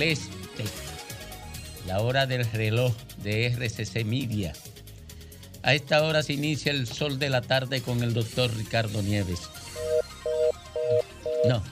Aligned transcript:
este, 0.00 0.64
la 1.86 2.00
hora 2.00 2.26
del 2.26 2.50
reloj 2.50 2.94
de 3.22 3.46
RCC 3.48 4.04
Media. 4.04 4.54
A 5.62 5.74
esta 5.74 6.02
hora 6.02 6.22
se 6.22 6.32
inicia 6.32 6.72
el 6.72 6.86
sol 6.86 7.18
de 7.18 7.28
la 7.28 7.42
tarde 7.42 7.82
con 7.82 8.02
el 8.02 8.14
doctor 8.14 8.54
Ricardo 8.56 9.02
Nieves. 9.02 9.40
No, 11.46 11.62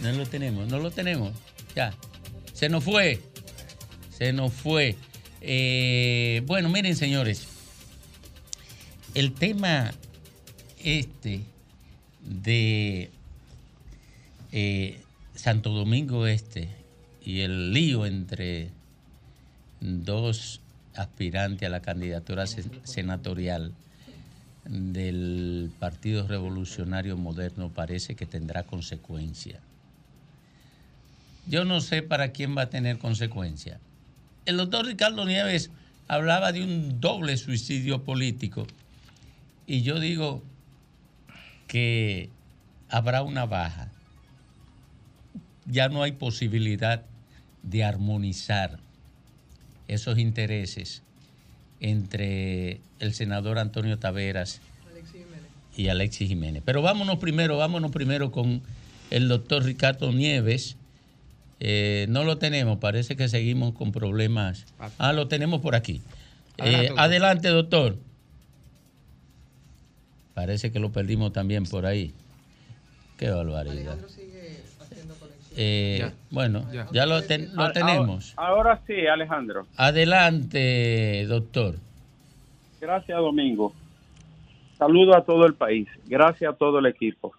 no 0.00 0.12
lo 0.12 0.26
tenemos, 0.26 0.68
no 0.68 0.78
lo 0.78 0.90
tenemos. 0.90 1.32
Ya, 1.74 1.92
se 2.52 2.68
nos 2.68 2.84
fue, 2.84 3.20
se 4.16 4.32
nos 4.32 4.52
fue. 4.52 4.96
Eh, 5.42 6.42
bueno, 6.46 6.68
miren 6.70 6.96
señores, 6.96 7.46
el 9.14 9.32
tema 9.32 9.92
este 10.82 11.42
de 12.22 13.10
eh, 14.52 15.00
Santo 15.34 15.70
Domingo 15.70 16.26
Este 16.26 16.68
y 17.26 17.40
el 17.40 17.72
lío 17.72 18.06
entre 18.06 18.70
dos 19.80 20.60
aspirantes 20.94 21.66
a 21.66 21.70
la 21.70 21.82
candidatura 21.82 22.46
se- 22.46 22.64
senatorial 22.84 23.72
del 24.64 25.70
Partido 25.80 26.26
Revolucionario 26.26 27.16
Moderno 27.16 27.68
parece 27.68 28.14
que 28.14 28.26
tendrá 28.26 28.62
consecuencia. 28.62 29.58
Yo 31.48 31.64
no 31.64 31.80
sé 31.80 32.02
para 32.02 32.30
quién 32.30 32.56
va 32.56 32.62
a 32.62 32.70
tener 32.70 32.98
consecuencia. 32.98 33.78
El 34.46 34.56
doctor 34.56 34.86
Ricardo 34.86 35.24
Nieves 35.26 35.70
hablaba 36.08 36.52
de 36.52 36.62
un 36.62 37.00
doble 37.00 37.36
suicidio 37.36 38.02
político 38.04 38.68
y 39.66 39.82
yo 39.82 39.98
digo 39.98 40.42
que 41.66 42.30
habrá 42.88 43.22
una 43.22 43.46
baja. 43.46 43.88
Ya 45.66 45.88
no 45.88 46.04
hay 46.04 46.12
posibilidad 46.12 47.04
de 47.66 47.84
armonizar 47.84 48.78
esos 49.88 50.18
intereses 50.18 51.02
entre 51.80 52.80
el 52.98 53.12
senador 53.12 53.58
Antonio 53.58 53.98
Taveras 53.98 54.60
y 55.76 55.88
Alexis 55.88 56.28
Jiménez. 56.28 56.62
Pero 56.64 56.80
vámonos 56.80 57.18
primero, 57.18 57.58
vámonos 57.58 57.90
primero 57.90 58.32
con 58.32 58.62
el 59.10 59.28
doctor 59.28 59.64
Ricardo 59.64 60.12
Nieves. 60.12 60.76
Eh, 61.60 62.06
no 62.08 62.24
lo 62.24 62.38
tenemos, 62.38 62.78
parece 62.78 63.16
que 63.16 63.28
seguimos 63.28 63.74
con 63.74 63.92
problemas. 63.92 64.64
Ah, 64.98 65.12
lo 65.12 65.28
tenemos 65.28 65.60
por 65.60 65.74
aquí. 65.74 66.00
Eh, 66.58 66.62
Adelante, 66.62 66.88
doctor. 66.88 66.98
adelante, 66.98 67.48
doctor. 67.48 67.98
Parece 70.34 70.70
que 70.70 70.78
lo 70.78 70.92
perdimos 70.92 71.32
también 71.32 71.64
por 71.64 71.86
ahí. 71.86 72.12
Qué 73.16 73.30
barbaridad. 73.30 73.98
Eh, 75.56 75.96
Ya. 76.00 76.12
Bueno, 76.30 76.64
Ya. 76.72 76.86
ya, 76.92 77.06
lo, 77.06 77.22
ten- 77.22 77.54
lo 77.54 77.62
Ahora- 77.62 77.72
tenemos. 77.72 78.34
Ahora 78.36 78.80
sí, 78.86 79.06
Alejandro. 79.06 79.66
Adelante, 79.76 81.24
doctor. 81.26 81.76
Gracias, 82.80 83.18
Domingo. 83.18 83.72
Saludo 84.78 85.16
a 85.16 85.24
todo 85.24 85.46
el 85.46 85.54
país. 85.54 85.88
Gracias 86.06 86.52
a 86.52 86.56
todo 86.56 86.78
el 86.78 86.86
equipo. 86.86 87.32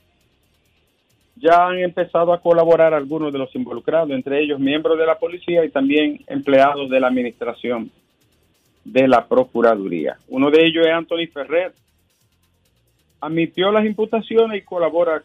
ya 1.35 1.67
han 1.67 1.79
empezado 1.79 2.33
a 2.33 2.41
colaborar 2.41 2.93
algunos 2.93 3.31
de 3.31 3.39
los 3.39 3.53
involucrados, 3.55 4.09
entre 4.11 4.41
ellos 4.41 4.59
miembros 4.59 4.97
de 4.97 5.05
la 5.05 5.19
policía 5.19 5.65
y 5.65 5.69
también 5.69 6.23
empleados 6.27 6.89
de 6.89 6.99
la 6.99 7.07
administración 7.07 7.91
de 8.85 9.07
la 9.07 9.27
Procuraduría. 9.27 10.17
Uno 10.29 10.49
de 10.49 10.65
ellos 10.65 10.85
es 10.85 10.93
Anthony 10.93 11.27
Ferrer. 11.31 11.73
Admitió 13.19 13.71
las 13.71 13.85
imputaciones 13.85 14.61
y 14.61 14.65
colabora 14.65 15.23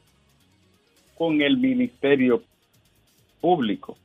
con 1.16 1.40
el 1.42 1.58
Ministerio 1.58 2.42
Público. 3.40 3.96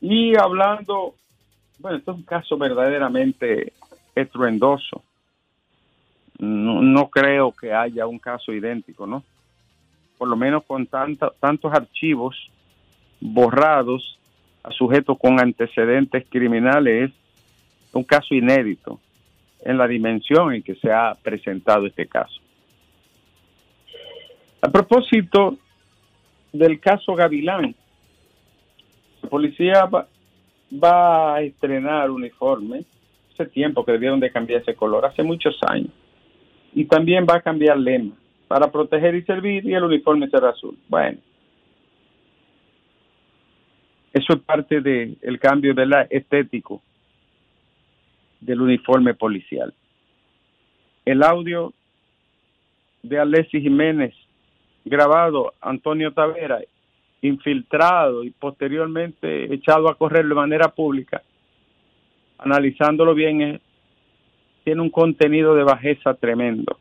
Y 0.00 0.36
hablando, 0.36 1.14
bueno, 1.78 1.98
esto 1.98 2.12
es 2.12 2.16
un 2.18 2.24
caso 2.24 2.56
verdaderamente 2.56 3.72
estruendoso. 4.14 5.02
No, 6.38 6.82
no 6.82 7.08
creo 7.08 7.52
que 7.52 7.72
haya 7.72 8.06
un 8.06 8.18
caso 8.18 8.52
idéntico, 8.52 9.06
¿no? 9.06 9.22
Por 10.18 10.28
lo 10.28 10.36
menos 10.36 10.64
con 10.64 10.86
tantos 10.86 11.72
archivos 11.72 12.36
borrados 13.20 14.18
a 14.62 14.70
sujetos 14.72 15.18
con 15.18 15.40
antecedentes 15.40 16.26
criminales 16.28 17.10
es 17.10 17.94
un 17.94 18.04
caso 18.04 18.34
inédito 18.34 19.00
en 19.64 19.78
la 19.78 19.86
dimensión 19.86 20.54
en 20.54 20.62
que 20.62 20.74
se 20.76 20.92
ha 20.92 21.14
presentado 21.14 21.86
este 21.86 22.06
caso. 22.06 22.40
A 24.60 24.68
propósito 24.68 25.56
del 26.52 26.80
caso 26.80 27.14
Gavilán, 27.14 27.74
la 29.22 29.28
policía 29.28 29.84
va, 29.84 30.06
va 30.72 31.36
a 31.36 31.42
estrenar 31.42 32.10
uniforme. 32.10 32.84
Hace 33.32 33.46
tiempo 33.46 33.84
que 33.84 33.92
debieron 33.92 34.18
de 34.18 34.30
cambiar 34.30 34.62
ese 34.62 34.74
color, 34.74 35.04
hace 35.04 35.22
muchos 35.22 35.58
años. 35.68 35.90
Y 36.74 36.86
también 36.86 37.26
va 37.28 37.36
a 37.36 37.40
cambiar 37.42 37.78
lema 37.78 38.14
para 38.48 38.70
proteger 38.70 39.14
y 39.14 39.22
servir 39.22 39.64
y 39.66 39.74
el 39.74 39.84
uniforme 39.84 40.28
será 40.28 40.50
azul. 40.50 40.76
Bueno, 40.88 41.18
eso 44.12 44.32
es 44.32 44.40
parte 44.40 44.80
del 44.80 45.38
cambio 45.40 45.74
de 45.74 45.86
la 45.86 46.02
estético 46.02 46.80
del 48.40 48.60
uniforme 48.60 49.14
policial. 49.14 49.74
El 51.04 51.22
audio 51.22 51.72
de 53.02 53.18
Alexis 53.18 53.62
Jiménez 53.62 54.14
grabado 54.84 55.52
Antonio 55.60 56.12
Tavera 56.12 56.60
infiltrado 57.22 58.24
y 58.24 58.30
posteriormente 58.30 59.52
echado 59.52 59.88
a 59.88 59.96
correr 59.96 60.26
de 60.26 60.34
manera 60.34 60.68
pública, 60.68 61.22
analizándolo 62.38 63.14
bien, 63.14 63.60
tiene 64.64 64.80
un 64.80 64.90
contenido 64.90 65.54
de 65.54 65.64
bajeza 65.64 66.14
tremendo. 66.14 66.78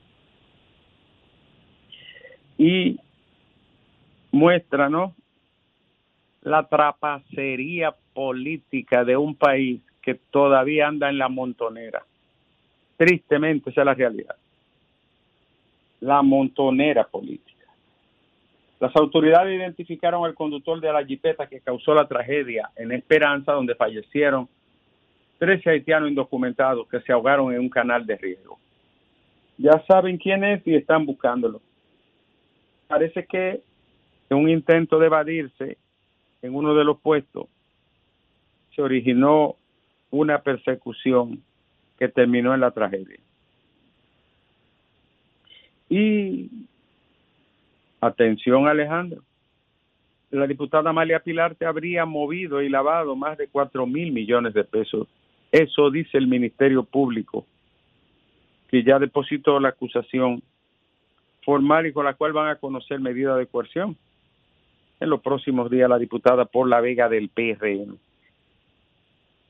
Y 2.57 2.99
muestra, 4.31 4.89
¿no? 4.89 5.15
La 6.41 6.67
trapacería 6.67 7.95
política 8.13 9.03
de 9.03 9.17
un 9.17 9.35
país 9.35 9.81
que 10.01 10.15
todavía 10.15 10.87
anda 10.87 11.09
en 11.09 11.17
la 11.17 11.29
montonera. 11.29 12.03
Tristemente, 12.97 13.71
esa 13.71 13.81
es 13.81 13.85
la 13.85 13.93
realidad. 13.93 14.35
La 16.01 16.21
montonera 16.21 17.05
política. 17.05 17.55
Las 18.79 18.95
autoridades 18.95 19.55
identificaron 19.55 20.25
al 20.25 20.35
conductor 20.35 20.79
de 20.79 20.91
la 20.91 21.05
jipeta 21.05 21.47
que 21.47 21.61
causó 21.61 21.93
la 21.93 22.07
tragedia 22.07 22.69
en 22.75 22.91
Esperanza, 22.91 23.53
donde 23.53 23.73
fallecieron 23.73 24.47
13 25.39 25.69
haitianos 25.69 26.09
indocumentados 26.09 26.87
que 26.87 26.99
se 27.01 27.11
ahogaron 27.11 27.53
en 27.53 27.59
un 27.61 27.69
canal 27.69 28.05
de 28.05 28.15
riego. 28.17 28.59
Ya 29.57 29.81
saben 29.87 30.17
quién 30.17 30.43
es 30.43 30.65
y 30.67 30.75
están 30.75 31.05
buscándolo. 31.05 31.61
Parece 32.87 33.25
que 33.25 33.61
en 34.29 34.37
un 34.37 34.49
intento 34.49 34.99
de 34.99 35.07
evadirse 35.07 35.77
en 36.41 36.55
uno 36.55 36.75
de 36.75 36.83
los 36.83 36.99
puestos 36.99 37.47
se 38.75 38.81
originó 38.81 39.55
una 40.11 40.39
persecución 40.41 41.41
que 41.97 42.07
terminó 42.09 42.53
en 42.53 42.61
la 42.61 42.71
tragedia. 42.71 43.19
Y 45.89 46.49
atención 48.01 48.67
Alejandro, 48.67 49.21
la 50.31 50.47
diputada 50.47 50.89
Amalia 50.89 51.19
Pilar 51.19 51.55
te 51.55 51.65
habría 51.65 52.05
movido 52.05 52.61
y 52.61 52.69
lavado 52.69 53.15
más 53.15 53.37
de 53.37 53.47
cuatro 53.47 53.85
mil 53.85 54.11
millones 54.11 54.53
de 54.53 54.63
pesos. 54.63 55.07
Eso 55.51 55.89
dice 55.89 56.17
el 56.17 56.27
Ministerio 56.27 56.83
Público, 56.83 57.45
que 58.69 58.83
ya 58.83 58.99
depositó 58.99 59.59
la 59.59 59.69
acusación 59.69 60.41
formal 61.45 61.85
y 61.85 61.93
con 61.93 62.05
la 62.05 62.15
cual 62.15 62.33
van 62.33 62.49
a 62.49 62.55
conocer 62.55 62.99
medidas 62.99 63.37
de 63.37 63.47
coerción. 63.47 63.95
En 64.99 65.09
los 65.09 65.21
próximos 65.21 65.69
días 65.69 65.89
la 65.89 65.99
diputada 65.99 66.45
por 66.45 66.67
la 66.67 66.81
Vega 66.81 67.07
del 67.07 67.29
PRM 67.29 67.97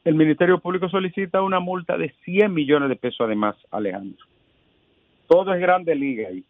el 0.06 0.14
Ministerio 0.14 0.60
Público 0.60 0.88
solicita 0.88 1.42
una 1.42 1.60
multa 1.60 1.98
de 1.98 2.14
100 2.24 2.54
millones 2.54 2.90
de 2.90 2.96
pesos 2.96 3.22
además, 3.22 3.56
Alejandro. 3.72 4.24
Todo 5.28 5.52
es 5.52 5.60
grande 5.60 5.96
liga 5.96 6.30
ahí. 6.30 6.46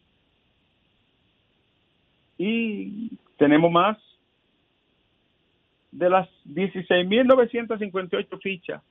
Y 2.38 3.12
tenemos 3.38 3.72
más 3.72 3.98
de 5.92 6.10
las 6.10 6.28
16.958 6.46 8.42
fichas 8.42 8.84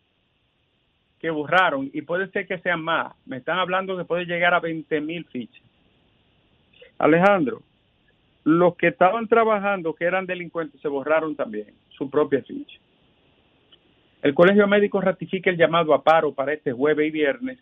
que 1.21 1.29
borraron, 1.29 1.91
y 1.93 2.00
puede 2.03 2.29
ser 2.31 2.47
que 2.47 2.59
sean 2.59 2.83
más, 2.83 3.15
me 3.27 3.39
están 3.39 3.59
hablando 3.59 3.97
que 3.97 4.05
puede 4.05 4.25
llegar 4.25 4.55
a 4.55 4.61
20.000 4.61 5.27
fichas. 5.29 5.62
Alejandro, 6.99 7.62
los 8.44 8.76
que 8.76 8.88
estaban 8.88 9.26
trabajando, 9.26 9.94
que 9.94 10.05
eran 10.05 10.26
delincuentes, 10.26 10.81
se 10.81 10.88
borraron 10.88 11.35
también 11.35 11.69
su 11.91 12.11
propia 12.11 12.43
ficha. 12.43 12.79
El 14.23 14.35
Colegio 14.35 14.67
Médico 14.67 15.00
ratifica 15.00 15.50
el 15.50 15.56
llamado 15.56 15.93
a 15.93 16.02
paro 16.02 16.32
para 16.32 16.52
este 16.52 16.73
jueves 16.73 17.08
y 17.08 17.11
viernes 17.11 17.58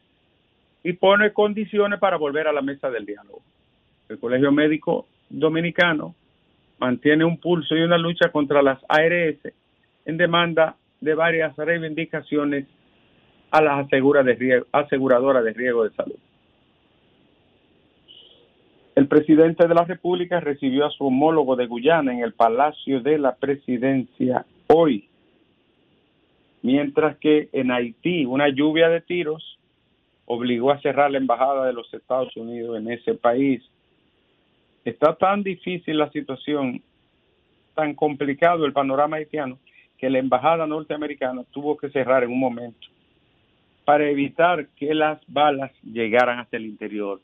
y 0.84 0.92
pone 0.92 1.32
condiciones 1.32 1.98
para 1.98 2.16
volver 2.16 2.46
a 2.46 2.52
la 2.52 2.62
mesa 2.62 2.90
del 2.90 3.06
diálogo. 3.06 3.42
El 4.08 4.18
Colegio 4.18 4.52
Médico 4.52 5.06
Dominicano 5.28 6.14
mantiene 6.78 7.24
un 7.24 7.38
pulso 7.38 7.76
y 7.76 7.82
una 7.82 7.98
lucha 7.98 8.30
contra 8.30 8.62
las 8.62 8.78
ARS 8.88 9.38
en 10.04 10.16
demanda 10.16 10.76
de 11.00 11.14
varias 11.14 11.56
reivindicaciones 11.56 12.66
a 13.50 13.60
las 13.60 13.86
aseguradoras 14.72 15.44
de 15.44 15.52
riesgo 15.52 15.84
de 15.84 15.90
salud. 15.94 16.18
El 18.94 19.08
presidente 19.08 19.66
de 19.66 19.74
la 19.74 19.84
República 19.84 20.40
recibió 20.40 20.86
a 20.86 20.90
su 20.90 21.06
homólogo 21.06 21.56
de 21.56 21.66
Guyana 21.66 22.12
en 22.12 22.20
el 22.20 22.34
Palacio 22.34 23.00
de 23.00 23.18
la 23.18 23.34
Presidencia 23.34 24.44
hoy 24.68 25.08
mientras 26.62 27.16
que 27.18 27.48
en 27.52 27.70
Haití 27.70 28.24
una 28.24 28.48
lluvia 28.48 28.88
de 28.88 29.00
tiros 29.00 29.58
obligó 30.24 30.70
a 30.70 30.80
cerrar 30.80 31.10
la 31.10 31.18
embajada 31.18 31.66
de 31.66 31.72
los 31.72 31.92
Estados 31.92 32.34
Unidos 32.36 32.78
en 32.78 32.90
ese 32.90 33.14
país. 33.14 33.62
Está 34.84 35.14
tan 35.16 35.42
difícil 35.42 35.98
la 35.98 36.10
situación, 36.10 36.80
tan 37.74 37.94
complicado 37.94 38.64
el 38.64 38.72
panorama 38.72 39.16
haitiano, 39.16 39.58
que 39.98 40.08
la 40.08 40.18
embajada 40.18 40.66
norteamericana 40.66 41.44
tuvo 41.50 41.76
que 41.76 41.90
cerrar 41.90 42.24
en 42.24 42.30
un 42.30 42.40
momento 42.40 42.88
para 43.84 44.08
evitar 44.08 44.68
que 44.76 44.94
las 44.94 45.20
balas 45.26 45.72
llegaran 45.82 46.38
hasta 46.38 46.56
el 46.56 46.66
interior 46.66 47.20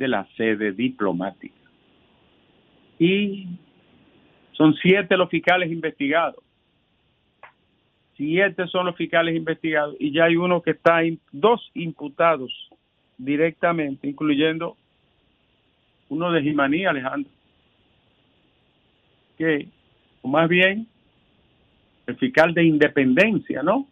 de 0.00 0.08
la 0.08 0.26
sede 0.36 0.72
diplomática. 0.72 1.54
Y 2.98 3.46
son 4.52 4.74
siete 4.82 5.16
los 5.16 5.30
fiscales 5.30 5.70
investigados 5.70 6.42
siete 8.20 8.66
son 8.66 8.84
los 8.84 8.96
fiscales 8.96 9.34
investigados 9.34 9.96
y 9.98 10.12
ya 10.12 10.24
hay 10.24 10.36
uno 10.36 10.60
que 10.60 10.72
está, 10.72 11.00
dos 11.32 11.70
imputados 11.72 12.52
directamente, 13.16 14.06
incluyendo 14.08 14.76
uno 16.10 16.30
de 16.30 16.42
Jimaní, 16.42 16.84
Alejandro, 16.84 17.30
que, 19.38 19.68
o 20.20 20.28
más 20.28 20.50
bien, 20.50 20.86
el 22.06 22.16
fiscal 22.16 22.52
de 22.52 22.64
independencia, 22.64 23.62
¿no? 23.62 23.88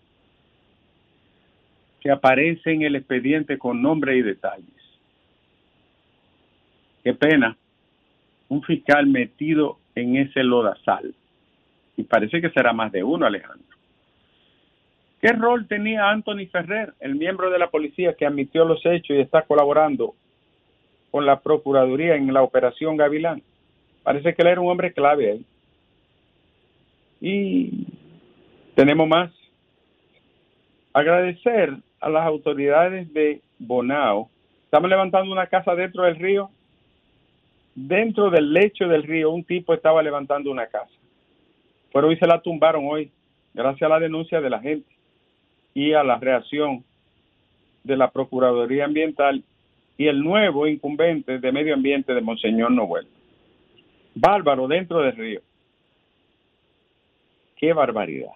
Que 2.00 2.11
aparece 2.11 2.73
en 2.73 2.83
el 2.83 2.97
expediente 2.97 3.57
con 3.57 3.81
nombre 3.81 4.15
y 4.19 4.21
detalles. 4.21 4.77
Qué 7.09 7.15
pena, 7.15 7.57
un 8.50 8.62
fiscal 8.62 9.07
metido 9.07 9.79
en 9.95 10.17
ese 10.17 10.43
lodazal. 10.43 11.15
Y 11.97 12.03
parece 12.03 12.43
que 12.43 12.50
será 12.50 12.75
más 12.75 12.93
de 12.93 13.03
uno, 13.03 13.25
Alejandro. 13.25 13.65
¿Qué 15.19 15.29
rol 15.33 15.67
tenía 15.67 16.11
Anthony 16.11 16.45
Ferrer, 16.53 16.93
el 17.00 17.15
miembro 17.15 17.49
de 17.49 17.59
la 17.59 17.71
policía 17.71 18.12
que 18.12 18.27
admitió 18.27 18.67
los 18.67 18.85
hechos 18.85 19.17
y 19.17 19.21
está 19.21 19.41
colaborando 19.41 20.17
con 21.11 21.25
la 21.25 21.41
Procuraduría 21.41 22.15
en 22.15 22.31
la 22.31 22.43
operación 22.43 22.99
Gavilán? 22.99 23.43
Parece 24.03 24.35
que 24.35 24.43
él 24.43 24.49
era 24.49 24.61
un 24.61 24.71
hombre 24.71 24.93
clave 24.93 25.31
ahí. 25.31 25.47
Y 27.23 27.87
tenemos 28.75 29.09
más. 29.09 29.33
Agradecer 30.93 31.75
a 32.00 32.11
las 32.11 32.27
autoridades 32.27 33.11
de 33.15 33.41
Bonao. 33.59 34.29
Estamos 34.65 34.91
levantando 34.91 35.33
una 35.33 35.47
casa 35.47 35.75
dentro 35.75 36.03
del 36.03 36.17
río. 36.17 36.50
Dentro 37.80 38.28
del 38.28 38.52
lecho 38.52 38.88
del 38.88 39.04
río, 39.04 39.30
un 39.30 39.44
tipo 39.44 39.73
estaba 39.73 40.02
levantando 40.02 40.50
una 40.50 40.66
casa. 40.66 40.90
Pero 41.92 42.08
hoy 42.08 42.16
se 42.16 42.26
la 42.26 42.40
tumbaron 42.40 42.85
hoy, 42.88 43.12
gracias 43.54 43.82
a 43.82 43.94
la 43.94 44.00
denuncia 44.00 44.40
de 44.40 44.50
la 44.50 44.58
gente 44.58 44.90
y 45.75 45.92
a 45.92 46.02
la 46.02 46.18
reacción 46.18 46.85
de 47.85 47.97
la 47.97 48.11
Procuraduría 48.11 48.85
Ambiental 48.85 49.44
y 49.97 50.08
el 50.08 50.25
nuevo 50.25 50.66
incumbente 50.66 51.38
de 51.38 51.52
Medio 51.52 51.75
Ambiente 51.75 52.14
de 52.14 52.20
Monseñor 52.20 52.73
Noel. 52.73 53.06
Bárbaro 54.12 54.66
dentro 54.66 54.99
del 54.99 55.14
río. 55.14 55.40
Qué 57.56 57.73
barbaridad. 57.73 58.32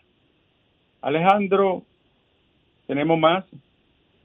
Alejandro, 1.00 1.82
tenemos 2.86 3.18
más. 3.18 3.44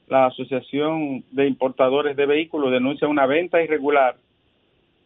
La 0.07 0.27
Asociación 0.27 1.23
de 1.31 1.47
Importadores 1.47 2.15
de 2.15 2.27
Vehículos 2.27 2.71
denuncia 2.71 3.07
una 3.07 3.25
venta 3.25 3.63
irregular 3.63 4.15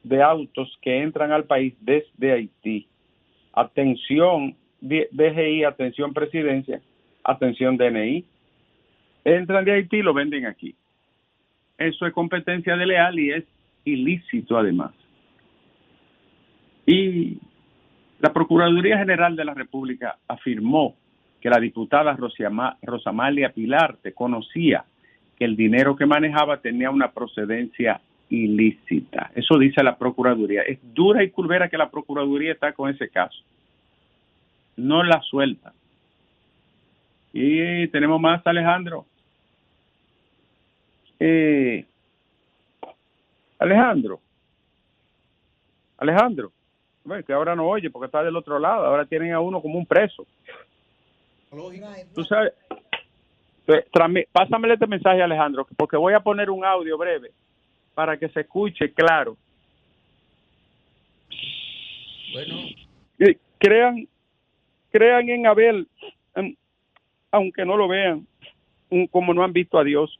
de 0.03 0.21
autos 0.21 0.77
que 0.81 1.01
entran 1.01 1.31
al 1.31 1.45
país 1.45 1.73
desde 1.79 2.31
Haití. 2.31 2.87
Atención, 3.53 4.55
DGI, 4.79 5.63
atención 5.63 6.13
presidencia, 6.13 6.81
atención 7.23 7.77
DNI. 7.77 8.25
Entran 9.23 9.65
de 9.65 9.73
Haití 9.73 9.97
y 9.97 10.01
lo 10.01 10.13
venden 10.13 10.45
aquí. 10.45 10.75
Eso 11.77 12.05
es 12.05 12.13
competencia 12.13 12.75
de 12.75 12.85
leal 12.85 13.19
y 13.19 13.31
es 13.31 13.43
ilícito 13.85 14.57
además. 14.57 14.91
Y 16.85 17.37
la 18.19 18.33
Procuraduría 18.33 18.97
General 18.97 19.35
de 19.35 19.45
la 19.45 19.53
República 19.53 20.17
afirmó 20.27 20.95
que 21.39 21.49
la 21.49 21.59
diputada 21.59 22.15
Rosamalia 22.81 23.51
Pilarte 23.51 24.13
conocía 24.13 24.85
que 25.37 25.45
el 25.45 25.55
dinero 25.55 25.95
que 25.95 26.05
manejaba 26.05 26.61
tenía 26.61 26.91
una 26.91 27.11
procedencia 27.11 27.99
ilícita. 28.31 29.29
Eso 29.35 29.59
dice 29.59 29.83
la 29.83 29.97
Procuraduría. 29.97 30.61
Es 30.61 30.79
dura 30.81 31.21
y 31.21 31.29
curvera 31.29 31.69
que 31.69 31.77
la 31.77 31.91
Procuraduría 31.91 32.53
está 32.53 32.71
con 32.71 32.89
ese 32.89 33.09
caso. 33.09 33.43
No 34.77 35.03
la 35.03 35.21
suelta. 35.21 35.73
Y 37.33 37.87
tenemos 37.89 38.19
más, 38.21 38.41
Alejandro. 38.47 39.05
Eh, 41.19 41.85
Alejandro. 43.59 44.21
Alejandro. 45.97 46.51
Bueno, 47.03 47.23
que 47.25 47.33
ahora 47.33 47.53
no 47.53 47.67
oye 47.67 47.89
porque 47.89 48.05
está 48.05 48.23
del 48.23 48.37
otro 48.37 48.59
lado. 48.59 48.85
Ahora 48.85 49.05
tienen 49.05 49.33
a 49.33 49.41
uno 49.41 49.61
como 49.61 49.77
un 49.77 49.85
preso. 49.85 50.25
Tú 52.15 52.23
sabes. 52.23 52.53
Pásamele 54.31 54.73
este 54.75 54.87
mensaje, 54.87 55.21
Alejandro, 55.21 55.67
porque 55.77 55.97
voy 55.97 56.13
a 56.13 56.19
poner 56.21 56.49
un 56.49 56.63
audio 56.65 56.97
breve 56.97 57.31
para 57.93 58.17
que 58.17 58.29
se 58.29 58.41
escuche 58.41 58.91
claro. 58.91 59.37
Bueno. 62.33 62.55
Crean, 63.59 64.07
crean 64.91 65.29
en 65.29 65.45
Abel, 65.45 65.87
aunque 67.31 67.63
no 67.63 67.77
lo 67.77 67.87
vean, 67.87 68.25
como 69.11 69.33
no 69.33 69.43
han 69.43 69.53
visto 69.53 69.77
a 69.77 69.83
Dios. 69.83 70.19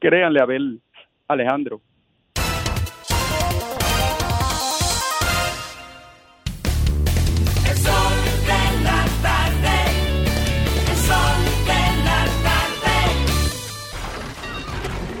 Créanle 0.00 0.40
a 0.40 0.42
Abel, 0.42 0.80
Alejandro. 1.28 1.80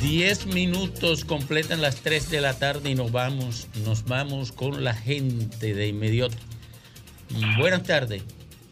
10 0.00 0.46
minutos 0.54 1.24
completan 1.24 1.80
las 1.80 2.02
3 2.02 2.30
de 2.30 2.40
la 2.40 2.58
tarde 2.58 2.90
y 2.90 2.94
nos 2.94 3.12
vamos, 3.12 3.68
nos 3.84 4.04
vamos 4.06 4.52
con 4.52 4.84
la 4.84 4.92
gente 4.92 5.74
de 5.74 5.88
inmediato. 5.88 6.36
Buenas 7.58 7.82
tardes. 7.82 8.22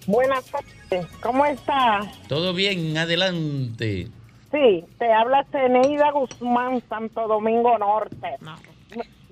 Buenas 0.06 0.44
tardes, 0.44 1.06
¿cómo 1.22 1.46
está? 1.46 2.00
Todo 2.28 2.52
bien, 2.52 2.96
adelante. 2.98 4.08
Sí, 4.52 4.84
te 4.98 5.12
habla 5.12 5.44
Ceneida 5.50 6.10
Guzmán, 6.12 6.82
Santo 6.88 7.26
Domingo 7.26 7.78
Norte. 7.78 8.36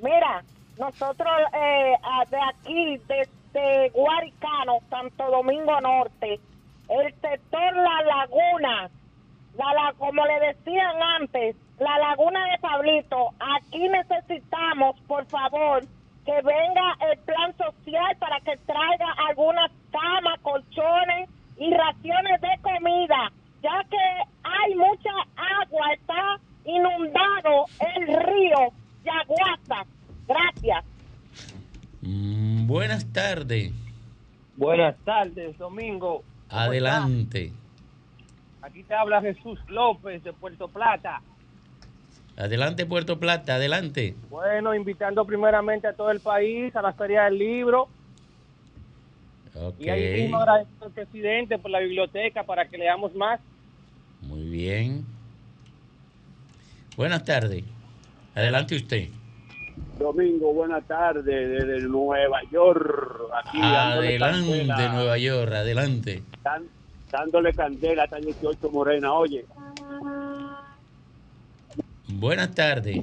Mira, 0.02 0.42
nosotros 0.78 1.30
eh, 1.54 1.94
de 2.30 2.38
aquí, 2.40 3.00
desde 3.06 3.90
Guaricano, 3.90 4.78
Santo 4.88 5.30
Domingo 5.30 5.80
Norte, 5.80 6.40
el 6.88 7.14
sector 7.20 7.76
La 7.76 8.02
Laguna, 8.02 8.90
la, 9.56 9.92
como 9.98 10.24
le 10.26 10.46
decían 10.46 11.02
antes, 11.20 11.56
la 11.78 11.98
laguna 11.98 12.44
de 12.46 12.58
Pablito, 12.58 13.30
aquí 13.38 13.88
necesitamos, 13.88 14.98
por 15.06 15.26
favor, 15.26 15.84
que 16.24 16.32
venga 16.32 16.96
el 17.10 17.18
plan 17.20 17.54
social 17.56 18.16
para 18.18 18.40
que 18.40 18.56
traiga 18.64 19.06
algunas 19.28 19.70
camas, 19.90 20.38
colchones 20.40 21.28
y 21.58 21.72
raciones 21.74 22.40
de 22.40 22.58
comida, 22.62 23.32
ya 23.62 23.84
que 23.90 24.30
hay 24.42 24.74
mucha 24.74 25.10
agua, 25.36 25.92
está 25.92 26.38
inundado 26.64 27.66
el 27.96 28.06
río 28.06 28.72
Yaguasa. 29.04 29.84
Gracias. 30.28 30.84
Mm, 32.00 32.66
buenas 32.66 33.04
tardes. 33.12 33.72
Buenas 34.56 34.96
tardes, 35.04 35.58
Domingo. 35.58 36.22
Adelante. 36.48 37.52
Aquí 38.62 38.84
te 38.84 38.94
habla 38.94 39.20
Jesús 39.20 39.58
López 39.68 40.22
de 40.22 40.32
Puerto 40.32 40.68
Plata. 40.68 41.20
Adelante, 42.36 42.86
Puerto 42.86 43.18
Plata, 43.18 43.56
adelante. 43.56 44.14
Bueno, 44.30 44.74
invitando 44.74 45.24
primeramente 45.24 45.86
a 45.88 45.92
todo 45.92 46.10
el 46.10 46.20
país 46.20 46.74
a 46.74 46.82
la 46.82 46.92
Feria 46.92 47.24
del 47.24 47.38
Libro. 47.38 47.88
Y 49.78 49.88
ahí 49.88 50.22
mismo 50.22 50.38
agradeciendo 50.38 50.86
al 50.86 50.92
presidente 50.92 51.58
por 51.58 51.70
la 51.70 51.80
biblioteca 51.80 52.44
para 52.44 52.66
que 52.66 52.78
leamos 52.78 53.14
más. 53.14 53.38
Muy 54.22 54.48
bien. 54.48 55.04
Buenas 56.96 57.24
tardes. 57.24 57.64
Adelante 58.34 58.76
usted. 58.76 59.08
Domingo, 59.98 60.52
buenas 60.52 60.86
tardes 60.86 61.24
desde 61.24 61.86
Nueva 61.86 62.40
York. 62.50 63.20
adelante, 63.52 64.88
Nueva 64.88 65.18
York, 65.18 65.52
adelante. 65.52 66.22
Dándole 67.12 67.52
candela 67.52 68.04
hasta 68.04 68.16
18 68.16 68.70
Morena, 68.70 69.12
oye. 69.12 69.44
Buenas 72.08 72.54
tardes. 72.54 72.98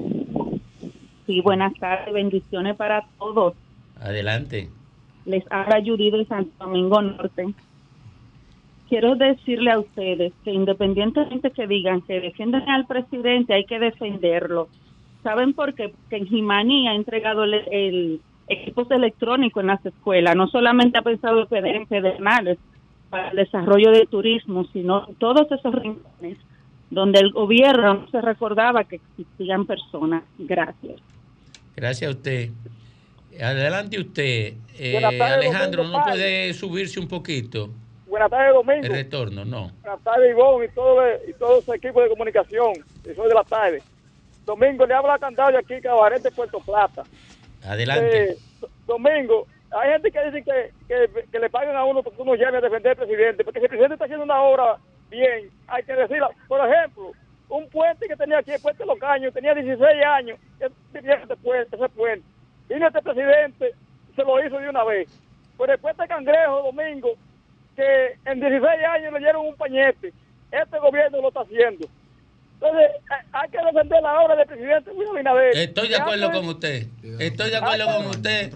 Sí, 1.26 1.42
buenas 1.42 1.74
tardes. 1.76 2.14
Bendiciones 2.14 2.76
para 2.76 3.06
todos. 3.20 3.54
Adelante. 4.02 4.70
Les 5.26 5.44
habla 5.52 5.82
Judy 5.86 6.10
de 6.10 6.26
Santo 6.26 6.52
Domingo 6.66 7.02
Norte. 7.02 7.54
Quiero 8.90 9.16
decirle 9.16 9.72
a 9.72 9.80
ustedes 9.80 10.34
que 10.44 10.52
independientemente 10.52 11.52
que 11.52 11.68
digan 11.68 12.02
que 12.02 12.20
defienden 12.20 12.68
al 12.68 12.88
presidente, 12.88 13.54
hay 13.54 13.66
que 13.66 13.78
defenderlo. 13.78 14.68
¿Saben 15.22 15.54
por 15.54 15.76
qué? 15.76 15.90
Porque 15.90 16.18
en 16.18 16.26
Jimani 16.26 16.88
ha 16.88 16.96
entregado 16.96 17.44
el, 17.44 18.22
equipos 18.48 18.90
electrónicos 18.90 19.62
en 19.62 19.68
las 19.68 19.86
escuelas. 19.86 20.36
No 20.36 20.48
solamente 20.48 20.98
ha 20.98 21.04
pensado 21.04 21.48
en 21.52 21.86
pedernales 21.86 22.58
para 23.10 23.30
el 23.30 23.38
desarrollo 23.38 23.92
del 23.92 24.08
turismo, 24.08 24.66
sino 24.72 25.08
en 25.08 25.16
todos 25.16 25.52
esos 25.52 25.74
rincones 25.74 26.38
donde 26.90 27.20
el 27.20 27.32
gobierno 27.32 28.08
se 28.12 28.22
recordaba 28.22 28.84
que 28.84 28.96
existían 28.96 29.66
personas. 29.66 30.24
Gracias. 30.38 31.02
Gracias 31.76 32.10
a 32.10 32.16
usted. 32.16 32.50
Adelante 33.42 34.00
usted. 34.00 34.54
Eh, 34.78 34.98
Alejandro, 35.04 35.84
¿no 35.84 36.04
puede 36.04 36.54
subirse 36.54 37.00
un 37.00 37.08
poquito? 37.08 37.70
Buenas 38.08 38.30
tardes, 38.32 38.54
Domingo. 38.54 38.86
El 38.88 38.92
retorno, 38.92 39.46
no. 39.46 39.72
Buenas 39.82 40.04
tardes, 40.04 40.32
Ivonne 40.32 40.66
y 40.66 40.70
todo, 40.70 41.02
y 41.28 41.34
todo 41.34 41.62
su 41.62 41.74
equipo 41.74 42.02
de 42.02 42.10
comunicación. 42.10 42.74
Y 43.04 43.14
soy 43.14 43.28
de 43.28 43.36
la 43.36 43.44
tarde. 43.44 43.84
Domingo, 44.46 44.86
le 44.88 44.96
habla 44.96 45.20
Candario 45.20 45.60
aquí, 45.60 45.80
Cabaret 45.80 46.22
de 46.24 46.32
Puerto 46.32 46.60
Plata. 46.60 47.04
Adelante. 47.64 48.32
Eh, 48.32 48.38
domingo, 48.88 49.46
hay 49.72 49.92
gente 49.92 50.12
que 50.12 50.26
dice 50.26 50.44
que, 50.44 50.72
que, 50.88 51.24
que, 51.32 51.40
le 51.40 51.50
pagan 51.50 51.76
a 51.76 51.86
uno 51.86 52.02
porque 52.02 52.22
uno 52.22 52.36
llame 52.36 52.58
a 52.58 52.62
defender 52.62 52.92
al 52.92 53.06
presidente, 53.08 53.44
porque 53.44 53.60
si 53.60 53.66
el 53.66 53.70
presidente 53.70 53.94
está 53.96 54.06
haciendo 54.06 54.26
una 54.26 54.42
obra 54.42 54.78
bien, 55.10 55.50
hay 55.68 55.84
que 55.84 55.94
decirlo. 55.94 56.30
Por 56.48 56.68
ejemplo, 56.68 57.12
un 57.50 57.70
puente 57.70 58.08
que 58.08 58.16
tenía 58.16 58.40
aquí, 58.40 58.52
el 58.52 58.62
puente 58.62 58.84
de 58.84 58.88
los 58.88 59.00
caños, 59.00 59.34
tenía 59.34 59.54
16 59.54 60.06
años, 60.06 60.40
ese 60.60 61.36
puente, 61.38 61.76
ese 61.76 61.90
puente. 61.90 62.26
Vino 62.68 62.88
este 62.88 63.02
presidente, 63.02 63.74
se 64.16 64.24
lo 64.24 64.44
hizo 64.44 64.58
de 64.58 64.70
una 64.70 64.84
vez. 64.84 65.10
Por 65.58 65.70
el 65.70 65.78
puente 65.78 66.08
Cangrejo, 66.08 66.64
domingo, 66.64 67.10
que 67.76 68.18
en 68.26 68.40
16 68.40 68.64
años 68.92 69.14
le 69.14 69.20
dieron 69.20 69.46
un 69.46 69.56
pañete. 69.56 70.14
Este 70.52 70.80
gobierno 70.80 71.22
lo 71.22 71.28
está 71.28 71.42
haciendo. 71.42 71.88
Entonces, 72.56 72.92
hay 73.32 73.50
que 73.50 73.58
defender 73.58 74.02
la 74.02 74.20
obra 74.20 74.36
del 74.36 74.48
presidente 74.48 74.94
Luis 74.94 75.10
Abinader. 75.10 75.58
Estoy 75.58 75.90
de 75.90 75.96
acuerdo 75.96 76.32
con 76.32 76.46
usted. 76.48 76.88
Estoy 77.20 77.52
de 77.52 77.58
acuerdo 77.58 77.86
con 77.86 78.06
usted 78.08 78.52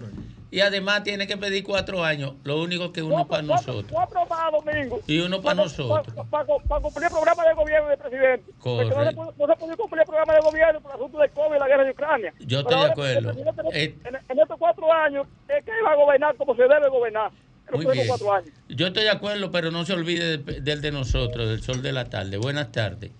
y 0.54 0.60
además 0.60 1.02
tiene 1.02 1.26
que 1.26 1.36
pedir 1.36 1.64
cuatro 1.64 2.04
años. 2.04 2.34
Lo 2.44 2.62
único 2.62 2.92
que 2.92 3.02
uno 3.02 3.26
para 3.26 3.42
nosotros. 3.42 3.86
Cuatro 3.90 4.24
más, 4.26 4.52
Domingo. 4.52 5.00
Y 5.04 5.18
uno 5.18 5.42
para, 5.42 5.56
nosotros. 5.56 6.14
Para, 6.30 6.44
cumplir 6.44 7.06
el 7.06 7.10
programa 7.10 7.44
de 7.44 7.54
gobierno 7.54 7.88
del 7.88 7.98
presidente. 7.98 8.52
Correcto. 8.60 8.94
No 8.94 9.32
se, 9.48 9.56
puede, 9.56 9.76
cumplir 9.76 10.00
el 10.02 10.06
programa 10.06 10.32
de 10.32 10.40
gobierno 10.42 10.80
por 10.80 10.92
el 10.92 10.94
asunto 10.94 11.18
del 11.18 11.30
COVID 11.30 11.56
y 11.56 11.58
la 11.58 11.66
guerra 11.66 11.84
de 11.84 11.90
Ucrania. 11.90 12.34
Yo 12.38 12.60
estoy 12.60 12.78
de 12.78 12.84
acuerdo. 12.84 13.32
Eh, 13.72 13.98
en, 14.04 14.38
estos 14.38 14.56
cuatro 14.56 14.92
años 14.92 15.26
es 15.48 15.64
que 15.64 15.72
iba 15.76 15.90
a 15.90 15.96
gobernar 15.96 16.36
como 16.36 16.54
se 16.54 16.62
debe 16.62 16.88
gobernar. 16.88 17.32
Muy 17.72 17.86
bien. 17.86 18.08
Años. 18.08 18.52
Yo 18.68 18.86
estoy 18.86 19.02
de 19.02 19.10
acuerdo, 19.10 19.50
pero 19.50 19.72
no 19.72 19.84
se 19.84 19.92
olvide 19.92 20.38
del 20.38 20.80
de 20.80 20.92
nosotros, 20.92 21.48
del 21.48 21.62
sol 21.62 21.82
de 21.82 21.90
la 21.90 22.04
tarde. 22.04 22.36
Buenas 22.36 22.70
tardes. 22.70 23.10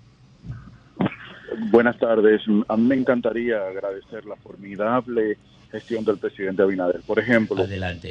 Buenas 1.72 1.98
tardes. 1.98 2.42
A 2.68 2.76
mí 2.76 2.82
me 2.84 2.94
encantaría 2.94 3.56
agradecer 3.66 4.24
la 4.24 4.36
formidable 4.36 5.36
gestión 5.74 6.04
del 6.04 6.18
presidente 6.18 6.62
Abinader. 6.62 7.00
Por 7.04 7.18
ejemplo, 7.18 7.56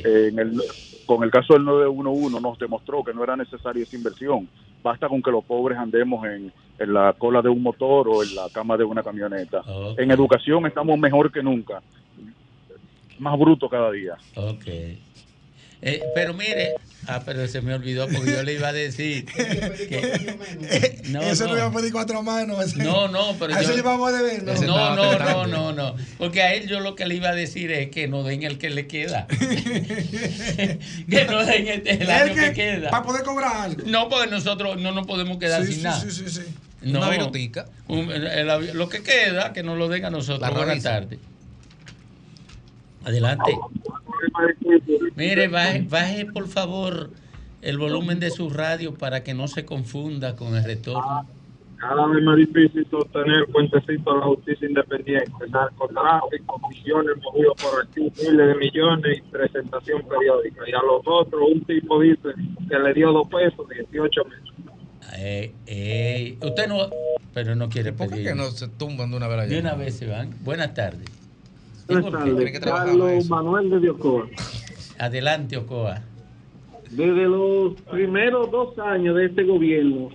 En 0.03 0.37
el, 0.37 0.61
con 1.05 1.23
el 1.23 1.31
caso 1.31 1.53
del 1.53 1.63
911 1.63 2.41
nos 2.41 2.59
demostró 2.59 3.03
que 3.03 3.13
no 3.13 3.23
era 3.23 3.37
necesaria 3.37 3.83
esa 3.83 3.95
inversión. 3.95 4.49
Basta 4.83 5.07
con 5.07 5.21
que 5.23 5.31
los 5.31 5.45
pobres 5.45 5.77
andemos 5.77 6.25
en, 6.25 6.51
en 6.77 6.93
la 6.93 7.13
cola 7.13 7.41
de 7.41 7.47
un 7.47 7.63
motor 7.63 8.09
o 8.09 8.21
en 8.21 8.35
la 8.35 8.49
cama 8.51 8.75
de 8.75 8.83
una 8.83 9.01
camioneta. 9.01 9.61
En 9.97 10.11
educación 10.11 10.65
estamos 10.65 10.99
mejor 10.99 11.31
que 11.31 11.41
nunca. 11.41 11.81
Más 13.19 13.39
bruto 13.39 13.69
cada 13.69 13.91
día. 13.91 14.15
Ok. 14.35 14.65
Eh, 15.85 16.01
pero 16.15 16.33
mire, 16.33 16.75
ah, 17.07 17.21
pero 17.25 17.45
se 17.45 17.61
me 17.61 17.73
olvidó 17.73 18.07
porque 18.07 18.31
yo 18.31 18.41
le 18.43 18.53
iba 18.53 18.69
a 18.69 18.73
decir 18.73 19.25
que, 19.35 21.01
no, 21.09 21.21
eso 21.21 21.45
no, 21.45 21.57
iba 21.57 21.65
a 21.65 21.71
pedir 21.73 21.91
cuatro 21.91 22.23
manos. 22.23 22.77
No, 22.77 23.09
no, 23.09 23.35
pero 23.37 23.53
a 23.53 23.59
eso 23.59 23.75
llevamos 23.75 24.13
de 24.13 24.23
ver. 24.23 24.43
No, 24.43 24.53
no, 24.53 24.95
no, 24.95 25.19
no, 25.19 25.47
no, 25.47 25.73
no, 25.73 25.95
porque 26.17 26.41
a 26.41 26.53
él 26.53 26.69
yo 26.69 26.79
lo 26.79 26.95
que 26.95 27.05
le 27.05 27.15
iba 27.15 27.29
a 27.29 27.35
decir 27.35 27.69
es 27.73 27.89
que 27.89 28.07
no 28.07 28.23
den 28.23 28.43
el 28.43 28.57
que 28.57 28.69
le 28.69 28.87
queda. 28.87 29.27
que 29.27 31.25
no 31.29 31.45
den 31.45 31.67
el, 31.67 31.85
el 31.85 32.09
año 32.09 32.33
que, 32.33 32.53
queda. 32.53 32.89
Para 32.89 33.03
poder 33.03 33.23
cobrar 33.23 33.57
algo. 33.57 33.83
No, 33.85 34.07
porque 34.07 34.29
nosotros 34.29 34.79
no 34.79 34.93
nos 34.93 35.05
podemos 35.05 35.37
quedar 35.37 35.65
sin 35.65 35.83
nada. 35.83 35.99
Sí, 35.99 36.11
sí, 36.11 36.29
sí. 36.29 36.43
No, 36.81 36.99
Una 36.99 37.09
virotica. 37.09 37.65
lo 37.87 38.87
que 38.87 39.03
queda, 39.03 39.51
que 39.51 39.63
nos 39.63 39.77
lo 39.77 39.89
den 39.89 40.05
a 40.05 40.09
nosotros. 40.09 40.49
Buenas 40.53 40.81
tardes. 40.81 41.19
Adelante. 43.03 43.57
Mire, 45.15 45.47
baje, 45.47 45.85
baje 45.89 46.25
por 46.25 46.47
favor 46.47 47.09
el 47.61 47.77
volumen 47.77 48.19
de 48.19 48.29
su 48.29 48.49
radio 48.49 48.93
para 48.93 49.23
que 49.23 49.33
no 49.33 49.47
se 49.47 49.65
confunda 49.65 50.35
con 50.35 50.55
el 50.55 50.63
retorno. 50.63 51.27
Cada 51.77 52.07
vez 52.07 52.23
más 52.23 52.37
difícil 52.37 52.87
sostener 52.89 53.45
cuentecito 53.51 54.13
de 54.13 54.19
la 54.19 54.25
justicia 54.27 54.69
independiente, 54.69 55.31
narcotráfico, 55.49 56.61
misiones 56.69 57.15
movidos 57.21 57.55
por 57.61 57.83
aquí, 57.85 58.01
miles 58.21 58.47
de 58.47 58.55
millones 58.55 59.17
y 59.17 59.21
presentación 59.29 60.01
periódica. 60.07 60.61
Y 60.65 60.71
a 60.71 60.81
los 60.81 61.01
otros, 61.05 61.41
un 61.53 61.61
tipo 61.65 61.99
dice 61.99 62.29
que 62.69 62.79
le 62.79 62.93
dio 62.93 63.11
dos 63.11 63.27
pesos, 63.27 63.67
18 63.67 64.21
meses. 64.23 64.43
Eh, 65.17 65.53
eh, 65.67 66.37
usted 66.41 66.67
no, 66.69 66.89
pero 67.33 67.53
no 67.55 67.67
quiere 67.67 67.91
¿Por 67.91 68.09
pedir. 68.09 68.27
qué 68.27 68.35
no 68.35 68.45
se 68.45 68.69
tumban 68.69 69.11
de 69.11 69.17
una 69.17 69.27
vez 69.27 69.39
allá? 69.39 69.49
De 69.49 69.59
una 69.59 69.75
vez 69.75 69.97
se 69.97 70.07
van. 70.07 70.29
Buenas 70.41 70.73
tardes. 70.73 71.09
Buenas 71.87 72.11
tardes. 72.11 72.59
Carlos 72.59 73.29
Manuel 73.29 73.81
de 73.81 73.89
Ocoa. 73.89 74.27
Adelante, 74.99 75.57
Ocoa. 75.57 76.01
Desde 76.91 77.25
los 77.25 77.73
primeros 77.89 78.51
dos 78.51 78.77
años 78.79 79.15
de 79.15 79.25
este 79.25 79.43
gobierno, 79.43 80.09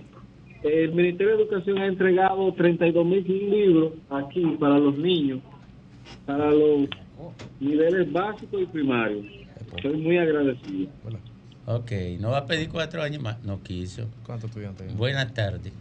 el 0.63 0.93
Ministerio 0.93 1.37
de 1.37 1.43
Educación 1.43 1.77
ha 1.79 1.85
entregado 1.87 2.53
32 2.53 3.05
mil 3.05 3.25
libros 3.27 3.93
aquí 4.09 4.45
para 4.59 4.77
los 4.77 4.97
niños, 4.97 5.39
para 6.25 6.51
los 6.51 6.87
niveles 7.59 8.11
básicos 8.11 8.61
y 8.61 8.65
primarios. 8.65 9.25
Estoy 9.75 9.97
muy 9.97 10.17
agradecido. 10.17 10.89
Ok, 11.65 11.91
no 12.19 12.31
va 12.31 12.39
a 12.39 12.45
pedir 12.45 12.69
cuatro 12.69 13.01
años 13.01 13.21
más. 13.21 13.43
No 13.43 13.61
quiso. 13.61 14.07
¿Cuántos 14.25 14.49
estudiantes? 14.49 14.95
Buenas 14.95 15.33
tardes. 15.33 15.71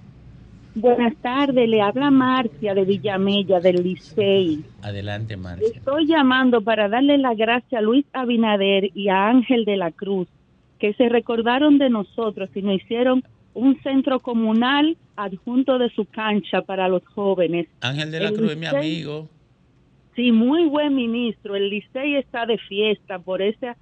Buenas 0.74 1.16
tardes, 1.16 1.68
le 1.68 1.81
habla 1.81 2.11
Marcia 2.11 2.74
de 2.74 2.85
Villamella, 2.85 3.61
del 3.61 3.83
Licey. 3.83 4.62
Adelante, 4.83 5.37
Marcia. 5.37 5.68
Estoy 5.74 6.07
llamando 6.07 6.61
para 6.61 6.88
darle 6.88 7.18
la 7.18 7.35
gracia 7.35 7.78
a 7.78 7.83
Luis 7.83 8.07
Abinader 8.12 8.90
y 8.94 9.09
a 9.09 9.28
Ángel 9.28 9.64
de 9.64 9.76
la 9.76 9.90
Cruz, 9.90 10.28
que 10.78 10.94
se 10.94 11.09
recordaron 11.09 11.78
de 11.78 11.90
nosotros 11.90 12.48
y 12.54 12.62
nos 12.62 12.76
hicieron 12.76 13.24
un 13.54 13.81
centro 13.83 14.20
comunal 14.20 14.96
adjunto 15.16 15.78
de 15.78 15.90
su 15.90 16.04
cancha 16.04 16.62
para 16.62 16.88
los 16.88 17.04
jóvenes. 17.09 17.66
Ángel 17.81 18.11
de 18.12 18.20
la 18.20 18.28
El 18.28 18.37
Cruz 18.37 18.52
es 18.52 18.59
mi 18.59 18.66
amigo. 18.66 19.28
Sí, 20.14 20.33
muy 20.33 20.66
buen 20.66 20.94
ministro. 20.94 21.57
El 21.57 21.70
Licey 21.70 22.16
está 22.16 22.46
de 22.46 22.59
fiesta 22.59 23.18
por 23.18 23.42
esa 23.42 23.76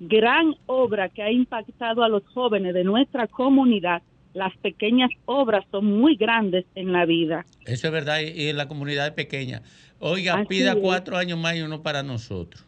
gran 0.00 0.54
obra 0.66 1.08
que 1.08 1.22
ha 1.22 1.30
impactado 1.30 2.02
a 2.02 2.08
los 2.08 2.26
jóvenes 2.28 2.74
de 2.74 2.84
nuestra 2.84 3.26
comunidad. 3.26 4.02
Las 4.32 4.56
pequeñas 4.58 5.10
obras 5.24 5.64
son 5.70 5.86
muy 5.86 6.16
grandes 6.16 6.64
en 6.74 6.92
la 6.92 7.04
vida. 7.04 7.44
Eso 7.66 7.88
es 7.88 7.92
verdad, 7.92 8.20
y 8.20 8.26
y 8.48 8.52
la 8.52 8.68
comunidad 8.68 9.06
es 9.08 9.12
pequeña. 9.12 9.62
Oiga, 9.98 10.34
Así 10.34 10.46
pida 10.46 10.72
es. 10.72 10.78
cuatro 10.80 11.16
años 11.16 11.38
más 11.38 11.56
y 11.56 11.62
uno 11.62 11.82
para 11.82 12.02
nosotros. 12.02 12.64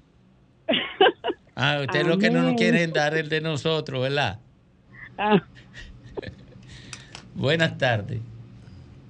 Ah, 1.54 1.80
usted 1.82 2.06
lo 2.06 2.16
que 2.16 2.30
no 2.30 2.40
nos 2.40 2.54
quieren 2.54 2.94
dar 2.94 3.14
el 3.14 3.28
de 3.28 3.42
nosotros, 3.42 4.00
¿verdad? 4.00 4.40
Ah, 5.18 5.42
Buenas 7.34 7.76
tardes. 7.76 8.20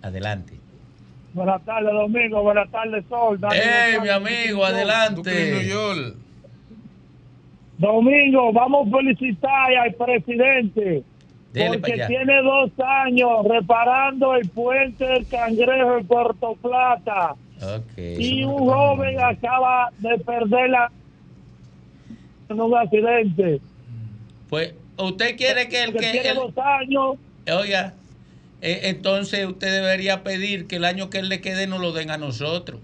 Adelante. 0.02 0.54
Buenas 1.34 1.64
tardes, 1.64 1.92
Domingo. 1.92 2.42
Buenas 2.42 2.68
tardes, 2.70 3.04
Sol. 3.08 3.38
Dale, 3.40 3.56
¡Eh, 3.56 4.00
mi 4.02 4.08
amigo! 4.08 4.64
Adelante. 4.64 5.70
Domingo, 7.78 8.52
vamos 8.52 8.88
a 8.88 8.96
felicitar 8.98 9.74
al 9.76 9.94
presidente. 9.94 11.04
Dele 11.52 11.78
porque 11.78 12.04
tiene 12.06 12.42
dos 12.42 12.70
años 12.78 13.30
reparando 13.46 14.34
el 14.34 14.48
puente 14.48 15.04
del 15.04 15.26
Cangrejo 15.28 15.98
en 15.98 16.06
Puerto 16.06 16.56
Plata. 16.62 17.34
Y 17.96 18.42
un 18.44 18.58
joven 18.68 19.20
acaba 19.20 19.90
de 19.98 20.18
perderla 20.18 20.90
en 22.48 22.60
un 22.60 22.74
accidente. 22.76 23.60
Pues, 24.48 24.74
¿usted 24.98 25.36
quiere 25.36 25.68
que 25.68 25.84
el 25.84 25.92
Que 25.92 25.98
tiene 25.98 26.28
el- 26.30 26.36
dos 26.36 26.52
años. 26.58 27.16
Oiga, 27.54 27.94
eh, 28.60 28.80
entonces 28.84 29.46
usted 29.46 29.72
debería 29.72 30.22
pedir 30.22 30.66
que 30.66 30.76
el 30.76 30.84
año 30.84 31.10
que 31.10 31.18
él 31.18 31.28
le 31.28 31.40
quede 31.40 31.66
nos 31.66 31.80
lo 31.80 31.92
den 31.92 32.10
a 32.10 32.16
nosotros. 32.18 32.80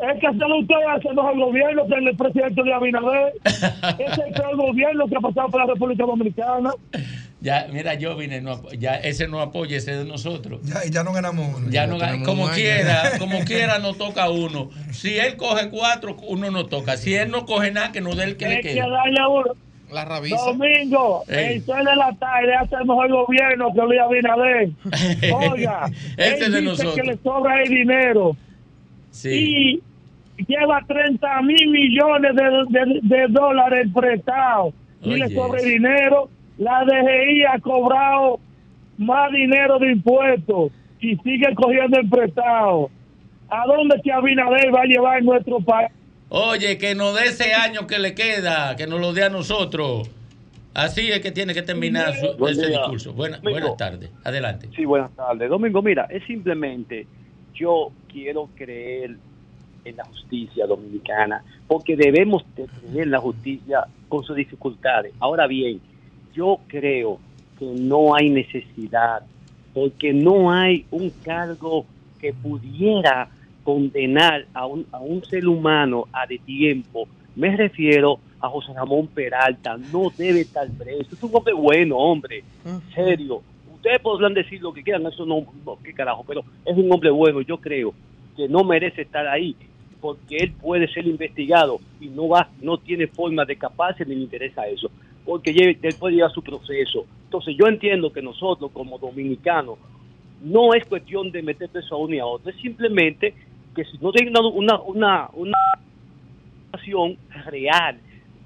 Es 0.00 0.20
que 0.20 0.26
solo 0.38 0.58
usted 0.60 0.74
hace 0.94 1.08
mejor 1.12 1.36
gobierno 1.38 1.86
que 1.88 1.94
el 1.94 2.16
presidente 2.16 2.62
de 2.62 2.72
Abinader. 2.72 3.32
Ese 3.44 4.04
es 4.04 4.18
el 4.28 4.32
peor 4.34 4.56
gobierno 4.56 5.06
que 5.08 5.16
ha 5.16 5.20
pasado 5.20 5.48
por 5.48 5.60
la 5.66 5.72
República 5.72 6.04
Dominicana. 6.04 6.70
Ya, 7.40 7.66
mira, 7.72 7.94
yo 7.94 8.16
vine, 8.16 8.40
no, 8.40 8.60
ya 8.72 8.96
ese 8.96 9.28
no 9.28 9.40
apoya, 9.40 9.76
ese 9.76 9.92
es 9.92 9.98
de 9.98 10.04
nosotros. 10.04 10.60
Ya, 10.64 10.84
y 10.84 10.90
ya 10.90 11.04
no 11.04 11.12
ganamos 11.12 11.56
uno. 11.56 11.70
Ya 11.70 11.86
no, 11.86 11.96
tenemos 11.98 12.26
como 12.26 12.48
quiera, 12.50 13.12
como 13.18 13.40
quiera 13.44 13.78
nos 13.78 13.96
toca 13.96 14.28
uno. 14.28 14.70
Si 14.90 15.16
él 15.18 15.36
coge 15.36 15.70
cuatro, 15.70 16.16
uno 16.26 16.50
nos 16.50 16.68
toca. 16.68 16.96
Si 16.96 17.14
él 17.14 17.30
no 17.30 17.46
coge 17.46 17.70
nada, 17.70 17.92
que 17.92 18.00
nos 18.00 18.16
dé 18.16 18.24
el 18.24 18.36
que 18.36 18.48
le 18.48 18.54
Es 18.56 18.60
que 18.62 18.74
quede. 18.74 18.90
darle 18.90 19.20
a 19.20 19.28
uno. 19.28 19.52
La 19.92 20.04
rabiza. 20.04 20.36
Domingo, 20.36 21.24
Ey. 21.28 21.54
el 21.56 21.62
6 21.64 21.66
de 21.78 21.96
la 21.96 22.12
tarde 22.18 22.54
hace 22.56 22.74
el 22.74 22.84
mejor 22.86 23.08
gobierno 23.10 23.68
que 23.72 23.80
Luis 23.82 24.00
Abinader. 24.00 24.68
Oiga, 25.52 25.90
Ese 26.16 26.44
él 26.44 26.52
de 26.52 26.60
dice 26.60 26.62
nosotros. 26.62 26.94
que 26.94 27.02
le 27.04 27.16
sobra 27.18 27.62
el 27.62 27.68
dinero 27.68 28.36
Sí. 29.10 29.30
y 29.30 29.82
lleva 30.46 30.82
30 30.86 31.42
mil 31.42 31.68
millones 31.70 32.32
de, 32.34 32.44
de- 32.78 33.00
de 33.02 33.26
dólares 33.28 33.88
prestados 33.94 34.74
y 35.02 35.14
le 35.16 35.26
eso. 35.26 35.52
dinero. 35.64 36.30
La 36.58 36.84
DGI 36.84 37.44
ha 37.44 37.60
cobrado 37.60 38.40
más 38.96 39.30
dinero 39.32 39.78
de 39.78 39.92
impuestos 39.92 40.72
y 41.00 41.16
sigue 41.18 41.54
cogiendo 41.54 42.00
el 42.00 42.08
prestado. 42.08 42.90
¿A 43.48 43.64
dónde 43.66 44.00
que 44.02 44.12
Abinader 44.12 44.74
va 44.74 44.80
a 44.82 44.84
llevar 44.84 45.22
nuestro 45.22 45.60
país? 45.60 45.90
Oye, 46.30 46.76
que 46.78 46.94
nos 46.94 47.14
dé 47.18 47.28
ese 47.28 47.54
año 47.54 47.86
que 47.86 47.98
le 47.98 48.14
queda, 48.14 48.74
que 48.76 48.86
nos 48.86 49.00
lo 49.00 49.12
dé 49.12 49.24
a 49.24 49.30
nosotros. 49.30 50.10
Así 50.74 51.10
es 51.10 51.20
que 51.20 51.30
tiene 51.32 51.54
que 51.54 51.62
terminar 51.62 52.12
su- 52.14 52.36
Buen 52.36 52.52
ese 52.52 52.66
día. 52.68 52.78
discurso. 52.80 53.12
Buena- 53.12 53.38
buenas 53.42 53.76
tardes. 53.76 54.10
Adelante. 54.24 54.68
Sí, 54.76 54.84
buenas 54.84 55.10
tardes. 55.16 55.48
Domingo, 55.48 55.80
mira, 55.80 56.06
es 56.10 56.22
simplemente 56.26 57.06
yo 57.54 57.90
quiero 58.12 58.50
creer 58.56 59.16
en 59.88 59.96
la 59.96 60.04
justicia 60.04 60.66
dominicana, 60.66 61.42
porque 61.66 61.96
debemos 61.96 62.44
en 62.94 63.10
la 63.10 63.18
justicia 63.18 63.86
con 64.08 64.24
sus 64.24 64.36
dificultades. 64.36 65.12
Ahora 65.20 65.46
bien, 65.46 65.80
yo 66.34 66.58
creo 66.66 67.18
que 67.58 67.66
no 67.66 68.14
hay 68.14 68.30
necesidad, 68.30 69.22
porque 69.74 70.12
no 70.12 70.50
hay 70.50 70.86
un 70.90 71.10
cargo 71.10 71.84
que 72.20 72.32
pudiera 72.32 73.28
condenar 73.64 74.46
a 74.54 74.66
un, 74.66 74.86
a 74.92 74.98
un 74.98 75.24
ser 75.24 75.46
humano 75.46 76.06
a 76.12 76.26
de 76.26 76.38
tiempo. 76.38 77.08
Me 77.36 77.56
refiero 77.56 78.18
a 78.40 78.48
José 78.48 78.72
Ramón 78.72 79.08
Peralta, 79.08 79.76
no 79.92 80.10
debe 80.16 80.40
estar 80.40 80.68
preso. 80.70 81.14
Es 81.14 81.22
un 81.22 81.34
hombre 81.34 81.52
bueno, 81.52 81.96
hombre, 81.96 82.44
serio. 82.94 83.42
Ustedes 83.74 84.00
podrán 84.00 84.34
decir 84.34 84.60
lo 84.60 84.72
que 84.72 84.82
quieran, 84.82 85.06
eso 85.06 85.24
no, 85.24 85.44
no, 85.64 85.78
qué 85.82 85.92
carajo, 85.92 86.24
pero 86.26 86.42
es 86.64 86.76
un 86.76 86.90
hombre 86.90 87.10
bueno, 87.10 87.40
yo 87.42 87.58
creo 87.58 87.94
que 88.36 88.48
no 88.48 88.64
merece 88.64 89.02
estar 89.02 89.26
ahí 89.26 89.54
porque 90.00 90.36
él 90.38 90.52
puede 90.52 90.88
ser 90.92 91.06
investigado 91.06 91.78
y 92.00 92.06
no 92.08 92.28
va, 92.28 92.48
no 92.62 92.78
tiene 92.78 93.06
forma 93.06 93.44
de 93.44 93.54
escaparse 93.54 94.04
ni 94.04 94.14
le 94.14 94.22
interesa 94.22 94.66
eso, 94.66 94.90
porque 95.24 95.50
él 95.50 95.94
puede 95.98 96.16
llevar 96.16 96.32
su 96.32 96.42
proceso. 96.42 97.06
Entonces 97.24 97.56
yo 97.58 97.66
entiendo 97.66 98.12
que 98.12 98.22
nosotros 98.22 98.70
como 98.72 98.98
dominicanos 98.98 99.78
no 100.42 100.72
es 100.74 100.84
cuestión 100.86 101.30
de 101.32 101.42
meter 101.42 101.68
preso 101.68 101.94
a 101.96 101.98
uno 101.98 102.14
y 102.14 102.18
a 102.18 102.26
otro, 102.26 102.50
es 102.50 102.56
simplemente 102.60 103.34
que 103.74 103.84
si 103.84 103.98
no 103.98 104.12
tiene 104.12 104.30
una, 104.30 104.78
una, 104.80 105.28
una, 105.34 105.58
información 106.72 107.16
real, 107.46 107.98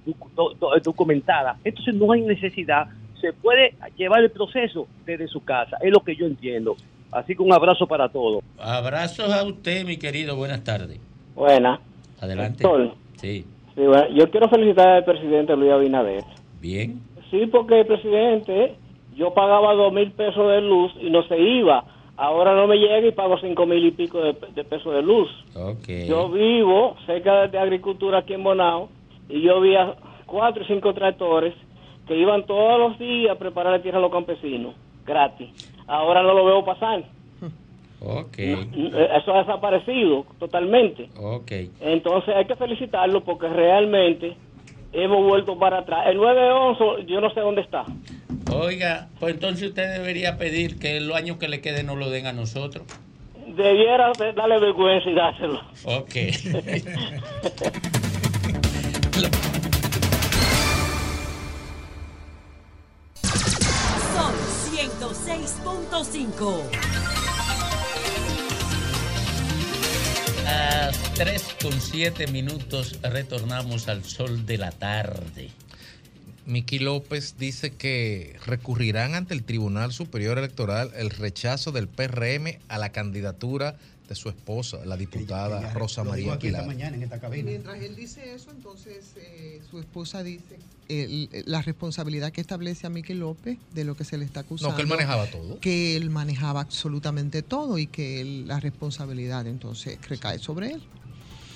docu- 0.06 0.30
do- 0.34 0.54
do- 0.58 0.80
documentada, 0.82 1.58
entonces 1.64 1.94
no 1.94 2.12
hay 2.12 2.22
necesidad, 2.22 2.86
se 3.20 3.32
puede 3.32 3.74
llevar 3.96 4.22
el 4.22 4.30
proceso 4.30 4.88
desde 5.06 5.28
su 5.28 5.44
casa, 5.44 5.76
es 5.80 5.90
lo 5.92 6.00
que 6.00 6.16
yo 6.16 6.26
entiendo. 6.26 6.76
Así 7.12 7.36
que 7.36 7.42
un 7.42 7.52
abrazo 7.52 7.86
para 7.86 8.08
todos. 8.08 8.42
Abrazos 8.58 9.30
a 9.30 9.44
usted, 9.44 9.84
mi 9.84 9.98
querido. 9.98 10.34
Buenas 10.34 10.64
tardes. 10.64 10.98
Buena. 11.34 11.80
Adelante. 12.20 12.64
Sí. 13.16 13.44
Sí, 13.74 13.80
bueno, 13.80 14.08
yo 14.10 14.30
quiero 14.30 14.48
felicitar 14.48 14.88
al 14.88 15.04
presidente 15.04 15.56
Luis 15.56 15.72
Abinader. 15.72 16.24
Bien. 16.60 17.00
Sí, 17.30 17.46
porque 17.46 17.80
el 17.80 17.86
presidente, 17.86 18.74
yo 19.16 19.32
pagaba 19.32 19.72
dos 19.74 19.92
mil 19.92 20.12
pesos 20.12 20.46
de 20.50 20.60
luz 20.60 20.92
y 21.00 21.10
no 21.10 21.22
se 21.24 21.38
iba. 21.38 21.84
Ahora 22.16 22.54
no 22.54 22.66
me 22.66 22.76
llega 22.76 23.06
y 23.06 23.12
pago 23.12 23.38
cinco 23.38 23.64
mil 23.64 23.84
y 23.84 23.90
pico 23.90 24.20
de, 24.20 24.36
de 24.54 24.64
pesos 24.64 24.94
de 24.94 25.02
luz. 25.02 25.30
Ok. 25.56 25.88
Yo 26.06 26.28
vivo 26.28 26.96
cerca 27.06 27.48
de 27.48 27.58
agricultura 27.58 28.18
aquí 28.18 28.34
en 28.34 28.44
Bonao 28.44 28.90
y 29.28 29.40
yo 29.40 29.60
vi 29.60 29.74
a 29.74 29.94
cuatro 30.26 30.62
y 30.62 30.66
cinco 30.66 30.92
tractores 30.92 31.54
que 32.06 32.16
iban 32.16 32.44
todos 32.44 32.78
los 32.78 32.98
días 32.98 33.34
a 33.34 33.38
preparar 33.38 33.72
la 33.72 33.82
tierra 33.82 33.98
a 33.98 34.02
los 34.02 34.12
campesinos, 34.12 34.74
gratis. 35.06 35.48
Ahora 35.86 36.22
no 36.22 36.34
lo 36.34 36.44
veo 36.44 36.64
pasar. 36.64 37.02
Ok. 38.04 38.38
Eso 38.38 39.34
ha 39.34 39.38
desaparecido 39.44 40.26
totalmente. 40.38 41.08
Ok. 41.16 41.52
Entonces 41.80 42.34
hay 42.34 42.46
que 42.46 42.56
felicitarlo 42.56 43.22
porque 43.22 43.48
realmente 43.48 44.36
hemos 44.92 45.22
vuelto 45.24 45.58
para 45.58 45.78
atrás. 45.78 46.06
El 46.08 46.16
911 46.16 47.06
yo 47.06 47.20
no 47.20 47.30
sé 47.32 47.40
dónde 47.40 47.60
está. 47.62 47.84
Oiga, 48.52 49.08
pues 49.20 49.34
entonces 49.34 49.68
usted 49.68 49.92
debería 49.92 50.36
pedir 50.36 50.78
que 50.78 51.00
los 51.00 51.16
años 51.16 51.36
que 51.38 51.48
le 51.48 51.60
queden 51.60 51.86
no 51.86 51.96
lo 51.96 52.10
den 52.10 52.26
a 52.26 52.32
nosotros. 52.32 52.84
Debiera 53.56 54.12
de- 54.18 54.32
darle 54.32 54.58
vergüenza 54.58 55.08
y 55.08 55.14
dárselo. 55.14 55.60
Ok. 55.84 56.14
Sol 63.22 64.34
106.5. 64.70 67.21
A 70.92 71.14
3 71.14 71.56
con 71.62 71.80
7 71.80 72.26
minutos 72.28 73.00
retornamos 73.02 73.88
al 73.88 74.04
sol 74.04 74.44
de 74.44 74.58
la 74.58 74.70
tarde. 74.70 75.50
Miki 76.44 76.78
López 76.80 77.36
dice 77.38 77.70
que 77.70 78.36
recurrirán 78.44 79.14
ante 79.14 79.32
el 79.32 79.44
Tribunal 79.44 79.92
Superior 79.92 80.38
Electoral 80.38 80.90
el 80.96 81.10
rechazo 81.10 81.72
del 81.72 81.88
PRM 81.88 82.58
a 82.68 82.78
la 82.78 82.90
candidatura 82.90 83.76
de 84.08 84.14
su 84.14 84.28
esposa, 84.28 84.84
la 84.84 84.96
diputada 84.96 85.72
Rosa 85.72 86.02
Lo 86.04 86.12
digo 86.12 86.30
María 86.30 86.34
aquí 86.34 86.46
esta 86.48 86.58
Aguilar. 86.58 86.76
mañana 86.76 86.96
en 86.96 87.02
esta 87.04 87.20
cabina. 87.20 87.50
Mientras 87.50 87.80
él 87.80 87.96
dice 87.96 88.34
eso, 88.34 88.50
entonces 88.50 89.12
eh, 89.16 89.60
su 89.70 89.78
esposa 89.78 90.22
dice 90.22 90.58
el- 91.02 91.28
la 91.46 91.62
responsabilidad 91.62 92.32
que 92.32 92.40
establece 92.40 92.86
a 92.86 92.90
Miki 92.90 93.14
López 93.14 93.58
de 93.74 93.84
lo 93.84 93.94
que 93.96 94.04
se 94.04 94.18
le 94.18 94.24
está 94.24 94.40
acusando. 94.40 94.70
No, 94.70 94.76
que 94.76 94.82
él 94.82 94.88
manejaba 94.88 95.26
todo. 95.26 95.58
Que 95.60 95.96
él 95.96 96.10
manejaba 96.10 96.60
absolutamente 96.60 97.42
todo 97.42 97.78
y 97.78 97.86
que 97.86 98.20
él- 98.20 98.46
la 98.48 98.60
responsabilidad 98.60 99.46
entonces 99.46 99.98
recae 100.08 100.38
sobre 100.38 100.72
él. 100.72 100.82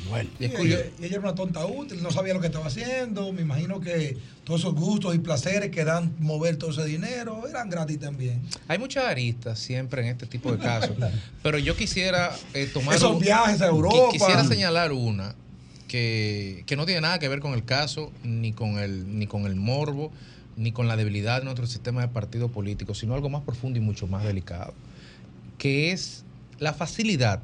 Bueno, 0.09 0.31
Y 0.39 0.45
ella, 0.45 0.59
y 0.61 1.05
ella 1.05 1.17
era 1.17 1.21
una 1.21 1.35
tonta 1.35 1.67
útil, 1.67 2.01
no 2.01 2.13
sabía 2.13 2.33
lo 2.33 2.41
que 2.41 2.47
estaba 2.47 2.67
haciendo. 2.67 3.33
Me 3.33 3.43
imagino 3.43 3.81
que 3.81 4.17
todos 4.45 4.61
esos 4.61 4.75
gustos 4.75 5.15
y 5.17 5.19
placeres 5.19 5.71
que 5.73 5.85
dan 5.85 6.15
mover 6.21 6.59
todo 6.59 6.71
ese 6.71 6.85
dinero 6.85 7.49
eran 7.49 7.69
gratis 7.71 7.99
también. 7.99 8.41
Hay 8.69 8.79
muchas 8.79 9.05
aristas 9.07 9.59
siempre 9.59 10.03
en 10.03 10.09
este 10.09 10.27
tipo 10.27 10.53
de 10.53 10.59
casos, 10.59 10.93
pero 11.43 11.59
yo 11.59 11.75
quisiera 11.77 12.31
eh, 12.55 12.71
tomar... 12.73 12.95
Esos 12.95 13.13
un- 13.13 13.19
viajes 13.21 13.61
a 13.63 13.67
Europa. 13.67 14.13
Quisiera 14.13 14.45
señalar 14.45 14.93
una 14.93 15.35
que, 15.89 16.65
no 16.77 16.87
tiene 16.87 17.01
nada 17.01 17.19
que 17.19 17.29
ver 17.29 17.41
con 17.41 17.55
el 17.55 17.65
caso, 17.65 18.13
ni 18.23 18.53
con 18.53 18.79
el, 18.79 19.19
ni 19.19 19.27
con 19.27 19.47
el 19.47 19.57
morbo, 19.57 20.11
ni 20.57 20.73
con 20.73 20.89
la 20.89 20.97
debilidad 20.97 21.39
de 21.39 21.45
nuestro 21.45 21.67
sistema 21.67 22.01
de 22.01 22.09
partido 22.09 22.49
político, 22.49 22.95
sino 22.95 23.15
algo 23.15 23.29
más 23.29 23.43
profundo 23.43 23.79
y 23.79 23.83
mucho 23.83 24.07
más 24.07 24.25
delicado, 24.25 24.75
que 25.59 25.93
es 25.93 26.25
la 26.59 26.73
facilidad 26.73 27.43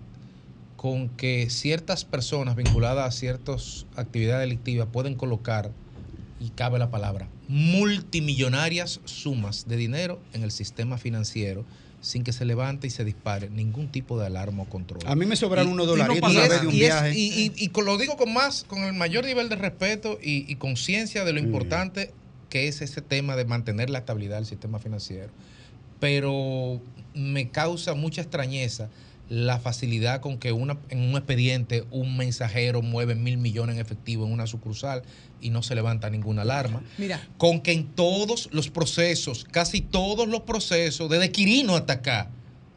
con 0.76 1.08
que 1.10 1.48
ciertas 1.48 2.04
personas 2.04 2.56
vinculadas 2.56 3.06
a 3.06 3.16
ciertas 3.16 3.86
actividades 3.96 4.48
delictivas 4.48 4.88
pueden 4.92 5.14
colocar, 5.14 5.70
y 6.40 6.48
cabe 6.50 6.80
la 6.80 6.90
palabra, 6.90 7.28
multimillonarias 7.46 9.00
sumas 9.04 9.68
de 9.68 9.76
dinero 9.76 10.18
en 10.32 10.42
el 10.42 10.50
sistema 10.50 10.98
financiero 10.98 11.64
sin 12.02 12.22
que 12.24 12.32
se 12.34 12.44
levante 12.44 12.86
y 12.86 12.90
se 12.90 13.04
dispare 13.04 13.48
ningún 13.48 13.88
tipo 13.88 14.18
de 14.20 14.26
alarma 14.26 14.64
o 14.64 14.66
control. 14.66 15.00
A 15.06 15.14
mí 15.14 15.24
me 15.24 15.36
sobraron 15.36 15.70
Y- 15.70 15.72
unos 15.72 15.86
y 15.86 15.88
dolaritos 15.88 16.34
vez 16.34 16.48
nada. 16.48 16.60
de 16.60 16.66
un 16.66 16.74
Y 16.74 16.78
viaje. 16.80 17.18
y, 17.18 17.52
y- 17.56 17.64
y 17.64 17.80
lo 17.80 17.96
digo 17.96 18.16
con 18.18 18.32
más, 18.34 18.64
con 18.64 18.82
el 18.82 18.92
mayor 18.92 19.24
nivel 19.24 19.48
de 19.48 19.56
respeto 19.56 20.18
y, 20.22 20.44
y 20.52 20.56
conciencia 20.56 21.24
de 21.24 21.32
lo 21.32 21.38
importante 21.38 22.12
que 22.50 22.68
es 22.68 22.82
ese 22.82 23.00
tema 23.00 23.34
de 23.36 23.46
mantener 23.46 23.88
la 23.88 24.00
estabilidad 24.00 24.36
del 24.36 24.44
sistema 24.46 24.78
financiero. 24.78 25.30
Pero 26.00 26.80
me 27.14 27.50
causa 27.50 27.94
mucha 27.94 28.20
extrañeza 28.22 28.88
la 29.28 29.58
facilidad 29.58 30.20
con 30.20 30.38
que 30.38 30.52
una, 30.52 30.76
en 30.90 31.00
un 31.00 31.16
expediente 31.16 31.84
un 31.90 32.16
mensajero 32.16 32.82
mueve 32.82 33.14
mil 33.14 33.38
millones 33.38 33.76
en 33.76 33.80
efectivo 33.80 34.26
en 34.26 34.32
una 34.32 34.46
sucursal 34.46 35.02
y 35.40 35.50
no 35.50 35.62
se 35.62 35.74
levanta 35.74 36.10
ninguna 36.10 36.42
alarma. 36.42 36.82
Mira, 36.98 37.20
Con 37.38 37.60
que 37.62 37.72
en 37.72 37.86
todos 37.86 38.48
los 38.52 38.68
procesos, 38.68 39.44
casi 39.50 39.80
todos 39.80 40.28
los 40.28 40.40
procesos, 40.42 41.08
desde 41.08 41.30
Quirino 41.32 41.76
hasta 41.76 41.94
acá, 41.94 42.28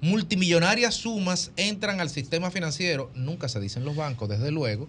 multimillonarias 0.02 0.94
sumas 0.96 1.52
entran 1.58 2.00
al 2.00 2.10
sistema 2.10 2.52
financiero, 2.52 3.12
nunca 3.16 3.50
se 3.50 3.60
dicen 3.60 3.84
los 3.84 3.96
bancos, 3.96 4.30
desde 4.30 4.52
luego, 4.52 4.88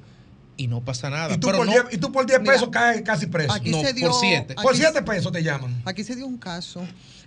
y 0.59 0.69
no 0.69 0.85
pasa 0.85 1.11
nada. 1.11 1.35
Y 1.35 1.39
tú, 1.39 1.49
Pero 1.49 1.59
por 1.59 1.67
no- 1.67 1.73
10, 1.73 1.85
y 1.93 1.99
tú 1.99 2.13
por 2.13 2.27
10 2.27 2.41
Mira, 2.41 2.53
pesos 2.55 2.69
caes 2.71 3.03
casi 3.03 3.27
preso. 3.27 3.53
Aquí 3.53 3.73
se 3.73 3.93
dio, 3.93 4.09
Por 4.11 4.21
aquí 4.73 4.79
7 4.79 4.99
se- 4.99 5.03
pesos 5.03 5.33
te 5.33 5.43
llaman. 5.43 5.83
Aquí 5.85 6.05
se 6.05 6.17
dio 6.17 6.27
un 6.27 6.39
caso, 6.39 6.83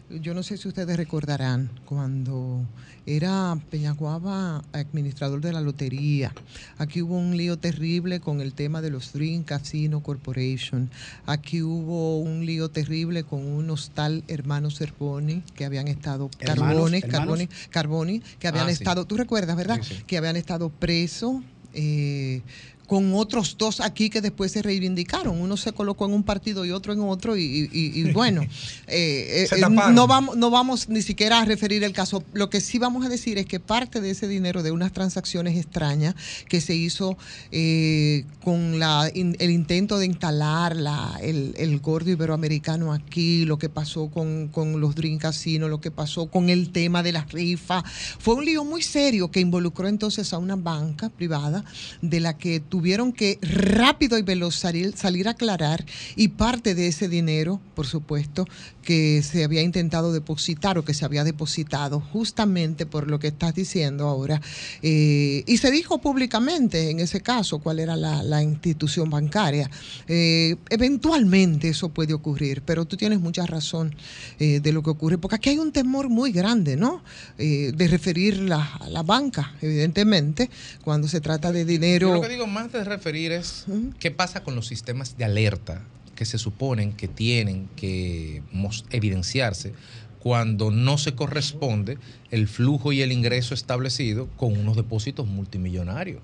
yo 0.10 0.34
no 0.34 0.42
sé 0.44 0.58
si 0.58 0.68
ustedes 0.68 0.98
recordarán, 0.98 1.70
cuando 1.86 2.66
era 3.06 3.58
Peñaguaba 3.70 4.64
administrador 4.72 5.42
de 5.42 5.54
la 5.54 5.62
lotería. 5.62 6.36
Aquí 6.78 7.02
hubo 7.02 7.18
un 7.18 7.38
lío 7.38 7.58
terrible 7.58 8.20
con 8.20 8.42
el 8.42 8.54
tema 8.54 8.82
de 8.82 8.90
los 8.90 9.14
Dream 9.14 9.44
Casino 9.44 10.02
Corporation. 10.02 10.90
Aquí 11.26 11.62
hubo 11.62 12.20
un 12.20 12.46
lío 12.46 12.70
terrible 12.70 13.24
con 13.24 13.46
unos 13.46 13.92
tal 13.92 14.24
hermanos 14.28 14.78
Cervoni 14.80 15.44
que 15.56 15.66
habían 15.66 15.88
estado 15.88 16.30
Hermanos, 16.40 16.92
Carboni. 16.92 17.02
Carboni, 17.02 17.50
Carboni, 17.70 18.20
que 18.40 18.48
habían 18.48 18.66
Ah, 18.66 18.70
sí. 18.70 18.74
estado, 18.74 19.06
tú 19.06 19.16
recuerdas, 19.18 19.56
¿verdad? 19.56 19.80
Sí, 19.84 19.96
sí. 19.98 20.04
Que 20.08 20.18
habían 20.18 20.36
estado 20.36 20.70
presos. 20.70 21.44
eh, 21.72 22.42
con 22.90 23.14
otros 23.14 23.56
dos 23.58 23.80
aquí 23.82 24.10
que 24.10 24.20
después 24.20 24.52
se 24.52 24.64
reivindicaron. 24.64 25.40
Uno 25.40 25.56
se 25.58 25.72
colocó 25.74 26.06
en 26.08 26.14
un 26.14 26.24
partido 26.24 26.66
y 26.66 26.72
otro 26.72 26.92
en 26.92 27.02
otro 27.02 27.38
y, 27.38 27.44
y- 27.44 27.70
y- 27.72 28.00
y 28.02 28.12
bueno, 28.12 28.42
eh, 28.88 29.48
eh, 29.52 29.60
taparon. 29.60 29.94
no, 29.94 30.08
vamos, 30.08 30.36
no 30.36 30.50
vamos 30.50 30.90
ni 30.90 31.04
siquiera 31.04 31.40
a 31.40 31.46
referir 31.46 31.84
el 31.84 31.94
caso. 31.94 32.24
Lo 32.34 32.50
que 32.50 32.62
sí 32.62 32.80
vamos 32.80 33.06
a 33.06 33.10
decir 33.10 33.38
es 33.38 33.46
que 33.46 33.60
parte 33.60 34.02
de 34.02 34.10
ese 34.10 34.28
dinero 34.28 34.64
de 34.64 34.72
unas 34.72 34.92
transacciones 34.92 35.56
extrañas 35.56 36.16
que 36.50 36.62
se 36.62 36.74
hizo 36.76 37.16
eh, 37.52 38.26
con 38.44 38.80
la, 38.80 39.10
in- 39.14 39.36
el 39.40 39.52
intento 39.52 40.00
de 40.00 40.08
instalar 40.08 40.76
la, 40.76 41.20
el, 41.22 41.54
el 41.58 41.80
gordo 41.80 42.10
iberoamericano 42.10 42.92
aquí, 42.92 43.46
lo 43.46 43.60
que 43.60 43.70
pasó 43.70 44.08
con, 44.10 44.48
con 44.48 44.82
los 44.82 44.96
Dream 44.96 45.20
Casino, 45.20 45.68
lo 45.68 45.80
que 45.80 45.92
pasó 45.92 46.26
con 46.28 46.50
el 46.50 46.72
tema 46.72 47.04
de 47.04 47.12
las 47.12 47.32
rifas, 47.32 47.84
fue 48.18 48.34
un 48.34 48.46
lío 48.46 48.64
muy 48.66 48.82
serio 48.82 49.30
que 49.30 49.40
involucró 49.42 49.88
entonces 49.88 50.34
a 50.34 50.40
una 50.40 50.56
banca 50.56 51.10
privada 51.10 51.64
de 52.02 52.20
la 52.20 52.36
que 52.38 52.60
tuvieron 52.80 53.12
que 53.12 53.40
rápido 53.42 54.18
y 54.18 54.22
veloz 54.22 54.56
salir, 54.56 54.96
salir 54.96 55.28
a 55.28 55.32
aclarar 55.32 55.86
y 56.16 56.30
parte 56.30 56.76
de 56.76 56.88
ese 56.88 57.10
dinero, 57.10 57.60
por 57.76 57.86
supuesto, 57.86 58.48
que 58.90 59.22
se 59.22 59.44
había 59.44 59.62
intentado 59.62 60.12
depositar 60.12 60.80
o 60.80 60.84
que 60.84 60.96
se 60.96 61.06
había 61.06 61.24
depositado 61.24 62.00
justamente 62.00 62.88
por 62.88 63.08
lo 63.08 63.20
que 63.20 63.28
estás 63.28 63.54
diciendo 63.54 64.08
ahora. 64.08 64.42
eh, 64.82 65.44
y 65.46 65.58
se 65.58 65.70
dijo 65.70 66.00
públicamente 66.02 66.90
en 66.90 67.00
ese 67.00 67.22
caso 67.22 67.60
cuál 67.60 67.80
era 67.80 67.96
la, 67.96 68.24
la 68.24 68.42
institución 68.42 69.08
bancaria. 69.12 69.70
Eh, 70.08 70.56
eventualmente 70.72 71.70
eso 71.70 71.90
puede 71.90 72.16
ocurrir, 72.16 72.64
pero 72.64 72.86
tú 72.86 72.98
tienes 72.98 73.20
mucha 73.20 73.46
razón 73.46 73.94
eh, 74.40 74.60
de 74.60 74.72
lo 74.74 74.82
que 74.82 74.90
ocurre, 74.90 75.20
porque 75.20 75.36
aquí 75.36 75.50
hay 75.52 75.60
un 75.60 75.72
temor 75.72 76.10
muy 76.10 76.32
grande, 76.32 76.76
¿no? 76.76 77.04
De 77.38 77.88
referir 77.88 78.40
la, 78.40 78.64
a 78.80 78.90
la 78.90 79.04
banca, 79.04 79.54
evidentemente, 79.62 80.50
cuando 80.84 81.08
se 81.08 81.22
trata 81.22 81.52
de 81.52 81.60
Yo 81.62 81.68
dinero. 81.68 82.14
lo 82.16 82.22
que 82.22 82.30
digo 82.30 82.48
más 82.48 82.72
de 82.72 82.84
referir 82.84 83.34
es 83.34 83.66
qué 84.00 84.10
pasa 84.10 84.42
con 84.44 84.56
los 84.56 84.66
sistemas 84.66 85.16
de 85.16 85.26
alerta 85.26 85.84
que 86.20 86.26
se 86.26 86.38
suponen 86.38 86.92
que 86.92 87.08
tienen 87.08 87.70
que 87.78 88.44
evidenciarse 88.92 89.72
cuando 90.20 90.70
no 90.70 90.98
se 90.98 91.16
corresponde 91.16 91.98
el 92.30 92.50
flujo 92.50 92.92
y 92.92 93.02
el 93.02 93.14
ingreso 93.14 93.54
establecido 93.54 94.28
con 94.36 94.52
unos 94.58 94.76
depósitos 94.76 95.26
multimillonarios. 95.28 96.22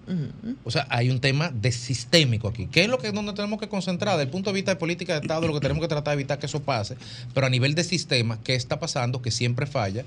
O 0.65 0.69
sea, 0.71 0.85
hay 0.89 1.09
un 1.09 1.21
tema 1.21 1.49
de 1.49 1.71
sistémico 1.71 2.49
aquí. 2.49 2.67
¿Qué 2.67 2.81
es 2.81 2.89
lo 2.89 2.97
que 2.97 3.13
donde 3.13 3.31
tenemos 3.31 3.57
que 3.57 3.69
concentrar? 3.69 4.15
Desde 4.17 4.23
el 4.25 4.31
punto 4.31 4.49
de 4.49 4.55
vista 4.55 4.71
de 4.71 4.75
política 4.75 5.13
de 5.13 5.21
Estado, 5.21 5.47
lo 5.47 5.53
que 5.53 5.61
tenemos 5.61 5.81
que 5.81 5.87
tratar 5.87 6.11
de 6.11 6.21
evitar 6.21 6.39
que 6.39 6.47
eso 6.47 6.61
pase. 6.61 6.97
Pero 7.33 7.47
a 7.47 7.49
nivel 7.49 7.73
de 7.73 7.85
sistema, 7.85 8.37
¿qué 8.43 8.55
está 8.55 8.81
pasando? 8.81 9.21
Que 9.21 9.31
siempre 9.31 9.65
falla, 9.65 10.03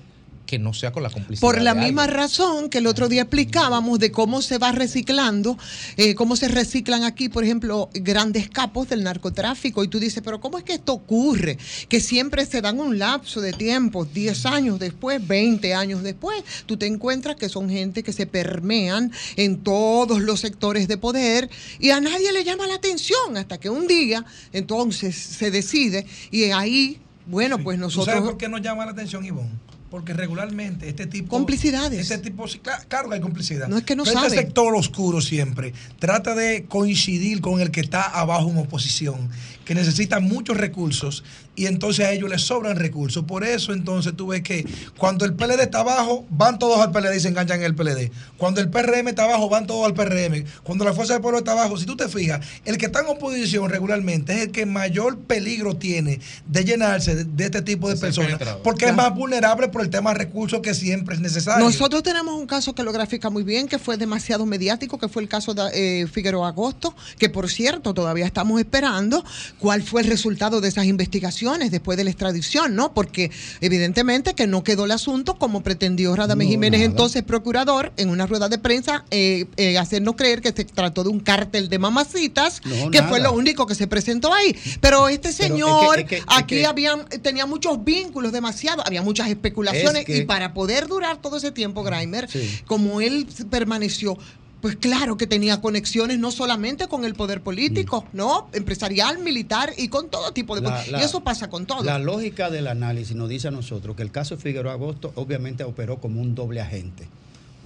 que 0.48 0.58
no 0.58 0.72
sea 0.72 0.92
con 0.92 1.02
la 1.02 1.10
complicidad. 1.10 1.42
Por 1.42 1.60
la 1.60 1.74
de 1.74 1.82
misma 1.82 2.04
alguien. 2.04 2.20
razón 2.20 2.70
que 2.70 2.78
el 2.78 2.86
otro 2.86 3.08
día 3.08 3.22
explicábamos 3.22 3.98
de 3.98 4.10
cómo 4.10 4.40
se 4.40 4.56
va 4.56 4.72
reciclando, 4.72 5.58
eh, 5.98 6.14
cómo 6.14 6.36
se 6.36 6.48
reciclan 6.48 7.04
aquí, 7.04 7.28
por 7.28 7.44
ejemplo, 7.44 7.90
grandes 7.92 8.48
capos 8.48 8.88
del 8.88 9.04
narcotráfico. 9.04 9.84
Y 9.84 9.88
tú 9.88 10.00
dices, 10.00 10.22
pero 10.24 10.40
¿cómo 10.40 10.56
es 10.56 10.64
que 10.64 10.72
esto 10.72 10.94
ocurre? 10.94 11.58
Que 11.90 12.00
siempre 12.00 12.46
se 12.46 12.62
dan 12.62 12.80
un 12.80 12.98
lapso 12.98 13.42
de 13.42 13.52
tiempo, 13.52 14.06
10 14.06 14.46
años 14.46 14.78
después, 14.78 15.24
20 15.28 15.74
años 15.74 16.02
después, 16.02 16.42
tú 16.64 16.78
te 16.78 16.86
encuentras 16.86 17.36
que 17.36 17.50
son 17.50 17.68
gente 17.68 18.02
que 18.02 18.14
se 18.14 18.26
permean 18.26 19.12
en 19.36 19.58
todos 19.58 20.22
los 20.22 20.40
sectores 20.40 20.88
de 20.88 20.96
poder 20.96 21.50
y 21.78 21.90
a 21.90 22.00
nadie 22.00 22.32
le 22.32 22.42
llama 22.42 22.66
la 22.66 22.76
atención 22.76 23.36
hasta 23.36 23.60
que 23.60 23.68
un 23.68 23.86
día 23.86 24.24
entonces 24.54 25.14
se 25.14 25.50
decide 25.50 26.06
y 26.30 26.44
ahí, 26.44 26.98
bueno, 27.26 27.58
pues 27.58 27.76
¿Tú 27.76 27.82
nosotros... 27.82 28.06
sabes 28.06 28.22
por 28.30 28.38
qué 28.38 28.48
nos 28.48 28.62
llama 28.62 28.86
la 28.86 28.92
atención, 28.92 29.22
Ivonne? 29.26 29.67
Porque 29.90 30.12
regularmente 30.12 30.88
este 30.88 31.06
tipo. 31.06 31.28
Complicidades. 31.28 32.00
Este 32.00 32.18
tipo, 32.18 32.44
claro 32.88 33.08
que 33.08 33.14
hay 33.14 33.20
complicidad. 33.20 33.68
No 33.68 33.78
es 33.78 33.84
que 33.84 33.96
no 33.96 34.04
Pero 34.04 34.14
saben. 34.14 34.30
Este 34.30 34.44
sector 34.44 34.74
oscuro 34.74 35.20
siempre 35.20 35.72
trata 35.98 36.34
de 36.34 36.64
coincidir 36.66 37.40
con 37.40 37.60
el 37.60 37.70
que 37.70 37.80
está 37.80 38.02
abajo 38.02 38.50
en 38.50 38.58
oposición, 38.58 39.30
que 39.64 39.74
necesita 39.74 40.20
muchos 40.20 40.56
recursos 40.56 41.24
y 41.58 41.66
entonces 41.66 42.06
a 42.06 42.12
ellos 42.12 42.30
les 42.30 42.42
sobran 42.42 42.76
recursos. 42.76 43.24
Por 43.24 43.42
eso 43.42 43.72
entonces 43.72 44.14
tú 44.16 44.28
ves 44.28 44.42
que 44.42 44.64
cuando 44.96 45.24
el 45.24 45.34
PLD 45.34 45.60
está 45.62 45.80
abajo, 45.80 46.24
van 46.30 46.56
todos 46.60 46.78
al 46.78 46.92
PLD 46.92 47.16
y 47.16 47.20
se 47.20 47.28
enganchan 47.28 47.58
en 47.58 47.64
el 47.64 47.74
PLD. 47.74 48.12
Cuando 48.36 48.60
el 48.60 48.70
PRM 48.70 49.08
está 49.08 49.24
abajo, 49.24 49.48
van 49.48 49.66
todos 49.66 49.84
al 49.84 49.92
PRM. 49.92 50.44
Cuando 50.62 50.84
la 50.84 50.92
Fuerza 50.92 51.14
del 51.14 51.22
Pueblo 51.22 51.38
está 51.38 51.52
abajo, 51.52 51.76
si 51.76 51.84
tú 51.84 51.96
te 51.96 52.08
fijas, 52.08 52.46
el 52.64 52.78
que 52.78 52.86
está 52.86 53.00
en 53.00 53.08
oposición 53.08 53.68
regularmente 53.68 54.34
es 54.34 54.42
el 54.42 54.50
que 54.52 54.66
mayor 54.66 55.18
peligro 55.18 55.74
tiene 55.76 56.20
de 56.46 56.64
llenarse 56.64 57.16
de, 57.16 57.24
de 57.24 57.44
este 57.44 57.62
tipo 57.62 57.88
de 57.88 57.96
personas, 57.96 58.38
porque 58.62 58.86
es 58.86 58.94
más 58.94 59.12
vulnerable 59.12 59.66
por 59.66 59.82
el 59.82 59.90
tema 59.90 60.12
de 60.12 60.18
recursos 60.18 60.60
que 60.60 60.74
siempre 60.74 61.16
es 61.16 61.20
necesario. 61.20 61.64
Nosotros 61.64 62.04
tenemos 62.04 62.38
un 62.38 62.46
caso 62.46 62.72
que 62.72 62.84
lo 62.84 62.92
grafica 62.92 63.30
muy 63.30 63.42
bien, 63.42 63.66
que 63.66 63.80
fue 63.80 63.96
demasiado 63.96 64.46
mediático, 64.46 64.96
que 64.96 65.08
fue 65.08 65.22
el 65.22 65.28
caso 65.28 65.54
de 65.54 66.02
eh, 66.02 66.06
Figueroa 66.06 66.48
Agosto, 66.48 66.94
que 67.18 67.28
por 67.28 67.50
cierto 67.50 67.94
todavía 67.94 68.26
estamos 68.26 68.60
esperando 68.60 69.24
cuál 69.58 69.82
fue 69.82 70.02
el 70.02 70.08
resultado 70.08 70.60
de 70.60 70.68
esas 70.68 70.84
investigaciones 70.84 71.47
después 71.56 71.96
de 71.96 72.04
la 72.04 72.10
extradición, 72.10 72.74
¿no? 72.76 72.92
Porque 72.92 73.30
evidentemente 73.60 74.34
que 74.34 74.46
no 74.46 74.62
quedó 74.62 74.84
el 74.84 74.90
asunto 74.90 75.38
como 75.38 75.62
pretendió 75.62 76.14
Radamés 76.14 76.46
No, 76.46 76.50
Jiménez, 76.52 76.80
nada. 76.80 76.90
entonces 76.90 77.22
procurador, 77.22 77.92
en 77.96 78.10
una 78.10 78.26
rueda 78.26 78.48
de 78.48 78.58
prensa, 78.58 79.04
eh, 79.10 79.46
eh, 79.56 79.78
hacernos 79.78 80.16
creer 80.16 80.40
que 80.40 80.52
se 80.52 80.64
trató 80.64 81.02
de 81.02 81.08
un 81.10 81.20
cártel 81.20 81.68
de 81.68 81.78
mamacitas, 81.78 82.60
No, 82.64 82.90
que 82.90 83.02
fue 83.02 83.20
lo 83.20 83.32
único 83.32 83.66
que 83.66 83.74
se 83.74 83.86
presentó 83.86 84.32
ahí. 84.32 84.54
Pero 84.80 85.08
este 85.08 85.28
Pero 85.28 85.30
es 85.30 85.36
que- 85.36 85.42
señor 85.46 85.98
es 86.00 86.04
que- 86.06 86.16
es 86.18 86.24
aquí 86.28 86.56
que- 86.56 86.66
habían, 86.66 87.06
tenía 87.22 87.46
muchos 87.46 87.82
vínculos, 87.84 88.32
demasiado, 88.32 88.82
había 88.86 89.02
muchas 89.02 89.28
especulaciones 89.28 90.04
Es 90.08 90.18
y 90.20 90.22
para 90.24 90.52
poder 90.54 90.86
durar 90.88 91.20
todo 91.20 91.36
ese 91.38 91.50
tiempo, 91.52 91.82
Grimer, 91.82 92.28
Sí. 92.30 92.60
como 92.66 93.00
él 93.00 93.26
permaneció, 93.50 94.18
pues 94.60 94.74
claro 94.76 95.16
que 95.16 95.26
tenía 95.26 95.60
conexiones 95.60 96.18
no 96.18 96.30
solamente 96.32 96.88
con 96.88 97.04
el 97.04 97.14
poder 97.14 97.42
político, 97.42 98.04
¿no? 98.12 98.48
Empresarial, 98.52 99.18
militar 99.20 99.72
y 99.76 99.88
con 99.88 100.08
todo 100.10 100.32
tipo 100.32 100.56
de 100.56 100.62
La- 100.62 100.84
la- 100.90 101.00
y 101.00 101.04
eso 101.04 101.22
pasa 101.22 101.48
con 101.48 101.64
todo. 101.66 101.84
La 101.84 101.98
lógica 102.00 102.50
del 102.50 102.66
análisis 102.66 103.14
nos 103.14 103.28
dice 103.28 103.48
a 103.48 103.50
nosotros 103.52 103.94
que 103.94 104.02
el 104.02 104.10
caso 104.10 104.34
de 104.36 104.42
Figueroa 104.42 104.72
Agosto 104.72 105.12
obviamente 105.14 105.62
operó 105.64 105.98
como 106.00 106.20
un 106.20 106.34
doble 106.34 106.60
agente. 106.60 107.06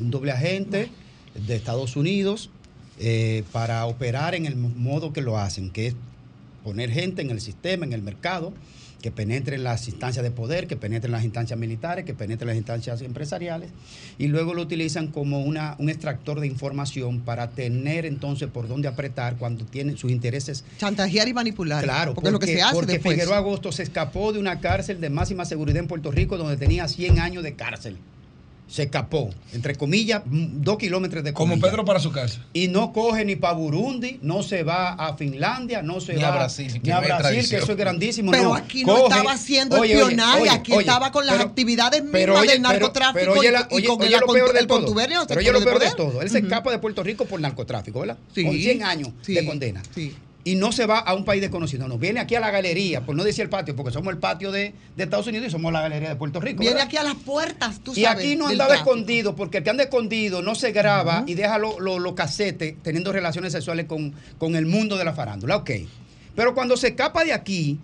Un 0.00 0.10
doble 0.10 0.32
agente 0.32 0.90
de 1.34 1.56
Estados 1.56 1.96
Unidos 1.96 2.50
eh, 2.98 3.42
para 3.52 3.86
operar 3.86 4.34
en 4.34 4.44
el 4.44 4.54
modo 4.56 5.12
que 5.14 5.22
lo 5.22 5.38
hacen, 5.38 5.70
que 5.70 5.86
es 5.88 5.94
poner 6.62 6.90
gente 6.90 7.22
en 7.22 7.30
el 7.30 7.40
sistema, 7.40 7.86
en 7.86 7.94
el 7.94 8.02
mercado, 8.02 8.52
que 9.02 9.10
penetre 9.10 9.56
en 9.56 9.64
las 9.64 9.88
instancias 9.88 10.22
de 10.22 10.30
poder, 10.30 10.66
que 10.66 10.76
penetre 10.76 11.08
en 11.08 11.12
las 11.12 11.24
instancias 11.24 11.58
militares, 11.58 12.04
que 12.04 12.14
penetre 12.14 12.44
en 12.44 12.48
las 12.48 12.56
instancias 12.56 13.02
empresariales, 13.02 13.70
y 14.16 14.28
luego 14.28 14.54
lo 14.54 14.62
utilizan 14.62 15.08
como 15.08 15.40
una, 15.40 15.76
un 15.78 15.90
extractor 15.90 16.40
de 16.40 16.46
información 16.46 17.20
para 17.20 17.50
tener 17.50 18.06
entonces 18.06 18.48
por 18.48 18.68
dónde 18.68 18.88
apretar 18.88 19.36
cuando 19.36 19.64
tienen 19.64 19.98
sus 19.98 20.10
intereses 20.10 20.64
Chantajear 20.78 21.28
y 21.28 21.34
manipular. 21.34 21.82
Claro, 21.82 22.14
porque, 22.14 22.28
es 22.28 22.32
lo 22.32 22.38
que 22.38 22.46
se 22.46 22.62
hace 22.62 22.74
porque 22.74 22.92
después. 22.92 23.14
Figueroa 23.14 23.38
Agosto 23.38 23.72
se 23.72 23.82
escapó 23.82 24.32
de 24.32 24.38
una 24.38 24.60
cárcel 24.60 25.00
de 25.00 25.10
máxima 25.10 25.44
seguridad 25.44 25.80
en 25.80 25.88
Puerto 25.88 26.10
Rico 26.10 26.38
donde 26.38 26.56
tenía 26.56 26.86
100 26.86 27.18
años 27.18 27.42
de 27.42 27.54
cárcel. 27.54 27.96
Se 28.72 28.84
escapó, 28.84 29.28
entre 29.52 29.74
comillas, 29.74 30.22
dos 30.24 30.78
kilómetros 30.78 31.22
de 31.22 31.34
Como 31.34 31.50
comillas. 31.52 31.68
Pedro 31.70 31.84
para 31.84 32.00
su 32.00 32.10
casa. 32.10 32.40
Y 32.54 32.68
no 32.68 32.90
coge 32.94 33.22
ni 33.26 33.36
para 33.36 33.52
Burundi, 33.52 34.18
no 34.22 34.42
se 34.42 34.62
va 34.62 34.92
a 34.94 35.14
Finlandia, 35.18 35.82
no 35.82 36.00
se 36.00 36.14
Ni 36.14 36.22
va 36.22 36.28
a 36.28 36.30
Brasil, 36.36 36.72
que 36.72 36.80
ni 36.82 36.90
a 36.90 37.00
Brasil, 37.00 37.46
que 37.50 37.56
eso 37.56 37.72
es 37.72 37.76
grandísimo. 37.76 38.30
Pero 38.30 38.44
no. 38.44 38.54
aquí 38.54 38.82
no 38.86 38.96
Coge- 38.96 39.02
estaba 39.12 39.32
haciendo 39.32 39.78
Oye, 39.78 39.92
espionaje, 39.92 40.40
oye, 40.40 40.50
aquí 40.50 40.72
oye, 40.72 40.80
estaba 40.80 41.12
con 41.12 41.26
las 41.26 41.36
pero- 41.36 41.48
actividades 41.50 42.00
mismas 42.02 42.18
pero 42.22 42.38
oye, 42.38 42.48
del 42.52 42.62
narcotráfico 42.62 43.18
pero 43.34 43.34
la- 43.52 43.68
y, 43.70 43.74
oye- 43.74 43.86
con 43.88 44.00
oye 44.00 44.14
el, 44.14 44.20
lo 44.20 44.26
peor 44.32 44.56
el 44.56 44.66
todo. 44.66 44.78
contubernio 44.78 45.18
del 45.18 45.28
Pero 45.28 45.40
oye 45.40 45.46
sector 45.50 45.62
lo 45.62 45.78
peor 45.78 45.90
de 45.90 45.96
todo. 45.96 46.22
Él 46.22 46.30
se 46.30 46.38
escapa 46.38 46.70
de 46.70 46.78
Puerto 46.78 47.02
Rico 47.02 47.26
por 47.26 47.40
narcotráfico, 47.40 48.00
¿verdad? 48.00 48.16
Sí. 48.34 48.42
Con 48.42 48.54
100 48.56 48.82
años 48.84 49.10
Sí. 49.20 49.34
de 49.34 49.44
condena. 49.44 49.82
Sí. 49.94 50.14
Y 50.44 50.56
no 50.56 50.72
se 50.72 50.86
va 50.86 50.98
a 50.98 51.14
un 51.14 51.24
país 51.24 51.40
desconocido, 51.40 51.86
no. 51.86 51.98
Viene 51.98 52.18
aquí 52.18 52.34
a 52.34 52.40
la 52.40 52.50
galería, 52.50 53.02
por 53.02 53.14
no 53.14 53.22
decir 53.22 53.42
el 53.44 53.48
patio, 53.48 53.76
porque 53.76 53.92
somos 53.92 54.12
el 54.12 54.18
patio 54.18 54.50
de, 54.50 54.74
de 54.96 55.04
Estados 55.04 55.28
Unidos 55.28 55.46
y 55.46 55.50
somos 55.50 55.72
la 55.72 55.80
galería 55.82 56.08
de 56.08 56.16
Puerto 56.16 56.40
Rico. 56.40 56.58
Viene 56.60 56.74
¿verdad? 56.74 56.88
aquí 56.88 56.96
a 56.96 57.04
las 57.04 57.14
puertas, 57.14 57.78
tú 57.78 57.92
Y 57.94 58.02
sabes. 58.02 58.24
aquí 58.24 58.34
no 58.34 58.48
andaba 58.48 58.70
tráfico. 58.70 58.90
escondido, 58.90 59.36
porque 59.36 59.58
el 59.58 59.64
que 59.64 59.70
anda 59.70 59.84
escondido 59.84 60.42
no 60.42 60.56
se 60.56 60.72
graba 60.72 61.22
y 61.28 61.34
deja 61.34 61.58
los 61.58 61.78
lo, 61.78 62.00
lo 62.00 62.14
casetes 62.16 62.74
teniendo 62.82 63.12
relaciones 63.12 63.52
sexuales 63.52 63.86
con, 63.86 64.12
con 64.38 64.56
el 64.56 64.66
mundo 64.66 64.96
de 64.98 65.04
la 65.04 65.12
farándula. 65.12 65.56
Ok. 65.58 65.70
Pero 66.34 66.54
cuando 66.54 66.76
se 66.76 66.88
escapa 66.88 67.22
de 67.22 67.32
aquí, 67.32 67.78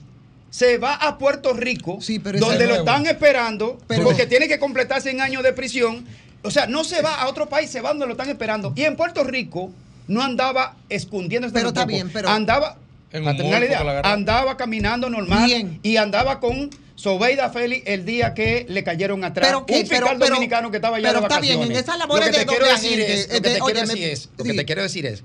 se 0.50 0.78
va 0.78 0.94
a 0.94 1.16
Puerto 1.16 1.52
Rico, 1.52 2.00
pero 2.24 2.40
donde 2.40 2.64
lo 2.64 2.70
nuevo. 2.70 2.78
están 2.80 3.06
esperando, 3.06 3.78
Pero- 3.86 4.02
porque 4.02 4.26
tiene 4.26 4.48
que 4.48 4.58
completar 4.58 5.00
100 5.00 5.20
años 5.20 5.44
de 5.44 5.52
prisión. 5.52 6.04
O 6.42 6.50
sea, 6.50 6.66
no 6.66 6.82
se 6.82 7.02
va 7.02 7.16
a 7.20 7.28
otro 7.28 7.48
país, 7.48 7.70
se 7.70 7.80
va 7.80 7.90
donde 7.90 8.06
lo 8.06 8.12
están 8.12 8.30
esperando. 8.30 8.72
Y 8.74 8.82
en 8.84 8.96
Puerto 8.96 9.22
Rico 9.22 9.70
no 10.08 10.22
andaba 10.22 10.76
escondiéndose 10.88 11.54
Pero 11.54 11.68
está 11.68 11.84
bien, 11.84 12.10
pero- 12.12 12.28
Andaba, 12.28 12.76
En 13.12 13.24
para 13.24 13.36
un 13.42 13.50
morfo 13.50 13.64
idea, 13.64 14.00
andaba 14.04 14.56
caminando 14.56 15.08
normal 15.08 15.46
Bien. 15.46 15.78
y 15.82 15.96
andaba 15.96 16.40
con 16.40 16.70
Sobeida 16.94 17.48
Félix 17.50 17.84
el 17.86 18.04
día 18.04 18.34
que 18.34 18.66
le 18.68 18.82
cayeron 18.82 19.22
atrás. 19.22 19.46
Pero 19.46 19.64
que- 19.64 19.74
un 19.74 19.80
fiscal 19.80 20.00
pero- 20.00 20.18
pero- 20.18 20.34
dominicano 20.34 20.70
que 20.70 20.78
estaba 20.78 20.96
allá 20.96 21.08
pero 21.10 21.20
de 21.20 21.26
está 21.26 21.40
bien, 21.40 21.56
vacaciones. 21.58 21.78
en 21.78 21.84
esas 21.84 21.98
labores 21.98 22.26
lo 22.26 22.32
que 22.32 22.38
de 22.40 22.46
quiero 22.46 22.66
decir 22.66 23.00
es, 23.00 23.28
lo 23.28 23.34
que 23.34 23.40
te 23.40 23.58
quiero 23.60 23.80
decir 23.80 24.04
es, 24.04 24.28
lo 24.36 24.44
que 24.44 24.54
te 24.54 24.64
quiero 24.64 24.82
decir 24.82 25.06
es 25.06 25.22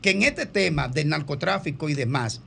que 0.00 0.10
en 0.10 0.22
este 0.22 0.46
tema 0.46 0.88
del 0.88 1.08
narcotráfico 1.08 1.88
y 1.88 1.94
demás 1.94 2.40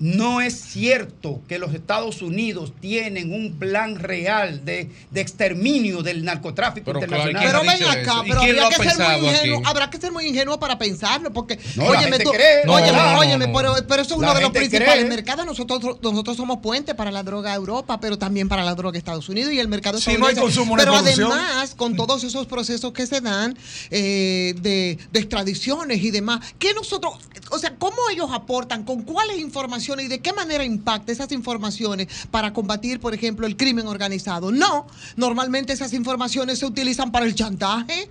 no 0.00 0.40
es 0.40 0.54
cierto 0.60 1.40
que 1.48 1.58
los 1.58 1.74
Estados 1.74 2.22
Unidos 2.22 2.72
tienen 2.80 3.32
un 3.32 3.58
plan 3.58 3.96
real 3.96 4.64
de, 4.64 4.90
de 5.10 5.20
exterminio 5.20 6.02
del 6.02 6.24
narcotráfico 6.24 6.84
Pero 6.92 7.00
claro, 7.00 7.30
internacional. 7.30 7.44
Pero 7.46 7.60
¿Quién 7.76 7.94
ven 7.94 8.06
acá, 8.06 8.22
pero 8.26 8.40
quién 8.40 8.56
lo 8.56 8.62
habría 8.62 8.78
ha 8.78 8.80
que 8.80 8.90
ser 8.90 9.18
muy 9.18 9.28
ingenuo, 9.28 9.62
habrá 9.64 9.90
que 9.90 9.98
ser 9.98 10.12
muy 10.12 10.26
ingenuo 10.26 10.60
para 10.60 10.78
pensarlo, 10.78 11.32
porque, 11.32 11.58
No, 11.74 11.86
óyeme, 11.86 12.02
gente 12.02 12.24
tú, 12.24 12.30
cree. 12.30 12.64
No, 12.64 12.74
óyeme, 12.74 12.92
no, 12.92 13.12
no, 13.12 13.18
óyeme, 13.18 13.46
no. 13.48 13.52
Pero, 13.52 13.74
pero 13.88 14.02
eso 14.02 14.14
es 14.14 14.18
uno 14.20 14.34
de 14.34 14.40
los 14.40 14.50
principales 14.52 15.04
cree. 15.04 15.08
mercados. 15.08 15.44
Nosotros, 15.44 15.96
nosotros 16.00 16.36
somos 16.36 16.58
puente 16.58 16.94
para 16.94 17.10
la 17.10 17.24
droga 17.24 17.52
a 17.52 17.56
Europa, 17.56 17.98
pero 17.98 18.18
también 18.18 18.48
para 18.48 18.62
la 18.62 18.76
droga 18.76 18.96
a 18.96 18.98
Estados 18.98 19.28
Unidos 19.28 19.52
y 19.52 19.58
el 19.58 19.66
mercado 19.66 19.98
Si 19.98 20.16
no 20.16 20.26
hay 20.26 20.36
consumo, 20.36 20.76
Pero 20.76 20.94
además, 20.94 21.74
con 21.74 21.96
todos 21.96 22.22
esos 22.22 22.46
procesos 22.46 22.92
que 22.92 23.06
se 23.06 23.20
dan 23.20 23.58
eh, 23.90 24.54
de, 24.60 24.96
de 25.10 25.18
extradiciones 25.18 26.02
y 26.04 26.12
demás, 26.12 26.40
¿qué 26.60 26.72
nosotros, 26.72 27.14
o 27.50 27.58
sea, 27.58 27.74
cómo 27.76 27.96
ellos 28.12 28.30
aportan, 28.32 28.84
con 28.84 29.02
cuáles 29.02 29.38
informaciones 29.38 29.87
y 29.98 30.08
de 30.08 30.20
qué 30.20 30.32
manera 30.32 30.64
impacta 30.64 31.12
esas 31.12 31.32
informaciones 31.32 32.08
para 32.30 32.52
combatir, 32.52 33.00
por 33.00 33.14
ejemplo, 33.14 33.46
el 33.46 33.56
crimen 33.56 33.86
organizado? 33.86 34.52
No, 34.52 34.86
normalmente 35.16 35.72
esas 35.72 35.92
informaciones 35.94 36.58
se 36.58 36.66
utilizan 36.66 37.10
para 37.10 37.26
el 37.26 37.34
chantaje. 37.34 38.08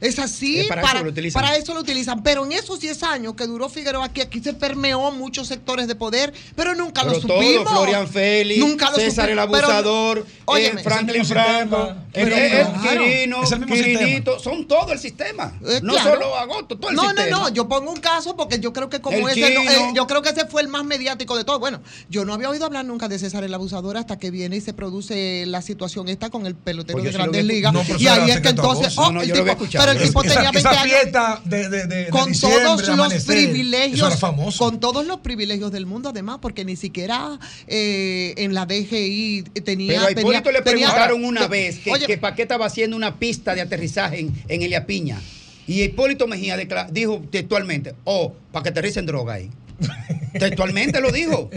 Es 0.00 0.18
así, 0.20 0.64
para 0.68 0.82
eso 0.92 1.02
lo 1.04 1.10
utilizan. 1.10 1.42
para 1.42 1.56
eso 1.56 1.74
lo 1.74 1.80
utilizan. 1.80 2.22
Pero 2.22 2.44
en 2.46 2.52
esos 2.52 2.78
10 2.78 3.02
años 3.02 3.34
que 3.34 3.46
duró 3.46 3.68
Figueroa 3.68 4.04
aquí, 4.06 4.20
aquí 4.20 4.40
se 4.40 4.54
permeó 4.54 5.10
muchos 5.10 5.48
sectores 5.48 5.88
de 5.88 5.94
poder, 5.96 6.32
pero 6.54 6.74
nunca 6.76 7.02
Pero 7.02 7.14
lo 7.14 7.20
todo, 7.20 7.40
supimos. 7.42 7.68
Florian 7.72 8.06
Félix, 8.08 8.60
nunca 8.60 8.90
lo 8.90 8.96
César 8.96 9.28
el. 9.28 9.34
Pero, 9.36 9.46
abusador, 9.66 10.26
óyeme, 10.44 10.80
eh, 10.80 10.84
Franklin 10.84 11.24
Franco, 11.24 11.94
el, 12.12 12.28
Pero, 12.28 12.72
Quirino, 12.82 13.38
Quirinito, 13.66 14.38
son 14.38 14.66
todo 14.68 14.92
el 14.92 14.98
sistema. 15.00 15.58
Eh, 15.66 15.80
no 15.82 15.94
claro. 15.94 16.12
solo 16.14 16.36
Agosto, 16.36 16.78
todo 16.78 16.90
el 16.90 16.96
no, 16.96 17.02
sistema. 17.08 17.30
no, 17.30 17.38
no, 17.40 17.48
yo 17.54 17.68
pongo 17.68 17.90
un 17.90 18.00
caso 18.00 18.36
porque 18.36 18.60
yo 18.60 18.72
creo 18.72 18.88
que 18.88 19.00
como 19.00 19.16
El 19.28 19.36
ese, 19.38 19.54
no- 19.54 19.62
eh, 19.62 19.92
yo 19.94 20.06
creo 20.06 20.22
que 20.22 20.28
ese 20.30 20.46
fue 20.46 20.62
el 20.62 20.68
más 20.68 20.84
mediático 20.84 21.36
de 21.36 21.44
todo. 21.44 21.58
Bueno, 21.58 21.80
yo 22.08 22.24
no 22.24 22.34
había 22.34 22.48
oído 22.50 22.64
hablar 22.66 22.84
nunca 22.84 23.08
de 23.08 23.18
César 23.18 23.42
el 23.44 23.52
abusador 23.52 23.96
hasta 23.96 24.18
que 24.18 24.30
viene 24.30 24.56
y 24.56 24.60
se 24.60 24.72
produce 24.74 25.44
la 25.46 25.60
situación 25.60 26.08
esta 26.08 26.30
con 26.30 26.46
el 26.46 26.54
pelotero 26.54 26.98
Pues 26.98 27.04
de 27.12 27.18
Grandes 27.18 27.44
Ligas. 27.44 27.72
No, 27.72 27.82
pero 27.84 27.98
y 27.98 28.06
ahí 28.06 28.30
es 28.30 28.40
que 28.40 28.50
entonces, 28.50 28.96
oh, 28.96 29.06
No, 29.06 29.12
no, 29.12 29.22
el 29.22 29.32
tipo- 29.32 29.46
escuchado. 29.48 29.87
Pero 29.92 30.00
el 30.00 30.06
tipo 30.06 30.22
esa, 30.24 30.34
tenía 30.34 30.50
20 30.52 30.58
esa 30.70 30.80
años 30.80 30.92
fiesta 30.94 31.40
de, 31.44 31.68
de, 31.68 31.86
de- 31.86 32.04
de 32.04 32.08
con 32.10 32.32
todos 32.32 32.80
de 32.80 32.86
los 32.86 32.88
amanecer, 32.88 33.26
privilegios, 33.36 33.98
Eso 33.98 34.06
era 34.08 34.16
famoso. 34.16 34.58
con 34.64 34.80
todos 34.80 35.06
los 35.06 35.20
privilegios 35.20 35.70
del 35.72 35.86
mundo, 35.86 36.08
además, 36.10 36.38
porque 36.40 36.64
ni 36.64 36.76
siquiera 36.76 37.38
eh, 37.66 38.34
en 38.36 38.54
la 38.54 38.66
DGI 38.66 39.42
tenía. 39.64 39.92
Pero 39.92 40.02
a 40.02 40.06
tenía- 40.08 40.20
Hipólito 40.22 40.52
le 40.52 40.62
tenía- 40.62 40.86
preguntaron 40.88 41.24
una 41.24 41.40
que- 41.42 41.48
vez 41.48 41.78
que, 41.78 41.90
oye, 41.90 42.06
que 42.06 42.18
para 42.18 42.34
qué 42.36 42.42
estaba 42.42 42.66
haciendo 42.66 42.96
una 42.96 43.18
pista 43.18 43.54
de 43.54 43.60
aterrizaje 43.60 44.20
en, 44.20 44.34
en 44.48 44.62
Elia 44.62 44.86
Piña. 44.86 45.20
Y 45.66 45.82
Hipólito 45.82 46.26
Mejía 46.26 46.56
dijo 46.90 47.22
textualmente, 47.30 47.94
oh, 48.04 48.32
para 48.52 48.62
que 48.62 48.68
aterricen 48.70 49.04
droga 49.04 49.34
ahí. 49.34 49.50
textualmente 50.38 51.00
lo 51.00 51.12
dijo. 51.12 51.50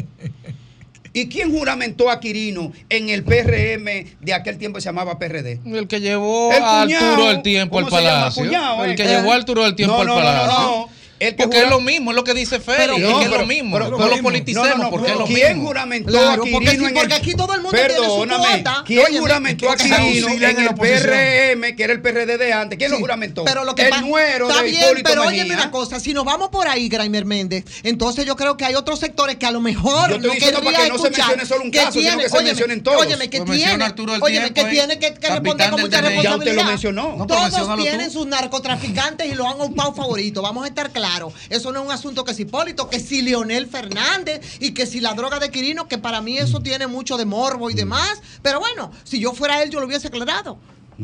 ¿Y 1.13 1.27
quién 1.27 1.51
juramentó 1.51 2.09
a 2.09 2.19
Quirino 2.19 2.71
en 2.89 3.09
el 3.09 3.23
PRM 3.23 3.85
de 4.21 4.33
aquel 4.33 4.57
tiempo 4.57 4.77
que 4.77 4.81
se 4.81 4.89
llamaba 4.89 5.19
PRD? 5.19 5.59
El 5.65 5.87
que 5.87 5.99
llevó 5.99 6.53
El 6.53 6.63
a 6.63 6.81
cuñado, 6.83 7.05
Arturo 7.11 7.27
del 7.29 7.41
tiempo 7.41 7.79
al 7.79 7.87
palacio. 7.87 8.43
Cuñado, 8.43 8.85
el 8.85 8.91
eh, 8.91 8.95
que 8.95 9.03
llevó 9.05 9.31
a 9.31 9.35
Arturo 9.35 9.63
del 9.63 9.75
tiempo 9.75 9.95
No, 9.95 10.01
al 10.01 10.07
no, 10.07 10.15
palacio. 10.15 10.59
no, 10.59 10.89
no. 11.29 11.37
porque 11.37 11.59
es 11.61 11.69
lo 11.69 11.79
mismo, 11.79 12.11
es 12.11 12.15
lo 12.15 12.23
que 12.23 12.33
dice 12.33 12.59
Félix, 12.59 12.99
es, 12.99 13.13
que 13.17 13.23
es 13.25 13.29
lo 13.31 13.45
mismo. 13.45 13.79
no 13.79 13.89
lo 13.89 14.21
politicemos, 14.21 14.89
porque 14.89 15.11
es 15.11 15.17
lo 15.17 15.25
¿Quién 15.25 15.53
mismo. 15.53 15.67
juramentó 15.67 16.11
Claro, 16.11 16.31
a 16.31 16.35
porque, 16.37 16.49
Quirino 16.51 16.71
sí, 16.71 16.75
en 16.89 16.93
porque 16.93 17.13
el- 17.15 17.19
aquí 17.21 17.35
todo 17.35 17.53
el 17.53 17.61
mundo 17.61 17.77
Perdóname, 17.77 18.15
tiene 18.17 18.33
su 18.35 18.41
cuota. 18.41 18.83
¿quién 18.85 18.99
Óyeme, 19.05 19.19
juramentó 19.19 19.69
a 19.71 19.75
que 19.77 19.83
Quirino 19.83 20.27
en 20.29 20.41
la 20.41 20.49
el. 20.49 20.75
PRM, 20.75 21.75
que 21.75 21.83
era 21.83 21.93
el 21.93 22.01
PRD 22.01 22.37
de 22.37 22.53
antes? 22.53 22.77
¿Quién 22.77 22.91
lo 22.91 22.97
juramentó? 22.97 23.43
Pero 23.43 23.63
lo 23.63 23.75
que 23.75 23.87
el 23.87 24.01
nuero 24.01 24.49
está 24.49 24.63
de 24.63 24.69
bien, 24.71 24.83
Hipólito 24.83 25.09
pero 25.09 25.25
Mejía. 25.25 25.43
óyeme 25.43 25.55
una 25.55 25.71
cosa, 25.71 25.99
si 25.99 26.13
nos 26.13 26.25
vamos 26.25 26.49
por 26.49 26.67
ahí, 26.67 26.89
Graimer 26.89 27.25
Méndez, 27.25 27.65
entonces 27.83 28.25
yo 28.25 28.35
creo 28.35 28.57
que 28.57 28.65
hay 28.65 28.75
otros 28.75 28.99
sectores 28.99 29.35
que 29.37 29.45
a 29.45 29.51
lo 29.51 29.59
mejor 29.61 30.09
Yo 30.11 30.17
no 30.19 30.31
querría 30.33 30.59
para 30.61 30.77
que 30.83 30.89
no 30.89 30.97
se 30.97 31.09
mencione 31.11 31.45
solo 31.45 31.63
un 31.63 31.71
caso, 31.71 31.91
sino 31.91 32.03
tiene- 32.03 32.23
que 32.23 32.29
se 32.29 32.43
mencionen 32.43 32.83
todos. 32.83 33.01
Óyeme, 33.01 33.29
que 33.29 33.41
tiene, 33.41 33.85
el 33.85 34.21
óyeme, 34.21 34.53
que 34.53 34.63
tiene 34.65 34.99
que, 34.99 35.13
que 35.13 35.27
responder 35.29 35.69
con 35.69 35.81
mucha 35.81 36.01
DNI. 36.01 36.23
Ya 36.23 36.35
usted 36.35 36.53
lo 36.53 36.61
responsabilidad. 36.61 36.65
mencionó. 36.65 37.15
No, 37.17 37.27
pero 37.27 37.49
Todos 37.49 37.77
tienen 37.81 38.11
sus 38.11 38.25
narcotraficantes 38.27 39.27
y 39.31 39.35
lo 39.35 39.47
han 39.47 39.59
ocupado 39.61 39.93
favorito. 39.93 40.41
Vamos 40.41 40.63
a 40.65 40.67
estar 40.67 40.89
claros. 40.91 41.10
Eso 41.49 41.71
no 41.71 41.79
es 41.79 41.85
un 41.85 41.91
asunto 41.91 42.23
que 42.23 42.33
si 42.33 42.43
Hipólito, 42.43 42.89
que 42.89 42.99
si 42.99 43.21
Leonel 43.21 43.67
Fernández 43.67 44.41
y 44.59 44.73
que 44.73 44.85
si 44.85 44.99
la 44.99 45.13
droga 45.13 45.39
de 45.39 45.51
Quirino, 45.51 45.87
que 45.87 45.97
para 45.97 46.21
mí 46.21 46.37
eso 46.37 46.61
tiene 46.61 46.87
mucho 46.87 47.17
de 47.17 47.25
morbo 47.25 47.69
y 47.69 47.73
demás. 47.73 48.21
Pero 48.41 48.59
bueno, 48.59 48.91
si 49.03 49.19
yo 49.19 49.33
fuera 49.33 49.61
él, 49.61 49.69
yo 49.69 49.79
lo 49.79 49.87
hubiese 49.87 50.07
aclarado. 50.07 50.57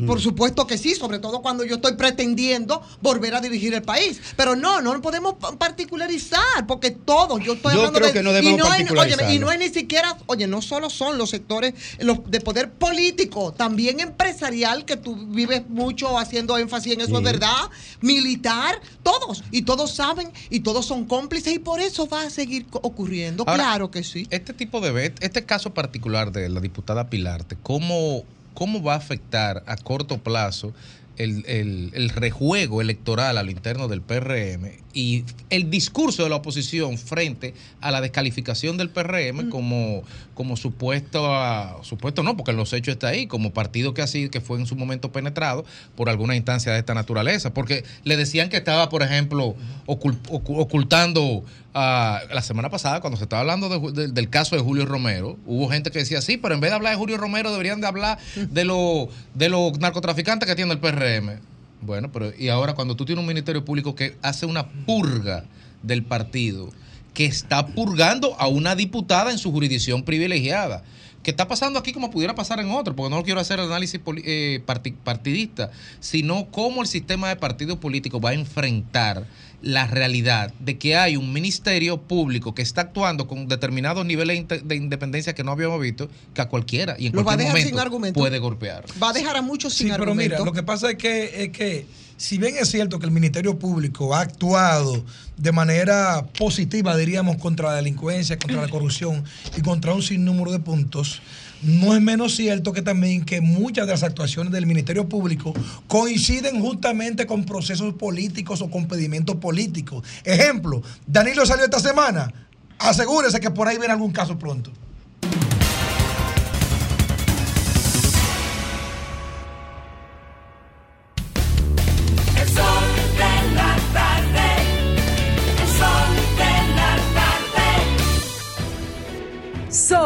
Por 0.06 0.20
supuesto 0.20 0.66
que 0.66 0.78
sí, 0.78 0.94
sobre 0.94 1.18
todo 1.18 1.42
cuando 1.42 1.64
yo 1.64 1.76
estoy 1.76 1.94
pretendiendo 1.94 2.82
volver 3.00 3.34
a 3.34 3.40
dirigir 3.40 3.74
el 3.74 3.82
país. 3.82 4.20
Pero 4.36 4.54
no, 4.56 4.80
no 4.80 5.00
podemos 5.00 5.34
pa- 5.34 5.56
particularizar, 5.56 6.66
porque 6.66 6.90
todos, 6.90 7.42
yo 7.44 7.54
estoy 7.54 7.74
Yo 7.74 7.80
hablando 7.80 7.98
creo 7.98 8.08
de. 8.08 8.12
que 8.14 8.22
no 8.22 8.32
debemos 8.32 8.52
y 8.54 8.56
no 8.58 8.64
es- 8.66 8.70
particularizarlo. 8.70 9.26
óyeme, 9.26 9.34
y 9.36 9.38
no 9.38 9.52
es 9.52 9.58
ni 9.58 9.68
siquiera, 9.68 10.16
oye, 10.26 10.46
no 10.46 10.62
solo 10.62 10.90
son 10.90 11.18
los 11.18 11.30
sectores 11.30 11.74
los 12.00 12.18
de 12.30 12.40
poder 12.40 12.70
político, 12.72 13.52
también 13.52 14.00
empresarial, 14.00 14.84
que 14.84 14.96
tú 14.96 15.16
vives 15.28 15.62
mucho 15.68 16.18
haciendo 16.18 16.58
énfasis 16.58 16.94
en 16.94 17.00
eso, 17.02 17.18
es 17.18 17.24
verdad, 17.24 17.70
militar, 18.00 18.80
todos, 19.02 19.42
y 19.50 19.62
todos 19.62 19.92
saben, 19.94 20.30
y 20.50 20.60
todos 20.60 20.86
son 20.86 21.04
cómplices, 21.06 21.52
y 21.54 21.58
por 21.58 21.80
eso 21.80 22.08
va 22.08 22.22
a 22.22 22.30
seguir 22.30 22.66
ocurriendo, 22.72 23.44
Ahora, 23.46 23.62
claro 23.64 23.90
que 23.90 24.02
sí. 24.04 24.26
Este 24.30 24.52
tipo 24.54 24.80
de 24.80 25.12
este 25.20 25.44
caso 25.44 25.72
particular 25.74 26.32
de 26.32 26.48
la 26.48 26.60
diputada 26.60 27.08
Pilarte, 27.10 27.56
¿cómo, 27.62 28.24
cómo 28.58 28.82
va 28.82 28.94
a 28.94 28.96
afectar 28.96 29.62
a 29.66 29.76
corto 29.76 30.18
plazo 30.18 30.72
el, 31.16 31.44
el- 31.46 31.90
el 31.94 32.08
rejuego 32.10 32.80
electoral 32.80 33.38
a 33.38 33.42
lo 33.42 33.50
interno 33.50 33.86
del 33.88 34.02
PRM 34.02 34.70
y 34.94 35.24
el 35.50 35.68
discurso 35.70 36.22
de 36.24 36.28
la 36.28 36.36
oposición 36.36 36.96
frente 36.96 37.54
a 37.80 37.90
la 37.90 38.00
descalificación 38.00 38.76
del 38.76 38.88
PRM 38.90 39.48
como, 39.50 40.02
como 40.34 40.56
supuesto, 40.56 41.34
a- 41.34 41.78
supuesto 41.82 42.22
no, 42.22 42.36
porque 42.36 42.52
en 42.52 42.56
los 42.56 42.72
hechos 42.72 42.92
está 42.92 43.08
ahí, 43.08 43.26
como 43.26 43.52
partido 43.52 43.94
que 43.94 44.02
así, 44.02 44.28
que 44.28 44.40
fue 44.40 44.58
en 44.58 44.66
su 44.66 44.76
momento 44.76 45.10
penetrado 45.10 45.64
por 45.96 46.08
alguna 46.08 46.36
instancia 46.36 46.72
de 46.72 46.78
esta 46.78 46.94
naturaleza, 46.94 47.52
porque 47.54 47.84
le 48.04 48.16
decían 48.16 48.48
que 48.48 48.56
estaba, 48.56 48.88
por 48.88 49.02
ejemplo, 49.02 49.54
ocul- 49.86 50.18
ocu- 50.28 50.60
ocultando 50.60 51.44
ah, 51.74 52.20
la 52.32 52.42
semana 52.42 52.70
pasada, 52.70 53.00
cuando 53.00 53.16
se 53.16 53.24
estaba 53.24 53.40
hablando 53.40 53.68
del 53.90 54.30
caso 54.30 54.56
de 54.56 54.62
Julio 54.62 54.86
Romero, 54.86 55.38
hubo 55.46 55.68
gente 55.68 55.90
que 55.90 56.00
decía, 56.00 56.20
sí, 56.22 56.36
pero 56.36 56.54
en 56.54 56.60
vez 56.60 56.70
de 56.70 56.76
hablar 56.76 56.92
de 56.92 56.98
Julio 56.98 57.16
Romero, 57.16 57.50
deberían 57.50 57.80
de 57.80 57.86
hablar 57.86 58.18
de 58.36 58.64
los 58.64 59.08
de 59.34 59.48
los 59.48 59.78
narcotraficantes 59.78 60.48
que 60.48 60.54
tiene 60.56 60.72
el 60.72 60.78
PRM. 60.78 61.40
Bueno, 61.80 62.10
pero 62.10 62.32
y 62.36 62.48
ahora 62.48 62.74
cuando 62.74 62.96
tú 62.96 63.04
tienes 63.04 63.20
un 63.22 63.28
ministerio 63.28 63.64
público 63.64 63.94
que 63.94 64.16
hace 64.22 64.46
una 64.46 64.68
purga 64.68 65.44
del 65.82 66.02
partido, 66.02 66.70
que 67.14 67.24
está 67.24 67.66
purgando 67.66 68.34
a 68.38 68.48
una 68.48 68.74
diputada 68.74 69.30
en 69.30 69.38
su 69.38 69.52
jurisdicción 69.52 70.02
privilegiada, 70.02 70.82
que 71.22 71.30
está 71.30 71.46
pasando 71.48 71.78
aquí 71.78 71.92
como 71.92 72.10
pudiera 72.10 72.34
pasar 72.34 72.58
en 72.60 72.70
otro, 72.70 72.94
porque 72.96 73.14
no 73.14 73.22
quiero 73.22 73.40
hacer 73.40 73.60
análisis 73.60 74.00
eh, 74.24 74.60
parti- 74.66 74.94
partidista, 75.04 75.70
sino 76.00 76.46
cómo 76.46 76.80
el 76.82 76.88
sistema 76.88 77.28
de 77.28 77.36
partido 77.36 77.78
político 77.80 78.20
va 78.20 78.30
a 78.30 78.34
enfrentar 78.34 79.26
la 79.60 79.86
realidad 79.88 80.52
de 80.60 80.78
que 80.78 80.96
hay 80.96 81.16
un 81.16 81.32
ministerio 81.32 82.00
público 82.00 82.54
que 82.54 82.62
está 82.62 82.82
actuando 82.82 83.26
con 83.26 83.48
determinados 83.48 84.06
niveles 84.06 84.44
de 84.48 84.76
independencia 84.76 85.34
que 85.34 85.42
no 85.42 85.50
habíamos 85.52 85.80
visto, 85.80 86.08
que 86.32 86.40
a 86.40 86.48
cualquiera 86.48 86.94
y 86.98 87.06
en 87.08 87.12
Lo 87.12 87.24
va 87.24 87.32
a 87.32 87.36
cualquier 87.36 87.48
sin 87.56 87.64
momento 87.64 87.80
argumento. 87.80 88.20
puede 88.20 88.38
golpear. 88.38 88.84
Va 89.02 89.10
a 89.10 89.12
dejar 89.12 89.36
a 89.36 89.42
muchos 89.42 89.74
sin 89.74 89.88
Sí, 89.88 89.92
pero 89.92 90.04
argumento. 90.04 90.34
mira, 90.36 90.44
lo 90.44 90.52
que 90.52 90.62
pasa 90.62 90.90
es 90.90 90.96
que, 90.96 91.44
es 91.44 91.50
que 91.50 91.86
si 92.16 92.38
bien 92.38 92.54
es 92.56 92.68
cierto 92.70 92.98
que 93.00 93.06
el 93.06 93.12
Ministerio 93.12 93.58
Público 93.58 94.14
ha 94.14 94.20
actuado 94.20 95.04
de 95.36 95.52
manera 95.52 96.24
positiva, 96.38 96.96
diríamos, 96.96 97.36
contra 97.36 97.70
la 97.70 97.74
delincuencia, 97.76 98.38
contra 98.38 98.60
la 98.62 98.68
corrupción 98.68 99.24
y 99.56 99.60
contra 99.62 99.92
un 99.92 100.02
sinnúmero 100.02 100.52
de 100.52 100.58
puntos, 100.60 101.20
no 101.62 101.94
es 101.94 102.00
menos 102.00 102.36
cierto 102.36 102.72
que 102.72 102.82
también 102.82 103.24
que 103.24 103.40
muchas 103.40 103.86
de 103.86 103.92
las 103.92 104.02
actuaciones 104.02 104.52
del 104.52 104.66
Ministerio 104.66 105.08
Público 105.08 105.52
coinciden 105.86 106.60
justamente 106.60 107.26
con 107.26 107.44
procesos 107.44 107.94
políticos 107.94 108.62
o 108.62 108.70
con 108.70 108.86
pedimientos 108.86 109.36
políticos. 109.36 110.04
Ejemplo, 110.24 110.82
Danilo 111.06 111.44
salió 111.46 111.64
esta 111.64 111.80
semana. 111.80 112.32
Asegúrese 112.78 113.40
que 113.40 113.50
por 113.50 113.66
ahí 113.66 113.76
viene 113.78 113.92
algún 113.92 114.12
caso 114.12 114.38
pronto. 114.38 114.72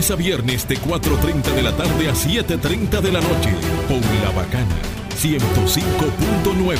Lunes 0.00 0.10
a 0.12 0.16
viernes 0.16 0.66
de 0.66 0.78
4.30 0.78 1.42
de 1.52 1.62
la 1.62 1.76
tarde 1.76 2.08
a 2.08 2.14
7.30 2.14 3.02
de 3.02 3.12
la 3.12 3.20
noche. 3.20 3.54
Por 3.86 4.00
La 4.22 4.30
Bacana. 4.30 4.74
105.9. 5.14 6.78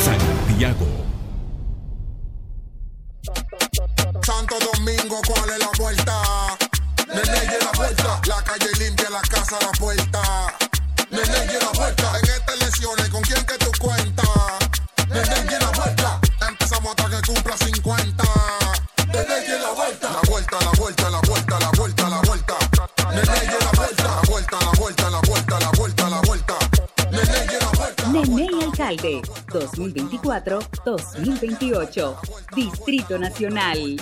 Santiago. 0.00 0.86
Santo 4.22 4.54
Domingo, 4.74 5.20
¿cuál 5.26 5.50
es 5.50 5.58
la 5.58 5.70
vuelta? 5.76 6.22
Nene, 7.08 7.58
la 7.64 7.72
vuelta. 7.76 8.20
La 8.28 8.40
calle 8.44 8.70
limpia, 8.78 9.10
la 9.10 9.22
casa, 9.22 9.58
la 9.60 9.72
puerta. 9.72 10.22
Nene, 11.10 11.58
la 11.58 11.70
vuelta. 11.74 12.12
Alcalde 28.92 29.22
2024-2028 29.48 32.16
Distrito 32.54 33.18
Nacional 33.18 33.96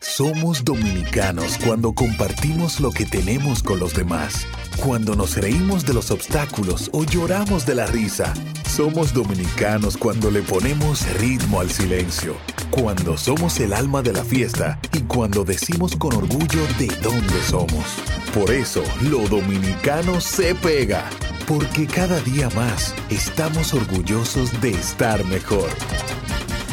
Somos 0.00 0.64
dominicanos 0.64 1.58
cuando 1.64 1.92
compartimos 1.94 2.80
lo 2.80 2.90
que 2.90 3.06
tenemos 3.06 3.62
con 3.62 3.80
los 3.80 3.94
demás. 3.94 4.46
Cuando 4.84 5.16
nos 5.16 5.34
reímos 5.36 5.86
de 5.86 5.94
los 5.94 6.10
obstáculos 6.10 6.90
o 6.92 7.04
lloramos 7.04 7.64
de 7.64 7.74
la 7.74 7.86
risa. 7.86 8.34
Somos 8.80 9.12
dominicanos 9.12 9.94
cuando 9.94 10.30
le 10.30 10.40
ponemos 10.40 11.06
ritmo 11.18 11.60
al 11.60 11.70
silencio. 11.70 12.34
Cuando 12.70 13.18
somos 13.18 13.60
el 13.60 13.74
alma 13.74 14.00
de 14.00 14.14
la 14.14 14.24
fiesta 14.24 14.80
y 14.94 15.00
cuando 15.00 15.44
decimos 15.44 15.94
con 15.96 16.14
orgullo 16.14 16.62
de 16.78 16.86
dónde 17.02 17.42
somos. 17.42 17.84
Por 18.32 18.50
eso, 18.50 18.82
lo 19.02 19.18
dominicano 19.28 20.18
se 20.22 20.54
pega. 20.54 21.04
Porque 21.46 21.86
cada 21.86 22.20
día 22.20 22.48
más 22.56 22.94
estamos 23.10 23.74
orgullosos 23.74 24.58
de 24.62 24.70
estar 24.70 25.22
mejor. 25.26 25.68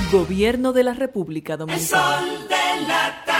Gobierno 0.09 0.71
de 0.71 0.85
la 0.85 0.93
República 0.93 1.53
El 1.53 1.59
Dominicana. 1.59 2.21
sol 2.21 2.47
de 2.47 2.87
la 2.87 3.21
tarde. 3.25 3.37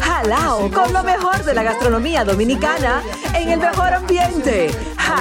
Jalao 0.00 0.70
con 0.70 0.92
lo 0.92 1.02
mejor 1.02 1.42
de 1.44 1.54
la 1.54 1.62
gastronomía 1.62 2.24
dominicana 2.24 3.02
en 3.34 3.48
el 3.48 3.58
mejor 3.58 3.94
ambiente. 3.94 4.70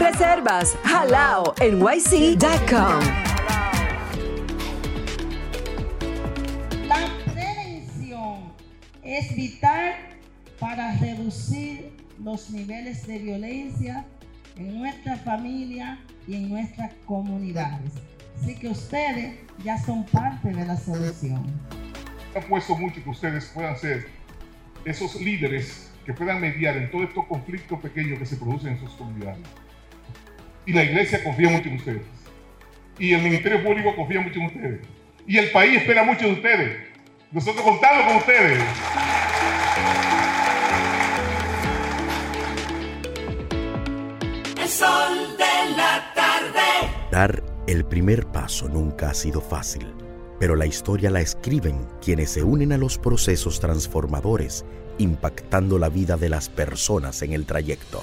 Reservas 0.00 0.78
jalao 0.82 1.54
nyc.com. 1.60 3.00
La 6.88 7.10
prevención 7.30 8.54
es 9.02 9.36
vital 9.36 9.96
para 10.58 10.96
reducir 10.96 11.92
los 12.24 12.48
niveles 12.48 13.06
de 13.06 13.18
violencia 13.18 14.06
en 14.56 14.78
nuestra 14.78 15.18
familia 15.18 15.98
y 16.26 16.36
en 16.36 16.48
nuestras 16.48 16.94
comunidades. 17.04 17.92
Así 18.40 18.54
que 18.54 18.68
ustedes 18.70 19.34
ya 19.62 19.76
son 19.76 20.06
parte 20.06 20.48
de 20.48 20.64
la 20.64 20.78
solución. 20.78 21.44
apuesto 22.34 22.74
mucho 22.74 23.04
que 23.04 23.10
ustedes 23.10 23.50
puedan 23.52 23.76
ser 23.76 24.08
esos 24.86 25.14
líderes 25.20 25.90
que 26.06 26.14
puedan 26.14 26.40
mediar 26.40 26.78
en 26.78 26.90
todos 26.90 27.08
estos 27.08 27.26
conflictos 27.26 27.78
pequeños 27.80 28.18
que 28.18 28.24
se 28.24 28.36
producen 28.36 28.72
en 28.72 28.80
sus 28.80 28.92
comunidades. 28.92 29.46
Y 30.66 30.72
la 30.72 30.84
iglesia 30.84 31.22
confía 31.24 31.50
mucho 31.50 31.68
en 31.68 31.76
ustedes. 31.76 32.02
Y 32.98 33.12
el 33.12 33.22
Ministerio 33.22 33.62
Público 33.64 33.96
confía 33.96 34.20
mucho 34.20 34.38
en 34.40 34.46
ustedes. 34.46 34.80
Y 35.26 35.38
el 35.38 35.50
país 35.50 35.78
espera 35.78 36.04
mucho 36.04 36.26
de 36.26 36.32
ustedes. 36.32 36.76
Nosotros 37.32 37.64
contamos 37.64 38.06
con 38.06 38.16
ustedes. 38.16 38.62
El 44.60 44.68
sol 44.68 45.36
de 45.38 45.76
la 45.76 46.12
tarde. 46.14 46.90
Dar 47.10 47.42
el 47.66 47.84
primer 47.84 48.26
paso 48.26 48.68
nunca 48.68 49.10
ha 49.10 49.14
sido 49.14 49.40
fácil, 49.40 49.94
pero 50.38 50.56
la 50.56 50.66
historia 50.66 51.10
la 51.10 51.20
escriben 51.20 51.86
quienes 52.02 52.30
se 52.30 52.42
unen 52.42 52.72
a 52.72 52.78
los 52.78 52.98
procesos 52.98 53.60
transformadores, 53.60 54.64
impactando 54.98 55.78
la 55.78 55.88
vida 55.88 56.16
de 56.16 56.28
las 56.28 56.48
personas 56.48 57.22
en 57.22 57.32
el 57.32 57.46
trayecto. 57.46 58.02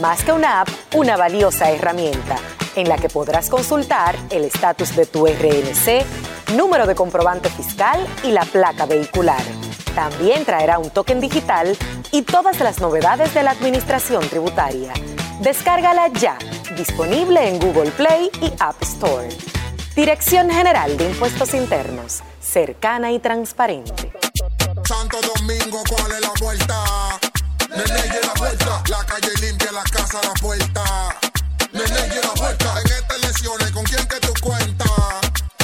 Más 0.00 0.22
que 0.22 0.32
una 0.32 0.60
app, 0.60 0.68
una 0.94 1.16
valiosa 1.16 1.70
herramienta 1.70 2.36
en 2.74 2.88
la 2.88 2.96
que 2.98 3.08
podrás 3.08 3.48
consultar 3.48 4.14
el 4.28 4.44
estatus 4.44 4.94
de 4.94 5.06
tu 5.06 5.26
RNC, 5.26 6.04
número 6.54 6.86
de 6.86 6.94
comprobante 6.94 7.48
fiscal 7.48 8.06
y 8.22 8.32
la 8.32 8.44
placa 8.44 8.84
vehicular. 8.84 9.40
También 9.94 10.44
traerá 10.44 10.78
un 10.78 10.90
token 10.90 11.20
digital 11.20 11.74
y 12.12 12.22
todas 12.22 12.60
las 12.60 12.80
novedades 12.80 13.32
de 13.32 13.42
la 13.42 13.52
administración 13.52 14.28
tributaria. 14.28 14.92
Descárgala 15.40 16.08
ya, 16.08 16.36
disponible 16.76 17.48
en 17.48 17.58
Google 17.58 17.90
Play 17.92 18.30
y 18.42 18.52
App 18.60 18.82
Store. 18.82 19.28
Dirección 19.94 20.50
General 20.50 20.94
de 20.98 21.08
Impuestos 21.08 21.54
Internos, 21.54 22.22
cercana 22.38 23.12
y 23.12 23.18
transparente. 23.18 24.12
Santo 24.84 25.16
Domingo, 25.22 25.82
¿cuál 25.88 26.12
es 26.12 26.20
la 26.20 26.32
vuelta? 26.38 26.84
Nene, 27.76 28.20
la 28.22 28.32
vuelta. 28.38 28.82
La 28.88 29.04
calle 29.04 29.32
limpia, 29.40 29.70
la 29.72 29.82
casa, 29.82 30.20
la 30.22 30.32
puerta. 30.40 30.84
Nene, 31.72 32.08
y 32.08 32.20
la 32.24 32.32
vuelta. 32.40 32.80
En 32.80 32.86
estas 32.90 33.16
elecciones, 33.18 33.70
¿con 33.70 33.84
quién 33.84 34.06
que 34.06 34.18
tú 34.20 34.32
cuentas? 34.40 34.88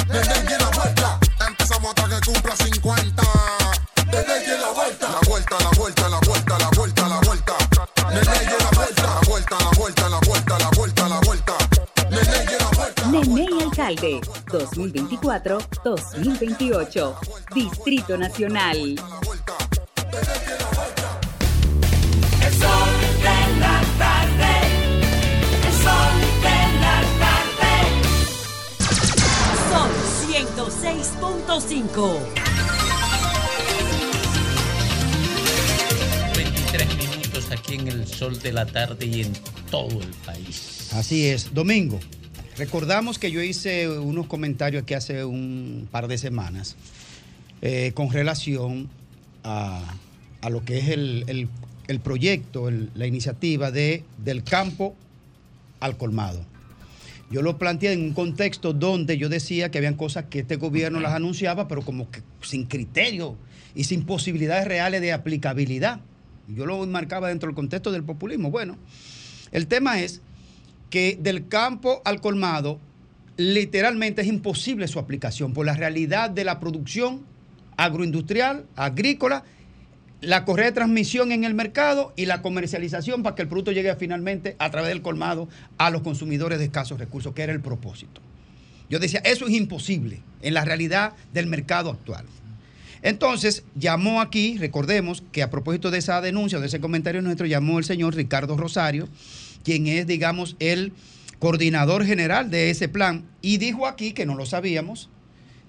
Nene, 0.07 0.45
y 0.45 0.49
la 0.61 0.69
vuelta. 0.69 1.17
Empezamos 1.47 1.89
hasta 1.89 2.07
que 2.09 2.19
cumpla 2.31 2.55
50. 2.55 3.23
Nene, 4.11 4.43
y 4.45 4.49
la 4.61 4.69
vuelta. 4.71 5.09
La 5.09 5.19
vuelta, 5.27 5.57
la 5.59 5.69
vuelta, 5.71 6.07
la 6.09 6.19
vuelta, 6.19 6.59
la 6.59 6.69
vuelta, 6.69 7.07
la 7.09 7.19
vuelta. 7.21 7.53
Nene, 8.09 8.43
y 8.43 8.45
la 8.61 8.69
vuelta. 8.75 9.03
La 9.03 9.19
vuelta, 9.27 9.57
la 9.59 9.69
vuelta, 9.71 10.09
la 10.09 10.19
vuelta, 10.19 10.59
la 10.59 10.69
vuelta, 10.69 11.09
la 11.09 11.19
vuelta. 11.21 11.53
Nene, 12.11 12.45
y 12.45 12.57
la 12.59 12.69
vuelta. 12.77 13.05
Nene 13.07 13.47
y 13.49 13.59
Alcalde 13.63 14.21
2024-2028. 14.49 17.15
Distrito 17.55 18.17
Nacional. 18.19 18.99
5. 31.73 32.19
23 36.35 36.97
minutos 36.97 37.49
aquí 37.49 37.73
en 37.73 37.87
el 37.87 38.07
sol 38.07 38.39
de 38.39 38.51
la 38.51 38.67
tarde 38.67 39.07
y 39.07 39.21
en 39.21 39.33
todo 39.71 39.99
el 39.99 40.09
país. 40.23 40.89
Así 40.93 41.25
es, 41.25 41.51
domingo. 41.51 41.99
Recordamos 42.59 43.17
que 43.17 43.31
yo 43.31 43.41
hice 43.41 43.89
unos 43.89 44.27
comentarios 44.27 44.83
aquí 44.83 44.93
hace 44.93 45.25
un 45.25 45.87
par 45.89 46.07
de 46.07 46.19
semanas 46.19 46.75
eh, 47.63 47.91
con 47.95 48.11
relación 48.11 48.87
a, 49.43 49.95
a, 50.41 50.51
lo 50.51 50.63
que 50.63 50.77
es 50.77 50.89
el, 50.89 51.49
el, 51.87 51.99
proyecto, 52.01 52.69
la 52.69 53.07
iniciativa 53.07 53.71
de 53.71 54.03
del 54.23 54.43
campo 54.43 54.93
al 55.79 55.97
colmado. 55.97 56.45
Yo 57.31 57.41
lo 57.41 57.57
planteé 57.57 57.93
en 57.93 58.01
un 58.01 58.13
contexto 58.13 58.73
donde 58.73 59.17
yo 59.17 59.29
decía 59.29 59.71
que 59.71 59.79
habían 59.79 59.95
cosas 59.95 60.25
que 60.29 60.39
este 60.39 60.57
gobierno 60.57 60.99
las 60.99 61.13
anunciaba, 61.13 61.67
pero 61.67 61.81
como 61.81 62.09
que 62.11 62.21
sin 62.41 62.65
criterio 62.65 63.35
y 63.73 63.85
sin 63.85 64.05
posibilidades 64.05 64.67
reales 64.67 65.01
de 65.01 65.13
aplicabilidad. 65.13 66.01
Yo 66.47 66.65
lo 66.65 66.85
marcaba 66.85 67.29
dentro 67.29 67.47
del 67.47 67.55
contexto 67.55 67.91
del 67.91 68.03
populismo. 68.03 68.51
Bueno, 68.51 68.77
el 69.51 69.67
tema 69.67 70.01
es 70.01 70.21
que 70.89 71.17
del 71.19 71.47
campo 71.47 72.01
al 72.05 72.21
colmado 72.21 72.79
literalmente 73.37 74.21
es 74.21 74.27
imposible 74.27 74.87
su 74.87 74.99
aplicación 74.99 75.53
por 75.53 75.65
la 75.65 75.73
realidad 75.73 76.29
de 76.29 76.43
la 76.43 76.59
producción 76.59 77.25
agroindustrial, 77.77 78.65
agrícola, 78.75 79.43
la 80.23 80.45
correa 80.45 80.67
de 80.67 80.71
transmisión 80.71 81.31
en 81.31 81.43
el 81.43 81.53
mercado 81.53 82.13
y 82.15 82.25
la 82.25 82.41
comercialización 82.41 83.23
para 83.23 83.35
que 83.35 83.41
el 83.41 83.47
producto 83.47 83.71
llegue 83.71 83.93
finalmente 83.95 84.55
a 84.57 84.71
través 84.71 84.89
del 84.89 85.01
colmado 85.01 85.49
a 85.77 85.89
los 85.89 86.01
consumidores 86.01 86.59
de 86.59 86.65
escasos 86.65 86.97
recursos, 86.97 87.33
que 87.33 87.43
era 87.43 87.53
el 87.53 87.59
propósito. 87.59 88.21
Yo 88.89 88.99
decía, 88.99 89.21
eso 89.25 89.47
es 89.47 89.53
imposible 89.53 90.21
en 90.41 90.53
la 90.53 90.63
realidad 90.65 91.13
del 91.33 91.47
mercado 91.47 91.89
actual. 91.89 92.25
Entonces, 93.01 93.65
llamó 93.75 94.21
aquí, 94.21 94.57
recordemos 94.57 95.23
que 95.33 95.43
a 95.43 95.49
propósito 95.49 95.91
de 95.91 95.97
esa 95.97 96.21
denuncia, 96.21 96.59
de 96.59 96.67
ese 96.67 96.79
comentario 96.79 97.21
nuestro, 97.21 97.45
llamó 97.45 97.77
el 97.77 97.83
señor 97.83 98.15
Ricardo 98.15 98.55
Rosario, 98.55 99.09
quien 99.63 99.87
es, 99.87 100.07
digamos, 100.07 100.55
el 100.59 100.93
coordinador 101.39 102.05
general 102.05 102.49
de 102.49 102.69
ese 102.69 102.87
plan, 102.87 103.25
y 103.41 103.57
dijo 103.57 103.87
aquí, 103.87 104.13
que 104.13 104.25
no 104.25 104.35
lo 104.35 104.45
sabíamos, 104.45 105.09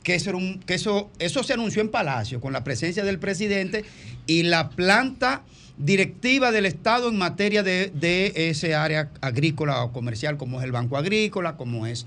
que 0.05 0.15
eso, 0.15 0.31
era 0.31 0.39
un- 0.39 0.61
que 0.61 0.75
eso, 0.75 1.11
eso 1.19 1.43
se 1.43 1.55
anunció 1.55 1.83
en 1.83 1.89
Palacio 1.89 2.41
con 2.41 2.53
la 2.53 2.63
presencia 2.63 3.03
del 3.03 3.19
presidente 3.19 3.85
y 4.27 4.45
la 4.45 4.71
planta 4.71 5.43
directiva 5.77 6.53
del 6.53 6.67
Estado 6.67 7.09
en 7.09 7.19
materia 7.19 7.65
de, 7.65 7.91
de 7.93 8.33
ese 8.51 8.77
área 8.77 9.11
agrícola 9.21 9.83
o 9.83 9.93
comercial, 9.93 10.37
como 10.37 10.61
es 10.61 10.65
el 10.65 10.71
Banco 10.71 10.97
Agrícola, 10.97 11.57
como 11.57 11.87
es 11.89 12.07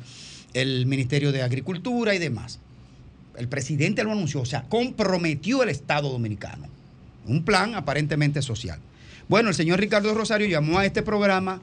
el 0.54 0.86
Ministerio 0.86 1.34
de 1.34 1.42
Agricultura 1.42 2.16
y 2.16 2.20
demás. 2.20 2.60
El 3.38 3.50
presidente 3.50 4.04
lo 4.04 4.14
anunció, 4.14 4.42
o 4.42 4.46
sea, 4.46 4.64
comprometió 4.70 5.62
el 5.64 5.70
Estado 5.70 6.10
dominicano. 6.10 6.68
Un 7.26 7.44
plan 7.44 7.76
aparentemente 7.76 8.42
social. 8.42 8.80
Bueno, 9.28 9.50
el 9.50 9.56
señor 9.56 9.80
Ricardo 9.82 10.14
Rosario 10.14 10.48
llamó 10.48 10.80
a 10.80 10.86
este 10.86 11.02
programa 11.02 11.62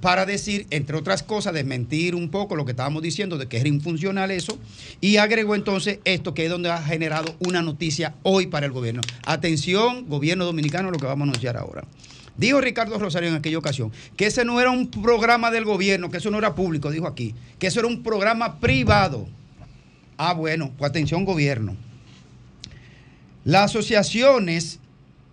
para 0.00 0.26
decir, 0.26 0.66
entre 0.70 0.96
otras 0.96 1.22
cosas, 1.22 1.54
desmentir 1.54 2.14
un 2.14 2.28
poco 2.30 2.54
lo 2.54 2.64
que 2.64 2.70
estábamos 2.70 3.02
diciendo 3.02 3.36
de 3.36 3.46
que 3.46 3.58
era 3.58 3.68
infuncional 3.68 4.30
eso, 4.30 4.58
y 5.00 5.16
agregó 5.16 5.54
entonces 5.54 5.98
esto, 6.04 6.34
que 6.34 6.44
es 6.44 6.50
donde 6.50 6.70
ha 6.70 6.80
generado 6.82 7.34
una 7.40 7.62
noticia 7.62 8.14
hoy 8.22 8.46
para 8.46 8.66
el 8.66 8.72
gobierno. 8.72 9.00
Atención, 9.24 10.08
gobierno 10.08 10.44
dominicano, 10.44 10.90
lo 10.90 10.98
que 10.98 11.06
vamos 11.06 11.26
a 11.26 11.30
anunciar 11.30 11.56
ahora. 11.56 11.84
Dijo 12.36 12.60
Ricardo 12.60 12.96
Rosario 13.00 13.28
en 13.28 13.34
aquella 13.34 13.58
ocasión 13.58 13.90
que 14.16 14.26
ese 14.26 14.44
no 14.44 14.60
era 14.60 14.70
un 14.70 14.88
programa 14.88 15.50
del 15.50 15.64
gobierno, 15.64 16.08
que 16.08 16.18
eso 16.18 16.30
no 16.30 16.38
era 16.38 16.54
público, 16.54 16.92
dijo 16.92 17.08
aquí, 17.08 17.34
que 17.58 17.66
eso 17.66 17.80
era 17.80 17.88
un 17.88 18.04
programa 18.04 18.60
privado. 18.60 19.26
Ah, 20.16 20.34
bueno, 20.34 20.70
pues 20.78 20.88
atención 20.88 21.24
gobierno. 21.24 21.76
Las 23.44 23.70
asociaciones 23.70 24.78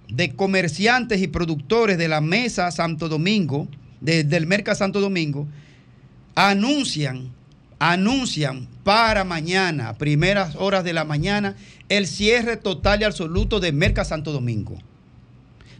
de 0.08 0.36
comerciantes 0.36 1.22
y 1.22 1.28
productores 1.28 2.00
de 2.00 2.08
la 2.08 2.22
Mesa 2.22 2.72
Santo 2.72 3.08
Domingo, 3.08 3.68
de- 4.06 4.24
del 4.24 4.46
Merca 4.48 4.76
Santo 4.76 5.02
Domingo, 5.02 5.48
anuncian, 6.36 7.32
anuncian 7.80 8.68
para 8.84 9.24
mañana, 9.24 9.98
primeras 9.98 10.56
horas 10.56 10.84
de 10.84 10.94
la 10.94 11.04
mañana, 11.04 11.56
el 11.90 12.08
cierre 12.08 12.58
total 12.58 13.02
y 13.02 13.04
absoluto 13.04 13.60
de 13.60 13.72
Merca 13.72 14.06
Santo 14.06 14.32
Domingo. 14.32 14.78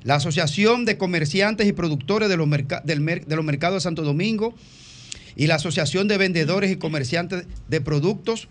La 0.04 0.16
Asociación 0.16 0.86
de 0.86 0.98
Comerciantes 0.98 1.68
y 1.68 1.74
Productores 1.74 2.30
de 2.30 2.38
los, 2.38 2.48
del 2.84 3.06
de 3.06 3.36
los 3.36 3.46
Mercados 3.46 3.78
de 3.78 3.82
Santo 3.88 4.04
Domingo 4.04 4.54
y 5.36 5.48
la 5.48 5.56
Asociación 5.56 6.08
de 6.08 6.18
Vendedores 6.18 6.72
y 6.72 6.76
Comerciantes 6.78 7.46
de 7.68 7.82
Productos, 7.82 8.48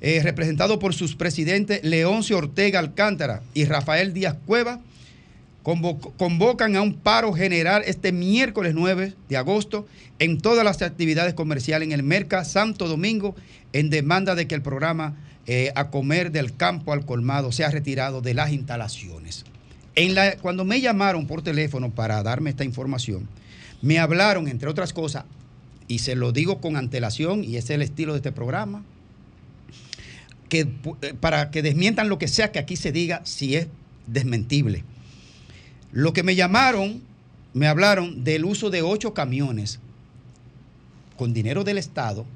eh, 0.00 0.20
representado 0.22 0.78
por 0.78 0.94
sus 0.94 1.14
presidentes 1.14 1.82
Leoncio 1.84 2.38
Ortega 2.38 2.78
Alcántara 2.78 3.42
y 3.54 3.64
Rafael 3.66 4.12
Díaz 4.14 4.36
Cueva, 4.46 4.80
convocan 5.66 6.76
a 6.76 6.82
un 6.82 6.94
paro 6.94 7.32
general 7.32 7.82
este 7.86 8.12
miércoles 8.12 8.72
9 8.72 9.14
de 9.28 9.36
agosto 9.36 9.88
en 10.20 10.40
todas 10.40 10.64
las 10.64 10.80
actividades 10.80 11.34
comerciales 11.34 11.86
en 11.86 11.92
el 11.92 12.04
Merca 12.04 12.44
Santo 12.44 12.86
Domingo 12.86 13.34
en 13.72 13.90
demanda 13.90 14.36
de 14.36 14.46
que 14.46 14.54
el 14.54 14.62
programa 14.62 15.16
eh, 15.48 15.72
A 15.74 15.90
Comer 15.90 16.30
del 16.30 16.56
Campo 16.56 16.92
al 16.92 17.04
Colmado 17.04 17.50
sea 17.50 17.68
retirado 17.72 18.20
de 18.20 18.34
las 18.34 18.52
instalaciones. 18.52 19.44
Cuando 20.40 20.64
me 20.64 20.80
llamaron 20.80 21.26
por 21.26 21.42
teléfono 21.42 21.90
para 21.90 22.22
darme 22.22 22.50
esta 22.50 22.64
información, 22.64 23.28
me 23.82 23.98
hablaron, 23.98 24.46
entre 24.46 24.68
otras 24.68 24.92
cosas, 24.92 25.24
y 25.88 25.98
se 25.98 26.14
lo 26.14 26.30
digo 26.30 26.60
con 26.60 26.76
antelación, 26.76 27.42
y 27.42 27.56
ese 27.56 27.58
es 27.58 27.70
el 27.70 27.82
estilo 27.82 28.12
de 28.12 28.18
este 28.18 28.30
programa, 28.30 28.84
que, 30.48 30.68
eh, 31.02 31.14
para 31.18 31.50
que 31.50 31.62
desmientan 31.62 32.08
lo 32.08 32.18
que 32.18 32.28
sea 32.28 32.52
que 32.52 32.60
aquí 32.60 32.76
se 32.76 32.92
diga 32.92 33.22
si 33.24 33.56
es 33.56 33.66
desmentible. 34.06 34.84
Lo 35.92 36.12
que 36.12 36.22
me 36.22 36.34
llamaron, 36.34 37.02
me 37.54 37.66
hablaron 37.66 38.24
del 38.24 38.44
uso 38.44 38.70
de 38.70 38.82
ocho 38.82 39.14
camiones 39.14 39.80
con 41.16 41.32
dinero 41.32 41.64
del 41.64 41.78
Estado 41.78 42.26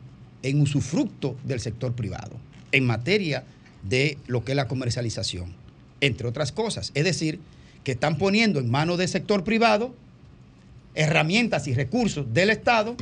en 0.42 0.60
usufructo 0.60 1.36
del 1.44 1.60
sector 1.60 1.92
privado, 1.92 2.36
en 2.72 2.86
materia 2.86 3.44
de 3.82 4.18
lo 4.26 4.44
que 4.44 4.52
es 4.52 4.56
la 4.56 4.68
comercialización, 4.68 5.52
entre 6.00 6.26
otras 6.26 6.52
cosas. 6.52 6.92
Es 6.94 7.04
decir, 7.04 7.40
que 7.84 7.92
están 7.92 8.18
poniendo 8.18 8.60
en 8.60 8.70
manos 8.70 8.98
del 8.98 9.08
sector 9.08 9.44
privado 9.44 9.94
herramientas 10.94 11.68
y 11.68 11.74
recursos 11.74 12.32
del 12.32 12.50
Estado 12.50 12.96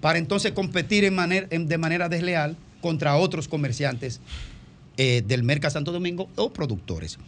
para 0.00 0.18
entonces 0.18 0.52
competir 0.52 1.04
de 1.04 1.78
manera 1.78 2.08
desleal 2.08 2.56
contra 2.80 3.16
otros 3.16 3.48
comerciantes 3.48 4.20
eh, 4.98 5.22
del 5.26 5.42
Merca 5.42 5.70
Santo 5.70 5.92
Domingo 5.92 6.28
o 6.36 6.52
productores. 6.52 7.18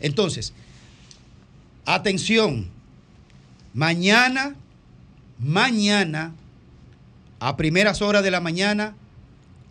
Entonces, 0.00 0.54
atención, 1.84 2.68
mañana, 3.74 4.54
mañana, 5.38 6.34
a 7.40 7.56
primeras 7.56 8.02
horas 8.02 8.22
de 8.22 8.30
la 8.30 8.40
mañana, 8.40 8.94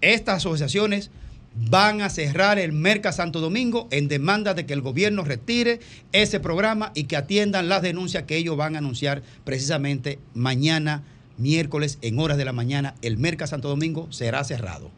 estas 0.01 0.37
asociaciones 0.37 1.11
van 1.55 2.01
a 2.01 2.09
cerrar 2.09 2.59
el 2.59 2.71
Merca 2.71 3.11
Santo 3.11 3.39
Domingo 3.39 3.87
en 3.91 4.07
demanda 4.07 4.53
de 4.53 4.65
que 4.65 4.73
el 4.73 4.81
gobierno 4.81 5.23
retire 5.23 5.79
ese 6.11 6.39
programa 6.39 6.91
y 6.95 7.05
que 7.05 7.17
atiendan 7.17 7.69
las 7.69 7.81
denuncias 7.81 8.23
que 8.23 8.37
ellos 8.37 8.57
van 8.57 8.75
a 8.75 8.79
anunciar 8.79 9.21
precisamente 9.43 10.19
mañana, 10.33 11.03
miércoles, 11.37 11.97
en 12.01 12.19
horas 12.19 12.37
de 12.37 12.45
la 12.45 12.53
mañana. 12.53 12.95
El 13.01 13.17
Merca 13.17 13.47
Santo 13.47 13.67
Domingo 13.67 14.07
será 14.11 14.43
cerrado. 14.43 14.91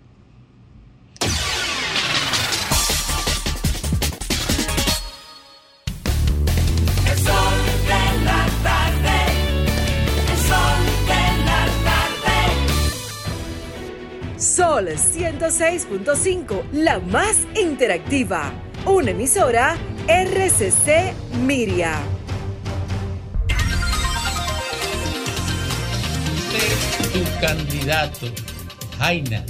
Sol 14.43 14.89
106.5, 14.89 16.69
la 16.73 16.99
más 16.99 17.47
interactiva. 17.55 18.51
Una 18.85 19.11
emisora 19.11 19.77
RCC 20.05 21.13
Miria. 21.45 21.97
tu 27.13 27.23
candidato, 27.39 28.27
Jaina, 28.99 29.45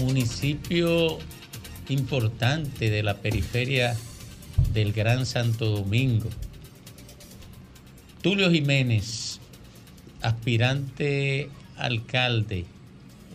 municipio 0.00 1.18
importante 1.88 2.90
de 2.90 3.02
la 3.02 3.14
periferia 3.14 3.96
del 4.74 4.92
Gran 4.92 5.24
Santo 5.24 5.64
Domingo. 5.70 6.28
Tulio 8.20 8.50
Jiménez, 8.50 9.40
aspirante 10.20 11.48
alcalde 11.78 12.66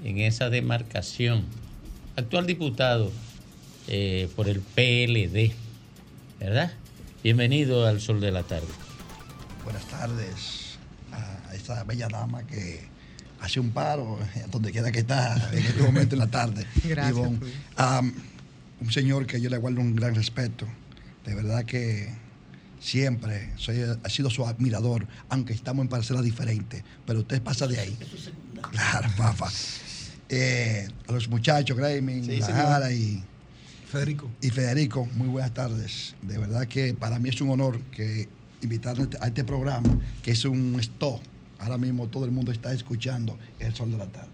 en 0.03 0.19
esa 0.19 0.49
demarcación, 0.49 1.43
actual 2.15 2.47
diputado 2.47 3.11
eh, 3.87 4.29
por 4.35 4.47
el 4.47 4.61
PLD, 4.61 5.51
¿verdad? 6.39 6.71
Bienvenido 7.23 7.85
al 7.85 7.99
Sol 7.99 8.21
de 8.21 8.31
la 8.31 8.43
Tarde. 8.43 8.67
Buenas 9.63 9.85
tardes 9.85 10.77
a 11.11 11.53
esa 11.53 11.83
bella 11.83 12.07
dama 12.07 12.43
que 12.43 12.81
hace 13.41 13.59
un 13.59 13.71
paro 13.71 14.17
donde 14.51 14.71
quiera 14.71 14.91
que 14.91 14.99
está 14.99 15.49
en 15.51 15.65
este 15.65 15.81
momento 15.81 16.15
en 16.15 16.19
la 16.19 16.27
tarde. 16.27 16.65
Gracias, 16.85 17.17
Ivonne. 17.17 17.39
Un 18.81 18.91
señor 18.91 19.25
que 19.25 19.41
yo 19.41 19.49
le 19.49 19.57
guardo 19.57 19.81
un 19.81 19.95
gran 19.95 20.15
respeto. 20.15 20.65
De 21.25 21.35
verdad 21.35 21.65
que 21.65 22.09
siempre 22.79 23.51
soy, 23.57 23.81
ha 23.81 24.09
sido 24.09 24.29
su 24.29 24.45
admirador, 24.45 25.05
aunque 25.27 25.51
estamos 25.51 25.83
en 25.83 25.89
parcelas 25.89 26.23
diferentes, 26.23 26.83
pero 27.05 27.19
usted 27.19 27.41
pasa 27.41 27.67
de 27.67 27.79
ahí. 27.79 27.97
Claro, 28.71 29.09
papá. 29.17 29.51
Eh, 30.29 30.87
a 31.07 31.11
los 31.11 31.27
muchachos, 31.27 31.75
Grayman, 31.75 32.23
Sí, 32.23 32.33
y 32.33 33.23
Federico. 33.87 34.29
y 34.41 34.49
Federico, 34.51 35.07
muy 35.15 35.27
buenas 35.27 35.53
tardes. 35.53 36.15
De 36.21 36.37
verdad 36.37 36.67
que 36.67 36.93
para 36.93 37.17
mí 37.17 37.29
es 37.29 37.41
un 37.41 37.49
honor 37.49 37.79
que 37.91 38.29
invitarme 38.61 39.07
a 39.19 39.27
este 39.27 39.43
programa, 39.43 39.89
que 40.21 40.31
es 40.31 40.45
un 40.45 40.75
stop. 40.79 41.19
Ahora 41.57 41.77
mismo 41.77 42.07
todo 42.07 42.25
el 42.25 42.31
mundo 42.31 42.51
está 42.51 42.71
escuchando 42.73 43.37
El 43.59 43.73
Sol 43.73 43.91
de 43.91 43.97
la 43.97 44.05
Tarde. 44.07 44.29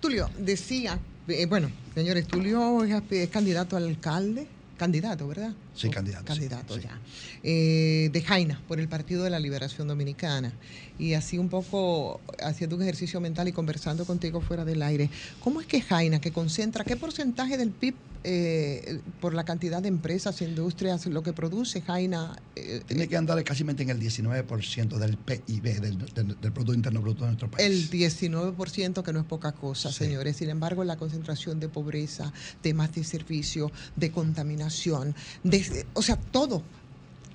Tulio, 0.00 0.30
decía, 0.38 0.98
eh, 1.28 1.46
bueno, 1.46 1.70
señores, 1.94 2.26
Tulio 2.26 2.82
es, 2.84 3.02
es 3.10 3.28
candidato 3.28 3.76
al 3.76 3.84
alcalde, 3.88 4.46
candidato, 4.78 5.28
¿verdad? 5.28 5.52
Sí, 5.76 5.90
candidato. 5.90 6.24
Candidato 6.24 6.74
sí. 6.74 6.80
ya. 6.82 6.98
Eh, 7.42 8.10
de 8.12 8.22
Jaina, 8.22 8.60
por 8.66 8.80
el 8.80 8.88
Partido 8.88 9.22
de 9.24 9.30
la 9.30 9.38
Liberación 9.38 9.88
Dominicana. 9.88 10.52
Y 10.98 11.12
así 11.14 11.38
un 11.38 11.48
poco 11.48 12.20
haciendo 12.42 12.76
un 12.76 12.82
ejercicio 12.82 13.20
mental 13.20 13.48
y 13.48 13.52
conversando 13.52 14.04
contigo 14.04 14.40
fuera 14.40 14.64
del 14.64 14.82
aire. 14.82 15.10
¿Cómo 15.40 15.60
es 15.60 15.66
que 15.66 15.80
Jaina, 15.82 16.20
que 16.20 16.32
concentra, 16.32 16.84
qué 16.84 16.96
porcentaje 16.96 17.56
del 17.58 17.70
PIB 17.70 17.94
eh, 18.28 18.98
por 19.20 19.34
la 19.34 19.44
cantidad 19.44 19.80
de 19.80 19.86
empresas, 19.88 20.40
industrias, 20.42 21.06
lo 21.06 21.22
que 21.22 21.32
produce 21.32 21.80
Jaina? 21.82 22.36
eh, 22.56 22.82
Tiene 22.86 23.06
que 23.06 23.16
andar 23.16 23.42
casi 23.44 23.62
en 23.62 23.68
el 23.90 24.00
19% 24.00 24.98
del 24.98 25.16
PIB, 25.16 25.80
del, 25.80 25.98
del- 26.14 26.40
del 26.40 26.52
Producto 26.52 26.74
Interno 26.74 27.00
Bruto 27.02 27.20
de 27.20 27.26
nuestro 27.28 27.50
país. 27.50 27.64
El 27.66 27.88
19%, 27.90 29.02
que 29.04 29.12
no 29.12 29.20
es 29.20 29.26
poca 29.26 29.52
cosa, 29.52 29.92
señores. 29.92 30.38
Sin 30.38 30.48
embargo, 30.48 30.82
la 30.82 30.96
concentración 30.96 31.60
de 31.60 31.68
pobreza, 31.68 32.32
temas 32.62 32.92
de 32.94 33.04
servicio, 33.04 33.70
de 33.94 34.10
contaminación, 34.10 35.14
de, 35.44 35.58
o 35.94 36.02
sea, 36.02 36.16
todo. 36.16 36.62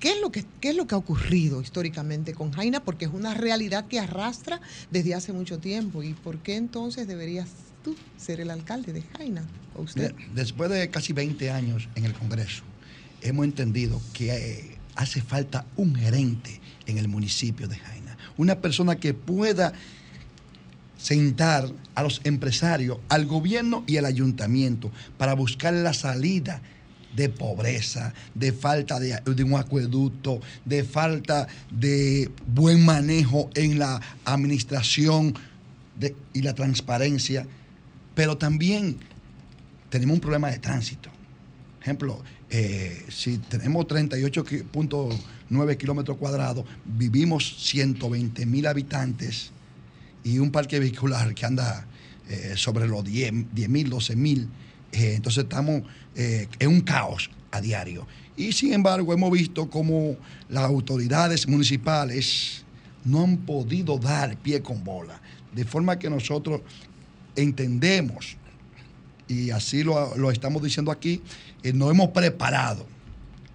¿Qué 0.00 0.10
es, 0.10 0.20
lo 0.20 0.32
que, 0.32 0.44
¿Qué 0.60 0.70
es 0.70 0.76
lo 0.76 0.88
que 0.88 0.96
ha 0.96 0.98
ocurrido 0.98 1.60
históricamente 1.60 2.34
con 2.34 2.50
Jaina? 2.50 2.84
Porque 2.84 3.04
es 3.04 3.12
una 3.12 3.34
realidad 3.34 3.86
que 3.86 4.00
arrastra 4.00 4.60
desde 4.90 5.14
hace 5.14 5.32
mucho 5.32 5.60
tiempo. 5.60 6.02
¿Y 6.02 6.14
por 6.14 6.38
qué 6.38 6.56
entonces 6.56 7.06
deberías 7.06 7.48
tú 7.84 7.94
ser 8.18 8.40
el 8.40 8.50
alcalde 8.50 8.92
de 8.92 9.02
Jaina? 9.02 9.44
¿O 9.76 9.82
usted? 9.82 10.12
Después 10.34 10.70
de 10.70 10.90
casi 10.90 11.12
20 11.12 11.52
años 11.52 11.88
en 11.94 12.04
el 12.04 12.14
Congreso, 12.14 12.64
hemos 13.20 13.44
entendido 13.44 14.02
que 14.12 14.34
eh, 14.34 14.78
hace 14.96 15.22
falta 15.22 15.66
un 15.76 15.94
gerente 15.94 16.60
en 16.86 16.98
el 16.98 17.06
municipio 17.06 17.68
de 17.68 17.76
Jaina. 17.76 18.16
Una 18.36 18.60
persona 18.60 18.96
que 18.96 19.14
pueda 19.14 19.72
sentar 20.96 21.68
a 21.94 22.02
los 22.02 22.20
empresarios, 22.24 22.98
al 23.08 23.26
gobierno 23.26 23.84
y 23.86 23.96
al 23.98 24.04
ayuntamiento 24.04 24.90
para 25.18 25.34
buscar 25.34 25.74
la 25.74 25.94
salida 25.94 26.62
de 27.14 27.28
pobreza, 27.28 28.12
de 28.34 28.52
falta 28.52 28.98
de, 28.98 29.44
un 29.44 29.54
acueducto, 29.54 30.40
de 30.64 30.84
falta 30.84 31.46
de 31.70 32.30
buen 32.46 32.84
manejo 32.84 33.50
en 33.54 33.78
la 33.78 34.00
administración 34.24 35.34
y 36.32 36.42
la 36.42 36.54
transparencia, 36.54 37.46
pero 38.14 38.36
también 38.38 38.98
tenemos 39.90 40.14
un 40.14 40.20
problema 40.20 40.50
de 40.50 40.58
tránsito. 40.58 41.10
Ejemplo, 41.80 42.22
eh, 42.48 43.04
si 43.08 43.38
tenemos 43.38 43.86
38.9 43.86 45.76
kilómetros 45.76 46.16
cuadrados, 46.16 46.64
vivimos 46.84 47.56
120 47.58 48.46
mil 48.46 48.66
habitantes 48.66 49.52
y 50.24 50.38
un 50.38 50.50
parque 50.50 50.78
vehicular 50.78 51.34
que 51.34 51.46
anda 51.46 51.86
eh, 52.28 52.52
sobre 52.56 52.86
los 52.86 53.04
10 53.04 53.32
mil, 53.68 53.90
12 53.90 54.16
mil. 54.16 54.48
Entonces 54.92 55.44
estamos 55.44 55.82
eh, 56.14 56.48
en 56.58 56.68
un 56.68 56.80
caos 56.82 57.30
a 57.50 57.60
diario. 57.60 58.06
Y 58.36 58.52
sin 58.52 58.72
embargo, 58.72 59.12
hemos 59.12 59.30
visto 59.30 59.68
cómo 59.68 60.16
las 60.48 60.64
autoridades 60.64 61.48
municipales 61.48 62.64
no 63.04 63.22
han 63.22 63.38
podido 63.38 63.98
dar 63.98 64.36
pie 64.36 64.62
con 64.62 64.84
bola. 64.84 65.20
De 65.52 65.64
forma 65.64 65.98
que 65.98 66.08
nosotros 66.08 66.60
entendemos, 67.36 68.36
y 69.28 69.50
así 69.50 69.82
lo, 69.82 70.16
lo 70.16 70.30
estamos 70.30 70.62
diciendo 70.62 70.90
aquí, 70.90 71.20
eh, 71.62 71.72
nos 71.72 71.90
hemos 71.90 72.08
preparado 72.08 72.86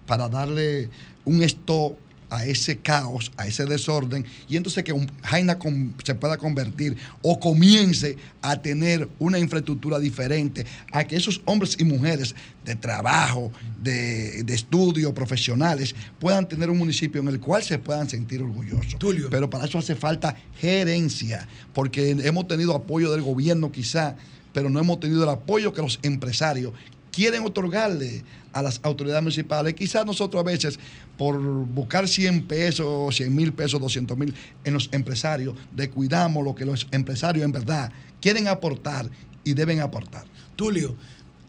para 0.06 0.28
darle 0.28 0.90
un 1.24 1.42
stop 1.42 1.96
a 2.30 2.44
ese 2.44 2.78
caos, 2.78 3.32
a 3.36 3.46
ese 3.46 3.64
desorden, 3.64 4.24
y 4.48 4.56
entonces 4.56 4.84
que 4.84 4.94
Jaina 5.22 5.58
se 6.04 6.14
pueda 6.14 6.36
convertir 6.36 6.96
o 7.22 7.38
comience 7.40 8.16
a 8.42 8.60
tener 8.60 9.08
una 9.18 9.38
infraestructura 9.38 9.98
diferente, 9.98 10.66
a 10.92 11.04
que 11.04 11.16
esos 11.16 11.40
hombres 11.44 11.76
y 11.78 11.84
mujeres 11.84 12.34
de 12.64 12.74
trabajo, 12.76 13.50
de, 13.82 14.42
de 14.42 14.54
estudio, 14.54 15.14
profesionales, 15.14 15.94
puedan 16.18 16.46
tener 16.48 16.70
un 16.70 16.78
municipio 16.78 17.20
en 17.20 17.28
el 17.28 17.40
cual 17.40 17.62
se 17.62 17.78
puedan 17.78 18.08
sentir 18.08 18.42
orgullosos. 18.42 18.96
Pero 19.30 19.48
para 19.48 19.64
eso 19.64 19.78
hace 19.78 19.94
falta 19.94 20.36
gerencia, 20.60 21.48
porque 21.72 22.10
hemos 22.10 22.46
tenido 22.46 22.74
apoyo 22.74 23.10
del 23.10 23.22
gobierno 23.22 23.72
quizá, 23.72 24.16
pero 24.52 24.70
no 24.70 24.80
hemos 24.80 25.00
tenido 25.00 25.22
el 25.22 25.28
apoyo 25.30 25.72
que 25.72 25.82
los 25.82 25.98
empresarios 26.02 26.72
quieren 27.12 27.44
otorgarle 27.44 28.24
a 28.52 28.62
las 28.62 28.80
autoridades 28.82 29.22
municipales. 29.22 29.74
Quizás 29.74 30.04
nosotros 30.04 30.40
a 30.40 30.44
veces, 30.44 30.78
por 31.16 31.38
buscar 31.38 32.08
100 32.08 32.46
pesos, 32.46 33.16
100 33.16 33.34
mil 33.34 33.52
pesos, 33.52 33.80
200 33.80 34.16
mil 34.16 34.34
en 34.64 34.74
los 34.74 34.88
empresarios, 34.92 35.54
descuidamos 35.72 36.44
lo 36.44 36.54
que 36.54 36.64
los 36.64 36.86
empresarios 36.90 37.44
en 37.44 37.52
verdad 37.52 37.92
quieren 38.20 38.48
aportar 38.48 39.10
y 39.44 39.54
deben 39.54 39.80
aportar. 39.80 40.24
Tulio, 40.56 40.96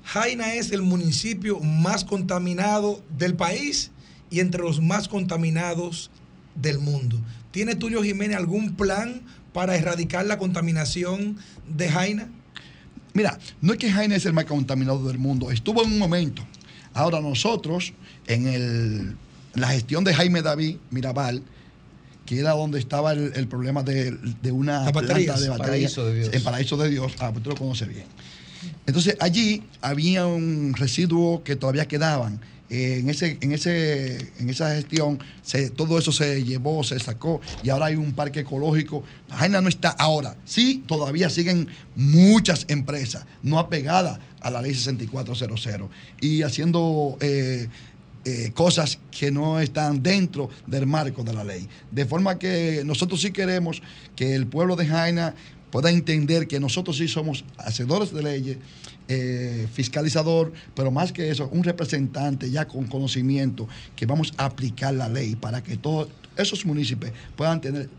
Jaina 0.04 0.56
es 0.56 0.72
el 0.72 0.82
municipio 0.82 1.60
más 1.60 2.04
contaminado 2.04 3.04
del 3.18 3.36
país 3.36 3.92
y 4.30 4.40
entre 4.40 4.62
los 4.62 4.82
más 4.82 5.08
contaminados 5.08 6.12
del 6.56 6.80
mundo. 6.80 7.20
¿Tiene 7.52 7.76
Tulio 7.76 8.04
Jiménez 8.04 8.38
algún 8.38 8.76
plan 8.76 9.22
para 9.54 9.76
erradicar 9.76 10.26
la 10.26 10.38
contaminación 10.38 11.38
de 11.68 11.90
Jaina? 11.90 12.30
Mira, 13.14 13.38
no 13.62 13.74
es 13.74 13.80
que 13.80 13.92
Jaina 13.92 14.16
es 14.16 14.26
el 14.26 14.34
más 14.34 14.46
contaminado 14.46 15.08
del 15.08 15.18
mundo, 15.18 15.52
estuvo 15.52 15.84
en 15.84 15.92
un 15.94 16.00
momento. 16.00 16.44
Ahora 16.94 17.20
nosotros, 17.22 17.94
en 18.28 18.48
el- 18.48 19.16
la 19.56 19.70
gestión 19.70 20.04
de 20.04 20.14
Jaime 20.14 20.42
David 20.42 20.78
Mirabal, 20.92 21.42
que 22.26 22.40
era 22.40 22.52
donde 22.52 22.78
estaba 22.80 23.12
el, 23.14 23.32
el 23.36 23.48
problema 23.48 23.82
de, 23.84 24.12
de 24.42 24.52
una 24.52 24.84
Las 24.84 24.92
planta 24.92 25.14
de 25.40 25.50
baterías, 25.50 25.58
Paraíso 25.58 26.06
de 26.06 26.16
Dios. 26.16 26.30
en 26.34 26.44
Paraíso 26.44 26.78
de 26.78 26.90
Dios, 26.90 27.14
ah, 27.20 27.32
pues 27.32 27.44
tú 27.44 27.50
lo 27.50 27.56
conoces 27.56 27.88
bien. 27.88 28.06
Entonces 28.86 29.18
allí 29.20 29.64
había 29.82 30.26
un 30.28 30.74
residuo 30.76 31.44
que 31.44 31.56
todavía 31.56 31.88
quedaban. 31.88 32.40
En, 32.72 33.10
ese, 33.10 33.38
en, 33.42 33.52
ese, 33.52 34.18
en 34.40 34.50
esa 34.50 34.76
gestión 34.76 35.20
se- 35.42 35.72
todo 35.72 35.98
eso 35.98 36.12
se 36.12 36.44
llevó, 36.44 36.84
se 36.84 37.00
sacó 37.00 37.42
y 37.64 37.70
ahora 37.70 37.88
hay 37.88 37.96
un 37.96 38.14
parque 38.14 38.42
ecológico. 38.42 39.04
Jaina 39.32 39.60
no 39.62 39.70
está 39.70 39.90
ahora. 39.90 40.38
Sí, 40.46 40.84
todavía 40.88 41.30
siguen 41.32 41.68
muchas 41.96 42.66
empresas 42.68 43.26
no 43.42 43.58
apegadas 43.58 44.20
a 44.42 44.52
la 44.52 44.62
ley 44.62 44.74
6400 44.76 45.90
y 46.22 46.44
haciendo 46.44 47.18
eh, 47.22 47.68
eh, 48.26 48.52
cosas 48.54 49.00
que 49.18 49.32
no 49.32 49.60
están 49.60 50.04
dentro 50.04 50.50
del 50.68 50.86
marco 50.86 51.24
de 51.24 51.34
la 51.34 51.44
ley. 51.44 51.68
De 51.92 52.06
forma 52.06 52.38
que 52.38 52.84
nosotros 52.86 53.22
sí 53.22 53.32
queremos 53.32 53.82
que 54.16 54.36
el 54.36 54.46
pueblo 54.46 54.76
de 54.76 54.86
Jaina 54.86 55.34
pueda 55.72 55.90
entender 55.90 56.48
que 56.48 56.60
nosotros 56.60 56.98
sí 56.98 57.08
somos 57.08 57.46
hacedores 57.58 58.14
de 58.14 58.24
leyes, 58.24 58.58
eh, 59.12 59.68
fiscalizador, 59.74 60.54
pero 60.76 60.92
más 60.92 61.12
que 61.12 61.32
eso, 61.32 61.50
un 61.52 61.64
representante 61.64 62.50
ya 62.52 62.68
con 62.68 62.86
conocimiento 62.86 63.68
que 63.96 64.06
vamos 64.06 64.34
a 64.38 64.46
aplicar 64.46 64.94
la 64.94 65.10
ley 65.10 65.36
para 65.36 65.64
que 65.64 65.78
todos 65.78 66.10
esos 66.38 66.64
municipios 66.64 67.12
puedan 67.36 67.60
tener 67.60 67.90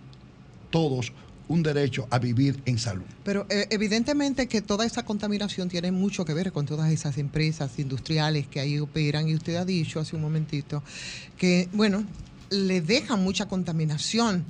todos 0.71 1.13
un 1.49 1.65
derecho 1.65 2.07
a 2.11 2.21
vivir 2.21 2.63
en 2.65 2.79
salud. 2.79 3.03
Pero 3.25 3.45
eh, 3.51 3.67
evidentemente 3.71 4.47
que 4.47 4.63
toda 4.63 4.87
esa 4.87 5.05
contaminación 5.05 5.69
tiene 5.69 5.91
mucho 5.91 6.25
que 6.25 6.33
ver 6.33 6.53
con 6.53 6.65
todas 6.65 6.93
esas 6.93 7.19
empresas 7.19 7.77
industriales 7.81 8.47
que 8.47 8.61
ahí 8.61 8.79
operan 8.79 9.29
y 9.29 9.35
usted 9.35 9.57
ha 9.57 9.65
dicho 9.65 9.99
hace 9.99 10.15
un 10.15 10.23
momentito 10.23 10.85
que, 11.37 11.69
bueno, 11.73 12.05
le 12.51 12.81
dejan 12.81 13.25
mucha 13.25 13.47
contaminación, 13.47 14.45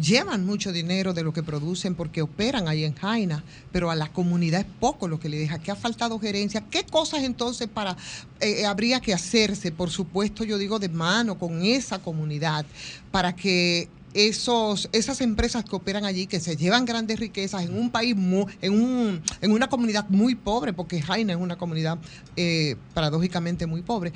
llevan 0.00 0.44
mucho 0.44 0.72
dinero 0.72 1.14
de 1.14 1.22
lo 1.22 1.32
que 1.32 1.42
producen 1.42 1.94
porque 1.94 2.22
operan 2.22 2.68
ahí 2.68 2.84
en 2.84 2.94
Jaina, 2.94 3.44
pero 3.72 3.90
a 3.90 3.96
la 3.96 4.12
comunidad 4.12 4.60
es 4.60 4.66
poco 4.78 5.08
lo 5.08 5.18
que 5.18 5.28
le 5.28 5.38
deja. 5.38 5.58
¿Qué 5.58 5.70
ha 5.70 5.76
faltado 5.76 6.18
gerencia? 6.18 6.62
¿Qué 6.70 6.84
cosas 6.84 7.22
entonces 7.22 7.68
para 7.68 7.96
eh, 8.40 8.66
habría 8.66 9.00
que 9.00 9.14
hacerse, 9.14 9.72
por 9.72 9.90
supuesto, 9.90 10.44
yo 10.44 10.58
digo 10.58 10.78
de 10.78 10.88
mano 10.88 11.38
con 11.38 11.62
esa 11.62 11.98
comunidad 11.98 12.66
para 13.10 13.34
que 13.34 13.88
esos, 14.12 14.88
esas 14.92 15.20
empresas 15.20 15.62
que 15.64 15.76
operan 15.76 16.06
allí, 16.06 16.26
que 16.26 16.40
se 16.40 16.56
llevan 16.56 16.86
grandes 16.86 17.20
riquezas 17.20 17.64
en 17.64 17.76
un 17.78 17.90
país, 17.90 18.16
mu- 18.16 18.46
en, 18.62 18.72
un, 18.72 19.22
en 19.42 19.50
una 19.50 19.68
comunidad 19.68 20.06
muy 20.08 20.34
pobre, 20.34 20.72
porque 20.72 21.02
Jaina 21.02 21.34
es 21.34 21.38
una 21.38 21.56
comunidad 21.56 21.98
eh, 22.34 22.76
paradójicamente 22.94 23.66
muy 23.66 23.82
pobre, 23.82 24.14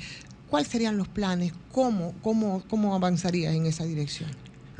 ¿cuáles 0.49 0.69
serían 0.69 0.97
los 0.97 1.07
planes? 1.07 1.53
¿Cómo, 1.71 2.15
cómo, 2.23 2.63
cómo 2.67 2.95
avanzaría 2.95 3.53
en 3.53 3.67
esa 3.67 3.83
dirección? 3.83 4.29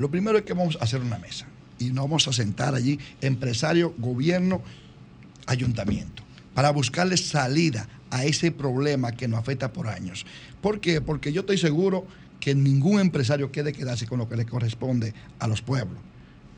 Lo 0.01 0.09
primero 0.09 0.39
es 0.39 0.45
que 0.45 0.53
vamos 0.53 0.79
a 0.81 0.83
hacer 0.83 0.99
una 0.99 1.19
mesa 1.19 1.45
y 1.77 1.91
nos 1.91 2.05
vamos 2.05 2.27
a 2.27 2.33
sentar 2.33 2.73
allí, 2.73 2.97
empresario, 3.21 3.93
gobierno, 3.99 4.63
ayuntamiento, 5.45 6.23
para 6.55 6.71
buscarle 6.71 7.17
salida 7.17 7.87
a 8.09 8.25
ese 8.25 8.51
problema 8.51 9.11
que 9.11 9.27
nos 9.27 9.39
afecta 9.39 9.71
por 9.71 9.87
años. 9.87 10.25
¿Por 10.59 10.79
qué? 10.79 11.01
Porque 11.01 11.31
yo 11.31 11.41
estoy 11.41 11.59
seguro 11.59 12.07
que 12.39 12.55
ningún 12.55 12.99
empresario 12.99 13.51
quiere 13.51 13.73
quedarse 13.73 14.07
con 14.07 14.17
lo 14.17 14.27
que 14.27 14.37
le 14.37 14.47
corresponde 14.47 15.13
a 15.37 15.47
los 15.47 15.61
pueblos. 15.61 15.99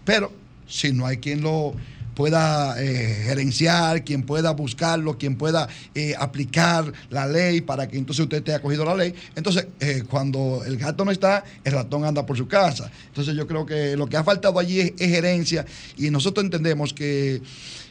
Pero 0.06 0.32
si 0.66 0.94
no 0.94 1.06
hay 1.06 1.18
quien 1.18 1.42
lo 1.42 1.74
pueda 2.16 2.76
eh, 2.82 3.24
gerenciar, 3.26 4.04
quien 4.04 4.24
pueda 4.24 4.52
buscarlo, 4.52 5.18
quien 5.18 5.36
pueda 5.36 5.68
eh, 5.96 6.14
aplicar 6.18 6.92
la 7.10 7.28
ley 7.28 7.62
para 7.62 7.88
que 7.88 7.98
entonces 7.98 8.24
usted 8.24 8.38
esté 8.38 8.54
acogido 8.54 8.84
a 8.84 8.88
la 8.88 8.96
ley. 9.04 9.14
Entonces, 9.36 9.68
eh, 9.80 10.04
cuando 10.10 10.64
el 10.66 10.78
gato 10.78 11.04
no 11.06 11.12
está, 11.12 11.44
el 11.64 11.74
ratón 11.74 12.06
anda 12.06 12.26
por 12.26 12.38
su 12.38 12.48
casa. 12.48 12.92
Entonces, 13.08 13.36
yo 13.36 13.48
creo 13.48 13.66
que 13.66 13.96
lo 13.98 14.08
que 14.08 14.18
ha 14.18 14.24
faltado 14.24 14.60
allí 14.60 14.80
es, 14.80 14.94
es 15.00 15.10
gerencia 15.10 15.66
y 15.98 16.10
nosotros 16.10 16.44
entendemos 16.46 16.94
que 16.94 17.42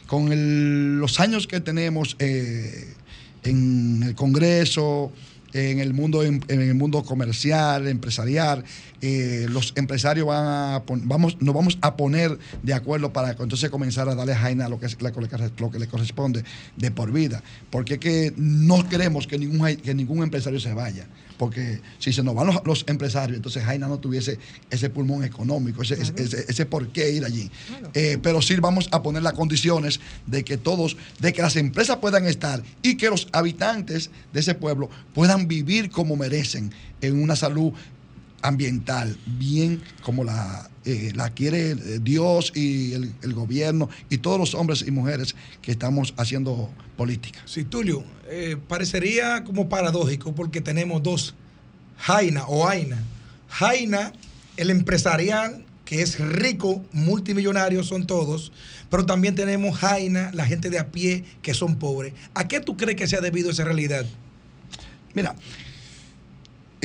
con 0.07 0.31
el- 0.31 0.97
los 0.99 1.19
años 1.19 1.47
que 1.47 1.59
tenemos 1.59 2.15
eh, 2.19 2.93
en 3.43 4.03
el 4.03 4.15
Congreso, 4.15 5.11
en 5.53 5.79
el 5.79 5.93
mundo 5.93 6.23
en, 6.23 6.43
el 6.47 6.75
mundo 6.75 7.03
comercial, 7.03 7.87
empresarial, 7.87 8.63
eh, 9.01 9.45
los 9.49 9.73
empresarios 9.75 10.25
van 10.27 10.45
a 10.45 10.83
vamos, 11.03 11.41
nos 11.41 11.53
vamos 11.53 11.77
a 11.81 11.95
poner 11.95 12.37
de 12.61 12.73
acuerdo 12.73 13.13
para 13.13 13.31
entonces 13.31 13.69
comenzar 13.69 14.09
a 14.09 14.15
darle 14.15 14.33
a 14.33 14.37
Jaina 14.37 14.69
lo 14.69 14.79
que, 14.79 14.87
lo 15.59 15.69
que 15.71 15.79
le- 15.79 15.87
corresponde 15.87 16.43
de 16.75 16.91
por 16.91 17.11
vida. 17.11 17.43
Porque 17.69 17.93
es 17.95 17.99
que 17.99 18.33
no 18.37 18.87
queremos 18.89 19.27
que 19.27 19.37
ningún, 19.37 19.75
que 19.77 19.93
ningún 19.93 20.23
empresario 20.23 20.59
se 20.59 20.73
vaya. 20.73 21.05
Porque 21.43 21.81
si 21.99 22.13
se 22.13 22.23
nos 22.23 22.35
van 22.35 22.47
los, 22.47 22.61
los 22.63 22.85
empresarios, 22.87 23.35
entonces 23.35 23.65
Jaina 23.65 23.89
no 23.89 23.99
tuviese 23.99 24.39
ese 24.69 24.89
pulmón 24.89 25.25
económico, 25.25 25.81
ese, 25.81 25.97
ese 25.99 26.65
por 26.65 26.87
qué 26.87 27.11
ir 27.11 27.25
allí. 27.25 27.51
Eh, 27.93 28.17
pero 28.23 28.41
sí 28.41 28.55
vamos 28.55 28.87
a 28.93 29.03
poner 29.03 29.23
las 29.23 29.33
condiciones 29.33 29.99
de 30.25 30.45
que 30.45 30.57
todos, 30.57 30.95
de 31.19 31.33
que 31.33 31.41
las 31.41 31.57
empresas 31.57 31.97
puedan 31.97 32.25
estar 32.27 32.63
y 32.81 32.95
que 32.95 33.09
los 33.09 33.27
habitantes 33.33 34.09
de 34.31 34.39
ese 34.39 34.55
pueblo 34.55 34.89
puedan 35.13 35.49
vivir 35.49 35.89
como 35.89 36.15
merecen 36.15 36.71
en 37.01 37.21
una 37.21 37.35
salud 37.35 37.73
ambiental, 38.41 39.17
bien 39.25 39.81
como 40.01 40.23
la, 40.23 40.69
eh, 40.85 41.11
la 41.15 41.29
quiere 41.29 41.71
eh, 41.71 41.99
Dios 42.01 42.51
y 42.55 42.93
el, 42.93 43.13
el 43.21 43.33
gobierno 43.33 43.89
y 44.09 44.17
todos 44.17 44.39
los 44.39 44.53
hombres 44.53 44.83
y 44.85 44.91
mujeres 44.91 45.35
que 45.61 45.71
estamos 45.71 46.13
haciendo 46.17 46.69
política. 46.97 47.41
Sí, 47.45 47.63
Tulio, 47.63 48.03
eh, 48.29 48.57
parecería 48.67 49.43
como 49.43 49.69
paradójico 49.69 50.33
porque 50.35 50.61
tenemos 50.61 51.01
dos 51.01 51.35
Jaina 51.97 52.45
o 52.47 52.67
Aina. 52.67 53.01
Jaina, 53.49 54.13
el 54.57 54.69
empresarial, 54.69 55.65
que 55.85 56.01
es 56.01 56.19
rico, 56.19 56.83
multimillonario, 56.91 57.83
son 57.83 58.07
todos, 58.07 58.51
pero 58.89 59.05
también 59.05 59.35
tenemos 59.35 59.77
Jaina, 59.77 60.31
la 60.33 60.45
gente 60.45 60.69
de 60.69 60.79
a 60.79 60.91
pie, 60.91 61.23
que 61.41 61.53
son 61.53 61.75
pobres. 61.77 62.13
¿A 62.33 62.47
qué 62.47 62.59
tú 62.59 62.77
crees 62.77 62.97
que 62.97 63.07
se 63.07 63.15
ha 63.15 63.21
debido 63.21 63.51
esa 63.51 63.63
realidad? 63.63 64.05
Mira, 65.13 65.35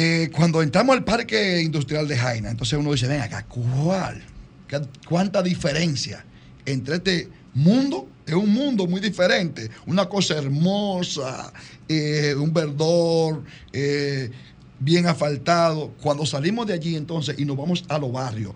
eh, 0.00 0.30
cuando 0.32 0.62
entramos 0.62 0.96
al 0.96 1.02
parque 1.02 1.60
industrial 1.60 2.06
de 2.06 2.16
Jaina, 2.16 2.50
entonces 2.50 2.78
uno 2.78 2.92
dice, 2.92 3.08
ven 3.08 3.20
acá, 3.20 3.44
¿cuál? 3.46 4.22
¿Qué- 4.68 4.80
¿Cuánta 5.08 5.42
diferencia 5.42 6.24
entre 6.64 6.94
este 6.96 7.28
mundo? 7.54 8.08
Es 8.24 8.34
un 8.34 8.52
mundo 8.52 8.86
muy 8.86 9.00
diferente, 9.00 9.68
una 9.86 10.08
cosa 10.08 10.36
hermosa, 10.38 11.52
eh, 11.88 12.32
un 12.38 12.52
verdor, 12.52 13.42
eh, 13.72 14.30
bien 14.78 15.06
asfaltado. 15.06 15.88
Cuando 16.00 16.24
salimos 16.26 16.66
de 16.68 16.74
allí 16.74 16.94
entonces 16.94 17.34
y 17.36 17.44
nos 17.44 17.56
vamos 17.56 17.84
a 17.88 17.98
los 17.98 18.12
barrios, 18.12 18.52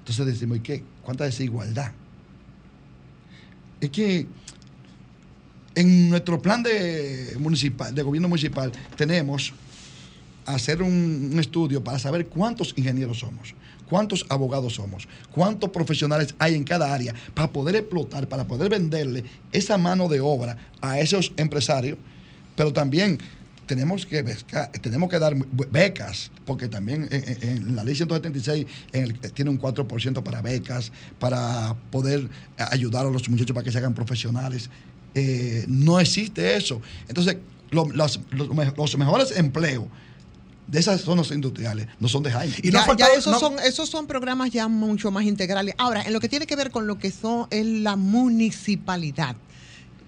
entonces 0.00 0.26
decimos, 0.26 0.56
¿y 0.56 0.60
qué? 0.60 0.82
¿Cuánta 1.02 1.24
desigualdad? 1.24 1.92
Es 3.80 3.90
que 3.90 4.26
en 5.74 6.08
nuestro 6.10 6.40
plan 6.40 6.62
de, 6.62 7.36
municipal, 7.38 7.94
de 7.94 8.02
gobierno 8.02 8.28
municipal 8.28 8.72
tenemos 8.96 9.52
hacer 10.46 10.82
un, 10.82 11.36
estudio 11.38 11.82
para 11.82 11.98
saber 11.98 12.26
cuántos 12.26 12.74
ingenieros 12.76 13.18
somos, 13.18 13.54
cuántos 13.88 14.26
abogados 14.28 14.74
somos, 14.74 15.08
cuántos 15.32 15.70
profesionales 15.70 16.34
hay 16.38 16.54
en 16.54 16.64
cada 16.64 16.92
área 16.92 17.14
para 17.34 17.50
poder 17.50 17.76
explotar, 17.76 18.28
para 18.28 18.46
poder 18.46 18.70
venderle 18.70 19.24
esa 19.52 19.78
mano 19.78 20.08
de 20.08 20.20
obra 20.20 20.56
a 20.80 21.00
esos 21.00 21.32
empresarios, 21.36 21.98
pero 22.56 22.72
también 22.72 23.18
tenemos 23.66 24.04
que, 24.04 24.22
tenemos 24.82 25.08
que 25.08 25.18
dar 25.18 25.34
becas, 25.70 26.30
porque 26.44 26.68
también 26.68 27.08
en, 27.10 27.74
la 27.74 27.82
ley 27.84 27.94
176 27.94 28.66
en 28.92 29.04
el- 29.04 29.18
tiene 29.18 29.50
un 29.50 29.58
4% 29.58 30.22
para 30.22 30.42
becas, 30.42 30.92
para 31.18 31.74
poder 31.90 32.28
ayudar 32.58 33.06
a 33.06 33.10
los 33.10 33.28
muchachos 33.28 33.54
para 33.54 33.64
que 33.64 33.72
se 33.72 33.78
hagan 33.78 33.94
profesionales. 33.94 34.68
Eh, 35.14 35.64
no 35.68 35.98
existe 35.98 36.56
eso. 36.56 36.82
Entonces, 37.08 37.38
los 37.70 38.98
mejores 38.98 39.36
empleos 39.36 39.86
de 40.66 40.80
esas 40.80 41.02
zonas 41.02 41.30
industriales 41.30 41.88
no 42.00 42.08
son 42.08 42.22
de 42.22 42.30
Jaime. 42.30 42.54
ya, 42.62 42.86
ya 42.96 43.06
esos, 43.08 43.38
son, 43.38 43.58
esos 43.60 43.88
son 43.88 44.06
programas 44.06 44.50
ya 44.50 44.68
mucho 44.68 45.10
más 45.10 45.24
integrales. 45.24 45.74
Ahora, 45.78 46.02
en 46.02 46.12
lo 46.12 46.20
que 46.20 46.28
tiene 46.28 46.46
que 46.46 46.56
ver 46.56 46.70
con 46.70 46.86
lo 46.86 46.98
que 46.98 47.10
son 47.10 47.46
es 47.50 47.66
la 47.66 47.96
municipalidad, 47.96 49.36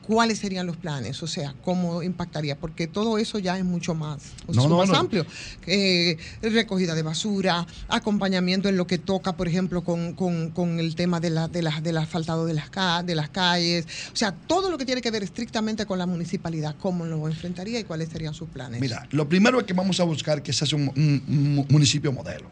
¿cuáles 0.06 0.38
serían 0.38 0.66
los 0.66 0.76
planes? 0.76 1.22
O 1.22 1.26
sea, 1.26 1.54
¿cómo 1.62 2.02
impactaría? 2.02 2.58
Porque 2.58 2.86
todo 2.86 3.18
eso 3.18 3.38
ya 3.38 3.58
es 3.58 3.64
mucho 3.64 3.94
más, 3.94 4.22
No, 4.48 4.68
más 4.68 4.88
no. 4.88 4.94
amplio. 4.96 5.26
Eh, 5.66 6.16
recogida 6.42 6.94
de 6.94 7.02
basura, 7.02 7.66
acompañamiento 7.88 8.68
en 8.68 8.76
lo 8.76 8.86
que 8.86 8.98
toca, 8.98 9.36
por 9.36 9.48
ejemplo, 9.48 9.82
con, 9.82 10.14
con- 10.14 10.50
con 10.50 10.78
el 10.78 10.94
tema 10.94 11.18
de 11.20 11.30
la, 11.30 11.48
de 11.48 11.62
la- 11.62 11.80
del 11.80 11.96
asfaltado 11.96 12.46
de 12.46 12.54
las, 12.54 12.70
ca- 12.70 13.02
de 13.02 13.14
las 13.14 13.30
calles. 13.30 13.86
O 14.12 14.16
sea, 14.16 14.32
todo 14.32 14.70
lo 14.70 14.78
que 14.78 14.84
tiene 14.84 15.00
que 15.02 15.10
ver 15.10 15.22
estrictamente 15.24 15.86
con 15.86 15.98
la 15.98 16.06
municipalidad, 16.06 16.76
¿cómo 16.78 17.04
lo 17.04 17.26
enfrentaría 17.28 17.80
y 17.80 17.84
cuáles 17.84 18.08
serían 18.08 18.34
sus 18.34 18.48
planes? 18.48 18.80
Mira, 18.80 19.06
lo 19.10 19.28
primero 19.28 19.58
es 19.60 19.66
que 19.66 19.72
vamos 19.72 19.98
a 20.00 20.04
buscar 20.04 20.42
que 20.42 20.52
se 20.52 20.64
hace 20.64 20.76
un, 20.76 20.88
un- 20.96 21.22
un 21.26 21.66
municipio 21.68 22.12
modelo. 22.12 22.48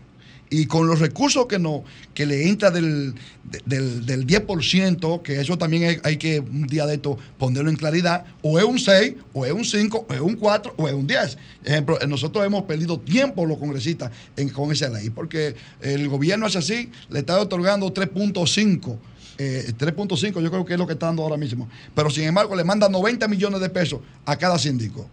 Y 0.51 0.66
con 0.66 0.86
los 0.86 1.01
recursos 1.01 1.47
que 1.47 1.59
no 1.59 1.82
que 2.12 2.26
le 2.26 2.49
entra 2.49 2.70
del, 2.70 3.14
de- 3.45 3.62
del, 3.64 4.07
del 4.07 4.26
10%, 4.26 5.22
que 5.22 5.40
eso 5.40 5.59
también 5.59 5.84
hay, 5.84 5.97
hay 6.05 6.16
que 6.16 6.38
un 6.38 6.66
día 6.66 6.86
de 6.86 6.95
esto 6.95 7.18
ponerlo 7.38 7.70
en 7.70 7.76
claridad, 7.76 8.24
o 8.42 8.59
es 8.59 8.64
un 8.64 8.78
6, 8.78 9.14
o 9.32 9.45
es 9.47 9.53
un 9.53 9.64
5, 9.64 10.07
o 10.09 10.14
es 10.14 10.20
un 10.20 10.36
4, 10.36 10.74
o 10.76 10.86
es 10.86 10.95
un 10.95 11.07
10. 11.07 11.38
Ejemplo, 11.64 12.01
eh, 12.01 12.07
nosotros 12.07 12.45
hemos 12.47 12.64
perdido 12.64 13.01
tiempo 13.01 13.47
los 13.47 13.59
congresistas 13.59 14.12
en- 14.36 14.51
con 14.51 14.70
esa 14.70 14.88
ley, 14.90 15.11
porque 15.11 15.57
el 15.80 16.09
gobierno 16.09 16.47
es 16.47 16.55
así, 16.57 16.90
le 17.09 17.20
está 17.20 17.40
otorgando 17.40 17.92
3.5. 17.92 18.97
eh, 19.38 19.72
3.5 19.76 20.40
yo 20.40 20.51
creo 20.51 20.64
que 20.64 20.74
es 20.74 20.78
lo 20.78 20.86
que 20.86 20.92
está 20.92 21.07
dando 21.07 21.22
ahora 21.24 21.36
mismo. 21.36 21.68
Pero 21.97 22.09
sin 22.11 22.24
embargo 22.24 22.55
le 22.55 22.62
manda 22.62 22.88
90 22.88 23.26
millones 23.26 23.61
de 23.61 23.68
pesos 23.70 23.99
a 24.24 24.36
cada 24.36 24.57
síndico. 24.59 25.09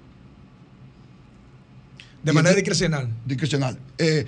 De 2.23 2.31
Y 2.31 2.35
manera 2.35 2.53
discrecional. 2.55 3.09
discrecional. 3.25 3.79
Eh, 3.97 4.25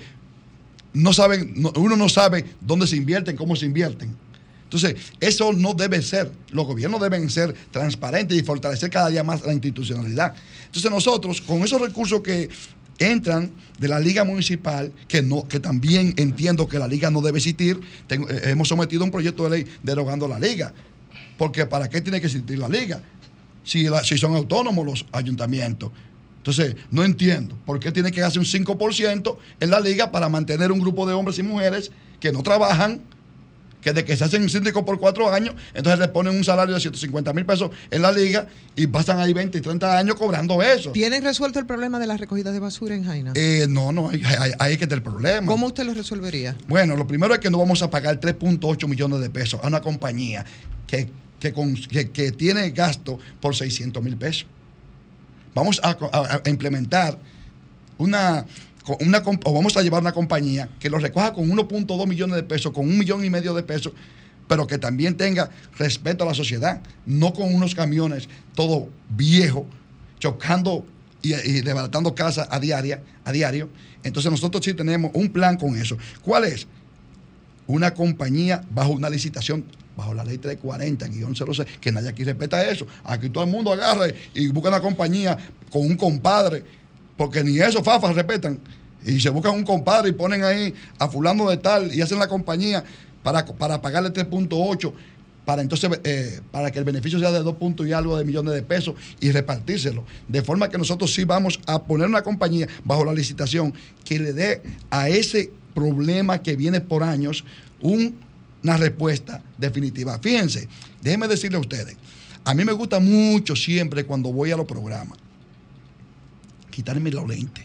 no 0.94 1.12
saben, 1.12 1.52
no- 1.56 1.72
uno 1.76 1.96
no 1.96 2.08
sabe 2.08 2.44
dónde 2.60 2.86
se 2.86 2.96
invierten, 2.96 3.36
cómo 3.36 3.54
se 3.54 3.66
invierten. 3.66 4.16
Entonces, 4.64 4.96
eso 5.20 5.52
no 5.52 5.74
debe 5.74 6.02
ser. 6.02 6.32
Los 6.50 6.66
gobiernos 6.66 7.00
deben 7.00 7.28
ser 7.30 7.52
transparentes 7.70 8.36
y 8.36 8.42
fortalecer 8.42 8.90
cada 8.90 9.08
día 9.08 9.22
más 9.22 9.44
la 9.44 9.52
institucionalidad. 9.52 10.34
Entonces, 10.66 10.90
nosotros, 10.90 11.40
con 11.40 11.62
esos 11.62 11.80
recursos 11.80 12.22
que 12.22 12.48
entran 12.98 13.52
de 13.78 13.88
la 13.88 14.00
liga 14.00 14.24
municipal, 14.24 14.92
que 15.06 15.20
no, 15.22 15.46
que 15.46 15.60
también 15.60 16.14
entiendo 16.16 16.66
que 16.66 16.78
la 16.78 16.88
liga 16.88 17.10
no 17.10 17.20
debe 17.20 17.38
existir, 17.38 17.80
eh, 18.08 18.18
hemos 18.46 18.68
sometido 18.68 19.04
un 19.04 19.10
proyecto 19.10 19.44
de 19.44 19.50
ley 19.50 19.66
derogando 19.82 20.26
la 20.26 20.38
liga. 20.38 20.72
Porque 21.38 21.66
¿para 21.66 21.88
qué 21.88 22.00
tiene 22.00 22.20
que 22.20 22.26
existir 22.26 22.58
la 22.58 22.68
liga? 22.68 23.02
Si, 23.64 23.86
si 24.04 24.18
son 24.18 24.34
autónomos 24.34 24.86
los 24.86 25.06
ayuntamientos. 25.12 25.90
Entonces, 26.44 26.76
no 26.90 27.02
entiendo 27.04 27.56
por 27.64 27.80
qué 27.80 27.90
tiene 27.90 28.12
que 28.12 28.22
hacer 28.22 28.38
un 28.38 28.44
5% 28.44 29.36
en 29.60 29.70
la 29.70 29.80
liga 29.80 30.10
para 30.12 30.28
mantener 30.28 30.70
un 30.72 30.78
grupo 30.78 31.06
de 31.06 31.14
hombres 31.14 31.38
y 31.38 31.42
mujeres 31.42 31.90
que 32.20 32.32
no 32.32 32.42
trabajan, 32.42 33.00
que 33.80 33.94
de 33.94 34.04
que 34.04 34.14
se 34.14 34.24
hacen 34.24 34.46
síndicos 34.50 34.82
por 34.84 34.98
cuatro 35.00 35.32
años, 35.32 35.54
entonces 35.72 35.98
le 36.00 36.08
ponen 36.08 36.36
un 36.36 36.44
salario 36.44 36.74
de 36.74 36.80
150 36.82 37.32
mil 37.32 37.46
pesos 37.46 37.70
en 37.90 38.02
la 38.02 38.12
liga 38.12 38.46
y 38.76 38.86
pasan 38.88 39.20
ahí 39.20 39.32
20 39.32 39.56
y 39.56 39.60
30 39.62 39.96
años 39.98 40.16
cobrando 40.16 40.62
eso. 40.62 40.92
¿Tienen 40.92 41.22
resuelto 41.24 41.58
el 41.58 41.64
problema 41.64 41.98
de 41.98 42.06
la 42.06 42.18
recogida 42.18 42.52
de 42.52 42.58
basura 42.60 42.94
en 42.94 43.04
Jaina? 43.04 43.32
Eh, 43.36 43.64
no, 43.66 43.90
no, 43.92 44.10
ahí, 44.10 44.72
es 44.72 44.76
que 44.78 44.84
está 44.84 44.94
el 44.96 45.02
problema. 45.02 45.46
¿Cómo 45.46 45.66
usted 45.68 45.84
lo 45.84 45.94
resolvería? 45.94 46.54
Bueno, 46.68 46.94
lo 46.94 47.06
primero 47.06 47.32
es 47.32 47.40
que 47.40 47.48
no 47.50 47.56
vamos 47.56 47.80
a 47.82 47.88
pagar 47.88 48.20
3.8 48.20 48.86
millones 48.86 49.20
de 49.20 49.30
pesos 49.30 49.60
a 49.62 49.66
una 49.68 49.80
compañía 49.80 50.44
que, 50.86 51.08
que, 51.40 51.54
con- 51.54 51.74
que- 51.74 52.10
que 52.10 52.32
tiene 52.32 52.70
gasto 52.70 53.18
por 53.40 53.56
600 53.56 54.02
mil 54.02 54.18
pesos. 54.18 54.44
Vamos 55.54 55.80
a, 55.82 55.96
implementar 56.46 57.18
una, 57.98 58.44
una 59.00 59.22
o 59.44 59.52
vamos 59.52 59.76
a 59.76 59.82
llevar 59.82 60.00
una 60.00 60.12
compañía 60.12 60.68
que 60.80 60.90
lo 60.90 60.98
recoja 60.98 61.32
con 61.32 61.48
1.2 61.48 62.06
millones 62.08 62.36
de 62.36 62.42
pesos, 62.42 62.72
con 62.72 62.86
un 62.86 62.98
millón 62.98 63.24
y 63.24 63.30
medio 63.30 63.54
de 63.54 63.62
pesos, 63.62 63.92
pero 64.48 64.66
que 64.66 64.78
también 64.78 65.16
tenga 65.16 65.50
respeto 65.78 66.24
a 66.24 66.26
la 66.26 66.34
sociedad, 66.34 66.82
no 67.06 67.32
con 67.32 67.54
unos 67.54 67.74
camiones 67.74 68.28
todo 68.54 68.88
viejo, 69.10 69.66
chocando 70.18 70.84
y, 71.22 71.34
y 71.34 71.60
desbaratando 71.60 72.14
casas 72.14 72.48
a, 72.50 72.58
diaria, 72.58 73.02
a 73.24 73.32
diario. 73.32 73.68
Entonces 74.02 74.30
nosotros 74.30 74.64
sí 74.64 74.74
tenemos 74.74 75.12
un 75.14 75.30
plan 75.30 75.56
con 75.56 75.76
eso. 75.76 75.96
¿Cuál 76.22 76.44
es? 76.44 76.66
Una 77.66 77.94
compañía 77.94 78.62
bajo 78.70 78.90
una 78.90 79.08
licitación, 79.08 79.64
bajo 79.96 80.14
la 80.14 80.24
ley 80.24 80.38
340-06, 80.38 81.64
que 81.80 81.92
nadie 81.92 82.08
aquí 82.08 82.24
respeta 82.24 82.68
eso. 82.68 82.86
Aquí 83.04 83.28
todo 83.30 83.44
el 83.44 83.50
mundo 83.50 83.72
agarra 83.72 84.06
y 84.34 84.48
busca 84.48 84.68
una 84.68 84.80
compañía 84.80 85.36
con 85.70 85.82
un 85.82 85.96
compadre, 85.96 86.62
porque 87.16 87.42
ni 87.44 87.58
esos 87.58 87.82
fafas 87.82 88.14
respetan. 88.14 88.58
Y 89.06 89.20
se 89.20 89.28
buscan 89.30 89.54
un 89.54 89.64
compadre 89.64 90.08
y 90.10 90.12
ponen 90.12 90.44
ahí 90.44 90.72
a 90.98 91.08
fulano 91.08 91.48
de 91.50 91.58
tal 91.58 91.94
y 91.94 92.00
hacen 92.00 92.18
la 92.18 92.26
compañía 92.28 92.82
para, 93.22 93.44
para 93.44 93.80
pagarle 93.80 94.10
3.8 94.12 94.92
para 95.44 95.60
entonces 95.60 95.90
eh, 96.04 96.40
para 96.50 96.70
que 96.70 96.78
el 96.78 96.86
beneficio 96.86 97.18
sea 97.18 97.30
de 97.30 97.40
2 97.40 97.56
puntos 97.56 97.86
y 97.86 97.92
algo 97.92 98.16
de 98.16 98.24
millones 98.24 98.54
de 98.54 98.62
pesos 98.62 98.94
y 99.20 99.30
repartírselo. 99.30 100.02
De 100.26 100.40
forma 100.42 100.70
que 100.70 100.78
nosotros 100.78 101.12
sí 101.12 101.24
vamos 101.24 101.60
a 101.66 101.82
poner 101.82 102.08
una 102.08 102.22
compañía 102.22 102.66
bajo 102.82 103.04
la 103.04 103.12
licitación 103.12 103.74
que 104.06 104.18
le 104.18 104.32
dé 104.32 104.62
a 104.88 105.10
ese 105.10 105.50
problema 105.74 106.40
que 106.40 106.56
viene 106.56 106.80
por 106.80 107.02
años 107.02 107.44
un- 107.82 108.16
una 108.64 108.76
respuesta 108.78 109.42
definitiva. 109.58 110.18
Fíjense, 110.18 110.68
déjenme 111.00 111.28
decirle 111.28 111.58
a 111.58 111.60
ustedes, 111.60 111.96
a 112.44 112.54
mí 112.54 112.64
me 112.64 112.72
gusta 112.72 112.98
mucho 112.98 113.54
siempre 113.54 114.04
cuando 114.04 114.32
voy 114.32 114.50
a 114.50 114.56
los 114.56 114.66
programas 114.66 115.18
quitarme 116.70 117.10
los 117.10 117.28
lentes 117.28 117.64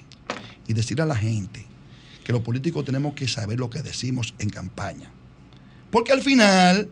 y 0.67 0.73
decirle 0.73 1.03
a 1.03 1.07
la 1.07 1.15
gente 1.15 1.65
que 2.23 2.31
los 2.31 2.43
políticos 2.43 2.85
tenemos 2.85 3.15
que 3.15 3.27
saber 3.27 3.57
lo 3.57 3.69
que 3.69 3.81
decimos 3.81 4.35
en 4.37 4.51
campaña. 4.51 5.09
Porque 5.89 6.11
al 6.11 6.21
final 6.21 6.87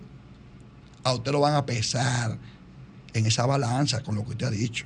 a 1.04 1.14
usted 1.14 1.32
lo 1.32 1.42
van 1.42 1.54
a 1.54 1.66
pesar 1.66 2.38
en 3.14 3.26
esa 3.26 3.46
balanza 3.46 4.02
con 4.02 4.16
lo 4.16 4.24
que 4.24 4.32
usted 4.32 4.48
ha 4.48 4.52
dicho. 4.52 4.86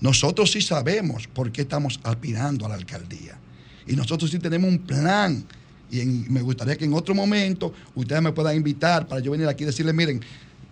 Nosotros 0.00 0.50
sí 0.50 0.60
sabemos 0.60 1.28
por 1.28 1.52
qué 1.52 1.62
estamos 1.62 2.00
aspirando 2.02 2.66
a 2.66 2.70
la 2.70 2.74
alcaldía. 2.74 3.38
Y 3.86 3.94
nosotros 3.94 4.30
sí 4.30 4.38
tenemos 4.38 4.68
un 4.68 4.80
plan. 4.80 5.46
Y 5.90 6.04
me 6.04 6.42
gustaría 6.42 6.76
que 6.76 6.84
en 6.84 6.94
otro 6.94 7.14
momento 7.14 7.72
ustedes 7.94 8.22
me 8.22 8.32
puedan 8.32 8.56
invitar 8.56 9.06
para 9.06 9.20
yo 9.20 9.30
venir 9.30 9.46
aquí 9.46 9.64
y 9.64 9.66
decirle, 9.66 9.92
miren, 9.92 10.20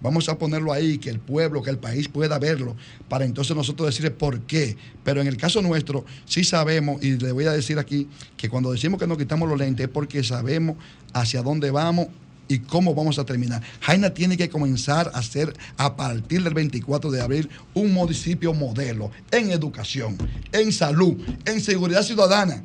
vamos 0.04 0.28
a 0.28 0.36
ponerlo 0.36 0.72
ahí, 0.72 0.98
que 0.98 1.08
el 1.08 1.18
pueblo, 1.18 1.62
que 1.62 1.70
el 1.70 1.78
país 1.78 2.08
pueda 2.08 2.38
verlo, 2.38 2.76
para 3.08 3.24
entonces 3.24 3.56
nosotros 3.56 3.88
decirle 3.88 4.10
por 4.10 4.40
qué. 4.40 4.76
Pero 5.02 5.20
en 5.22 5.26
el 5.26 5.36
caso 5.36 5.62
nuestro, 5.62 6.04
sí 6.26 6.44
sabemos, 6.44 7.02
y 7.02 7.16
le 7.16 7.32
voy 7.32 7.46
a 7.46 7.52
decir 7.52 7.78
aquí, 7.78 8.06
que 8.36 8.48
cuando 8.48 8.70
decimos 8.70 9.00
que 9.00 9.06
nos 9.06 9.16
quitamos 9.16 9.48
los 9.48 9.58
lentes 9.58 9.86
es 9.86 9.90
porque 9.90 10.22
sabemos 10.22 10.76
hacia 11.14 11.42
dónde 11.42 11.70
vamos 11.70 12.08
y 12.48 12.58
cómo 12.58 12.94
vamos 12.94 13.18
a 13.18 13.24
terminar. 13.24 13.62
Jaina 13.80 14.10
tiene 14.12 14.36
que 14.36 14.50
comenzar 14.50 15.10
a 15.14 15.22
ser, 15.22 15.54
a 15.78 15.96
partir 15.96 16.42
del 16.42 16.52
24 16.52 17.10
de 17.10 17.22
abril, 17.22 17.48
un 17.72 17.94
municipio 17.94 18.52
modelo 18.52 19.10
en 19.30 19.50
educación, 19.50 20.18
en 20.52 20.72
salud, 20.72 21.16
en 21.46 21.60
seguridad 21.60 22.02
ciudadana. 22.02 22.62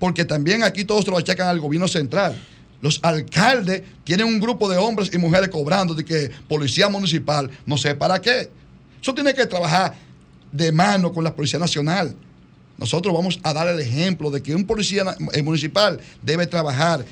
Porque 0.00 0.24
también 0.24 0.64
aquí 0.64 0.84
todos 0.84 1.04
se 1.04 1.10
lo 1.12 1.18
achacan 1.18 1.46
al 1.46 1.60
gobierno 1.60 1.86
central. 1.86 2.34
Los 2.80 2.98
alcaldes 3.02 3.82
tienen 4.02 4.26
un 4.26 4.40
grupo 4.40 4.68
de 4.68 4.78
hombres 4.78 5.10
y 5.12 5.18
mujeres 5.18 5.50
cobrando 5.50 5.94
de 5.94 6.04
que 6.04 6.30
policía 6.48 6.88
municipal, 6.88 7.48
no 7.66 7.76
sé 7.76 7.94
para 7.94 8.20
qué. 8.20 8.50
Eso 9.00 9.14
tiene 9.14 9.34
que 9.34 9.46
trabajar 9.46 9.94
de 10.50 10.72
mano 10.72 11.12
con 11.12 11.22
la 11.22 11.34
Policía 11.34 11.58
Nacional. 11.58 12.16
Nosotros 12.78 13.14
vamos 13.14 13.38
a 13.42 13.52
dar 13.52 13.68
el 13.68 13.78
ejemplo 13.78 14.30
de 14.30 14.42
que 14.42 14.54
un 14.54 14.64
policía 14.64 15.04
eh, 15.32 15.42
municipal 15.42 16.00
debe 16.22 16.46
trabajar 16.46 17.04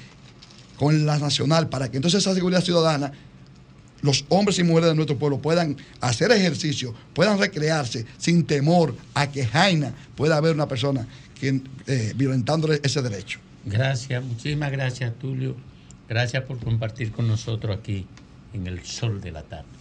con 0.79 1.05
la 1.05 1.19
nacional 1.19 1.69
para 1.69 1.91
que 1.91 1.97
entonces 1.99 2.23
esa 2.23 2.35
seguridad 2.35 2.63
ciudadana, 2.63 3.13
los 4.01 4.25
hombres 4.31 4.59
y 4.59 4.63
mujeres 4.63 4.89
de 4.91 4.95
nuestro 4.95 5.19
pueblo 5.19 5.39
puedan 5.39 5.77
hacer 6.01 6.31
ejercicio, 6.33 6.95
puedan 7.13 7.39
recrearse 7.39 8.07
sin 8.17 8.45
temor 8.45 8.95
a 9.13 9.31
que 9.31 9.45
Jaina 9.45 9.93
pueda 10.17 10.37
haber 10.37 10.55
una 10.55 10.69
persona 10.69 11.07
eh, 11.43 12.13
violentándole 12.17 12.81
ese 12.83 13.03
derecho. 13.03 13.39
Gracias, 13.65 14.23
muchísimas 14.23 14.73
gracias, 14.73 15.15
Tulio. 15.19 15.57
Gracias 16.09 16.43
por 16.45 16.59
compartir 16.59 17.13
con 17.13 17.29
nosotros 17.29 17.77
aquí 17.77 18.07
en 18.55 18.67
el 18.67 18.85
sol 18.85 19.21
de 19.21 19.33
la 19.33 19.43
tarde. 19.43 19.78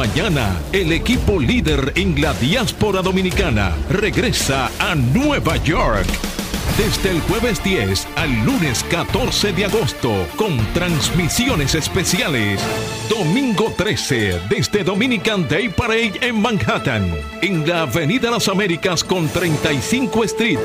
Mañana, 0.00 0.58
el 0.72 0.92
equipo 0.92 1.38
líder 1.38 1.92
en 1.94 2.18
la 2.22 2.32
diáspora 2.32 3.02
dominicana, 3.02 3.76
regresa 3.90 4.70
a 4.78 4.94
Nueva 4.94 5.58
York. 5.58 6.06
Desde 6.78 7.10
el 7.10 7.20
jueves 7.20 7.62
10 7.62 8.08
al 8.16 8.32
lunes 8.46 8.82
14 8.84 9.52
de 9.52 9.66
agosto, 9.66 10.26
con 10.36 10.56
transmisiones 10.72 11.74
especiales. 11.74 12.62
Domingo 13.10 13.74
13, 13.76 14.40
desde 14.48 14.84
Dominican 14.84 15.46
Day 15.46 15.68
Parade 15.68 16.14
en 16.22 16.40
Manhattan, 16.40 17.14
en 17.42 17.68
la 17.68 17.82
Avenida 17.82 18.30
Las 18.30 18.48
Américas 18.48 19.04
con 19.04 19.28
35 19.28 20.24
Street. 20.24 20.60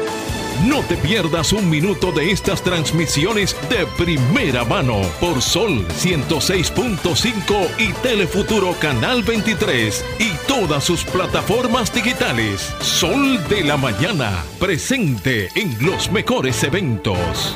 No 0.64 0.82
te 0.84 0.96
pierdas 0.96 1.52
un 1.54 1.70
minuto 1.70 2.12
de 2.12 2.32
estas 2.32 2.64
transmisiones 2.64 3.56
de 3.70 3.86
primera 3.98 4.64
mano 4.64 5.02
por 5.20 5.42
Sol 5.42 5.86
106.5 5.88 7.68
y 7.78 7.92
Telefuturo 8.02 8.74
Canal 8.80 9.22
23 9.22 10.06
y 10.20 10.32
todas 10.48 10.84
sus 10.84 11.04
plataformas 11.04 11.94
digitales. 11.94 12.74
Sol 12.80 13.44
de 13.50 13.64
la 13.64 13.76
Mañana, 13.76 14.44
presente 14.58 15.50
en 15.56 15.86
los 15.86 16.10
mejores 16.12 16.64
eventos. 16.64 17.56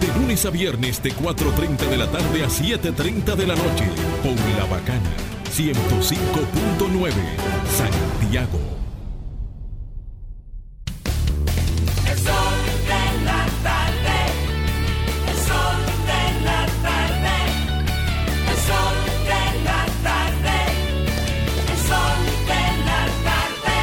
De 0.00 0.08
lunes 0.18 0.44
a 0.44 0.50
viernes 0.50 1.02
de 1.02 1.12
4.30 1.12 1.88
de 1.88 1.96
la 1.96 2.10
tarde 2.10 2.44
a 2.44 2.48
7.30 2.48 3.34
de 3.34 3.46
la 3.46 3.54
noche. 3.54 3.86
Por 4.22 4.34
La 4.58 4.66
Bacana. 4.66 5.10
105.9. 5.56 7.12
Santiago. 7.66 8.60
El 12.06 12.18
sol 12.18 12.54
de 12.86 13.24
la 13.24 13.46
tarde. 13.62 14.18
El 15.28 15.36
sol 15.48 15.78
de 16.06 16.22
la 16.44 16.66
tarde. 16.82 17.36
El 18.50 18.58
sol 18.68 18.96
de 19.24 19.44
la 19.64 19.80
tarde. 20.02 20.58
El 21.72 21.78
sol 21.88 22.20
de 22.50 22.64
la 22.84 23.02
tarde. 23.24 23.76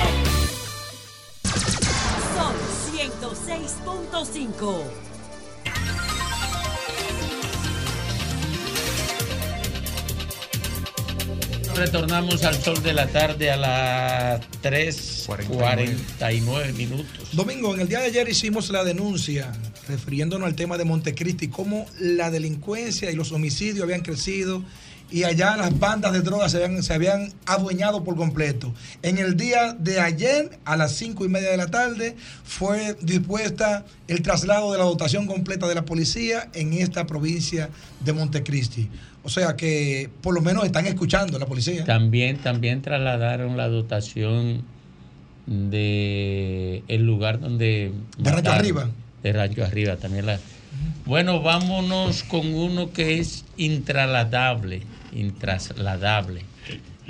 Sol 2.36 2.58
106.5. 2.94 5.03
Retornamos 11.84 12.46
al 12.46 12.56
sol 12.56 12.82
de 12.82 12.94
la 12.94 13.08
tarde 13.08 13.52
a 13.52 13.58
las 13.58 14.40
3.49 14.62 16.74
minutos. 16.76 17.28
Domingo, 17.34 17.74
en 17.74 17.82
el 17.82 17.90
día 17.90 18.00
de 18.00 18.06
ayer 18.06 18.30
hicimos 18.30 18.70
la 18.70 18.86
denuncia 18.86 19.52
refiriéndonos 19.90 20.48
al 20.48 20.56
tema 20.56 20.78
de 20.78 20.86
Montecristi, 20.86 21.50
cómo 21.50 21.86
la 22.00 22.32
delincuencia 22.32 23.12
y 23.12 23.16
los 23.16 23.34
homicidios 23.34 23.84
habían 23.84 24.00
crecido 24.00 24.64
y 25.14 25.26
allá 25.26 25.56
las 25.56 25.80
bandas 25.80 26.12
de 26.12 26.22
drogas 26.22 26.52
se 26.52 26.58
habían, 26.58 26.82
se 26.82 26.92
habían 26.92 27.32
adueñado 27.46 28.04
por 28.04 28.16
completo. 28.16 28.74
En 29.04 29.20
el 29.20 29.38
día 29.38 29.74
de 29.74 30.00
ayer, 30.00 30.58
a 30.66 30.76
las 30.76 30.94
cinco 30.94 31.24
y 31.24 31.30
media 31.30 31.52
de 31.52 31.58
la 31.58 31.68
tarde, 31.68 32.16
fue 32.44 32.98
dispuesta 33.00 33.86
el 34.08 34.24
traslado 34.24 34.72
de 34.72 34.80
la 34.80 34.86
dotación 34.86 35.28
completa 35.28 35.68
de 35.68 35.76
la 35.76 35.86
policía 35.86 36.50
en 36.56 36.74
esta 36.74 37.06
provincia 37.06 37.70
de 38.04 38.12
Montecristi. 38.12 38.90
O 39.22 39.30
sea 39.30 39.56
que 39.56 40.10
por 40.22 40.34
lo 40.34 40.42
menos 40.42 40.66
están 40.66 40.88
escuchando 40.88 41.38
la 41.38 41.46
policía. 41.46 41.86
También, 41.86 42.38
también 42.38 42.82
trasladaron 42.82 43.56
la 43.56 43.70
dotación 43.70 44.64
de 45.46 46.84
el 46.88 47.06
lugar 47.06 47.40
donde 47.40 47.92
De 48.18 48.32
Rancho. 48.32 48.52
Arriba. 48.52 48.90
De 49.22 49.32
Rancho 49.32 49.64
Arriba 49.64 49.96
también 49.98 50.26
la. 50.26 50.40
Bueno, 51.06 51.42
vámonos 51.42 52.24
con 52.24 52.52
uno 52.52 52.92
que 52.92 53.20
es 53.20 53.46
intrasladable, 53.58 54.82
intrasladable, 55.16 56.44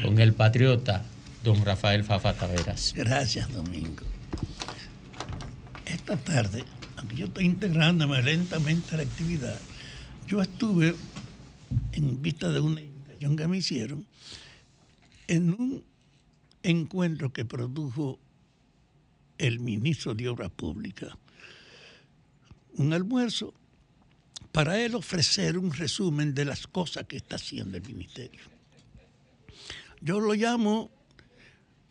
con 0.01 0.20
el 0.20 0.34
patriota, 0.34 1.04
don 1.43 1.64
Rafael 1.64 2.04
Fafa 2.04 2.34
Taveras. 2.34 2.93
Gracias, 2.95 3.51
Domingo. 3.51 4.04
Esta 5.86 6.18
tarde, 6.18 6.64
aunque 6.97 7.16
yo 7.16 7.26
estoy 7.26 7.45
integrándome 7.45 8.22
lentamente 8.22 8.95
a 8.95 8.97
la 8.97 9.04
actividad, 9.04 9.60
yo 10.28 10.41
estuve 10.41 10.95
en 11.91 12.22
vista 12.22 12.49
de 12.49 12.60
una 12.60 12.82
invitación 12.82 13.36
que 13.36 13.47
me 13.47 13.58
hicieron 13.58 14.06
en 15.28 15.49
un 15.49 15.84
encuentro 16.64 17.32
que 17.32 17.45
produjo 17.45 18.20
el 19.38 19.60
ministro 19.60 20.14
de 20.14 20.30
Obras 20.30 20.51
Públicas. 20.51 21.12
Un 22.76 22.93
almuerzo 22.93 23.54
para 24.54 24.80
él 24.80 24.93
ofrecer 24.93 25.58
un 25.58 25.74
resumen 25.74 26.34
de 26.36 26.45
las 26.45 26.68
cosas 26.68 27.06
que 27.08 27.18
está 27.18 27.36
haciendo 27.38 27.76
el 27.76 27.84
ministerio. 27.84 28.39
Yo 29.99 30.20
lo 30.20 30.36
llamo 30.36 30.91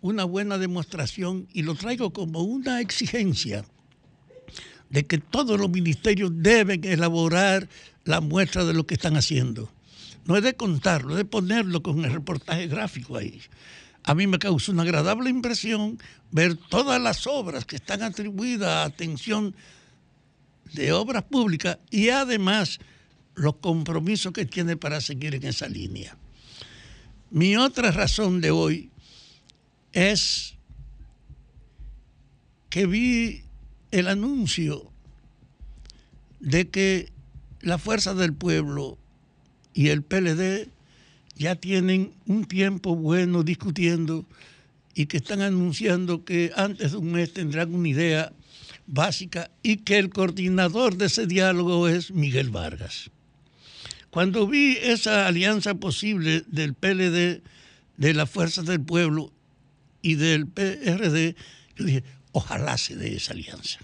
una 0.00 0.24
buena 0.24 0.58
demostración 0.58 1.48
y 1.52 1.62
lo 1.62 1.74
traigo 1.74 2.12
como 2.12 2.42
una 2.42 2.80
exigencia 2.80 3.64
de 4.90 5.06
que 5.06 5.18
todos 5.18 5.58
los 5.58 5.70
ministerios 5.70 6.30
deben 6.34 6.84
elaborar 6.84 7.68
la 8.04 8.20
muestra 8.20 8.64
de 8.64 8.74
lo 8.74 8.86
que 8.86 8.94
están 8.94 9.16
haciendo. 9.16 9.68
No 10.24 10.36
es 10.36 10.44
de 10.44 10.54
contarlo, 10.54 11.12
es 11.12 11.16
de 11.16 11.24
ponerlo 11.24 11.82
con 11.82 12.04
el 12.04 12.12
reportaje 12.12 12.68
gráfico 12.68 13.16
ahí. 13.16 13.40
A 14.04 14.14
mí 14.14 14.28
me 14.28 14.38
causa 14.38 14.70
una 14.70 14.82
agradable 14.82 15.30
impresión 15.30 15.98
ver 16.30 16.56
todas 16.56 17.02
las 17.02 17.26
obras 17.26 17.64
que 17.64 17.76
están 17.76 18.02
atribuidas 18.02 18.68
a 18.68 18.84
atención 18.84 19.56
de 20.72 20.92
obras 20.92 21.24
públicas 21.24 21.78
y 21.90 22.08
además 22.08 22.78
los 23.34 23.56
compromisos 23.56 24.32
que 24.32 24.46
tiene 24.46 24.76
para 24.76 25.00
seguir 25.00 25.34
en 25.34 25.44
esa 25.44 25.68
línea. 25.68 26.16
Mi 27.30 27.56
otra 27.56 27.90
razón 27.90 28.40
de 28.40 28.50
hoy 28.50 28.90
es 29.92 30.54
que 32.68 32.86
vi 32.86 33.42
el 33.90 34.08
anuncio 34.08 34.90
de 36.40 36.68
que 36.68 37.12
la 37.60 37.78
Fuerza 37.78 38.14
del 38.14 38.34
Pueblo 38.34 38.98
y 39.74 39.88
el 39.88 40.02
PLD 40.02 40.68
ya 41.36 41.56
tienen 41.56 42.12
un 42.26 42.44
tiempo 42.44 42.96
bueno 42.96 43.42
discutiendo 43.42 44.26
y 44.94 45.06
que 45.06 45.18
están 45.18 45.40
anunciando 45.40 46.24
que 46.24 46.52
antes 46.56 46.92
de 46.92 46.98
un 46.98 47.12
mes 47.12 47.32
tendrán 47.32 47.74
una 47.74 47.88
idea 47.88 48.32
básica 48.86 49.50
y 49.62 49.78
que 49.78 49.98
el 49.98 50.10
coordinador 50.10 50.96
de 50.96 51.06
ese 51.06 51.26
diálogo 51.26 51.88
es 51.88 52.10
Miguel 52.10 52.50
Vargas. 52.50 53.10
Cuando 54.10 54.46
vi 54.46 54.76
esa 54.82 55.26
alianza 55.26 55.74
posible 55.74 56.44
del 56.46 56.74
PLD, 56.74 57.42
de 57.96 58.14
las 58.14 58.28
Fuerzas 58.28 58.66
del 58.66 58.80
Pueblo 58.80 59.32
y 60.02 60.16
del 60.16 60.46
PRD, 60.46 61.34
yo 61.76 61.84
dije, 61.84 62.04
ojalá 62.32 62.76
se 62.76 62.96
dé 62.96 63.16
esa 63.16 63.32
alianza. 63.32 63.78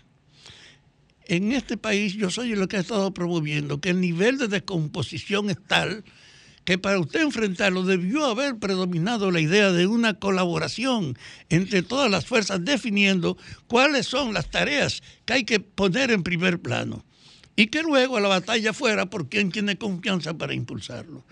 En 1.25 1.53
este 1.53 1.77
país 1.77 2.15
yo 2.15 2.31
soy 2.31 2.55
lo 2.55 2.69
que 2.69 2.79
ha 2.79 2.81
estado 2.81 3.13
promoviendo, 3.13 3.81
que 3.81 3.91
el 3.91 4.01
nivel 4.01 4.39
de 4.39 4.49
descomposición 4.49 5.51
es 5.51 5.59
tal 5.67 6.05
que 6.69 6.77
para 6.77 7.01
usted 7.01 7.23
enfrentarlo 7.23 7.83
debió 7.83 8.27
haber 8.27 8.59
predominado 8.59 9.31
la 9.31 9.41
idea 9.41 9.73
de 9.73 9.87
una 9.87 10.19
colaboración 10.19 11.17
entre 11.49 11.83
todas 11.83 12.11
las 12.11 12.27
fuerzas 12.27 12.63
definiendo 12.63 13.39
cuáles 13.69 14.07
son 14.07 14.35
las 14.35 14.51
tareas 14.51 15.03
que 15.25 15.33
hay 15.33 15.45
que 15.45 15.61
poner 15.61 16.11
en 16.11 16.23
primer 16.23 16.61
plano 16.61 17.07
y 17.57 17.69
que 17.69 17.83
luego 17.83 18.21
la 18.21 18.29
batalla 18.29 18.75
fuera 18.75 19.09
por 19.09 19.31
quien 19.31 19.51
tiene 19.51 19.79
confianza 19.79 20.37
para 20.37 20.53
impulsarlo. 20.53 21.25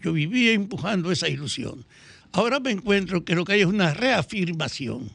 Yo 0.00 0.12
vivía 0.12 0.52
empujando 0.52 1.10
esa 1.10 1.28
ilusión. 1.28 1.84
Ahora 2.30 2.60
me 2.60 2.70
encuentro 2.70 3.24
que 3.24 3.34
lo 3.34 3.44
que 3.44 3.54
hay 3.54 3.62
es 3.62 3.66
una 3.66 3.94
reafirmación 3.94 5.10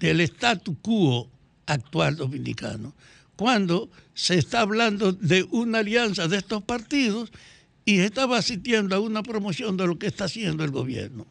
del 0.00 0.20
statu 0.22 0.76
quo 0.82 1.30
actual 1.66 2.16
dominicano, 2.16 2.92
cuando 3.36 3.88
se 4.14 4.36
está 4.36 4.62
hablando 4.62 5.12
de 5.12 5.44
una 5.44 5.78
alianza 5.78 6.26
de 6.26 6.38
estos 6.38 6.64
partidos 6.64 7.30
y 7.90 7.98
estaba 7.98 8.38
asistiendo 8.38 8.94
a 8.94 9.00
una 9.00 9.24
promoción 9.24 9.76
de 9.76 9.84
lo 9.84 9.98
que 9.98 10.06
está 10.06 10.26
haciendo 10.26 10.62
el 10.62 10.70
gobierno. 10.70 11.26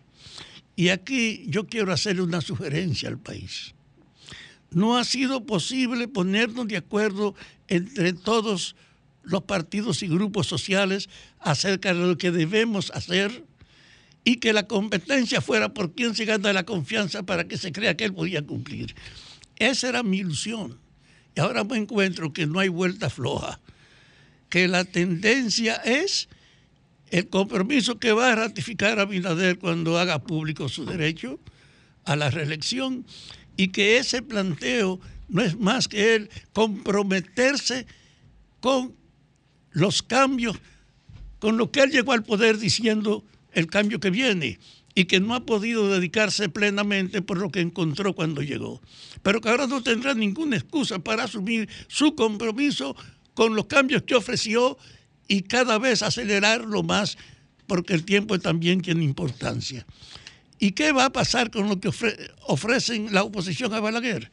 Y 0.76 0.90
aquí 0.90 1.46
yo 1.48 1.68
quiero 1.68 1.94
hacerle 1.94 2.22
una 2.22 2.42
sugerencia 2.42 3.08
al 3.08 3.18
país. 3.18 3.74
No 4.70 4.98
ha 4.98 5.06
sido 5.06 5.46
posible 5.46 6.10
ponernos 6.10 6.68
de 6.68 6.76
acuerdo 6.76 7.34
entre 7.70 8.12
todos 8.12 8.76
los 9.24 9.44
partidos 9.44 10.04
y 10.04 10.10
grupos 10.10 10.48
sociales 10.48 11.08
acerca 11.40 11.94
de 11.94 12.06
lo 12.06 12.18
que 12.18 12.30
debemos 12.30 12.92
hacer 12.92 13.46
y 14.26 14.36
que 14.36 14.52
la 14.52 14.68
competencia 14.68 15.40
fuera 15.40 15.74
por 15.74 15.94
quien 15.94 16.14
se 16.14 16.26
gana 16.26 16.52
la 16.52 16.66
confianza 16.66 17.24
para 17.24 17.48
que 17.48 17.58
se 17.58 17.72
crea 17.72 17.96
que 17.96 18.04
él 18.04 18.14
podía 18.14 18.46
cumplir. 18.46 18.96
Esa 19.56 19.88
era 19.88 20.04
mi 20.04 20.18
ilusión. 20.18 20.78
Y 21.38 21.40
ahora 21.40 21.64
me 21.64 21.78
encuentro 21.78 22.34
que 22.34 22.48
no 22.48 22.60
hay 22.60 22.68
vuelta 22.68 23.10
floja, 23.10 23.62
que 24.50 24.68
la 24.68 24.84
tendencia 24.84 25.76
es 25.76 26.28
el 27.12 27.28
compromiso 27.30 28.00
que 28.00 28.14
va 28.14 28.32
a 28.32 28.36
ratificar 28.36 29.00
Abinader 29.00 29.58
cuando 29.60 29.98
haga 29.98 30.20
público 30.20 30.70
su 30.70 30.86
derecho 30.86 31.40
a 32.06 32.16
la 32.16 32.30
reelección 32.30 33.06
y 33.58 33.70
que 33.70 33.98
ese 33.98 34.22
planteo 34.22 35.00
no 35.28 35.42
es 35.42 35.60
más 35.60 35.88
que 35.88 36.16
él 36.16 36.30
comprometerse 36.54 37.86
con 38.62 38.96
los 39.72 40.02
cambios, 40.02 40.58
con 41.40 41.58
lo 41.58 41.72
que 41.72 41.82
él 41.82 41.92
llegó 41.92 42.14
al 42.14 42.24
poder 42.24 42.58
diciendo 42.58 43.24
el 43.54 43.68
cambio 43.68 44.00
que 44.00 44.10
viene 44.10 44.60
y 44.96 45.06
que 45.06 45.20
no 45.20 45.34
ha 45.36 45.46
podido 45.46 45.90
dedicarse 45.90 46.50
plenamente 46.50 47.22
por 47.22 47.38
lo 47.38 47.52
que 47.52 47.62
encontró 47.62 48.14
cuando 48.14 48.42
llegó. 48.42 48.82
Pero 49.22 49.40
que 49.40 49.50
ahora 49.50 49.68
no 49.68 49.82
tendrá 49.82 50.14
ninguna 50.14 50.58
excusa 50.58 51.00
para 51.00 51.24
asumir 51.24 51.70
su 51.88 52.16
compromiso 52.16 52.96
con 53.34 53.56
los 53.56 53.68
cambios 53.68 54.04
que 54.04 54.16
ofreció 54.16 54.78
y 55.30 55.44
cada 55.44 55.78
vez 55.78 56.02
acelerarlo 56.02 56.84
más 56.84 57.18
porque 57.68 57.94
el 57.94 58.04
tiempo 58.04 58.38
también 58.40 58.82
tiene 58.82 59.04
importancia. 59.06 59.86
¿Y 60.60 60.72
qué 60.72 60.92
va 60.92 61.06
a 61.06 61.12
pasar 61.14 61.52
con 61.52 61.70
lo 61.70 61.80
que 61.80 61.88
ofre- 61.88 62.32
ofrecen 62.48 63.14
la 63.14 63.24
oposición 63.24 63.74
a 63.74 63.80
Balaguer? 63.80 64.30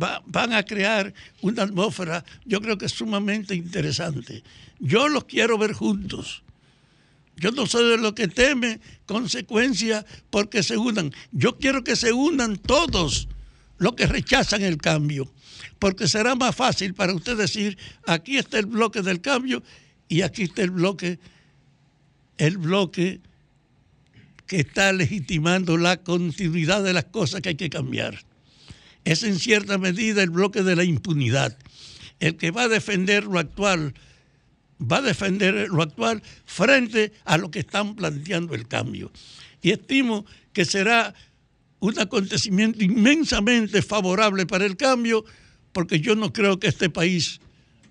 Va- 0.00 0.22
van 0.24 0.54
a 0.54 0.62
crear 0.62 1.12
una 1.42 1.64
atmósfera, 1.64 2.24
yo 2.46 2.62
creo 2.62 2.78
que 2.78 2.88
sumamente 2.88 3.54
interesante. 3.54 4.42
Yo 4.78 5.08
los 5.08 5.24
quiero 5.24 5.58
ver 5.58 5.74
juntos. 5.74 6.42
Yo 7.36 7.50
no 7.50 7.66
soy 7.66 7.90
de 7.90 7.98
los 7.98 8.12
que 8.12 8.28
teme 8.28 8.80
consecuencias 9.06 10.04
porque 10.30 10.62
se 10.62 10.76
unan. 10.78 11.12
Yo 11.32 11.58
quiero 11.58 11.82
que 11.82 11.96
se 11.96 12.12
unan 12.12 12.56
todos 12.56 13.28
los 13.78 13.94
que 13.94 14.06
rechazan 14.06 14.62
el 14.62 14.76
cambio, 14.78 15.28
porque 15.80 16.06
será 16.06 16.34
más 16.36 16.54
fácil 16.54 16.94
para 16.94 17.12
usted 17.12 17.36
decir, 17.36 17.76
aquí 18.06 18.38
está 18.38 18.58
el 18.60 18.66
bloque 18.66 19.02
del 19.02 19.20
cambio 19.20 19.62
y 20.12 20.20
aquí 20.20 20.42
está 20.42 20.60
el 20.60 20.72
bloque, 20.72 21.18
el 22.36 22.58
bloque 22.58 23.22
que 24.46 24.60
está 24.60 24.92
legitimando 24.92 25.78
la 25.78 26.02
continuidad 26.02 26.84
de 26.84 26.92
las 26.92 27.04
cosas 27.04 27.40
que 27.40 27.48
hay 27.48 27.54
que 27.54 27.70
cambiar. 27.70 28.22
Es 29.06 29.22
en 29.22 29.38
cierta 29.38 29.78
medida 29.78 30.22
el 30.22 30.28
bloque 30.28 30.62
de 30.62 30.76
la 30.76 30.84
impunidad. 30.84 31.56
El 32.20 32.36
que 32.36 32.50
va 32.50 32.64
a 32.64 32.68
defender 32.68 33.24
lo 33.24 33.38
actual, 33.38 33.94
va 34.78 34.98
a 34.98 35.00
defender 35.00 35.70
lo 35.70 35.80
actual 35.80 36.22
frente 36.44 37.14
a 37.24 37.38
lo 37.38 37.50
que 37.50 37.60
están 37.60 37.96
planteando 37.96 38.54
el 38.54 38.68
cambio. 38.68 39.10
Y 39.62 39.70
estimo 39.70 40.26
que 40.52 40.66
será 40.66 41.14
un 41.80 41.98
acontecimiento 41.98 42.84
inmensamente 42.84 43.80
favorable 43.80 44.44
para 44.44 44.66
el 44.66 44.76
cambio, 44.76 45.24
porque 45.72 46.00
yo 46.00 46.16
no 46.16 46.34
creo 46.34 46.60
que 46.60 46.66
este 46.66 46.90
país 46.90 47.40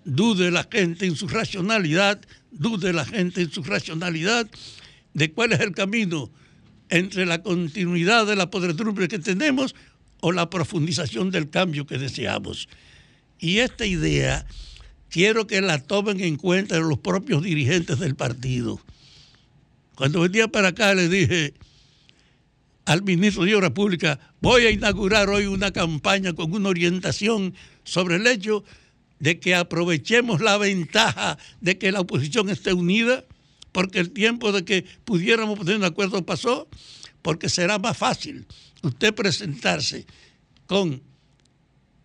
dude 0.03 0.51
la 0.51 0.67
gente 0.71 1.05
en 1.05 1.15
su 1.15 1.27
racionalidad, 1.27 2.19
dude 2.51 2.93
la 2.93 3.05
gente 3.05 3.41
en 3.41 3.51
su 3.51 3.63
racionalidad 3.63 4.47
de 5.13 5.31
cuál 5.31 5.53
es 5.53 5.59
el 5.59 5.73
camino 5.73 6.31
entre 6.89 7.25
la 7.25 7.41
continuidad 7.41 8.25
de 8.27 8.35
la 8.35 8.49
podredumbre 8.49 9.07
que 9.07 9.19
tenemos 9.19 9.75
o 10.19 10.31
la 10.31 10.49
profundización 10.49 11.31
del 11.31 11.49
cambio 11.49 11.85
que 11.85 11.97
deseamos. 11.97 12.67
Y 13.39 13.57
esta 13.59 13.85
idea 13.85 14.45
quiero 15.09 15.47
que 15.47 15.61
la 15.61 15.79
tomen 15.79 16.21
en 16.21 16.37
cuenta 16.37 16.79
los 16.79 16.99
propios 16.99 17.43
dirigentes 17.43 17.99
del 17.99 18.15
partido. 18.15 18.79
Cuando 19.95 20.21
venía 20.21 20.47
para 20.47 20.69
acá 20.69 20.93
le 20.93 21.09
dije 21.09 21.53
al 22.85 23.03
ministro 23.03 23.43
de 23.43 23.55
Obras 23.55 23.71
Públicas, 23.71 24.17
voy 24.41 24.65
a 24.65 24.71
inaugurar 24.71 25.29
hoy 25.29 25.45
una 25.45 25.71
campaña 25.71 26.33
con 26.33 26.53
una 26.53 26.69
orientación 26.69 27.53
sobre 27.83 28.15
el 28.15 28.27
hecho 28.27 28.63
de 29.21 29.39
que 29.39 29.53
aprovechemos 29.53 30.41
la 30.41 30.57
ventaja 30.57 31.37
de 31.61 31.77
que 31.77 31.91
la 31.91 31.99
oposición 32.01 32.49
esté 32.49 32.73
unida, 32.73 33.23
porque 33.71 33.99
el 33.99 34.09
tiempo 34.09 34.51
de 34.51 34.65
que 34.65 34.83
pudiéramos 35.05 35.59
poner 35.59 35.77
un 35.77 35.83
acuerdo 35.83 36.25
pasó, 36.25 36.67
porque 37.21 37.47
será 37.47 37.77
más 37.77 37.95
fácil 37.95 38.47
usted 38.81 39.13
presentarse 39.13 40.07
con 40.65 41.03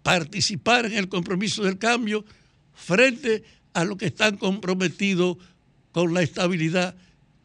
participar 0.03 0.85
en 0.85 0.93
el 0.93 1.09
compromiso 1.09 1.65
del 1.65 1.79
cambio 1.79 2.23
frente 2.75 3.45
a 3.73 3.85
los 3.85 3.97
que 3.97 4.07
están 4.07 4.37
comprometidos 4.37 5.39
con 5.93 6.13
la 6.13 6.21
estabilidad, 6.23 6.95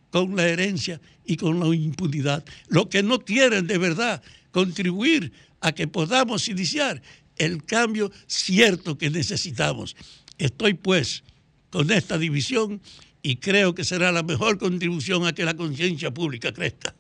con 0.10 0.36
la 0.36 0.50
herencia 0.50 1.00
y 1.24 1.38
con 1.38 1.62
la 1.62 1.74
impunidad. 1.74 2.44
Los 2.68 2.88
que 2.88 3.04
no 3.04 3.22
quieren 3.22 3.68
de 3.68 3.78
verdad 3.78 4.22
contribuir 4.52 5.32
a 5.62 5.72
que 5.72 5.88
podamos 5.88 6.50
iniciar 6.50 7.02
el 7.38 7.64
cambio 7.64 8.12
cierto 8.28 8.98
que 8.98 9.10
necesitamos. 9.10 9.96
Estoy 10.38 10.74
pues 10.74 11.24
con 11.70 11.92
esta 11.92 12.18
división 12.18 12.82
y 13.24 13.38
creo 13.38 13.76
que 13.76 13.84
será 13.84 14.12
la 14.12 14.24
mejor 14.24 14.58
contribución 14.58 15.26
a 15.26 15.34
que 15.34 15.46
la 15.46 15.56
conciencia 15.56 16.12
pública 16.12 16.52
crezca. 16.54 16.96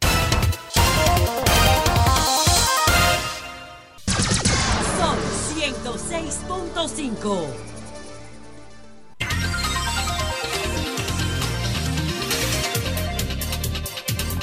Son 4.97 5.17
106.5. 5.55 7.47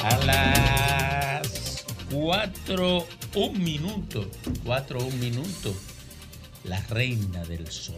A 0.01 0.17
las 0.25 0.68
4, 2.23 3.07
un 3.35 3.63
minuto, 3.63 4.29
4, 4.65 4.99
un 5.05 5.19
minuto, 5.21 5.73
la 6.65 6.81
reina 6.89 7.45
del 7.45 7.65
sol. 7.71 7.95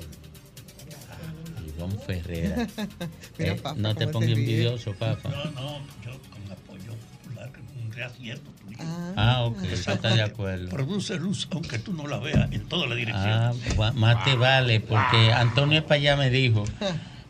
Ivonne 1.68 1.98
Ferrera. 2.06 2.68
Mira, 3.40 3.54
Eh, 3.54 3.56
Papa, 3.56 3.76
no 3.80 3.96
te 3.96 4.08
pongas 4.08 4.30
envidioso, 4.30 4.94
papá. 4.94 5.30
No, 5.30 5.46
no, 5.60 5.80
yo 6.06 6.12
con 6.30 6.52
apoyo 6.52 6.94
popular, 7.24 7.52
un 7.84 7.92
reacierto 7.92 8.52
tuyo. 8.64 8.78
Ah, 9.16 9.42
ok, 9.46 9.64
yo 9.64 9.92
estoy 9.94 10.14
de 10.16 10.22
acuerdo. 10.22 10.70
Produce 10.70 11.16
luz, 11.16 11.48
aunque 11.52 11.80
tú 11.80 11.92
no 11.94 12.06
la 12.08 12.20
veas, 12.20 12.52
en 12.52 12.68
toda 12.68 12.86
la 12.86 12.94
dirección. 12.94 13.28
Ah, 13.28 13.54
más 13.96 14.24
te 14.24 14.36
vale, 14.36 14.82
porque 14.82 15.34
Antonio 15.34 15.84
Payá 15.86 16.16
me 16.16 16.30
dijo, 16.30 16.64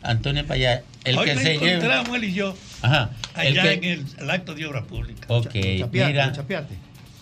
Antonio 0.02 0.46
Payá, 0.46 0.82
el 1.04 1.16
Hoy 1.18 1.26
que 1.26 1.36
se 1.36 1.52
lleve... 1.54 1.72
encontramos 1.74 2.16
él 2.16 2.24
y 2.24 2.32
yo 2.34 2.56
Ajá, 2.82 3.10
el 3.36 3.58
allá 3.58 3.62
que- 3.80 3.92
en 3.92 4.00
el, 4.00 4.06
el 4.18 4.30
acto 4.30 4.54
de 4.54 4.66
obra 4.66 4.84
pública. 4.84 5.26
Ok, 5.28 5.54
mira. 5.92 6.32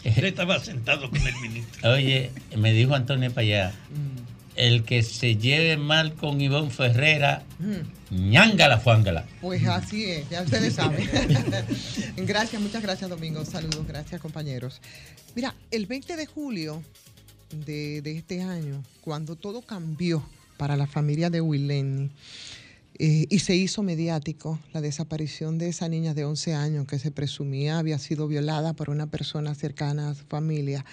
Él 0.03 0.25
estaba 0.25 0.59
sentado 0.61 1.11
con 1.11 1.27
el 1.27 1.37
ministro. 1.37 1.93
Oye, 1.93 2.31
me 2.57 2.73
dijo 2.73 2.95
Antonio 2.95 3.31
Payá, 3.33 3.73
el 4.57 4.85
que 4.85 5.03
se 5.03 5.37
lleve 5.37 5.77
mal 5.77 6.15
con 6.15 6.41
Ivonne 6.41 6.71
Ferrera, 6.71 7.43
ñángala, 8.11 8.79
fuángala. 8.79 9.27
Pues 9.43 9.67
así 9.67 10.05
es, 10.11 10.29
ya 10.31 10.43
ustedes 10.43 10.75
saben. 10.75 11.07
gracias, 12.17 12.61
muchas 12.63 12.83
gracias 12.83 13.11
Domingo. 13.11 13.45
Saludos, 13.45 13.87
gracias 13.87 14.21
compañeros. 14.21 14.81
Mira, 15.35 15.55
el 15.71 15.87
20 15.87 16.17
de 16.17 16.27
julio 16.27 16.83
de, 17.67 18.01
de 18.03 18.17
este 18.17 18.43
año, 18.43 18.83
cuando 19.03 19.37
todo 19.37 19.61
cambió 19.63 20.25
para 20.57 20.77
la 20.77 20.87
familia 20.87 21.31
de 21.31 21.41
Willenny 21.41 22.11
eh, 23.03 23.27
y 23.31 23.39
se 23.39 23.57
hizo 23.57 23.83
mediático 23.83 24.59
la 24.75 24.83
desaparición 24.83 25.57
de 25.57 25.71
esa 25.71 25.89
niña 25.89 26.13
de 26.13 26.27
11 26.27 26.53
años 26.53 26.87
que 26.87 26.99
se 26.99 27.11
presumía 27.11 27.79
había 27.79 27.99
sido 27.99 28.29
violada 28.29 28.75
por 28.75 28.91
una 28.91 29.07
persona 29.07 29.55
cercana 29.55 30.11
a 30.11 30.15
su 30.15 30.27
familia, 30.27 30.85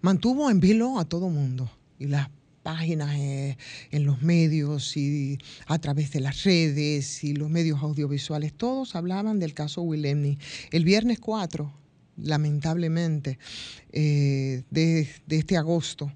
mantuvo 0.00 0.50
en 0.50 0.58
vilo 0.58 0.98
a 0.98 1.04
todo 1.04 1.28
mundo 1.28 1.70
y 1.98 2.06
las 2.06 2.30
páginas 2.62 3.14
eh, 3.16 3.58
en 3.90 4.06
los 4.06 4.22
medios 4.22 4.96
y 4.96 5.36
a 5.66 5.78
través 5.78 6.12
de 6.12 6.20
las 6.20 6.44
redes 6.44 7.22
y 7.22 7.34
los 7.34 7.50
medios 7.50 7.82
audiovisuales, 7.82 8.54
todos 8.54 8.96
hablaban 8.96 9.38
del 9.38 9.52
caso 9.52 9.82
Willemni. 9.82 10.38
El 10.70 10.86
viernes 10.86 11.20
4, 11.20 11.70
lamentablemente, 12.16 13.38
eh, 13.92 14.62
de, 14.70 15.06
de 15.26 15.36
este 15.36 15.58
agosto, 15.58 16.10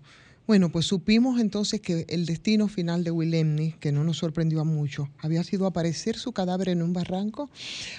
bueno, 0.49 0.71
pues 0.71 0.87
supimos 0.87 1.39
entonces 1.41 1.83
que 1.83 2.07
el 2.09 2.25
destino 2.25 2.69
final 2.69 3.05
de 3.05 3.11
Willemni, 3.11 3.73
que 3.73 3.93
no 3.93 4.03
nos 4.03 4.17
sorprendió 4.17 4.63
a 4.63 4.65
muchos, 4.65 5.07
había 5.19 5.45
sido 5.45 5.67
aparecer 5.67 6.17
su 6.17 6.33
cadáver 6.33 6.71
en 6.71 6.81
un 6.81 6.95
barranco, 6.95 7.51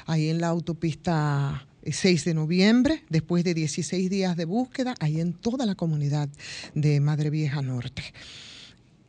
ahí 0.07 0.29
en 0.29 0.41
la 0.41 0.47
autopista 0.47 1.67
6 1.85 2.25
de 2.25 2.33
noviembre, 2.33 3.03
después 3.07 3.43
de 3.43 3.53
16 3.53 4.09
días 4.09 4.35
de 4.35 4.45
búsqueda, 4.45 4.95
ahí 4.99 5.21
en 5.21 5.33
toda 5.33 5.67
la 5.67 5.75
comunidad 5.75 6.27
de 6.73 6.99
Madre 6.99 7.29
Vieja 7.29 7.61
Norte. 7.61 8.01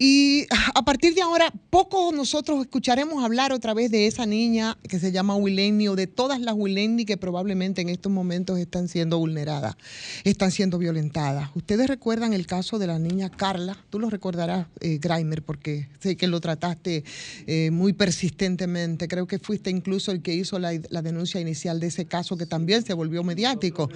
Y 0.03 0.47
a 0.75 0.83
partir 0.83 1.15
de 1.15 1.21
ahora, 1.21 1.53
poco 1.69 2.11
nosotros 2.11 2.63
escucharemos 2.63 3.23
hablar 3.23 3.53
otra 3.53 3.75
vez 3.75 3.91
de 3.91 4.07
esa 4.07 4.25
niña 4.25 4.79
que 4.89 4.99
se 4.99 5.13
llama 5.13 5.37
Wileni 5.37 5.89
o 5.89 5.95
de 5.95 6.07
todas 6.07 6.41
las 6.41 6.55
Wileni 6.55 7.05
que 7.05 7.19
probablemente 7.19 7.83
en 7.83 7.91
estos 7.91 8.11
momentos 8.11 8.59
están 8.59 8.89
siendo 8.89 9.19
vulneradas, 9.19 9.77
están 10.25 10.53
siendo 10.53 10.79
violentadas. 10.79 11.51
Ustedes 11.55 11.87
recuerdan 11.87 12.33
el 12.33 12.47
caso 12.47 12.79
de 12.79 12.87
la 12.87 12.99
niña 12.99 13.29
Carla, 13.29 13.77
tú 13.91 13.99
lo 13.99 14.09
recordarás, 14.09 14.69
eh, 14.81 14.99
Grimer, 15.03 15.43
porque 15.43 15.89
sé 15.99 16.17
que 16.17 16.29
lo 16.29 16.41
trataste 16.41 17.05
eh, 17.47 17.71
muy 17.71 17.93
persistentemente. 17.93 19.07
Creo 19.07 19.27
que 19.27 19.39
fuiste 19.39 19.69
incluso 19.69 20.13
el 20.13 20.23
que 20.23 20.35
hizo 20.35 20.59
la, 20.59 20.73
denuncia 20.79 21.43
inicial 21.43 21.79
de 21.79 21.89
ese 21.89 22.07
caso 22.07 22.39
que 22.39 22.47
también 22.47 22.83
se 22.87 22.95
volvió 22.95 23.23
mediático. 23.23 23.91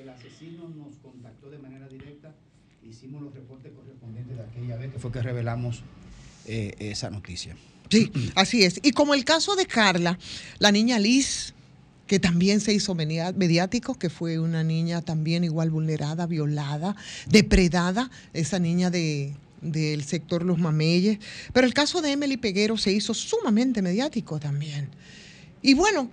El 0.00 0.08
asesino 0.08 0.68
nos 0.68 0.96
contactó 0.96 1.50
de 1.50 1.58
manera 1.58 1.88
directa, 1.88 2.34
hicimos 2.82 3.22
los 3.22 3.34
reportes 3.34 3.72
correspondientes 3.72 4.36
de 4.36 4.42
aquella 4.42 4.76
vez 4.76 4.85
fue 4.98 5.12
que 5.12 5.22
revelamos 5.22 5.82
eh, 6.46 6.74
esa 6.78 7.10
noticia. 7.10 7.56
Sí, 7.90 8.10
así 8.34 8.64
es. 8.64 8.80
Y 8.82 8.92
como 8.92 9.14
el 9.14 9.24
caso 9.24 9.54
de 9.56 9.66
Carla, 9.66 10.18
la 10.58 10.72
niña 10.72 10.98
Liz, 10.98 11.54
que 12.06 12.18
también 12.18 12.60
se 12.60 12.72
hizo 12.72 12.94
mediático, 12.94 13.94
que 13.94 14.10
fue 14.10 14.38
una 14.38 14.62
niña 14.62 15.02
también 15.02 15.44
igual 15.44 15.70
vulnerada, 15.70 16.26
violada, 16.26 16.96
depredada, 17.28 18.10
esa 18.32 18.58
niña 18.58 18.90
de 18.90 19.34
del 19.60 20.04
sector 20.04 20.44
Los 20.44 20.58
Mameyes. 20.58 21.18
Pero 21.52 21.66
el 21.66 21.74
caso 21.74 22.02
de 22.02 22.12
Emily 22.12 22.36
Peguero 22.36 22.76
se 22.76 22.92
hizo 22.92 23.14
sumamente 23.14 23.82
mediático 23.82 24.38
también. 24.38 24.90
Y 25.62 25.74
bueno, 25.74 26.10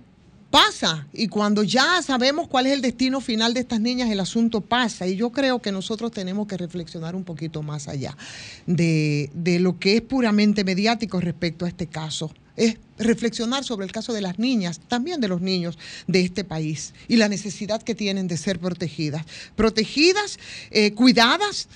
pasa. 0.54 1.08
Y 1.12 1.26
cuando 1.26 1.64
ya 1.64 2.00
sabemos 2.00 2.46
cuál 2.46 2.66
es 2.66 2.74
el 2.74 2.80
destino 2.80 3.20
final 3.20 3.54
de 3.54 3.60
estas 3.60 3.80
niñas, 3.80 4.08
el 4.08 4.20
asunto 4.20 4.60
pasa. 4.60 5.04
Y 5.08 5.16
yo 5.16 5.32
creo 5.32 5.60
que 5.60 5.72
nosotros 5.72 6.12
tenemos 6.12 6.46
que 6.46 6.56
reflexionar 6.56 7.16
un 7.16 7.24
poquito 7.24 7.64
más 7.64 7.88
allá 7.88 8.16
de, 8.64 9.30
de 9.34 9.58
lo 9.58 9.80
que 9.80 9.96
es 9.96 10.02
puramente 10.02 10.62
mediático 10.62 11.18
respecto 11.20 11.64
a 11.64 11.68
este 11.68 11.88
caso. 11.88 12.32
Es 12.54 12.76
reflexionar 12.98 13.64
sobre 13.64 13.84
el 13.84 13.90
caso 13.90 14.12
de 14.12 14.20
las 14.20 14.38
niñas, 14.38 14.80
también 14.86 15.20
de 15.20 15.26
los 15.26 15.40
niños 15.40 15.76
de 16.06 16.20
este 16.20 16.44
país 16.44 16.94
y 17.08 17.16
la 17.16 17.28
necesidad 17.28 17.82
que 17.82 17.96
tienen 17.96 18.28
de 18.28 18.36
ser 18.36 18.60
protegidas. 18.60 19.26
Protegidas, 19.56 20.38
eh, 20.70 20.92
cuidadas, 20.92 21.66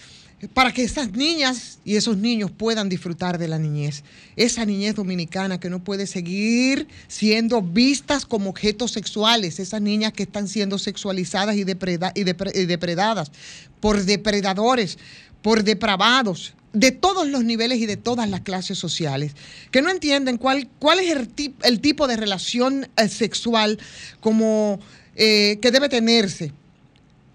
para 0.55 0.72
que 0.72 0.84
esas 0.84 1.12
niñas 1.12 1.80
y 1.84 1.97
esos 1.97 2.16
niños 2.16 2.51
puedan 2.53 2.89
disfrutar 2.89 3.39
de 3.39 3.49
la 3.49 3.59
niñez. 3.59 4.05
Esa 4.36 4.64
niñez 4.64 4.95
dominicana 4.95 5.59
que 5.59 5.68
no 5.68 5.82
puede 5.82 6.07
seguir 6.07 6.86
siendo 7.09 7.61
vistas 7.61 8.24
como 8.24 8.51
objetos 8.51 8.93
sexuales, 8.93 9.59
esas 9.59 9.80
niñas 9.82 10.12
que 10.12 10.22
están 10.22 10.47
siendo 10.47 10.78
sexualizadas 10.78 11.57
y, 11.57 11.64
depreda- 11.64 12.12
y 12.14 12.22
depre- 12.22 12.55
y 12.55 12.66
depredadas 12.66 13.32
por 13.80 14.05
depredadores, 14.05 14.99
por 15.43 15.64
depravados 15.64 16.55
de 16.72 16.93
todos 16.93 17.26
los 17.26 17.43
niveles 17.45 17.78
y 17.78 17.86
de 17.86 17.97
todas 17.97 18.28
las 18.28 18.43
clases 18.43 18.78
sociales, 18.78 19.32
que 19.72 19.82
no 19.82 19.91
entienden 19.91 20.36
cuál, 20.36 20.68
cuál 20.78 21.01
es 21.01 21.16
el, 21.16 21.28
ti- 21.28 21.55
el 21.64 21.80
tipo 21.80 22.07
de 22.07 22.16
relación 22.16 22.89
eh, 22.97 23.09
sexual 23.09 23.78
como 24.20 24.78
eh, 25.16 25.59
que 25.61 25.70
debe 25.72 25.89
tenerse 25.89 26.53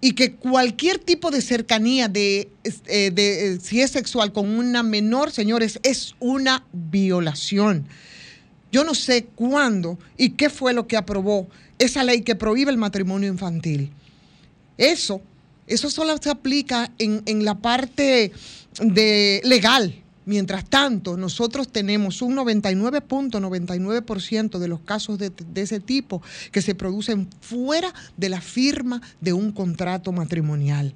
y 0.04 0.12
que 0.12 0.34
cualquier 0.34 0.98
tipo 0.98 1.30
de 1.30 1.40
cercanía 1.40 2.08
de, 2.08 2.50
eh, 2.62 3.10
eh, 3.16 3.58
si 3.62 3.80
es 3.80 3.92
sexual 3.92 4.34
con 4.34 4.50
una 4.50 4.82
menor, 4.82 5.30
señores, 5.30 5.80
es 5.82 6.14
una 6.20 6.66
violación. 6.74 7.86
Yo 8.70 8.84
no 8.84 8.94
sé 8.94 9.24
cuándo 9.34 9.98
y 10.18 10.32
qué 10.32 10.50
fue 10.50 10.74
lo 10.74 10.86
que 10.86 10.98
aprobó 10.98 11.48
esa 11.78 12.04
ley 12.04 12.20
que 12.20 12.34
prohíbe 12.34 12.70
el 12.70 12.76
matrimonio 12.76 13.30
infantil. 13.30 13.92
Eso, 14.76 15.22
eso 15.66 15.88
solo 15.88 16.14
se 16.18 16.28
aplica 16.28 16.92
en, 16.98 17.22
en 17.24 17.46
la 17.46 17.54
parte 17.54 18.30
de 18.82 19.40
legal. 19.42 20.03
Mientras 20.26 20.64
tanto, 20.64 21.16
nosotros 21.16 21.68
tenemos 21.68 22.22
un 22.22 22.36
99.99% 22.36 24.58
de 24.58 24.68
los 24.68 24.80
casos 24.80 25.18
de, 25.18 25.30
de 25.30 25.62
ese 25.62 25.80
tipo 25.80 26.22
que 26.50 26.62
se 26.62 26.74
producen 26.74 27.28
fuera 27.40 27.92
de 28.16 28.28
la 28.28 28.40
firma 28.40 29.00
de 29.20 29.32
un 29.32 29.52
contrato 29.52 30.10
matrimonial. 30.12 30.94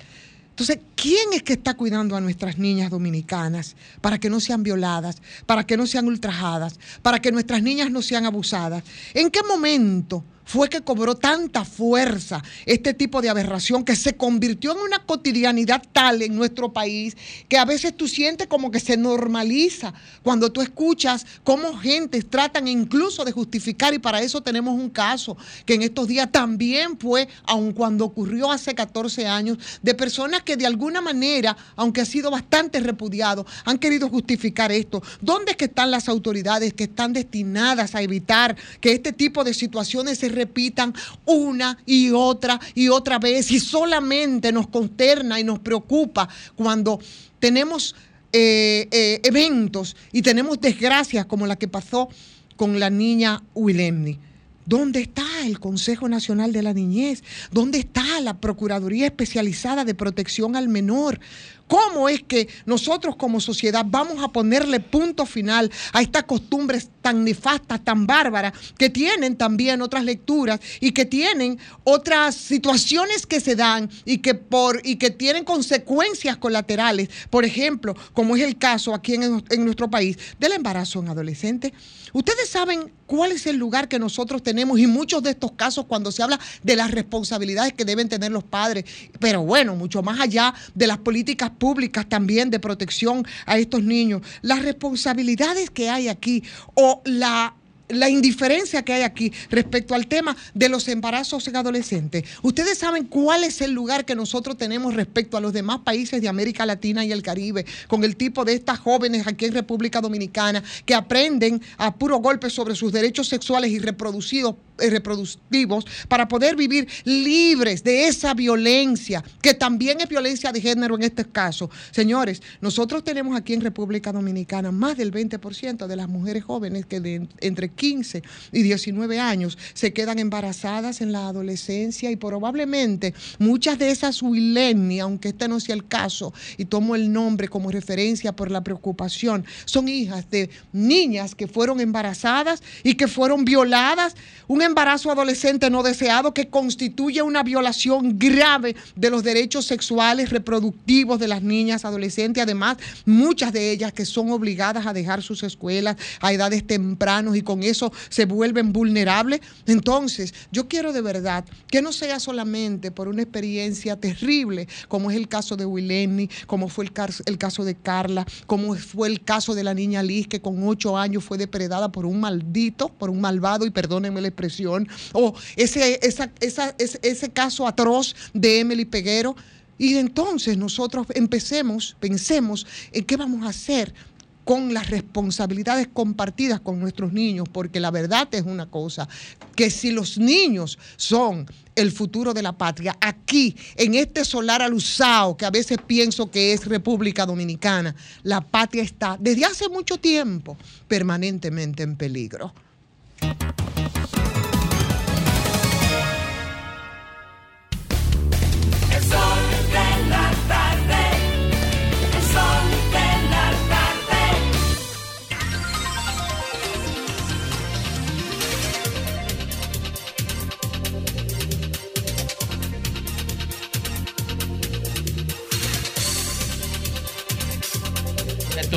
Entonces, 0.58 0.80
¿quién 0.96 1.34
es 1.34 1.44
que 1.44 1.52
está 1.52 1.74
cuidando 1.74 2.16
a 2.16 2.20
nuestras 2.20 2.58
niñas 2.58 2.90
dominicanas 2.90 3.76
para 4.00 4.18
que 4.18 4.28
no 4.28 4.40
sean 4.40 4.64
violadas, 4.64 5.22
para 5.46 5.64
que 5.64 5.76
no 5.76 5.86
sean 5.86 6.08
ultrajadas, 6.08 6.80
para 7.00 7.20
que 7.20 7.30
nuestras 7.30 7.62
niñas 7.62 7.92
no 7.92 8.02
sean 8.02 8.26
abusadas? 8.26 8.82
¿En 9.14 9.30
qué 9.30 9.44
momento 9.44 10.24
fue 10.48 10.70
que 10.70 10.80
cobró 10.80 11.14
tanta 11.14 11.66
fuerza 11.66 12.42
este 12.64 12.94
tipo 12.94 13.20
de 13.20 13.28
aberración 13.28 13.84
que 13.84 13.94
se 13.94 14.16
convirtió 14.16 14.72
en 14.72 14.78
una 14.78 15.04
cotidianidad 15.04 15.82
tal 15.92 16.22
en 16.22 16.34
nuestro 16.34 16.72
país 16.72 17.18
que 17.50 17.58
a 17.58 17.66
veces 17.66 17.94
tú 17.94 18.08
sientes 18.08 18.46
como 18.46 18.70
que 18.70 18.80
se 18.80 18.96
normaliza 18.96 19.92
cuando 20.22 20.50
tú 20.50 20.62
escuchas 20.62 21.26
cómo 21.44 21.76
gentes 21.76 22.30
tratan 22.30 22.66
incluso 22.66 23.26
de 23.26 23.32
justificar 23.32 23.92
y 23.92 23.98
para 23.98 24.22
eso 24.22 24.40
tenemos 24.40 24.72
un 24.72 24.88
caso 24.88 25.36
que 25.66 25.74
en 25.74 25.82
estos 25.82 26.08
días 26.08 26.32
también 26.32 26.98
fue, 26.98 27.28
aun 27.44 27.72
cuando 27.72 28.06
ocurrió 28.06 28.50
hace 28.50 28.74
14 28.74 29.26
años, 29.26 29.58
de 29.82 29.94
personas 29.94 30.42
que 30.42 30.56
de 30.56 30.66
alguna 30.66 31.02
manera, 31.02 31.56
aunque 31.76 32.00
ha 32.00 32.06
sido 32.06 32.30
bastante 32.30 32.80
repudiado, 32.80 33.44
han 33.66 33.78
querido 33.78 34.08
justificar 34.08 34.72
esto. 34.72 35.02
¿Dónde 35.20 35.52
es 35.52 35.56
que 35.58 35.66
están 35.66 35.90
las 35.90 36.08
autoridades 36.08 36.72
que 36.72 36.84
están 36.84 37.12
destinadas 37.12 37.94
a 37.94 38.02
evitar 38.02 38.56
que 38.80 38.92
este 38.92 39.12
tipo 39.12 39.44
de 39.44 39.52
situaciones 39.52 40.18
se 40.18 40.28
repitan 40.38 40.94
una 41.26 41.76
y 41.84 42.10
otra 42.10 42.58
y 42.74 42.88
otra 42.88 43.18
vez 43.18 43.50
y 43.50 43.60
solamente 43.60 44.52
nos 44.52 44.68
consterna 44.68 45.38
y 45.38 45.44
nos 45.44 45.58
preocupa 45.58 46.28
cuando 46.56 46.98
tenemos 47.38 47.94
eh, 48.32 48.88
eh, 48.90 49.20
eventos 49.24 49.96
y 50.12 50.22
tenemos 50.22 50.60
desgracias 50.60 51.26
como 51.26 51.46
la 51.46 51.56
que 51.56 51.66
pasó 51.68 52.08
con 52.56 52.78
la 52.78 52.90
niña 52.90 53.42
Wilemni? 53.54 54.18
¿Dónde 54.66 55.00
está 55.00 55.24
el 55.46 55.58
Consejo 55.60 56.10
Nacional 56.10 56.52
de 56.52 56.60
la 56.60 56.74
Niñez? 56.74 57.22
¿Dónde 57.50 57.78
está 57.78 58.20
la 58.20 58.34
Procuraduría 58.34 59.06
Especializada 59.06 59.86
de 59.86 59.94
Protección 59.94 60.56
al 60.56 60.68
Menor? 60.68 61.20
¿Cómo 61.68 62.08
es 62.08 62.22
que 62.22 62.48
nosotros 62.66 63.16
como 63.16 63.40
sociedad 63.40 63.84
vamos 63.86 64.22
a 64.24 64.28
ponerle 64.28 64.80
punto 64.80 65.26
final 65.26 65.70
a 65.92 66.02
estas 66.02 66.24
costumbres 66.24 66.88
tan 67.02 67.24
nefastas, 67.24 67.84
tan 67.84 68.06
bárbaras, 68.06 68.52
que 68.76 68.90
tienen 68.90 69.36
también 69.36 69.82
otras 69.82 70.04
lecturas 70.04 70.60
y 70.80 70.92
que 70.92 71.04
tienen 71.04 71.58
otras 71.84 72.34
situaciones 72.34 73.26
que 73.26 73.40
se 73.40 73.54
dan 73.54 73.90
y 74.04 74.18
que, 74.18 74.34
por, 74.34 74.80
y 74.84 74.96
que 74.96 75.10
tienen 75.10 75.44
consecuencias 75.44 76.38
colaterales? 76.38 77.10
Por 77.30 77.44
ejemplo, 77.44 77.94
como 78.14 78.34
es 78.34 78.42
el 78.42 78.58
caso 78.58 78.94
aquí 78.94 79.14
en, 79.14 79.44
en 79.50 79.64
nuestro 79.64 79.90
país 79.90 80.18
del 80.40 80.52
embarazo 80.52 81.00
en 81.00 81.08
adolescentes. 81.08 81.72
Ustedes 82.12 82.48
saben 82.48 82.97
cuál 83.08 83.32
es 83.32 83.46
el 83.46 83.56
lugar 83.56 83.88
que 83.88 83.98
nosotros 83.98 84.42
tenemos 84.42 84.78
y 84.78 84.86
muchos 84.86 85.22
de 85.22 85.30
estos 85.30 85.52
casos 85.52 85.86
cuando 85.86 86.12
se 86.12 86.22
habla 86.22 86.38
de 86.62 86.76
las 86.76 86.92
responsabilidades 86.92 87.72
que 87.72 87.84
deben 87.84 88.08
tener 88.08 88.30
los 88.30 88.44
padres, 88.44 88.84
pero 89.18 89.42
bueno, 89.42 89.74
mucho 89.74 90.02
más 90.02 90.20
allá 90.20 90.54
de 90.74 90.86
las 90.86 90.98
políticas 90.98 91.50
públicas 91.50 92.06
también 92.08 92.50
de 92.50 92.60
protección 92.60 93.26
a 93.46 93.58
estos 93.58 93.82
niños, 93.82 94.22
las 94.42 94.62
responsabilidades 94.62 95.70
que 95.70 95.88
hay 95.88 96.08
aquí 96.08 96.44
o 96.74 97.00
la 97.04 97.54
la 97.88 98.08
indiferencia 98.08 98.82
que 98.82 98.92
hay 98.92 99.02
aquí 99.02 99.32
respecto 99.50 99.94
al 99.94 100.06
tema 100.06 100.36
de 100.54 100.68
los 100.68 100.88
embarazos 100.88 101.46
en 101.48 101.56
adolescentes. 101.56 102.24
Ustedes 102.42 102.78
saben 102.78 103.04
cuál 103.04 103.44
es 103.44 103.60
el 103.60 103.72
lugar 103.72 104.04
que 104.04 104.14
nosotros 104.14 104.56
tenemos 104.56 104.94
respecto 104.94 105.36
a 105.36 105.40
los 105.40 105.52
demás 105.52 105.80
países 105.80 106.20
de 106.20 106.28
América 106.28 106.66
Latina 106.66 107.04
y 107.04 107.12
el 107.12 107.22
Caribe, 107.22 107.64
con 107.86 108.04
el 108.04 108.16
tipo 108.16 108.44
de 108.44 108.54
estas 108.54 108.78
jóvenes 108.78 109.26
aquí 109.26 109.46
en 109.46 109.54
República 109.54 110.00
Dominicana 110.00 110.62
que 110.84 110.94
aprenden 110.94 111.60
a 111.76 111.94
puro 111.94 112.18
golpe 112.18 112.50
sobre 112.50 112.74
sus 112.74 112.92
derechos 112.92 113.28
sexuales 113.28 113.70
y 113.70 113.78
reproducidos, 113.78 114.56
reproductivos 114.78 115.86
para 116.08 116.28
poder 116.28 116.56
vivir 116.56 116.88
libres 117.04 117.82
de 117.84 118.08
esa 118.08 118.34
violencia, 118.34 119.24
que 119.42 119.54
también 119.54 120.00
es 120.00 120.08
violencia 120.08 120.52
de 120.52 120.60
género 120.60 120.96
en 120.96 121.02
este 121.02 121.24
caso. 121.24 121.70
Señores, 121.90 122.42
nosotros 122.60 123.04
tenemos 123.04 123.36
aquí 123.36 123.54
en 123.54 123.60
República 123.60 124.12
Dominicana 124.12 124.72
más 124.72 124.96
del 124.96 125.12
20% 125.12 125.86
de 125.86 125.96
las 125.96 126.08
mujeres 126.08 126.44
jóvenes 126.44 126.86
que 126.86 127.00
de 127.00 127.26
entre 127.40 127.68
15 127.70 128.22
y 128.52 128.62
19 128.62 129.18
años 129.20 129.58
se 129.74 129.92
quedan 129.92 130.18
embarazadas 130.18 131.00
en 131.00 131.12
la 131.12 131.28
adolescencia 131.28 132.10
y 132.10 132.16
probablemente 132.16 133.14
muchas 133.38 133.78
de 133.78 133.90
esas 133.90 134.22
Wileni, 134.22 135.00
aunque 135.00 135.28
este 135.28 135.48
no 135.48 135.60
sea 135.60 135.74
el 135.74 135.86
caso, 135.86 136.32
y 136.56 136.64
tomo 136.64 136.94
el 136.94 137.12
nombre 137.12 137.48
como 137.48 137.70
referencia 137.70 138.32
por 138.34 138.50
la 138.50 138.62
preocupación, 138.62 139.44
son 139.64 139.88
hijas 139.88 140.30
de 140.30 140.50
niñas 140.72 141.34
que 141.34 141.46
fueron 141.46 141.80
embarazadas 141.80 142.62
y 142.82 142.94
que 142.94 143.08
fueron 143.08 143.44
violadas. 143.44 144.14
Un 144.46 144.62
embarazo 144.68 145.10
adolescente 145.10 145.70
no 145.70 145.82
deseado 145.82 146.32
que 146.32 146.48
constituye 146.48 147.22
una 147.22 147.42
violación 147.42 148.18
grave 148.18 148.76
de 148.94 149.10
los 149.10 149.24
derechos 149.24 149.66
sexuales 149.66 150.30
reproductivos 150.30 151.18
de 151.18 151.28
las 151.28 151.42
niñas 151.42 151.84
adolescentes. 151.84 152.42
Además, 152.42 152.76
muchas 153.04 153.52
de 153.52 153.72
ellas 153.72 153.92
que 153.92 154.04
son 154.04 154.30
obligadas 154.30 154.86
a 154.86 154.92
dejar 154.92 155.22
sus 155.22 155.42
escuelas 155.42 155.96
a 156.20 156.32
edades 156.32 156.66
tempranas 156.66 157.36
y 157.36 157.42
con 157.42 157.62
eso 157.62 157.92
se 158.08 158.26
vuelven 158.26 158.72
vulnerables. 158.72 159.40
Entonces, 159.66 160.34
yo 160.52 160.68
quiero 160.68 160.92
de 160.92 161.00
verdad 161.00 161.44
que 161.68 161.82
no 161.82 161.92
sea 161.92 162.20
solamente 162.20 162.90
por 162.90 163.08
una 163.08 163.22
experiencia 163.22 163.98
terrible, 163.98 164.68
como 164.88 165.10
es 165.10 165.16
el 165.16 165.28
caso 165.28 165.56
de 165.56 165.66
Wileni, 165.66 166.28
como 166.46 166.68
fue 166.68 166.84
el 166.84 166.92
el 167.26 167.38
caso 167.38 167.64
de 167.64 167.74
Carla, 167.74 168.26
como 168.46 168.74
fue 168.74 169.08
el 169.08 169.22
caso 169.22 169.54
de 169.54 169.62
la 169.64 169.74
niña 169.74 170.02
Liz, 170.02 170.26
que 170.26 170.40
con 170.40 170.66
ocho 170.66 170.96
años 170.96 171.24
fue 171.24 171.38
depredada 171.38 171.90
por 171.92 172.06
un 172.06 172.20
maldito, 172.20 172.88
por 172.88 173.10
un 173.10 173.20
malvado, 173.20 173.66
y 173.66 173.70
perdónenme 173.70 174.20
la 174.20 174.28
expresión, 174.28 174.57
o 174.66 175.34
ese, 175.56 175.98
esa- 176.02 176.32
ese, 176.40 176.74
ese 177.02 177.30
caso 177.30 177.66
atroz 177.66 178.14
de 178.34 178.60
Emily 178.60 178.84
Peguero. 178.84 179.36
Y 179.78 179.94
entonces 179.96 180.58
nosotros 180.58 181.06
empecemos, 181.14 181.96
pensemos 182.00 182.66
en 182.92 183.04
qué 183.04 183.16
vamos 183.16 183.46
a 183.46 183.50
hacer 183.50 183.94
con 184.42 184.72
las 184.72 184.88
responsabilidades 184.88 185.88
compartidas 185.92 186.58
con 186.58 186.80
nuestros 186.80 187.12
niños, 187.12 187.46
porque 187.52 187.80
la 187.80 187.90
verdad 187.90 188.26
es 188.32 188.42
una 188.42 188.64
cosa, 188.70 189.06
que 189.54 189.68
si 189.68 189.90
los 189.90 190.16
niños 190.16 190.78
son 190.96 191.46
el 191.74 191.92
futuro 191.92 192.32
de 192.32 192.42
la 192.42 192.56
patria, 192.56 192.96
aquí, 192.98 193.54
en 193.76 193.94
este 193.94 194.24
solar 194.24 194.62
alusado, 194.62 195.36
que 195.36 195.44
a 195.44 195.50
veces 195.50 195.76
pienso 195.86 196.30
que 196.30 196.54
es 196.54 196.64
República 196.64 197.26
Dominicana, 197.26 197.94
la 198.22 198.40
patria 198.40 198.82
está 198.82 199.18
desde 199.20 199.44
hace 199.44 199.68
mucho 199.68 199.98
tiempo 199.98 200.56
permanentemente 200.88 201.82
en 201.82 201.94
peligro. 201.96 202.54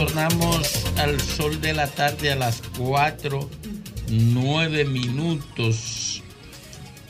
Retornamos 0.02 0.98
al 0.98 1.22
sol 1.22 1.62
de 1.62 1.76
la 1.76 1.86
tarde 1.86 2.32
a 2.32 2.36
las 2.36 2.64
4, 2.80 3.48
9 4.10 4.86
minutos. 4.86 6.24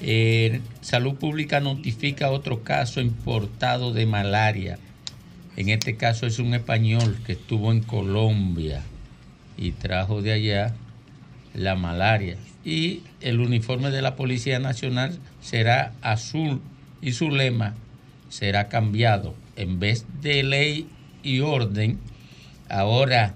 Eh, 0.01 0.59
Salud 0.81 1.15
Pública 1.15 1.61
notifica 1.61 2.31
otro 2.31 2.63
caso 2.63 2.99
importado 2.99 3.93
de 3.93 4.05
malaria. 4.05 4.77
En 5.55 5.69
este 5.69 5.95
caso 5.95 6.27
es 6.27 6.37
un 6.39 6.53
español 6.53 7.17
que 7.25 7.31
estuvo 7.31 7.71
en 7.71 7.79
Colombia 7.79 8.83
y 9.55 9.71
trajo 9.71 10.21
de 10.21 10.33
allá 10.33 10.75
la 11.53 11.75
malaria. 11.75 12.35
Y 12.65 13.03
el 13.21 13.39
uniforme 13.39 13.89
de 13.89 14.01
la 14.01 14.17
Policía 14.17 14.59
Nacional 14.59 15.17
será 15.39 15.93
azul 16.01 16.59
y 17.01 17.13
su 17.13 17.29
lema 17.29 17.73
será 18.27 18.67
cambiado. 18.67 19.33
En 19.55 19.79
vez 19.79 20.05
de 20.21 20.43
ley 20.43 20.89
y 21.23 21.39
orden, 21.39 21.97
ahora 22.71 23.33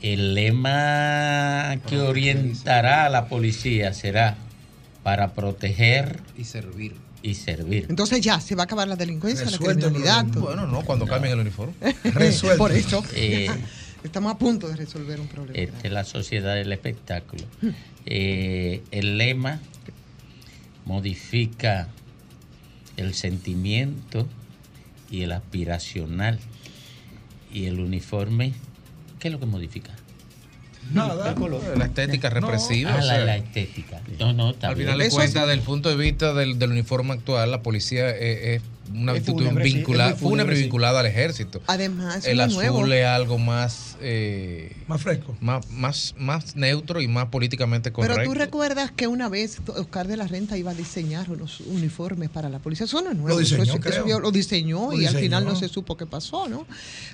el 0.00 0.34
lema 0.34 1.78
que 1.86 1.98
orientará 1.98 3.06
a 3.06 3.08
la 3.10 3.26
policía 3.26 3.92
será 3.92 4.36
para 5.02 5.32
proteger 5.32 6.20
y 6.36 6.44
servir. 6.44 6.94
Y 7.22 7.34
servir. 7.34 7.86
Entonces 7.90 8.22
ya 8.22 8.40
se 8.40 8.54
va 8.54 8.62
a 8.62 8.64
acabar 8.64 8.88
la 8.88 8.96
delincuencia, 8.96 9.44
la 9.44 9.50
Resuelto 9.50 9.88
el 9.88 9.92
criminalidad. 9.92 10.24
Bueno, 10.40 10.66
no, 10.66 10.80
cuando 10.82 11.06
cambien 11.06 11.34
el 11.34 11.40
uniforme. 11.40 11.74
Por 12.56 12.72
eso. 12.72 13.04
Eh, 13.14 13.50
Estamos 14.04 14.32
a 14.32 14.38
punto 14.38 14.68
de 14.68 14.76
resolver 14.76 15.20
un 15.20 15.28
problema. 15.28 15.58
Esta 15.58 15.86
es 15.86 15.92
la 15.92 16.04
sociedad 16.04 16.54
del 16.54 16.72
espectáculo. 16.72 17.44
Eh, 18.06 18.82
el 18.90 19.18
lema 19.18 19.60
modifica 20.86 21.88
el 22.96 23.12
sentimiento 23.12 24.26
y 25.10 25.22
el 25.22 25.32
aspiracional. 25.32 26.38
Y 27.52 27.66
el 27.66 27.80
uniforme, 27.80 28.52
¿qué 29.18 29.28
es 29.28 29.32
lo 29.32 29.40
que 29.40 29.46
modifica? 29.46 29.92
Nada. 30.92 31.34
La 31.76 31.84
estética 31.84 32.30
represiva. 32.30 32.92
Ah, 32.92 32.96
o 32.96 32.98
la, 32.98 33.14
sea, 33.14 33.24
la 33.24 33.36
estética. 33.36 34.00
No, 34.18 34.32
no, 34.32 34.50
está 34.50 34.68
Al 34.68 34.74
bien. 34.74 34.88
final 34.88 34.98
de 34.98 35.10
cuentas, 35.10 35.42
desde 35.42 35.54
el 35.54 35.60
punto 35.60 35.88
de 35.88 35.96
vista 35.96 36.34
del, 36.34 36.58
del 36.58 36.70
uniforme 36.70 37.12
actual, 37.12 37.50
la 37.50 37.62
policía 37.62 38.10
es, 38.10 38.56
es 38.56 38.62
una 38.92 39.12
actitud 39.12 39.34
fúnebre, 39.38 39.64
sí, 39.64 39.74
vinculada, 39.74 40.10
fúnebre 40.10 40.28
fúnebre, 40.30 40.56
sí. 40.56 40.62
vinculada 40.62 41.00
al 41.00 41.06
ejército. 41.06 41.62
Además, 41.66 42.26
el 42.26 42.40
azul 42.40 42.56
nuevo. 42.56 42.86
es 42.86 43.06
algo 43.06 43.38
más 43.38 43.96
eh, 44.00 44.76
más 44.88 45.02
fresco, 45.02 45.36
más, 45.40 45.68
más, 45.70 46.14
más 46.18 46.56
neutro 46.56 47.00
y 47.00 47.08
más 47.08 47.26
políticamente 47.26 47.92
correcto. 47.92 48.16
Pero 48.16 48.30
tú 48.30 48.38
recuerdas 48.38 48.90
que 48.90 49.06
una 49.06 49.28
vez 49.28 49.58
Oscar 49.66 50.08
de 50.08 50.16
la 50.16 50.26
Renta 50.26 50.56
iba 50.56 50.70
a 50.70 50.74
diseñar 50.74 51.30
unos 51.30 51.60
uniformes 51.60 52.30
para 52.30 52.48
la 52.48 52.58
policía. 52.58 52.86
Eso 52.86 53.02
no 53.02 53.10
es 53.10 53.16
nuevo. 53.16 53.36
Lo 53.38 53.40
eso 53.40 53.56
diseñó, 53.56 53.78
es- 53.78 53.86
eso 53.86 54.04
creo. 54.04 54.20
lo 54.20 54.30
diseñó 54.30 54.90
Lo 54.90 55.00
y 55.00 55.06
al 55.06 55.16
final 55.16 55.44
no 55.44 55.56
se 55.56 55.68
supo 55.68 55.96
qué 55.96 56.06
pasó, 56.06 56.48
¿no? 56.48 56.66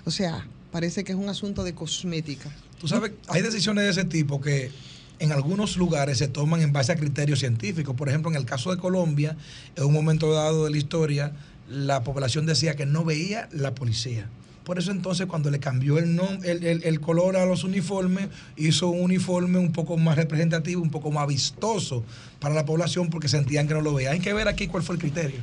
O 0.05 0.11
sea, 0.11 0.47
parece 0.73 1.05
que 1.05 1.12
es 1.12 1.19
un 1.19 1.28
asunto 1.28 1.65
de 1.65 1.74
cosmética. 1.74 2.51
Tú 2.81 2.89
sabes, 2.89 3.12
hay 3.28 3.43
decisiones 3.43 3.85
de 3.85 3.90
ese 3.90 4.05
tipo 4.05 4.40
que 4.40 4.70
en 5.19 5.32
algunos 5.32 5.77
lugares 5.77 6.19
se 6.19 6.28
toman 6.28 6.61
en 6.61 6.73
base 6.73 6.93
a 6.93 6.97
criterios 6.97 7.39
científicos. 7.40 7.97
Por 7.97 8.09
ejemplo, 8.09 8.31
en 8.31 8.36
el 8.36 8.44
caso 8.44 8.70
de 8.70 8.78
Colombia, 8.81 9.36
en 9.74 9.85
un 9.85 9.93
momento 9.93 10.32
dado 10.32 10.65
de 10.65 10.70
la 10.70 10.77
historia, 10.77 11.32
la 11.68 12.02
población 12.05 12.47
decía 12.47 12.76
que 12.76 12.86
no 12.86 13.05
veía 13.05 13.48
la 13.52 13.74
policía. 13.74 14.28
Por 14.64 14.78
eso 14.80 14.90
entonces 14.90 15.26
cuando 15.26 15.51
le 15.51 15.60
cambió 15.60 15.97
el, 15.98 16.16
nom- 16.16 16.44
el, 16.44 16.64
el- 16.64 16.82
el 16.84 17.01
color 17.01 17.36
a 17.36 17.47
los 17.47 17.62
uniformes, 17.62 18.28
hizo 18.56 18.88
un 18.88 19.02
uniforme 19.02 19.59
un 19.59 19.70
poco 19.72 19.97
más 19.97 20.16
representativo, 20.16 20.82
un 20.82 20.90
poco 20.90 21.12
más 21.12 21.26
vistoso 21.28 22.05
para 22.40 22.52
la 22.55 22.64
población 22.64 23.09
porque 23.09 23.28
sentían 23.28 23.68
que 23.68 23.74
no 23.74 23.80
lo 23.80 23.94
veían. 23.94 24.14
Hay 24.14 24.20
que 24.20 24.32
ver 24.32 24.48
aquí 24.48 24.66
cuál 24.66 24.82
fue 24.82 24.97
el 24.97 25.01
criterio. 25.01 25.38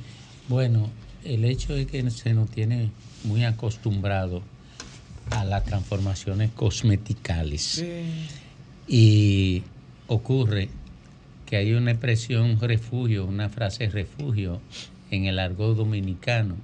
Bueno, 0.49 0.89
el 1.23 1.45
hecho 1.45 1.73
es 1.75 1.87
que 1.87 2.09
se 2.11 2.33
nos 2.33 2.49
tiene 2.49 2.91
muy 3.23 3.45
acostumbrado 3.45 4.41
a 5.31 5.45
las 5.45 5.63
transformaciones 5.63 6.51
cosmeticales. 6.51 7.81
Y 8.87 9.63
ocurre 10.07 10.67
que 11.45 11.55
hay 11.55 11.73
una 11.73 11.91
expresión 11.91 12.59
refugio, 12.59 13.25
una 13.25 13.47
frase 13.47 13.87
refugio 13.89 14.59
en 15.15 15.25
el 15.25 15.39
argot 15.39 15.75
dominicano, 15.77 16.55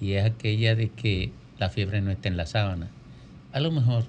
y 0.00 0.12
es 0.12 0.24
aquella 0.24 0.74
de 0.74 0.88
que 0.90 1.30
la 1.58 1.70
fiebre 1.70 2.00
no 2.00 2.10
está 2.10 2.28
en 2.28 2.36
la 2.36 2.46
sábana. 2.46 2.90
A 3.52 3.60
lo 3.60 3.70
mejor 3.70 4.04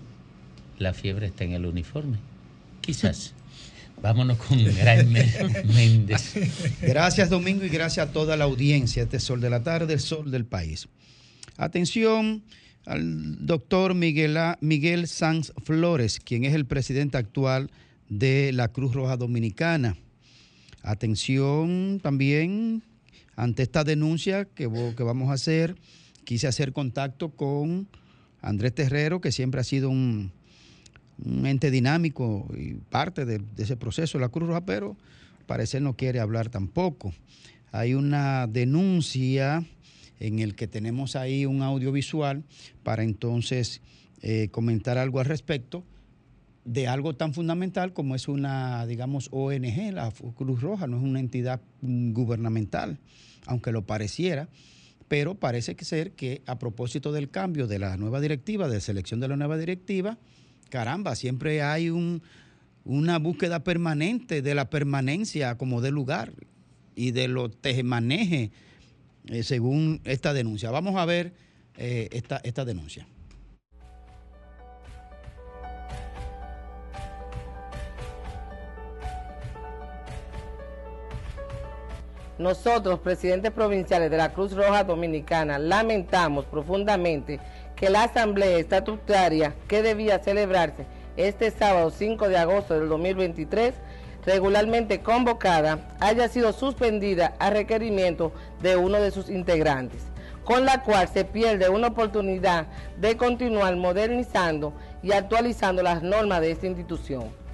la 0.79 0.93
fiebre 0.93 1.27
está 1.27 1.43
en 1.43 1.53
el 1.53 1.65
uniforme. 1.65 2.17
Quizás. 2.81 3.33
Vámonos 4.01 4.37
con 4.37 4.61
Graeme 4.63 5.25
Méndez. 5.73 6.33
Gracias 6.81 7.29
Domingo 7.29 7.63
y 7.63 7.69
gracias 7.69 8.09
a 8.09 8.11
toda 8.11 8.35
la 8.35 8.43
audiencia. 8.43 9.03
Este 9.03 9.17
es 9.17 9.23
Sol 9.23 9.39
de 9.39 9.49
la 9.49 9.63
Tarde, 9.63 9.93
el 9.93 9.99
Sol 10.01 10.31
del 10.31 10.45
País. 10.45 10.87
Atención 11.57 12.43
al 12.85 13.45
doctor 13.45 13.93
Miguel, 13.95 14.35
A- 14.37 14.57
Miguel 14.61 15.07
Sanz 15.07 15.53
Flores, 15.63 16.19
quien 16.19 16.43
es 16.43 16.53
el 16.53 16.65
presidente 16.65 17.17
actual 17.17 17.71
de 18.09 18.51
la 18.53 18.67
Cruz 18.67 18.93
Roja 18.93 19.15
Dominicana. 19.17 19.95
Atención 20.83 21.99
también 22.03 22.83
ante 23.35 23.63
esta 23.63 23.83
denuncia 23.83 24.45
que, 24.45 24.69
que 24.95 25.03
vamos 25.03 25.29
a 25.29 25.33
hacer. 25.33 25.75
Quise 26.23 26.47
hacer 26.47 26.73
contacto 26.73 27.29
con 27.29 27.87
Andrés 28.41 28.73
Terrero, 28.73 29.21
que 29.21 29.31
siempre 29.31 29.61
ha 29.61 29.63
sido 29.63 29.89
un, 29.89 30.31
ente 31.43 31.71
dinámico 31.71 32.47
y 32.57 32.73
parte 32.73 33.25
de, 33.25 33.41
ese 33.57 33.77
proceso 33.77 34.17
de 34.17 34.23
la 34.23 34.29
Cruz 34.29 34.47
Roja, 34.47 34.65
pero 34.65 34.97
parecer 35.47 35.81
no 35.81 35.95
quiere 35.95 36.19
hablar 36.19 36.49
tampoco. 36.49 37.13
Hay 37.71 37.93
una 37.93 38.47
denuncia 38.47 39.65
en 40.19 40.39
el 40.39 40.55
que 40.55 40.67
tenemos 40.67 41.15
ahí 41.15 41.45
un 41.45 41.61
audiovisual 41.61 42.43
para 42.83 43.03
entonces 43.03 43.81
eh, 44.21 44.47
comentar 44.49 44.97
algo 44.97 45.19
al 45.19 45.25
respecto 45.25 45.83
de 46.65 46.87
algo 46.87 47.15
tan 47.15 47.33
fundamental 47.33 47.93
como 47.93 48.15
es 48.15 48.27
una, 48.27 48.85
digamos, 48.87 49.29
ONG, 49.31 49.93
la 49.93 50.11
Cruz 50.35 50.61
Roja, 50.61 50.87
no 50.87 50.97
es 50.97 51.03
una 51.03 51.19
entidad 51.19 51.61
gubernamental, 51.81 52.99
aunque 53.45 53.71
lo 53.71 53.85
pareciera, 53.85 54.49
pero 55.07 55.35
parece 55.35 55.75
ser 55.81 56.13
que 56.13 56.41
a 56.47 56.57
propósito 56.57 57.11
del 57.11 57.29
cambio 57.29 57.67
de 57.67 57.77
la 57.77 57.95
nueva 57.97 58.19
directiva, 58.19 58.67
de 58.67 58.81
selección 58.81 59.19
de 59.19 59.27
la 59.27 59.37
nueva 59.37 59.57
directiva, 59.57 60.17
caramba, 60.69 61.15
siempre 61.15 61.61
hay 61.61 61.91
un, 61.91 62.23
una 62.83 63.19
búsqueda 63.19 63.63
permanente 63.63 64.41
de 64.41 64.55
la 64.55 64.71
permanencia 64.71 65.59
como 65.59 65.81
de 65.81 65.91
lugar 65.91 66.33
y 66.95 67.11
de 67.11 67.27
lo 67.27 67.49
tejemaneje 67.49 68.51
eh, 69.27 69.43
según 69.43 70.01
esta 70.03 70.33
denuncia. 70.33 70.71
Vamos 70.71 70.95
a 70.95 71.05
ver 71.05 71.33
eh, 71.77 72.09
esta, 72.11 72.37
esta 72.37 72.65
denuncia. 72.65 73.07
Nosotros, 82.37 82.99
presidentes 82.99 83.51
provinciales 83.51 84.11
de 84.11 84.17
la 84.17 84.33
Cruz 84.33 84.53
Roja 84.53 84.83
Dominicana, 84.83 85.57
lamentamos 85.57 86.45
profundamente 86.45 87.39
que 87.75 87.89
la 87.89 88.03
asamblea 88.03 88.57
estatutaria 88.57 89.55
que 89.67 89.81
debía 89.81 90.19
celebrarse 90.19 90.85
este 91.15 91.49
sábado 91.51 91.91
5 91.91 92.27
de 92.27 92.37
agosto 92.37 92.77
del 92.77 92.89
2023, 92.89 93.73
regularmente 94.25 95.01
convocada, 95.01 95.79
haya 95.99 96.27
sido 96.27 96.51
suspendida 96.51 97.35
a 97.39 97.51
requerimiento 97.51 98.33
de 98.61 98.75
uno 98.75 98.99
de 98.99 99.11
sus 99.11 99.29
integrantes, 99.29 100.01
con 100.43 100.65
la 100.65 100.83
cual 100.83 101.07
se 101.07 101.23
pierde 101.23 101.69
una 101.69 101.87
oportunidad 101.87 102.67
de 102.97 103.15
continuar 103.15 103.75
modernizando 103.77 104.73
y 105.01 105.13
actualizando 105.13 105.83
las 105.83 106.03
normas 106.03 106.41
de 106.41 106.51
esta 106.51 106.67
institución. 106.67 107.44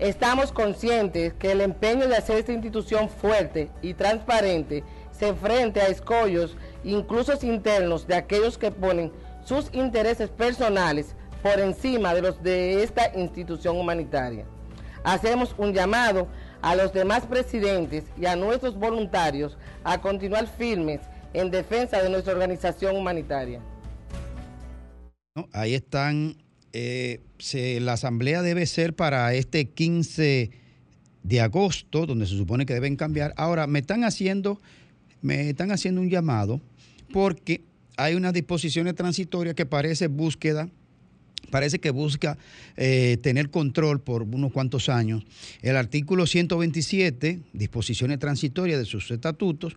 Estamos 0.00 0.50
conscientes 0.50 1.34
que 1.34 1.52
el 1.52 1.60
empeño 1.60 2.08
de 2.08 2.16
hacer 2.16 2.38
esta 2.38 2.54
institución 2.54 3.10
fuerte 3.10 3.68
y 3.82 3.92
transparente 3.92 4.82
se 5.12 5.28
enfrente 5.28 5.82
a 5.82 5.88
escollos, 5.88 6.56
incluso 6.84 7.34
internos, 7.42 8.06
de 8.06 8.14
aquellos 8.14 8.56
que 8.56 8.70
ponen 8.70 9.12
sus 9.44 9.68
intereses 9.74 10.30
personales 10.30 11.14
por 11.42 11.60
encima 11.60 12.14
de 12.14 12.22
los 12.22 12.42
de 12.42 12.82
esta 12.82 13.14
institución 13.14 13.76
humanitaria. 13.76 14.46
Hacemos 15.04 15.54
un 15.58 15.74
llamado 15.74 16.28
a 16.62 16.74
los 16.74 16.94
demás 16.94 17.26
presidentes 17.26 18.04
y 18.18 18.24
a 18.24 18.36
nuestros 18.36 18.78
voluntarios 18.78 19.58
a 19.84 20.00
continuar 20.00 20.46
firmes 20.46 21.02
en 21.34 21.50
defensa 21.50 22.02
de 22.02 22.08
nuestra 22.08 22.32
organización 22.32 22.96
humanitaria. 22.96 23.60
Ahí 25.52 25.74
están, 25.74 26.36
eh, 26.72 27.20
se- 27.38 27.80
la 27.80 27.94
asamblea 27.94 28.42
debe 28.42 28.66
ser 28.66 28.94
para 28.94 29.34
este 29.34 29.66
15 29.66 30.50
de 31.22 31.40
agosto, 31.40 32.06
donde 32.06 32.26
se 32.26 32.36
supone 32.36 32.66
que 32.66 32.74
deben 32.74 32.96
cambiar. 32.96 33.34
Ahora, 33.36 33.66
me 33.66 33.78
están 33.80 34.04
haciendo, 34.04 34.60
me 35.22 35.50
están 35.50 35.70
haciendo 35.72 36.00
un 36.00 36.08
llamado 36.10 36.60
porque 37.12 37.60
hay 37.96 38.14
unas 38.14 38.32
disposiciones 38.32 38.94
transitorias 38.94 39.54
que 39.54 39.66
parece 39.66 40.06
búsqueda, 40.06 40.68
parece 41.50 41.78
que 41.80 41.90
busca 41.90 42.38
eh, 42.76 43.18
tener 43.22 43.50
control 43.50 44.00
por 44.00 44.22
unos 44.22 44.52
cuantos 44.52 44.88
años. 44.88 45.24
El 45.60 45.76
artículo 45.76 46.26
127, 46.26 47.40
disposiciones 47.52 48.18
transitorias 48.18 48.78
de 48.78 48.86
sus 48.86 49.10
estatutos, 49.10 49.76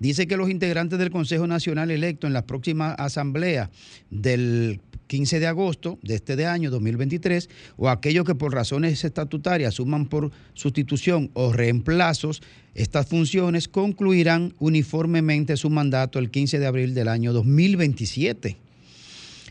dice 0.00 0.26
que 0.26 0.36
los 0.36 0.50
integrantes 0.50 0.98
del 0.98 1.10
Consejo 1.10 1.46
Nacional 1.46 1.90
electo 1.92 2.26
en 2.26 2.32
la 2.32 2.46
próxima 2.46 2.92
asamblea 2.94 3.70
del 4.10 4.80
15 5.12 5.40
de 5.40 5.46
agosto 5.46 5.98
de 6.00 6.14
este 6.14 6.36
de 6.36 6.46
año 6.46 6.70
2023 6.70 7.50
o 7.76 7.90
aquellos 7.90 8.24
que 8.24 8.34
por 8.34 8.54
razones 8.54 9.04
estatutarias 9.04 9.74
asuman 9.74 10.06
por 10.06 10.30
sustitución 10.54 11.30
o 11.34 11.52
reemplazos 11.52 12.40
estas 12.74 13.08
funciones 13.08 13.68
concluirán 13.68 14.54
uniformemente 14.58 15.58
su 15.58 15.68
mandato 15.68 16.18
el 16.18 16.30
15 16.30 16.58
de 16.58 16.66
abril 16.66 16.94
del 16.94 17.08
año 17.08 17.34
2027. 17.34 18.56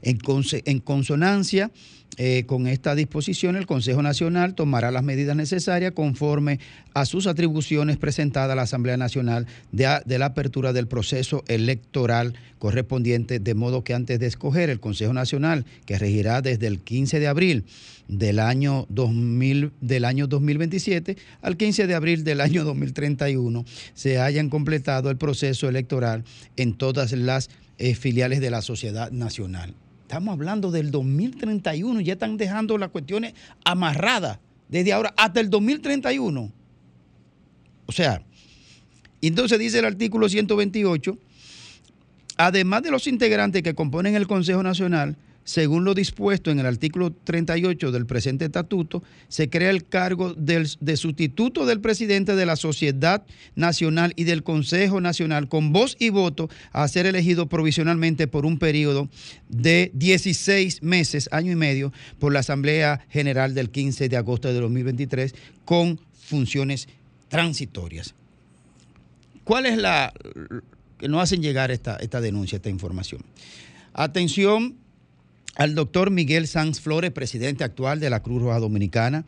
En, 0.01 0.79
consonancia 0.79 1.71
eh, 2.17 2.43
con 2.45 2.67
esta 2.67 2.95
disposición, 2.95 3.55
el 3.55 3.65
Consejo 3.65 4.01
Nacional 4.01 4.55
tomará 4.55 4.91
las 4.91 5.03
medidas 5.03 5.35
necesarias 5.35 5.93
conforme 5.93 6.59
a 6.93 7.05
sus 7.05 7.27
atribuciones 7.27 7.97
presentadas 7.97 8.51
a 8.51 8.55
la 8.55 8.63
Asamblea 8.63 8.97
Nacional 8.97 9.47
de 9.71 10.19
la 10.19 10.25
apertura 10.25 10.73
del 10.73 10.87
proceso 10.87 11.43
electoral 11.47 12.33
correspondiente, 12.59 13.39
de 13.39 13.53
modo 13.55 13.83
que 13.83 13.93
antes 13.93 14.19
de 14.19 14.27
escoger 14.27 14.69
el 14.69 14.79
Consejo 14.79 15.13
Nacional, 15.13 15.65
que 15.85 15.97
regirá 15.97 16.41
desde 16.41 16.67
el 16.67 16.79
15 16.79 17.19
de 17.19 17.27
abril 17.27 17.65
del 18.07 18.39
año, 18.39 18.85
2000, 18.89 19.71
del 19.79 20.05
año 20.05 20.27
2027 20.27 21.17
al 21.41 21.57
15 21.57 21.87
de 21.87 21.95
abril 21.95 22.23
del 22.23 22.41
año 22.41 22.63
2031, 22.65 23.65
se 23.93 24.19
hayan 24.19 24.49
completado 24.49 25.09
el 25.09 25.17
proceso 25.17 25.69
electoral 25.69 26.23
en 26.57 26.73
todas 26.73 27.13
las 27.13 27.49
eh, 27.77 27.95
filiales 27.95 28.41
de 28.41 28.51
la 28.51 28.61
sociedad 28.61 29.11
nacional. 29.11 29.73
Estamos 30.11 30.33
hablando 30.33 30.71
del 30.71 30.91
2031, 30.91 32.01
ya 32.01 32.11
están 32.11 32.35
dejando 32.35 32.77
las 32.77 32.89
cuestiones 32.89 33.33
amarradas 33.63 34.39
desde 34.67 34.91
ahora 34.91 35.13
hasta 35.15 35.39
el 35.39 35.49
2031. 35.49 36.51
O 37.85 37.91
sea, 37.93 38.21
entonces 39.21 39.57
dice 39.57 39.79
el 39.79 39.85
artículo 39.85 40.27
128, 40.27 41.17
además 42.35 42.83
de 42.83 42.91
los 42.91 43.07
integrantes 43.07 43.63
que 43.63 43.73
componen 43.73 44.15
el 44.15 44.27
Consejo 44.27 44.61
Nacional, 44.61 45.15
según 45.43 45.83
lo 45.83 45.93
dispuesto 45.93 46.51
en 46.51 46.59
el 46.59 46.65
artículo 46.65 47.11
38 47.11 47.91
del 47.91 48.05
presente 48.05 48.45
estatuto, 48.45 49.03
se 49.27 49.49
crea 49.49 49.69
el 49.69 49.85
cargo 49.85 50.33
de 50.33 50.97
sustituto 50.97 51.65
del 51.65 51.81
presidente 51.81 52.35
de 52.35 52.45
la 52.45 52.55
Sociedad 52.55 53.23
Nacional 53.55 54.13
y 54.15 54.25
del 54.25 54.43
Consejo 54.43 55.01
Nacional 55.01 55.47
con 55.47 55.73
voz 55.73 55.95
y 55.99 56.09
voto 56.09 56.49
a 56.71 56.87
ser 56.87 57.05
elegido 57.05 57.47
provisionalmente 57.47 58.27
por 58.27 58.45
un 58.45 58.59
periodo 58.59 59.09
de 59.49 59.91
16 59.93 60.83
meses, 60.83 61.29
año 61.31 61.51
y 61.51 61.55
medio, 61.55 61.91
por 62.19 62.33
la 62.33 62.39
Asamblea 62.39 63.05
General 63.09 63.53
del 63.53 63.69
15 63.69 64.09
de 64.09 64.17
agosto 64.17 64.47
de 64.47 64.59
2023 64.59 65.33
con 65.65 65.99
funciones 66.13 66.87
transitorias. 67.29 68.13
¿Cuál 69.43 69.65
es 69.65 69.77
la 69.77 70.13
que 70.97 71.07
nos 71.07 71.23
hacen 71.23 71.41
llegar 71.41 71.71
esta, 71.71 71.95
esta 71.97 72.21
denuncia, 72.21 72.57
esta 72.57 72.69
información? 72.69 73.23
Atención 73.93 74.75
al 75.55 75.75
doctor 75.75 76.11
Miguel 76.11 76.47
Sanz 76.47 76.79
Flores, 76.79 77.11
presidente 77.11 77.63
actual 77.63 77.99
de 77.99 78.09
la 78.09 78.21
Cruz 78.21 78.41
Roja 78.41 78.59
Dominicana. 78.59 79.25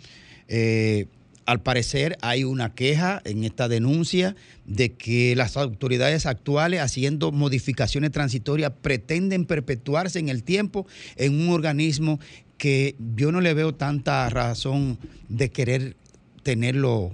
Eh, 0.47 1.07
al 1.45 1.61
parecer 1.61 2.17
hay 2.21 2.45
una 2.45 2.73
queja 2.73 3.21
en 3.25 3.43
esta 3.43 3.67
denuncia 3.67 4.35
de 4.65 4.93
que 4.93 5.35
las 5.35 5.57
autoridades 5.57 6.25
actuales 6.25 6.79
haciendo 6.79 7.31
modificaciones 7.31 8.11
transitorias 8.11 8.71
pretenden 8.81 9.45
perpetuarse 9.45 10.19
en 10.19 10.29
el 10.29 10.43
tiempo 10.43 10.87
en 11.17 11.41
un 11.41 11.49
organismo 11.49 12.19
que 12.57 12.95
yo 13.15 13.31
no 13.33 13.41
le 13.41 13.53
veo 13.53 13.75
tanta 13.75 14.29
razón 14.29 14.97
de 15.27 15.49
querer 15.49 15.97
tenerlo 16.43 17.11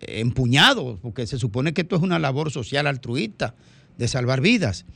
empuñado, 0.00 0.98
porque 1.02 1.26
se 1.26 1.38
supone 1.38 1.74
que 1.74 1.82
esto 1.82 1.96
es 1.96 2.02
una 2.02 2.18
labor 2.18 2.50
social 2.50 2.86
altruista 2.86 3.54
de 3.98 4.08
salvar 4.08 4.40
vidas. 4.40 4.86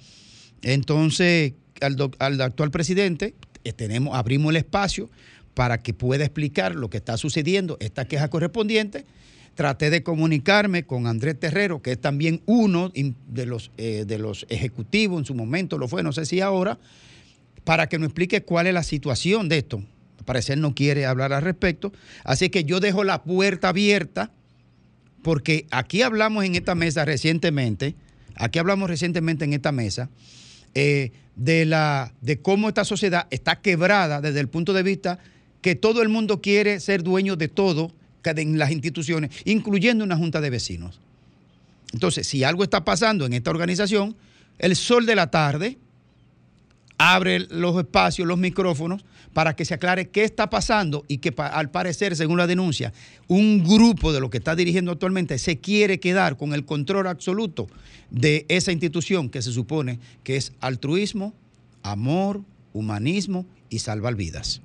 Entonces, 0.62 1.54
al, 1.82 1.96
al 2.18 2.40
actual 2.40 2.70
presidente 2.70 3.34
eh, 3.64 3.72
tenemos, 3.72 4.16
abrimos 4.16 4.50
el 4.50 4.56
espacio 4.56 5.10
para 5.54 5.78
que 5.82 5.94
pueda 5.94 6.24
explicar 6.24 6.74
lo 6.74 6.90
que 6.90 6.96
está 6.98 7.16
sucediendo, 7.16 7.76
esta 7.80 8.06
queja 8.06 8.28
correspondiente. 8.28 9.04
Traté 9.54 9.90
de 9.90 10.02
comunicarme 10.02 10.84
con 10.84 11.06
Andrés 11.06 11.38
Terrero, 11.38 11.82
que 11.82 11.92
es 11.92 12.00
también 12.00 12.40
uno 12.46 12.90
de 13.28 13.44
los, 13.44 13.70
eh, 13.76 14.04
de 14.06 14.18
los 14.18 14.46
ejecutivos, 14.48 15.18
en 15.18 15.24
su 15.26 15.34
momento 15.34 15.76
lo 15.76 15.88
fue, 15.88 16.02
no 16.02 16.12
sé 16.12 16.24
si 16.24 16.40
ahora, 16.40 16.78
para 17.64 17.86
que 17.86 17.98
nos 17.98 18.06
explique 18.06 18.42
cuál 18.42 18.66
es 18.66 18.72
la 18.72 18.82
situación 18.82 19.50
de 19.50 19.58
esto. 19.58 19.82
Al 20.18 20.24
parecer 20.24 20.56
no 20.56 20.74
quiere 20.74 21.04
hablar 21.04 21.34
al 21.34 21.42
respecto. 21.42 21.92
Así 22.24 22.48
que 22.48 22.64
yo 22.64 22.80
dejo 22.80 23.04
la 23.04 23.24
puerta 23.24 23.68
abierta, 23.68 24.30
porque 25.22 25.66
aquí 25.70 26.00
hablamos 26.00 26.44
en 26.44 26.54
esta 26.54 26.74
mesa 26.74 27.04
recientemente, 27.04 27.94
aquí 28.36 28.58
hablamos 28.58 28.88
recientemente 28.88 29.44
en 29.44 29.52
esta 29.52 29.70
mesa, 29.70 30.08
eh, 30.74 31.12
de, 31.36 31.64
la, 31.64 32.12
de 32.20 32.40
cómo 32.40 32.68
esta 32.68 32.84
sociedad 32.84 33.26
está 33.30 33.60
quebrada 33.60 34.20
desde 34.20 34.40
el 34.40 34.48
punto 34.48 34.72
de 34.72 34.82
vista 34.82 35.18
que 35.60 35.74
todo 35.74 36.02
el 36.02 36.08
mundo 36.08 36.40
quiere 36.40 36.80
ser 36.80 37.02
dueño 37.02 37.36
de 37.36 37.48
todo 37.48 37.92
en 38.24 38.58
las 38.58 38.70
instituciones, 38.70 39.30
incluyendo 39.44 40.04
una 40.04 40.16
junta 40.16 40.40
de 40.40 40.50
vecinos. 40.50 41.00
Entonces, 41.92 42.26
si 42.26 42.44
algo 42.44 42.62
está 42.62 42.84
pasando 42.84 43.26
en 43.26 43.32
esta 43.32 43.50
organización, 43.50 44.16
el 44.58 44.76
sol 44.76 45.06
de 45.06 45.16
la 45.16 45.30
tarde 45.30 45.78
abre 46.98 47.40
los 47.50 47.76
espacios, 47.78 48.28
los 48.28 48.38
micrófonos, 48.38 49.04
para 49.32 49.54
que 49.56 49.64
se 49.64 49.74
aclare 49.74 50.08
qué 50.08 50.24
está 50.24 50.50
pasando 50.50 51.04
y 51.08 51.18
que 51.18 51.34
al 51.36 51.70
parecer, 51.70 52.16
según 52.16 52.38
la 52.38 52.46
denuncia, 52.46 52.92
un 53.28 53.64
grupo 53.64 54.12
de 54.12 54.20
lo 54.20 54.30
que 54.30 54.38
está 54.38 54.54
dirigiendo 54.54 54.92
actualmente 54.92 55.38
se 55.38 55.58
quiere 55.58 56.00
quedar 56.00 56.36
con 56.36 56.54
el 56.54 56.64
control 56.64 57.06
absoluto 57.06 57.68
de 58.10 58.44
esa 58.48 58.72
institución 58.72 59.30
que 59.30 59.42
se 59.42 59.52
supone 59.52 59.98
que 60.22 60.36
es 60.36 60.52
altruismo, 60.60 61.34
amor, 61.82 62.42
humanismo 62.72 63.46
y 63.70 63.78
salvar 63.78 64.14
vidas. 64.14 64.60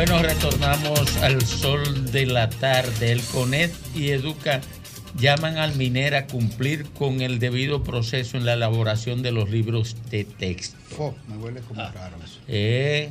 Bueno, 0.00 0.22
retornamos 0.22 1.18
al 1.18 1.42
sol 1.42 2.10
de 2.10 2.24
la 2.24 2.48
tarde. 2.48 3.12
El 3.12 3.20
CONET 3.20 3.70
y 3.94 4.08
Educa 4.08 4.62
llaman 5.18 5.58
al 5.58 5.76
MINER 5.76 6.14
a 6.14 6.26
cumplir 6.26 6.86
con 6.92 7.20
el 7.20 7.38
debido 7.38 7.84
proceso 7.84 8.38
en 8.38 8.46
la 8.46 8.54
elaboración 8.54 9.20
de 9.20 9.30
los 9.30 9.50
libros 9.50 9.98
de 10.10 10.24
texto. 10.24 11.14
Me 11.28 11.36
huele 11.36 11.60
como 11.60 11.82
raro 11.82 12.16
eso. 12.24 12.40
Eh, 12.48 13.10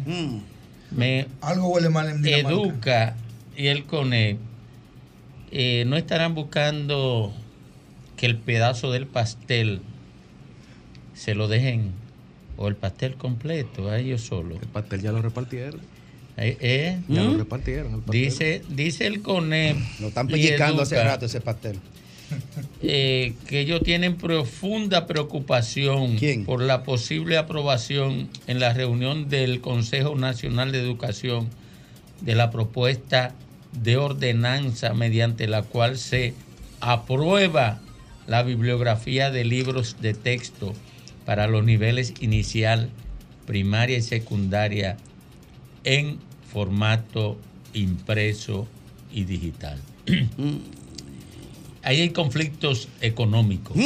me 0.89 1.27
Algo 1.41 1.67
huele 1.67 1.89
mal 1.89 2.09
en 2.09 2.23
Dinamarca. 2.23 2.55
Educa 2.55 3.15
y 3.55 3.67
el 3.67 3.85
CONE 3.85 4.39
eh, 5.51 5.83
no 5.85 5.95
estarán 5.95 6.33
buscando 6.33 7.31
que 8.17 8.25
el 8.25 8.35
pedazo 8.35 8.91
del 8.91 9.05
pastel 9.05 9.81
se 11.13 11.35
lo 11.35 11.47
dejen 11.47 11.91
o 12.57 12.67
el 12.67 12.75
pastel 12.75 13.13
completo 13.13 13.89
a 13.91 13.99
ellos 13.99 14.21
solos. 14.21 14.57
El 14.59 14.69
pastel 14.69 15.01
ya 15.03 15.11
lo 15.11 15.21
repartieron. 15.21 15.81
Eh, 16.41 16.99
Ya 17.07 17.23
lo 17.23 17.31
¿Mm? 17.31 17.37
repartieron. 17.37 17.93
el. 17.93 18.03
Dice, 18.11 18.61
dice 18.69 19.07
el 19.07 19.21
CONE. 19.21 19.75
Lo 19.99 20.07
están 20.07 20.27
pellizcando 20.27 20.81
hace 20.81 21.01
rato 21.03 21.25
ese 21.25 21.41
pastel. 21.41 21.79
eh, 22.83 23.33
que 23.47 23.59
ellos 23.61 23.81
tienen 23.83 24.15
profunda 24.15 25.07
preocupación 25.07 26.17
por 26.45 26.61
la 26.61 26.83
posible 26.83 27.37
aprobación 27.37 28.29
en 28.45 28.59
la 28.59 28.71
reunión 28.73 29.29
del 29.29 29.61
Consejo 29.61 30.15
Nacional 30.15 30.71
de 30.71 30.79
Educación 30.79 31.49
de 32.21 32.35
la 32.35 32.51
propuesta 32.51 33.33
de 33.81 33.97
ordenanza 33.97 34.93
mediante 34.93 35.47
la 35.47 35.63
cual 35.63 35.97
se 35.97 36.33
aprueba 36.81 37.79
la 38.27 38.43
bibliografía 38.43 39.31
de 39.31 39.43
libros 39.43 39.97
de 40.01 40.13
texto 40.13 40.73
para 41.25 41.47
los 41.47 41.63
niveles 41.63 42.13
inicial, 42.19 42.89
primaria 43.47 43.97
y 43.97 44.01
secundaria 44.03 44.97
en 45.83 46.19
formato 46.51 47.37
impreso 47.73 48.67
y 49.13 49.23
digital. 49.25 49.79
Ahí 51.83 52.01
hay 52.01 52.09
conflictos 52.09 52.89
económicos, 53.01 53.77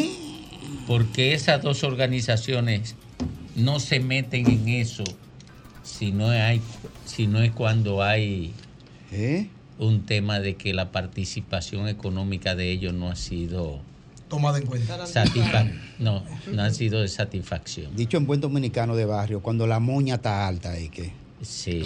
porque 0.88 1.34
esas 1.34 1.62
dos 1.62 1.84
organizaciones 1.84 2.96
no 3.56 3.80
se 3.80 4.00
meten 4.00 4.48
en 4.50 4.68
eso 4.68 5.04
si 5.84 6.12
no 6.12 6.30
hay, 6.30 6.62
si 7.06 7.28
no 7.28 7.42
es 7.42 7.52
cuando 7.52 8.02
hay 8.02 8.52
un 9.78 10.06
tema 10.06 10.40
de 10.40 10.56
que 10.56 10.74
la 10.74 10.92
participación 10.92 11.88
económica 11.88 12.56
de 12.56 12.72
ellos 12.72 12.94
no 12.94 13.10
ha 13.10 13.16
sido 13.16 13.80
Tomada 14.30 14.58
en 14.58 14.66
cuenta. 14.66 15.06
satisfa- 15.06 15.70
no, 16.00 16.24
no 16.52 16.62
ha 16.64 16.70
sido 16.72 17.02
de 17.02 17.08
satisfacción. 17.08 17.96
Dicho 17.96 18.18
en 18.18 18.26
buen 18.26 18.42
dominicano 18.42 18.96
de 18.96 19.06
barrio, 19.06 19.42
cuando 19.42 19.68
la 19.68 19.80
moña 19.80 20.16
está 20.16 20.48
alta 20.48 20.72
ahí 20.72 20.90
que. 20.90 21.12
Sí, 21.44 21.84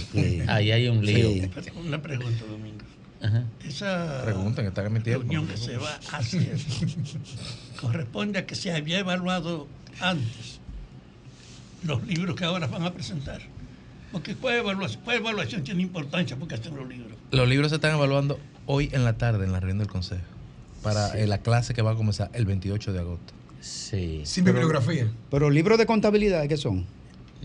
ahí 0.47 0.71
hay 0.71 0.87
un 0.87 1.05
lío. 1.05 1.29
Sí. 1.29 1.49
Una 1.85 2.01
pregunta, 2.01 2.43
Domingo. 2.49 2.85
Ajá. 3.21 3.43
Esa 3.67 4.21
Pregunten, 4.23 4.65
que 4.65 4.69
están 4.69 4.85
en 4.85 4.93
mi 4.93 4.99
tiempo. 4.99 5.21
reunión 5.23 5.47
que 5.47 5.57
se 5.57 5.75
va 5.77 5.99
a 6.11 6.17
hacer 6.17 6.55
corresponde 7.81 8.39
a 8.39 8.45
que 8.45 8.55
se 8.55 8.71
había 8.71 8.99
evaluado 8.99 9.67
antes 9.99 10.59
los 11.83 12.05
libros 12.05 12.35
que 12.35 12.45
ahora 12.45 12.67
van 12.67 12.83
a 12.83 12.93
presentar. 12.93 13.41
Porque 14.11 14.35
¿cuál 14.35 14.55
evaluación, 14.55 15.01
cuál 15.03 15.17
evaluación 15.17 15.63
tiene 15.63 15.81
importancia 15.81 16.37
porque 16.37 16.55
hacen 16.55 16.75
los 16.75 16.87
libros? 16.87 17.11
Los 17.31 17.47
libros 17.47 17.69
se 17.71 17.75
están 17.75 17.93
evaluando 17.95 18.39
hoy 18.65 18.89
en 18.93 19.03
la 19.03 19.17
tarde 19.17 19.45
en 19.45 19.51
la 19.51 19.59
reunión 19.59 19.79
del 19.79 19.87
Consejo 19.87 20.21
para 20.83 21.09
Sí. 21.11 21.17
eh, 21.19 21.27
la 21.27 21.39
clase 21.39 21.73
que 21.73 21.81
va 21.81 21.91
a 21.91 21.95
comenzar 21.95 22.29
el 22.33 22.45
28 22.45 22.93
de 22.93 22.99
agosto. 22.99 23.33
Sí. 23.61 24.21
Sin 24.25 24.43
bibliografía. 24.45 25.07
Pero 25.31 25.49
libros 25.49 25.77
de 25.77 25.85
contabilidad, 25.85 26.47
¿qué 26.47 26.55
son? 26.57 26.85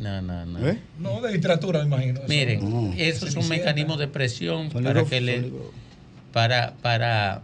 No, 0.00 0.20
no, 0.22 0.44
no. 0.46 0.68
¿Eh? 0.68 0.78
No, 0.98 1.20
de 1.20 1.32
literatura, 1.32 1.80
me 1.80 1.86
imagino. 1.86 2.20
Eso. 2.20 2.28
Miren, 2.28 2.94
eso 2.98 3.26
es 3.26 3.36
un 3.36 3.48
mecanismo 3.48 3.96
de 3.96 4.08
presión 4.08 4.70
Son 4.70 4.82
para 4.82 4.94
libros- 5.00 5.10
que 5.10 5.20
le, 5.20 5.42
libros- 5.42 5.70
para, 6.32 6.74
para, 6.82 7.42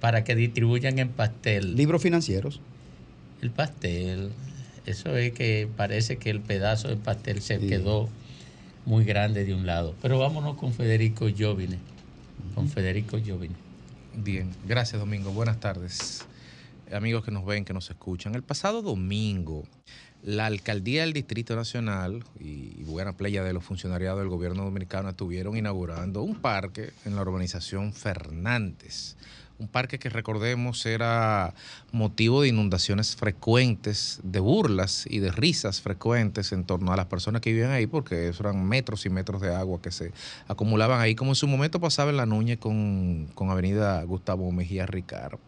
para 0.00 0.24
que 0.24 0.34
distribuyan 0.34 0.98
en 0.98 1.08
pastel. 1.10 1.76
Libros 1.76 2.02
financieros. 2.02 2.60
El 3.42 3.50
pastel. 3.50 4.30
Eso 4.86 5.16
es 5.16 5.32
que 5.32 5.68
parece 5.76 6.16
que 6.16 6.30
el 6.30 6.40
pedazo 6.40 6.88
de 6.88 6.96
pastel 6.96 7.40
se 7.42 7.58
quedó 7.58 8.08
muy 8.86 9.04
grande 9.04 9.44
de 9.44 9.54
un 9.54 9.66
lado. 9.66 9.94
Pero 10.02 10.18
vámonos 10.18 10.56
con 10.56 10.72
Federico 10.72 11.26
Jovine. 11.36 11.78
Con 12.54 12.68
Federico 12.68 13.18
Jovine. 13.24 13.54
Bien, 14.16 14.50
gracias 14.66 15.00
Domingo. 15.00 15.30
Buenas 15.32 15.58
tardes. 15.60 16.24
Amigos 16.92 17.24
que 17.24 17.30
nos 17.30 17.44
ven, 17.46 17.64
que 17.64 17.72
nos 17.72 17.88
escuchan. 17.90 18.34
El 18.34 18.42
pasado 18.42 18.82
domingo, 18.82 19.64
la 20.24 20.46
alcaldía 20.46 21.02
del 21.02 21.12
Distrito 21.12 21.54
Nacional 21.54 22.24
y 22.40 22.82
buena 22.84 23.12
playa 23.12 23.44
de 23.44 23.52
los 23.52 23.62
funcionariados 23.62 24.20
del 24.20 24.30
gobierno 24.30 24.64
dominicano 24.64 25.10
estuvieron 25.10 25.56
inaugurando 25.56 26.22
un 26.22 26.36
parque 26.36 26.92
en 27.04 27.14
la 27.14 27.22
urbanización 27.22 27.92
Fernández. 27.92 29.16
Un 29.58 29.68
parque 29.68 29.98
que 29.98 30.08
recordemos 30.08 30.84
era 30.86 31.54
motivo 31.92 32.42
de 32.42 32.48
inundaciones 32.48 33.14
frecuentes, 33.14 34.18
de 34.24 34.40
burlas 34.40 35.04
y 35.08 35.20
de 35.20 35.30
risas 35.30 35.80
frecuentes 35.80 36.52
en 36.52 36.64
torno 36.64 36.92
a 36.92 36.96
las 36.96 37.06
personas 37.06 37.40
que 37.40 37.52
vivían 37.52 37.70
ahí, 37.70 37.86
porque 37.86 38.28
eso 38.28 38.42
eran 38.42 38.64
metros 38.66 39.06
y 39.06 39.10
metros 39.10 39.42
de 39.42 39.54
agua 39.54 39.80
que 39.80 39.92
se 39.92 40.10
acumulaban 40.48 41.00
ahí, 41.00 41.14
como 41.14 41.32
en 41.32 41.36
su 41.36 41.46
momento 41.46 41.80
pasaba 41.80 42.10
en 42.10 42.16
la 42.16 42.26
Núñez 42.26 42.58
con, 42.58 43.28
con 43.34 43.50
Avenida 43.50 44.02
Gustavo 44.04 44.50
Mejía 44.50 44.86
Ricard. 44.86 45.38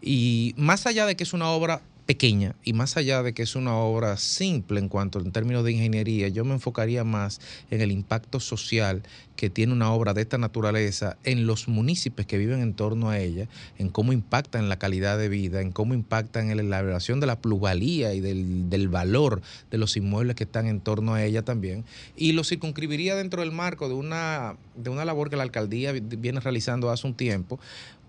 Y 0.00 0.54
más 0.56 0.86
allá 0.86 1.04
de 1.06 1.16
que 1.16 1.24
es 1.24 1.34
una 1.34 1.48
obra 1.50 1.82
pequeña 2.06 2.56
y 2.64 2.72
más 2.72 2.96
allá 2.96 3.22
de 3.22 3.32
que 3.32 3.42
es 3.42 3.54
una 3.54 3.76
obra 3.76 4.16
simple 4.16 4.80
en 4.80 4.88
cuanto 4.88 5.20
en 5.20 5.30
términos 5.32 5.64
de 5.64 5.72
ingeniería, 5.72 6.28
yo 6.28 6.44
me 6.44 6.54
enfocaría 6.54 7.04
más 7.04 7.40
en 7.70 7.80
el 7.80 7.92
impacto 7.92 8.40
social 8.40 9.02
que 9.36 9.50
tiene 9.50 9.72
una 9.72 9.92
obra 9.92 10.12
de 10.12 10.22
esta 10.22 10.36
naturaleza 10.38 11.16
en 11.24 11.46
los 11.46 11.68
municipios 11.68 12.26
que 12.26 12.38
viven 12.38 12.60
en 12.60 12.74
torno 12.74 13.10
a 13.10 13.18
ella, 13.18 13.48
en 13.78 13.88
cómo 13.88 14.12
impacta 14.12 14.58
en 14.58 14.68
la 14.68 14.78
calidad 14.78 15.16
de 15.16 15.28
vida, 15.28 15.60
en 15.60 15.72
cómo 15.72 15.94
impacta 15.94 16.40
en 16.40 16.54
la 16.54 16.62
elaboración 16.62 17.20
de 17.20 17.26
la 17.26 17.40
plusvalía 17.40 18.14
y 18.14 18.20
del, 18.20 18.68
del 18.68 18.88
valor 18.88 19.40
de 19.70 19.78
los 19.78 19.96
inmuebles 19.96 20.36
que 20.36 20.44
están 20.44 20.66
en 20.66 20.80
torno 20.80 21.14
a 21.14 21.24
ella 21.24 21.42
también. 21.42 21.84
Y 22.16 22.32
lo 22.32 22.44
circunscribiría 22.44 23.16
dentro 23.16 23.42
del 23.42 23.52
marco 23.52 23.88
de 23.88 23.94
una, 23.94 24.56
de 24.76 24.90
una 24.90 25.04
labor 25.04 25.30
que 25.30 25.36
la 25.36 25.44
alcaldía 25.44 25.92
vi- 25.92 26.00
viene 26.00 26.40
realizando 26.40 26.90
hace 26.90 27.06
un 27.06 27.14
tiempo, 27.14 27.58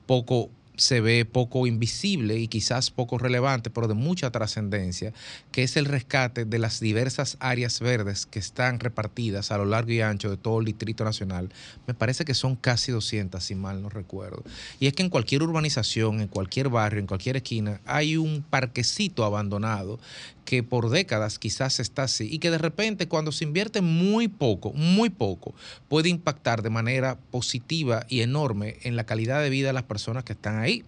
poco 0.06 0.50
se 0.76 1.02
ve 1.02 1.26
poco 1.26 1.68
invisible 1.68 2.38
y 2.38 2.48
quizás 2.48 2.92
poco 2.92 3.18
relevante, 3.18 3.70
pero 3.70 3.88
de 3.88 3.94
mucha 3.94 4.32
trascendencia, 4.32 5.14
que 5.52 5.64
es 5.64 5.78
el 5.78 5.86
rescate 5.86 6.46
de 6.46 6.60
las 6.60 6.80
diversas 6.80 7.38
áreas 7.40 7.80
verdes 7.80 8.26
que 8.26 8.40
están 8.40 8.80
repartidas 8.80 9.52
a 9.52 9.58
lo 9.58 9.66
largo 9.66 9.92
y 9.92 10.02
ancho 10.02 10.30
de 10.30 10.38
todo 10.38 10.60
el 10.60 10.66
Distrito 10.66 11.04
Nacional. 11.04 11.50
Me 11.88 11.94
parece 11.94 12.26
que 12.26 12.34
son 12.34 12.56
casi 12.56 12.92
200, 12.92 13.44
si 13.44 13.56
mal 13.56 13.82
no 13.82 13.90
recuerdo. 13.90 14.44
Y 14.80 14.88
es 14.88 14.94
que 14.94 15.04
en 15.04 15.10
cualquier 15.10 15.44
urbanización, 15.44 16.22
en 16.22 16.28
cualquier 16.28 16.70
barrio, 16.70 17.00
en 17.00 17.08
cualquier 17.08 17.38
esquina, 17.38 17.82
hay 17.86 18.18
un 18.18 18.44
parquecito 18.44 19.26
abandonado 19.26 20.00
que 20.46 20.64
por 20.64 20.90
décadas 20.90 21.40
quizás 21.40 21.80
está 21.80 22.04
así 22.04 22.28
y 22.32 22.40
que 22.40 22.52
de 22.52 22.58
repente 22.58 23.08
cuando 23.08 23.32
se 23.32 23.44
invierte 23.44 23.82
muy 23.82 24.28
poco, 24.28 24.74
muy 24.74 25.10
poco, 25.10 25.54
puede 25.88 26.10
impactar 26.10 26.62
de 26.62 26.70
manera 26.70 27.18
positiva 27.32 28.06
y 28.10 28.22
enorme 28.22 28.78
en 28.84 28.96
la 28.96 29.06
calidad 29.06 29.42
de 29.42 29.50
vida 29.50 29.68
de 29.68 29.74
las 29.74 29.84
personas 29.84 30.24
que 30.24 30.34
están 30.34 30.60
ahí 30.60 30.84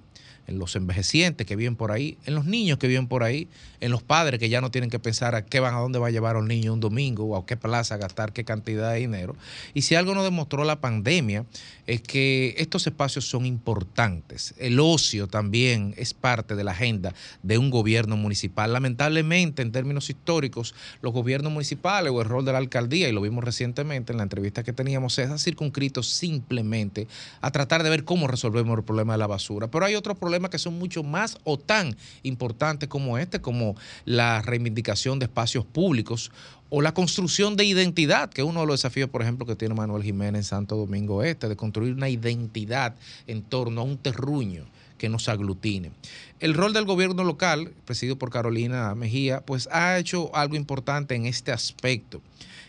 en 0.47 0.59
los 0.59 0.76
envejecientes 0.76 1.47
que 1.47 1.55
viven 1.55 1.76
por 1.76 1.91
ahí, 1.91 2.17
en 2.26 2.35
los 2.35 2.45
niños 2.45 2.77
que 2.77 2.88
viven 2.88 3.07
por 3.07 3.23
ahí, 3.23 3.47
en 3.80 3.91
los 3.91 4.03
padres 4.03 4.39
que 4.39 4.49
ya 4.49 4.61
no 4.61 4.72
tienen 4.72 4.89
que 4.89 4.99
pensar 4.99 5.35
a 5.35 5.45
qué 5.45 5.59
van, 5.59 5.76
a 5.76 5.80
dónde 5.80 5.99
va 5.99 6.07
a 6.07 6.11
llevar 6.11 6.35
a 6.35 6.39
un 6.39 6.47
niño 6.47 6.73
un 6.73 6.80
domingo 6.80 7.26
o 7.26 7.38
a 7.38 7.45
qué 7.45 7.57
plaza 7.57 7.97
gastar 7.97 8.34
qué 8.34 8.43
cantidad 8.43 8.93
de 8.93 8.99
dinero. 8.99 9.35
Y 9.73 9.84
si 9.84 9.95
algo 9.95 10.13
nos 10.13 10.23
demostró 10.23 10.63
la 10.63 10.81
pandemia 10.81 11.45
es 11.88 12.01
que 12.01 12.55
estos 12.57 12.88
espacios 12.88 13.27
son 13.27 13.45
importantes. 13.45 14.55
El 14.57 14.80
ocio 14.80 15.27
también 15.27 15.93
es 15.97 16.13
parte 16.13 16.55
de 16.55 16.63
la 16.63 16.72
agenda 16.72 17.13
de 17.43 17.57
un 17.57 17.69
gobierno 17.69 18.17
municipal. 18.17 18.73
Lamentablemente, 18.73 19.61
en 19.61 19.72
términos 19.72 20.09
históricos, 20.09 20.73
los 21.01 21.13
gobiernos 21.13 21.51
municipales 21.51 22.11
o 22.11 22.22
el 22.22 22.27
rol 22.27 22.45
de 22.45 22.51
la 22.51 22.57
alcaldía, 22.57 23.07
y 23.07 23.11
lo 23.11 23.22
vimos 23.22 23.43
recientemente 23.43 24.11
en 24.11 24.17
la 24.17 24.23
entrevista 24.23 24.63
que 24.63 24.73
teníamos, 24.73 25.17
es 25.19 25.43
circunscrito 25.43 26.03
simplemente 26.03 27.07
a 27.41 27.51
tratar 27.51 27.84
de 27.84 27.89
ver 27.89 28.03
cómo 28.03 28.27
resolvemos 28.27 28.77
el 28.77 28.84
problema 28.84 29.13
de 29.13 29.19
la 29.19 29.27
basura. 29.27 29.67
Pero 29.67 29.85
hay 29.85 29.95
otros 29.95 30.17
problemas 30.17 30.35
que 30.49 30.60
son 30.60 30.78
mucho 30.78 31.03
más 31.03 31.38
o 31.44 31.57
tan 31.57 31.95
importantes 32.24 32.88
como 32.90 33.18
este, 33.18 33.41
como 33.41 33.76
la 34.06 34.41
reivindicación 34.41 35.20
de 35.20 35.26
espacios 35.26 35.66
públicos 35.66 36.32
o 36.70 36.82
la 36.82 36.94
construcción 36.94 37.56
de 37.56 37.66
identidad, 37.66 38.30
que 38.30 38.41
es 38.41 38.48
uno 38.48 38.62
de 38.62 38.68
los 38.68 38.82
desafíos, 38.82 39.10
por 39.10 39.22
ejemplo, 39.22 39.45
que 39.45 39.56
tiene 39.56 39.76
Manuel 39.76 40.03
Jiménez 40.03 40.40
en 40.40 40.44
Santo 40.44 40.76
Domingo 40.76 41.24
Este, 41.24 41.48
de 41.48 41.56
construir 41.56 41.94
una 41.94 42.10
identidad 42.10 42.95
en 43.28 43.44
torno 43.44 43.82
a 43.82 43.84
un 43.84 43.98
terruño 43.98 44.66
que 44.98 45.10
nos 45.10 45.30
aglutine. 45.30 45.91
El 46.40 46.53
rol 46.53 46.74
del 46.74 46.86
gobierno 46.86 47.24
local, 47.24 47.72
presidido 47.86 48.18
por 48.18 48.30
Carolina 48.30 48.94
Mejía, 48.95 49.41
pues 49.41 49.68
ha 49.72 49.98
hecho 49.98 50.34
algo 50.36 50.56
importante 50.56 51.16
en 51.16 51.26
este 51.26 51.52
aspecto. 51.52 52.22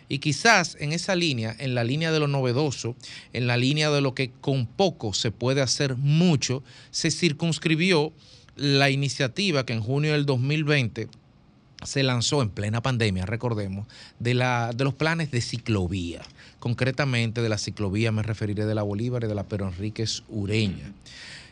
Y 0.09 0.19
quizás 0.19 0.77
en 0.81 0.93
esa 0.93 1.17
línea, 1.17 1.55
en 1.59 1.75
la 1.75 1.85
línea 1.85 2.13
de 2.13 2.21
lo 2.21 2.29
novedoso, 2.29 2.95
en 3.33 3.47
la 3.47 3.57
línea 3.57 3.91
de 3.91 4.01
lo 4.01 4.15
que 4.15 4.31
con 4.41 4.67
poco 4.67 5.13
se 5.13 5.31
puede 5.31 5.63
hacer 5.63 5.97
mucho, 5.97 6.63
se 6.91 7.11
circunscribió 7.11 8.13
la 8.57 8.91
iniciativa 8.91 9.67
que 9.67 9.73
en 9.73 9.83
junio 9.83 10.13
del 10.13 10.27
2020 10.27 11.09
se 11.85 12.03
lanzó 12.03 12.43
en 12.43 12.51
plena 12.51 12.83
pandemia, 12.83 13.27
recordemos, 13.27 13.87
de, 14.19 14.35
la, 14.35 14.73
de 14.75 14.85
los 14.85 14.95
planes 14.95 15.31
de 15.31 15.41
ciclovía. 15.41 16.23
Concretamente 16.59 17.43
de 17.43 17.49
la 17.49 17.59
ciclovía 17.59 18.13
me 18.13 18.23
referiré 18.23 18.65
de 18.65 18.75
la 18.75 18.83
Bolívar 18.83 19.25
y 19.25 19.29
de 19.29 19.35
la 19.35 19.45
Pero 19.45 19.69
Enríquez 19.69 20.23
Ureña. 20.29 20.93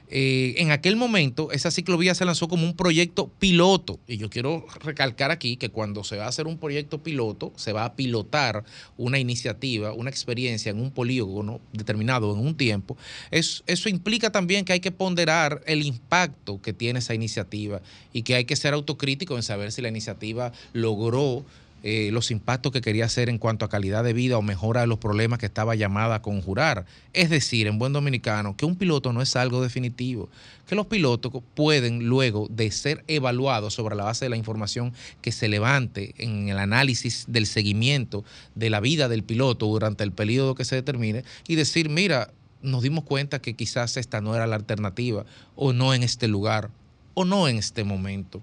Eh, 0.09 0.55
en 0.59 0.71
aquel 0.71 0.97
momento 0.97 1.51
esa 1.51 1.71
ciclovía 1.71 2.15
se 2.15 2.25
lanzó 2.25 2.47
como 2.49 2.65
un 2.67 2.77
proyecto 2.77 3.29
piloto. 3.39 3.99
Y 4.07 4.17
yo 4.19 4.31
quiero 4.31 4.67
recalcar 4.81 5.31
aquí 5.31 5.57
que 5.57 5.71
cuando 5.71 6.05
se 6.05 6.17
va 6.17 6.27
a 6.27 6.29
hacer 6.29 6.47
un 6.47 6.59
proyecto 6.59 7.03
piloto, 7.03 7.53
se 7.57 7.73
va 7.73 7.85
a 7.85 7.95
pilotar 7.97 8.65
una 8.97 9.19
iniciativa, 9.19 9.93
una 9.93 10.11
experiencia 10.11 10.71
en 10.71 10.81
un 10.81 10.91
polígono 10.91 11.61
determinado 11.73 12.33
en 12.35 12.41
un 12.47 12.57
tiempo. 12.57 12.97
Es- 13.31 13.63
eso 13.67 13.89
implica 13.89 14.31
también 14.31 14.65
que 14.65 14.73
hay 14.75 14.81
que 14.81 14.93
ponderar 14.93 15.63
el 15.67 15.85
impacto 15.85 16.61
que 16.61 16.73
tiene 16.73 16.99
esa 16.99 17.15
iniciativa 17.15 17.81
y 18.13 18.23
que 18.23 18.35
hay 18.35 18.45
que 18.45 18.57
ser 18.57 18.75
autocrítico 18.75 19.37
en 19.37 19.43
saber 19.43 19.73
si 19.73 19.83
la 19.83 19.89
iniciativa 19.89 20.53
logró 20.73 21.45
eh, 21.87 22.09
los 22.13 22.31
impactos 22.31 22.73
que 22.73 22.81
quería 22.81 23.05
hacer 23.05 23.29
en 23.29 23.37
cuanto 23.37 23.67
a 23.67 23.69
calidad 23.69 24.03
de 24.03 24.15
vida 24.15 24.39
o 24.39 24.43
mejora 24.43 24.81
de 24.81 24.87
los 24.87 24.97
problemas 24.97 25.39
que 25.39 25.45
estaba 25.45 25.75
llamada 25.75 26.15
a 26.15 26.23
conjurar. 26.23 26.87
Es 27.13 27.29
decir, 27.29 27.67
en 27.67 27.79
buen 27.79 27.93
dominicano, 27.93 28.57
que 28.57 28.65
un 28.65 28.77
piloto 28.77 29.13
no 29.13 29.21
es 29.21 29.37
algo 29.37 29.63
definitivo, 29.63 30.31
que 30.67 30.77
los 30.77 30.87
pilotos 30.87 31.31
pueden 31.55 32.07
luego 32.07 32.49
de 32.49 32.71
ser 32.71 33.05
evaluados 33.07 33.75
sobre 33.75 33.97
la 33.97 34.05
base 34.05 34.25
de 34.25 34.31
la 34.31 34.39
información 34.39 34.95
que 35.21 35.31
se 35.31 35.47
levante 35.47 36.15
en 36.17 36.49
el 36.49 36.57
análisis 36.57 37.27
del 37.29 37.45
seguimiento 37.45 38.25
de 38.55 38.71
la 38.71 38.81
vida 38.81 39.11
del 39.11 39.23
piloto 39.23 39.67
durante 39.67 40.05
el 40.05 40.13
periodo 40.13 40.55
que 40.55 40.65
se 40.65 40.77
determine 40.77 41.23
y 41.47 41.57
decir, 41.57 41.91
mira, 41.91 42.33
nos 42.63 42.83
dimos 42.83 43.05
cuenta 43.05 43.43
que 43.43 43.53
quizás 43.53 43.99
esta 43.99 44.23
no 44.23 44.35
era 44.35 44.47
la 44.47 44.57
alternativa 44.57 45.27
o 45.55 45.75
no 45.75 45.93
en 45.93 46.03
este 46.03 46.29
lugar 46.29 46.71
o 47.15 47.25
no 47.25 47.49
en 47.49 47.57
este 47.57 47.85
momento. 47.85 48.43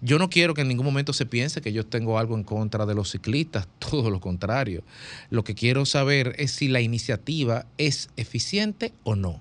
Yo 0.00 0.18
no 0.18 0.30
quiero 0.30 0.54
que 0.54 0.62
en 0.62 0.68
ningún 0.68 0.86
momento 0.86 1.12
se 1.12 1.26
piense 1.26 1.60
que 1.60 1.72
yo 1.72 1.86
tengo 1.86 2.18
algo 2.18 2.36
en 2.36 2.44
contra 2.44 2.86
de 2.86 2.94
los 2.94 3.10
ciclistas, 3.10 3.68
todo 3.78 4.10
lo 4.10 4.20
contrario. 4.20 4.84
Lo 5.30 5.44
que 5.44 5.54
quiero 5.54 5.84
saber 5.86 6.34
es 6.38 6.52
si 6.52 6.68
la 6.68 6.80
iniciativa 6.80 7.66
es 7.78 8.10
eficiente 8.16 8.92
o 9.04 9.16
no. 9.16 9.40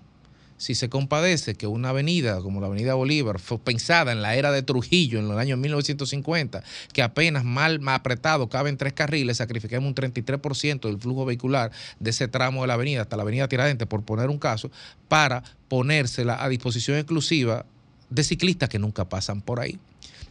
Si 0.62 0.76
se 0.76 0.90
compadece 0.90 1.56
que 1.56 1.66
una 1.66 1.90
avenida 1.90 2.40
como 2.42 2.62
la 2.62 2.68
Avenida 2.68 2.94
Bolívar 2.94 3.40
fue 3.40 3.58
pensada 3.58 4.12
en 4.12 4.22
la 4.22 4.36
era 4.36 4.52
de 4.52 4.62
Trujillo, 4.62 5.18
en 5.18 5.28
los 5.28 5.36
años 5.40 5.58
1950, 5.58 6.64
que 6.94 7.02
apenas 7.02 7.44
mal, 7.44 7.82
apretado 7.88 8.48
caben 8.48 8.78
tres 8.78 8.94
carriles, 8.94 9.38
sacrificamos 9.38 9.88
un 9.88 9.96
33% 9.96 10.82
del 10.82 11.00
flujo 11.00 11.26
vehicular 11.26 11.72
de 12.00 12.12
ese 12.12 12.28
tramo 12.28 12.62
de 12.62 12.68
la 12.68 12.76
avenida 12.76 13.02
hasta 13.02 13.18
la 13.18 13.24
Avenida 13.24 13.48
Tiradentes, 13.48 13.88
por 13.88 14.04
poner 14.04 14.30
un 14.30 14.38
caso, 14.38 14.70
para 15.08 15.42
ponérsela 15.68 16.44
a 16.44 16.48
disposición 16.48 17.00
exclusiva 17.00 17.66
de 18.12 18.24
ciclistas 18.24 18.70
que 18.70 18.78
nunca 18.78 19.10
pasan 19.10 19.42
por 19.42 19.60
ahí. 19.60 19.80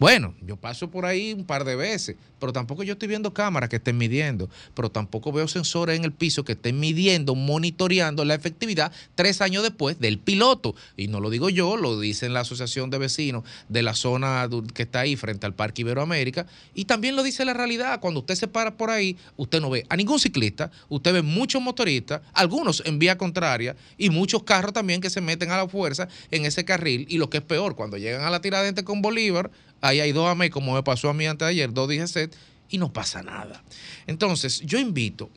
Bueno, 0.00 0.34
yo 0.40 0.56
paso 0.56 0.90
por 0.90 1.04
ahí 1.04 1.34
un 1.34 1.44
par 1.44 1.64
de 1.64 1.76
veces, 1.76 2.16
pero 2.38 2.54
tampoco 2.54 2.82
yo 2.82 2.94
estoy 2.94 3.06
viendo 3.06 3.34
cámaras 3.34 3.68
que 3.68 3.76
estén 3.76 3.98
midiendo, 3.98 4.48
pero 4.74 4.90
tampoco 4.90 5.30
veo 5.30 5.46
sensores 5.46 5.94
en 5.94 6.06
el 6.06 6.12
piso 6.12 6.42
que 6.42 6.52
estén 6.52 6.80
midiendo, 6.80 7.34
monitoreando 7.34 8.24
la 8.24 8.34
efectividad 8.34 8.92
tres 9.14 9.42
años 9.42 9.62
después 9.62 10.00
del 10.00 10.18
piloto. 10.18 10.74
Y 10.96 11.08
no 11.08 11.20
lo 11.20 11.28
digo 11.28 11.50
yo, 11.50 11.76
lo 11.76 12.00
dice 12.00 12.30
la 12.30 12.40
Asociación 12.40 12.88
de 12.88 12.96
Vecinos 12.96 13.44
de 13.68 13.82
la 13.82 13.92
zona 13.92 14.48
que 14.72 14.84
está 14.84 15.00
ahí 15.00 15.16
frente 15.16 15.44
al 15.44 15.52
Parque 15.52 15.82
Iberoamérica. 15.82 16.46
Y 16.74 16.86
también 16.86 17.14
lo 17.14 17.22
dice 17.22 17.44
la 17.44 17.52
realidad, 17.52 18.00
cuando 18.00 18.20
usted 18.20 18.36
se 18.36 18.48
para 18.48 18.78
por 18.78 18.88
ahí, 18.88 19.18
usted 19.36 19.60
no 19.60 19.68
ve 19.68 19.84
a 19.90 19.96
ningún 19.96 20.18
ciclista, 20.18 20.70
usted 20.88 21.12
ve 21.12 21.20
muchos 21.20 21.60
motoristas, 21.60 22.22
algunos 22.32 22.82
en 22.86 22.98
vía 22.98 23.18
contraria 23.18 23.76
y 23.98 24.08
muchos 24.08 24.44
carros 24.44 24.72
también 24.72 25.02
que 25.02 25.10
se 25.10 25.20
meten 25.20 25.50
a 25.50 25.58
la 25.58 25.68
fuerza 25.68 26.08
en 26.30 26.46
ese 26.46 26.64
carril. 26.64 27.04
Y 27.10 27.18
lo 27.18 27.28
que 27.28 27.36
es 27.36 27.44
peor, 27.44 27.76
cuando 27.76 27.98
llegan 27.98 28.24
a 28.24 28.30
la 28.30 28.40
tiradente 28.40 28.82
con 28.82 29.02
Bolívar, 29.02 29.50
ahí 29.80 30.00
hay 30.00 30.12
dos 30.12 30.28
AME, 30.28 30.50
como 30.50 30.74
me 30.74 30.82
pasó 30.82 31.08
a 31.08 31.14
mí 31.14 31.26
antes 31.26 31.46
de 31.46 31.50
ayer, 31.50 31.72
dos 31.72 31.88
DGC, 31.88 32.30
y 32.68 32.78
no 32.78 32.92
pasa 32.92 33.22
nada. 33.22 33.62
Entonces, 34.06 34.60
yo 34.60 34.78
invito 34.78 35.30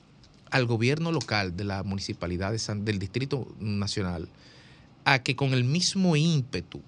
al 0.52 0.66
gobierno 0.66 1.12
local 1.12 1.58
de 1.58 1.64
la 1.64 1.84
municipalidad 1.84 2.54
del 2.54 3.00
Distrito 3.00 3.48
Nacional 3.60 4.28
a 5.04 5.24
que 5.24 5.36
con 5.36 5.54
el 5.54 5.64
mismo 5.64 6.16
ímpetu 6.16 6.82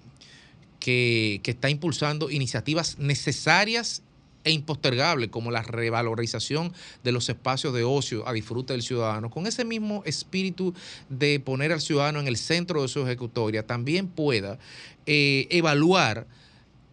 que, 0.78 1.40
que 1.42 1.50
está 1.50 1.68
impulsando 1.68 2.30
iniciativas 2.30 2.98
necesarias 2.98 4.02
e 4.46 4.52
impostergables 4.52 5.30
como 5.30 5.50
la 5.50 5.62
revalorización 5.62 6.72
de 7.02 7.10
los 7.10 7.28
espacios 7.28 7.74
de 7.74 7.82
ocio 7.82 8.26
a 8.28 8.32
disfrute 8.32 8.72
del 8.72 8.82
ciudadano, 8.82 9.28
con 9.28 9.48
ese 9.48 9.64
mismo 9.64 10.04
espíritu 10.06 10.72
de 11.08 11.40
poner 11.40 11.72
al 11.72 11.80
ciudadano 11.80 12.20
en 12.20 12.28
el 12.28 12.36
centro 12.36 12.82
de 12.82 12.88
su 12.88 13.00
ejecutoria, 13.00 13.66
también 13.66 14.06
pueda 14.06 14.60
eh, 15.04 15.48
evaluar 15.50 16.28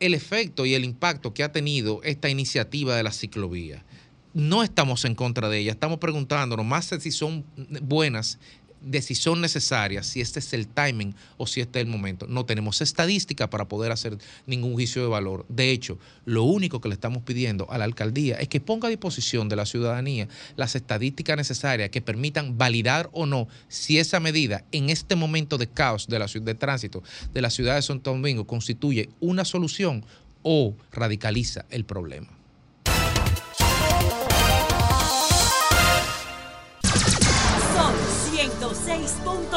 el 0.05 0.13
efecto 0.13 0.65
y 0.65 0.73
el 0.73 0.83
impacto 0.83 1.33
que 1.33 1.43
ha 1.43 1.53
tenido 1.53 2.01
esta 2.03 2.29
iniciativa 2.29 2.97
de 2.97 3.03
la 3.03 3.13
ciclovía. 3.13 3.85
No 4.33 4.61
estamos 4.61 5.05
en 5.05 5.15
contra 5.15 5.47
de 5.47 5.59
ella, 5.59 5.71
estamos 5.71 5.99
preguntándonos 5.99 6.65
más 6.65 6.93
si 6.99 7.11
son 7.11 7.45
buenas, 7.81 8.37
de 8.83 9.01
si 9.01 9.15
son 9.15 9.41
necesarias, 9.41 10.07
si 10.07 10.21
este 10.21 10.39
es 10.39 10.53
el 10.53 10.67
timing 10.67 11.15
o 11.37 11.47
si 11.47 11.61
este 11.61 11.79
es 11.79 11.85
el 11.85 11.91
momento. 11.91 12.27
No 12.27 12.45
tenemos 12.45 12.81
estadística 12.81 13.49
para 13.49 13.67
poder 13.67 13.91
hacer 13.91 14.17
ningún 14.45 14.73
juicio 14.73 15.01
de 15.01 15.07
valor. 15.07 15.45
De 15.49 15.71
hecho, 15.71 15.97
lo 16.25 16.43
único 16.43 16.81
que 16.81 16.89
le 16.89 16.95
estamos 16.95 17.23
pidiendo 17.23 17.69
a 17.71 17.77
la 17.77 17.85
alcaldía 17.85 18.35
es 18.35 18.47
que 18.47 18.59
ponga 18.59 18.87
a 18.87 18.91
disposición 18.91 19.49
de 19.49 19.55
la 19.55 19.65
ciudadanía 19.65 20.27
las 20.55 20.75
estadísticas 20.75 21.37
necesarias 21.37 21.89
que 21.89 22.01
permitan 22.01 22.57
validar 22.57 23.09
o 23.13 23.25
no 23.25 23.47
si 23.67 23.99
esa 23.99 24.19
medida 24.19 24.65
en 24.71 24.89
este 24.89 25.15
momento 25.15 25.57
de 25.57 25.67
caos 25.67 26.07
de 26.07 26.19
la 26.19 26.27
de 26.27 26.55
tránsito 26.55 27.03
de 27.33 27.41
la 27.41 27.49
ciudad 27.49 27.75
de 27.75 27.81
Santo 27.81 28.11
Domingo 28.11 28.45
constituye 28.45 29.09
una 29.19 29.45
solución 29.45 30.03
o 30.41 30.75
radicaliza 30.91 31.65
el 31.69 31.85
problema. 31.85 32.42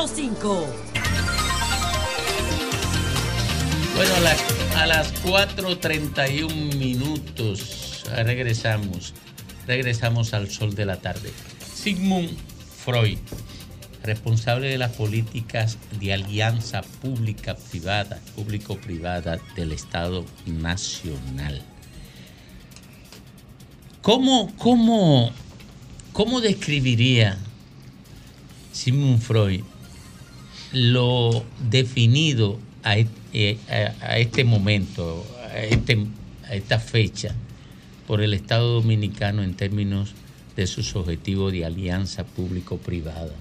106.5. 0.06 0.66
Bueno, 3.96 4.14
a 4.14 4.20
las, 4.20 4.76
a 4.76 4.86
las 4.86 5.24
4.31 5.24 6.76
minutos 6.76 8.04
ah, 8.12 8.22
regresamos. 8.22 9.14
Regresamos 9.66 10.32
al 10.32 10.48
sol 10.50 10.74
de 10.74 10.86
la 10.86 11.00
tarde. 11.00 11.32
Sigmund 11.74 12.30
Freud, 12.84 13.18
responsable 14.04 14.68
de 14.68 14.78
las 14.78 14.92
políticas 14.92 15.76
de 15.98 16.12
alianza 16.12 16.82
pública-privada, 16.82 18.20
público-privada 18.36 19.40
del 19.56 19.72
Estado 19.72 20.24
Nacional. 20.46 21.62
¿Cómo, 24.02 24.54
cómo, 24.56 25.32
cómo 26.12 26.40
describiría 26.40 27.38
Sigmund 28.72 29.20
Freud 29.20 29.64
lo 30.76 31.42
definido 31.70 32.58
a, 32.82 32.98
e- 32.98 33.08
eh, 33.32 33.56
este 34.18 34.44
momento, 34.44 35.24
a, 35.50 35.58
este- 35.60 36.06
a 36.46 36.54
esta 36.54 36.78
fecha, 36.78 37.34
por 38.06 38.20
el 38.20 38.34
Estado 38.34 38.74
Dominicano 38.74 39.42
en 39.42 39.54
términos 39.54 40.12
de 40.54 40.66
sus 40.66 40.94
objetivos 40.94 41.50
de 41.52 41.64
alianza 41.64 42.24
público-privada? 42.24 43.32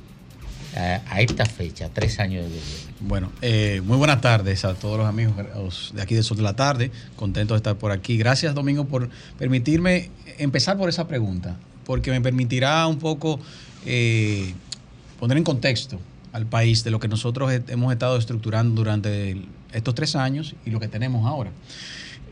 A, 0.77 1.21
esta 1.21 1.45
fecha, 1.45 1.89
tres 1.93 2.19
años 2.19 2.49
de. 2.49 2.59
Bueno, 3.01 3.31
eh, 3.41 3.81
muy 3.85 3.97
buenas 3.97 4.19
tardes 4.19 4.65
a 4.65 4.73
todos 4.73 4.97
los 4.97 5.07
amigos 5.07 5.91
de 5.93 6.01
aquí 6.01 6.15
de 6.15 6.23
Sol 6.23 6.35
de 6.37 6.43
la 6.43 6.55
Tarde. 6.55 6.91
Contento 7.15 7.53
de 7.53 7.59
estar 7.59 7.77
por 7.77 7.91
aquí. 7.91 8.17
Gracias, 8.17 8.53
Domingo, 8.55 8.85
por 8.85 9.09
permitirme 9.37 10.09
empezar 10.37 10.77
por 10.77 10.89
esa 10.89 11.07
pregunta, 11.07 11.57
porque 11.85 12.11
me 12.11 12.19
permitirá 12.19 12.87
un 12.87 12.99
poco 12.99 13.39
eh, 13.85 14.53
poner 15.19 15.37
en 15.37 15.43
contexto 15.45 15.99
al 16.35 16.45
país 16.45 16.83
de 16.83 16.91
lo 16.91 16.99
que 16.99 17.07
nosotros 17.07 17.49
he- 17.51 17.63
hemos 17.69 17.93
estado 17.93 18.17
estructurando 18.17 18.75
durante 18.75 19.41
estos 19.71 19.95
tres 19.95 20.17
años 20.17 20.53
y 20.65 20.69
lo 20.69 20.81
que 20.81 20.89
tenemos 20.89 21.25
ahora. 21.25 21.51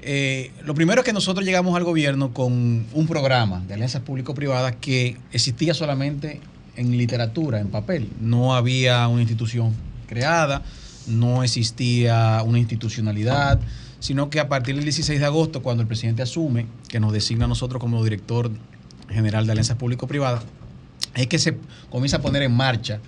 Eh, 0.01 0.51
lo 0.65 0.73
primero 0.75 0.99
es 0.99 1.05
que 1.05 1.13
nosotros 1.13 1.45
llegamos 1.45 1.73
al 1.77 1.85
gobierno 1.85 2.33
con 2.33 2.85
un 2.93 3.07
programa 3.07 3.63
de 3.65 3.75
alianzas 3.75 4.01
público-privadas 4.01 4.75
que 4.81 5.17
existía 5.31 5.73
solamente 5.73 6.41
en 6.75 6.97
literatura, 6.97 7.61
en 7.61 7.69
papel. 7.69 8.09
No 8.19 8.55
había 8.55 9.07
una 9.07 9.21
institución 9.21 9.73
creada, 10.07 10.63
no 11.07 11.41
existía 11.43 12.41
una 12.45 12.59
institucionalidad, 12.59 13.61
sino 14.01 14.29
que 14.29 14.41
a 14.41 14.49
partir 14.49 14.75
del 14.75 14.83
16 14.83 15.17
de 15.21 15.25
agosto, 15.25 15.63
cuando 15.63 15.81
el 15.81 15.87
presidente 15.87 16.21
asume, 16.21 16.65
que 16.89 16.99
nos 16.99 17.13
designa 17.13 17.45
a 17.45 17.47
nosotros 17.47 17.79
como 17.79 18.03
director 18.03 18.51
general 19.09 19.45
de 19.45 19.53
alianzas 19.53 19.77
público-privadas, 19.77 20.43
es 21.15 21.27
que 21.27 21.39
se 21.39 21.57
comienza 21.89 22.17
a 22.17 22.21
poner 22.21 22.43
en 22.43 22.51
marcha 22.51 22.99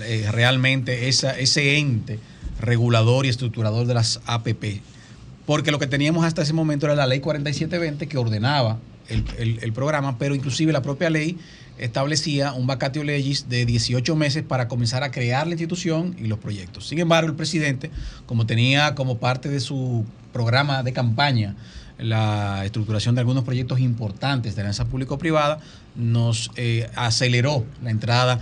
eh, 0.00 0.28
realmente 0.30 1.08
ese 1.08 1.78
ente 1.78 2.18
regulador 2.60 3.26
y 3.26 3.28
estructurador 3.28 3.86
de 3.86 3.94
las 3.94 4.20
APP. 4.26 4.80
Porque 5.46 5.70
lo 5.70 5.78
que 5.78 5.86
teníamos 5.86 6.24
hasta 6.24 6.42
ese 6.42 6.52
momento 6.52 6.86
era 6.86 6.94
la 6.94 7.06
ley 7.06 7.20
4720 7.20 8.06
que 8.06 8.18
ordenaba 8.18 8.78
el 9.08 9.72
programa, 9.74 10.16
pero 10.16 10.34
inclusive 10.34 10.72
la 10.72 10.80
propia 10.80 11.10
ley 11.10 11.36
establecía 11.78 12.52
un 12.52 12.66
vacatio 12.66 13.02
legis 13.04 13.48
de 13.48 13.66
18 13.66 14.14
meses 14.16 14.42
para 14.42 14.68
comenzar 14.68 15.02
a 15.02 15.10
crear 15.10 15.46
la 15.46 15.54
institución 15.54 16.14
y 16.18 16.26
los 16.26 16.38
proyectos. 16.38 16.88
Sin 16.88 16.98
embargo, 16.98 17.28
el 17.28 17.36
presidente, 17.36 17.90
como 18.26 18.46
tenía 18.46 18.94
como 18.94 19.18
parte 19.18 19.48
de 19.48 19.60
su 19.60 20.04
programa 20.32 20.82
de 20.82 20.92
campaña 20.92 21.56
la 21.98 22.64
estructuración 22.64 23.14
de 23.14 23.20
algunos 23.20 23.44
proyectos 23.44 23.80
importantes 23.80 24.54
de 24.54 24.62
alianza 24.62 24.86
público-privada, 24.86 25.60
nos 25.94 26.50
eh, 26.56 26.88
aceleró 26.94 27.64
la 27.82 27.90
entrada 27.90 28.40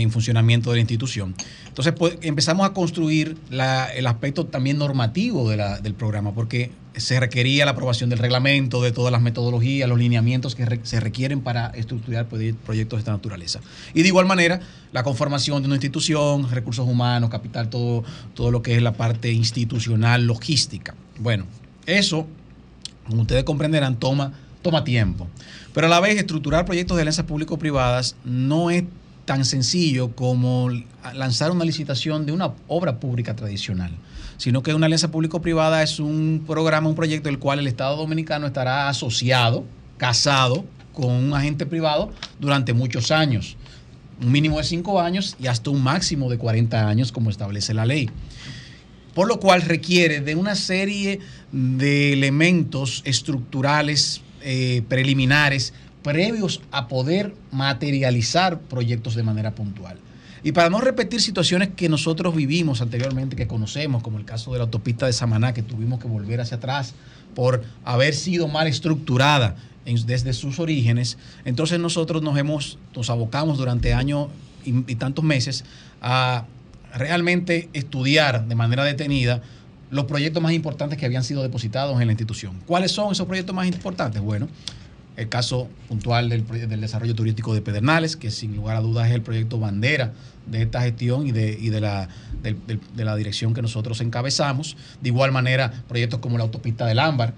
en 0.00 0.10
funcionamiento 0.10 0.70
de 0.70 0.76
la 0.76 0.80
institución. 0.80 1.34
Entonces 1.68 1.92
pues, 1.96 2.18
empezamos 2.22 2.66
a 2.66 2.72
construir 2.72 3.36
el 3.50 4.06
aspecto 4.06 4.46
también 4.46 4.78
normativo 4.78 5.48
del 5.48 5.94
programa, 5.94 6.32
porque 6.32 6.70
se 6.94 7.18
requería 7.20 7.64
la 7.64 7.70
aprobación 7.70 8.10
del 8.10 8.18
reglamento, 8.18 8.82
de 8.82 8.92
todas 8.92 9.10
las 9.12 9.22
metodologías, 9.22 9.88
los 9.88 9.98
lineamientos 9.98 10.54
que 10.54 10.80
se 10.82 11.00
requieren 11.00 11.40
para 11.40 11.68
estructurar 11.68 12.28
proye- 12.28 12.54
proyectos 12.54 12.98
de 12.98 13.00
esta 13.00 13.12
naturaleza. 13.12 13.60
Y 13.94 14.02
de 14.02 14.08
igual 14.08 14.26
manera, 14.26 14.60
la 14.92 15.02
conformación 15.02 15.62
de 15.62 15.66
una 15.66 15.76
institución, 15.76 16.50
recursos 16.50 16.86
humanos, 16.86 17.30
capital, 17.30 17.70
todo, 17.70 18.04
todo 18.34 18.50
lo 18.50 18.60
que 18.62 18.76
es 18.76 18.82
la 18.82 18.92
parte 18.92 19.32
institucional, 19.32 20.26
logística. 20.26 20.94
Bueno, 21.18 21.46
eso, 21.86 22.26
como 23.08 23.22
ustedes 23.22 23.44
comprenderán, 23.44 23.96
toma, 23.96 24.32
toma 24.60 24.84
tiempo. 24.84 25.28
Pero 25.72 25.86
a 25.86 25.90
la 25.90 26.00
vez, 26.00 26.18
estructurar 26.18 26.66
proyectos 26.66 26.96
de 26.96 27.02
alianzas 27.02 27.24
público-privadas 27.24 28.16
no 28.24 28.70
es 28.70 28.84
tan 29.24 29.44
sencillo 29.44 30.14
como 30.14 30.70
lanzar 31.14 31.50
una 31.52 31.64
licitación 31.64 32.26
de 32.26 32.32
una 32.32 32.52
obra 32.68 32.98
pública 32.98 33.36
tradicional, 33.36 33.90
sino 34.36 34.62
que 34.62 34.74
una 34.74 34.86
alianza 34.86 35.10
público-privada 35.10 35.82
es 35.82 36.00
un 36.00 36.44
programa, 36.46 36.88
un 36.88 36.94
proyecto 36.94 37.28
del 37.28 37.38
cual 37.38 37.60
el 37.60 37.66
Estado 37.66 37.96
Dominicano 37.96 38.46
estará 38.46 38.88
asociado, 38.88 39.64
casado 39.96 40.64
con 40.92 41.10
un 41.10 41.34
agente 41.34 41.66
privado 41.66 42.12
durante 42.40 42.72
muchos 42.72 43.10
años, 43.10 43.56
un 44.20 44.30
mínimo 44.32 44.58
de 44.58 44.64
cinco 44.64 45.00
años 45.00 45.36
y 45.40 45.46
hasta 45.46 45.70
un 45.70 45.82
máximo 45.82 46.30
de 46.30 46.38
40 46.38 46.88
años 46.88 47.12
como 47.12 47.30
establece 47.30 47.74
la 47.74 47.86
ley. 47.86 48.10
Por 49.14 49.28
lo 49.28 49.40
cual 49.40 49.62
requiere 49.62 50.20
de 50.20 50.34
una 50.34 50.54
serie 50.54 51.20
de 51.52 52.14
elementos 52.14 53.02
estructurales 53.04 54.22
eh, 54.42 54.82
preliminares 54.88 55.74
previos 56.02 56.60
a 56.70 56.88
poder 56.88 57.34
materializar 57.50 58.60
proyectos 58.60 59.14
de 59.14 59.22
manera 59.22 59.54
puntual. 59.54 59.98
Y 60.44 60.52
para 60.52 60.70
no 60.70 60.80
repetir 60.80 61.20
situaciones 61.20 61.70
que 61.76 61.88
nosotros 61.88 62.34
vivimos 62.34 62.82
anteriormente, 62.82 63.36
que 63.36 63.46
conocemos, 63.46 64.02
como 64.02 64.18
el 64.18 64.24
caso 64.24 64.52
de 64.52 64.58
la 64.58 64.64
autopista 64.64 65.06
de 65.06 65.12
Samaná, 65.12 65.54
que 65.54 65.62
tuvimos 65.62 66.00
que 66.00 66.08
volver 66.08 66.40
hacia 66.40 66.56
atrás 66.56 66.94
por 67.34 67.62
haber 67.84 68.14
sido 68.14 68.48
mal 68.48 68.66
estructurada 68.66 69.56
desde 69.84 70.32
sus 70.32 70.58
orígenes, 70.58 71.18
entonces 71.44 71.78
nosotros 71.78 72.22
nos 72.22 72.36
hemos, 72.38 72.78
nos 72.94 73.10
abocamos 73.10 73.58
durante 73.58 73.94
años 73.94 74.28
y 74.64 74.94
tantos 74.96 75.24
meses 75.24 75.64
a 76.00 76.46
realmente 76.94 77.68
estudiar 77.72 78.46
de 78.46 78.54
manera 78.54 78.84
detenida 78.84 79.42
los 79.90 80.06
proyectos 80.06 80.42
más 80.42 80.52
importantes 80.52 80.98
que 80.98 81.06
habían 81.06 81.22
sido 81.22 81.42
depositados 81.42 82.00
en 82.00 82.06
la 82.06 82.12
institución. 82.12 82.60
¿Cuáles 82.66 82.92
son 82.92 83.12
esos 83.12 83.26
proyectos 83.26 83.54
más 83.54 83.66
importantes? 83.66 84.22
Bueno, 84.22 84.48
el 85.16 85.28
caso 85.28 85.68
puntual 85.88 86.28
del, 86.28 86.46
del 86.46 86.80
desarrollo 86.80 87.14
turístico 87.14 87.54
de 87.54 87.60
Pedernales, 87.60 88.16
que 88.16 88.30
sin 88.30 88.56
lugar 88.56 88.76
a 88.76 88.80
dudas 88.80 89.08
es 89.08 89.14
el 89.14 89.22
proyecto 89.22 89.58
bandera 89.58 90.12
de 90.46 90.62
esta 90.62 90.80
gestión 90.80 91.26
y 91.26 91.32
de, 91.32 91.56
y 91.60 91.68
de, 91.68 91.80
la, 91.80 92.08
de 92.42 93.04
la 93.04 93.14
dirección 93.16 93.54
que 93.54 93.62
nosotros 93.62 94.00
encabezamos. 94.00 94.76
De 95.00 95.10
igual 95.10 95.30
manera, 95.30 95.84
proyectos 95.86 96.20
como 96.20 96.38
la 96.38 96.44
autopista 96.44 96.86
del 96.86 96.98
Ámbar, 96.98 97.34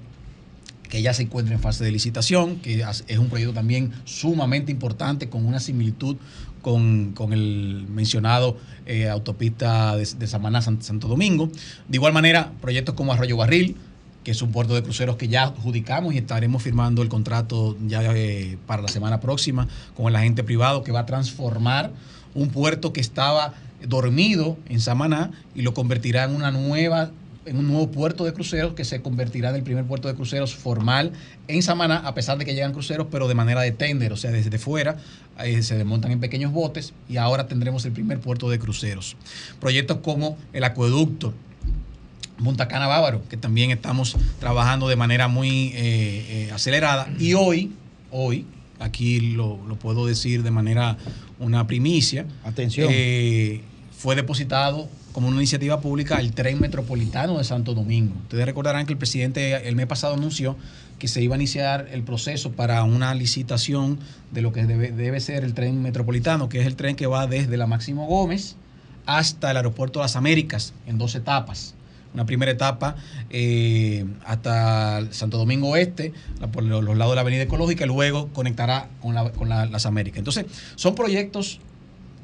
que 0.89 1.03
ya 1.03 1.13
se 1.13 1.23
encuentra 1.23 1.55
en 1.55 1.61
fase 1.61 1.83
de 1.83 1.91
licitación, 1.91 2.57
que 2.61 2.85
es 3.09 3.19
un 3.19 3.29
proyecto 3.29 3.53
también 3.53 3.93
sumamente 4.05 4.71
importante 4.71 5.29
con 5.29 5.45
una 5.45 5.59
similitud 5.59 6.17
con, 6.63 7.13
con 7.13 7.33
el 7.33 7.87
mencionado 7.89 8.57
eh, 8.87 9.09
autopista 9.09 9.97
de, 9.97 10.07
de 10.17 10.27
Samaná 10.27 10.63
San- 10.63 10.81
Santo 10.83 11.09
Domingo. 11.09 11.51
De 11.89 11.97
igual 11.97 12.13
manera, 12.13 12.53
proyectos 12.61 12.95
como 12.95 13.13
Arroyo 13.13 13.37
Barril, 13.37 13.77
que 14.25 14.31
es 14.31 14.43
un 14.43 14.51
puerto 14.51 14.75
de 14.75 14.83
cruceros 14.83 15.17
que 15.17 15.29
ya 15.29 15.45
adjudicamos 15.45 16.15
y 16.15 16.19
estaremos 16.19 16.63
firmando 16.63 17.03
el 17.03 17.09
contrato 17.09 17.77
ya 17.87 18.03
eh, 18.15 18.59
para 18.67 18.83
la 18.83 18.89
semana 18.89 19.21
próxima 19.21 19.69
con 19.97 20.07
el 20.07 20.17
agente 20.17 20.43
privado 20.43 20.83
que 20.83 20.91
va 20.91 21.01
a 21.01 21.07
transformar 21.07 21.93
un 22.35 22.49
puerto 22.49 22.93
que 22.93 23.01
estaba 23.01 23.55
dormido 23.87 24.57
en 24.69 24.81
Samaná 24.81 25.31
y 25.55 25.63
lo 25.63 25.75
convertirá 25.75 26.25
en 26.25 26.35
una 26.35 26.51
nueva 26.51 27.11
en 27.47 27.59
un 27.59 27.69
nuevo 27.69 27.91
puerto 27.91 28.25
de 28.25 28.33
cruceros 28.33 28.75
que 28.75 28.85
se 28.85 29.03
convertirá 29.03 29.51
en 29.51 29.57
el 29.57 29.63
primer 29.63 29.85
puerto 29.85 30.09
de 30.09 30.15
cruceros 30.15 30.55
formal 30.55 31.13
en 31.47 31.63
Samaná, 31.63 31.99
a 31.99 32.15
pesar 32.15 32.39
de 32.39 32.47
que 32.47 32.55
llegan 32.55 32.73
cruceros, 32.73 33.09
pero 33.11 33.29
de 33.29 33.35
manera 33.35 33.61
de 33.61 33.71
tender, 33.71 34.15
o 34.15 34.17
sea, 34.17 34.31
desde 34.31 34.59
fuera 34.59 34.97
eh, 35.45 35.63
se 35.63 35.77
desmontan 35.77 36.13
en 36.13 36.21
pequeños 36.21 36.53
botes 36.53 36.95
y 37.09 37.19
ahora 37.19 37.47
tendremos 37.47 37.85
el 37.85 37.93
primer 37.93 38.19
puerto 38.19 38.49
de 38.49 38.59
cruceros. 38.59 39.17
Proyectos 39.61 39.99
como 39.99 40.39
el 40.55 40.65
acueducto, 40.65 41.35
Punta 42.43 42.69
Cana 42.69 42.87
Bávaro, 42.87 43.23
que 43.29 43.37
también 43.37 43.71
estamos 43.71 44.17
trabajando 44.41 44.89
de 44.89 44.97
manera 44.97 45.29
muy 45.29 45.69
eh, 45.75 46.49
eh, 46.49 46.51
acelerada. 46.53 47.09
Y 47.19 47.35
hoy, 47.35 47.73
hoy, 48.11 48.47
aquí 48.81 49.21
lo, 49.21 49.59
lo 49.67 49.77
puedo 49.77 50.07
decir 50.07 50.43
de 50.43 50.51
manera 50.51 50.97
una 51.39 51.67
primicia. 51.67 52.27
Atención. 52.45 52.89
eh, 52.93 53.63
fue 53.97 54.17
depositado 54.17 54.89
como 55.13 55.29
una 55.29 55.37
iniciativa 55.37 55.81
pública 55.81 56.19
el 56.19 56.33
tren 56.33 56.61
metropolitano 56.61 57.39
de 57.39 57.45
Santo 57.45 57.73
Domingo. 57.73 58.15
Ustedes 58.25 58.45
recordarán 58.45 58.85
que 58.85 58.93
el 58.93 58.99
presidente 58.99 59.69
el 59.69 59.77
mes 59.77 59.87
pasado 59.87 60.15
anunció 60.15 60.57
que 60.99 61.09
se 61.09 61.23
iba 61.23 61.37
a 61.37 61.39
iniciar 61.39 61.89
el 61.93 62.03
proceso 62.03 62.53
para 62.53 62.83
una 62.83 63.15
licitación 63.15 63.99
de 64.33 64.43
lo 64.43 64.53
que 64.53 64.65
debe, 64.65 64.91
debe 64.91 65.21
ser 65.21 65.45
el 65.45 65.55
tren 65.55 65.81
metropolitano, 65.83 66.49
que 66.49 66.61
es 66.61 66.67
el 66.67 66.77
tren 66.77 66.97
que 66.97 67.07
va 67.07 67.27
desde 67.27 67.57
la 67.57 67.67
Máximo 67.67 68.07
Gómez 68.07 68.57
hasta 69.07 69.51
el 69.51 69.57
aeropuerto 69.57 70.01
de 70.01 70.05
las 70.05 70.17
Américas 70.17 70.75
en 70.87 70.99
dos 70.99 71.15
etapas. 71.15 71.75
Una 72.15 72.25
primera 72.27 72.53
etapa 72.53 72.95
eh, 73.29 74.05
hasta 74.25 75.05
Santo 75.13 75.37
Domingo 75.37 75.71
Oeste, 75.71 76.13
por 76.53 76.63
los 76.63 76.97
lados 76.97 77.11
de 77.13 77.17
la 77.17 77.21
Avenida 77.23 77.43
Ecológica, 77.43 77.85
y 77.85 77.89
luego 77.89 78.29
conectará 78.33 78.89
con, 79.03 79.15
la- 79.17 79.33
con 79.33 79.49
la- 79.49 79.67
las 79.67 79.85
Américas. 79.85 80.19
Entonces, 80.19 80.47
son 80.77 80.95
proyectos 80.95 81.59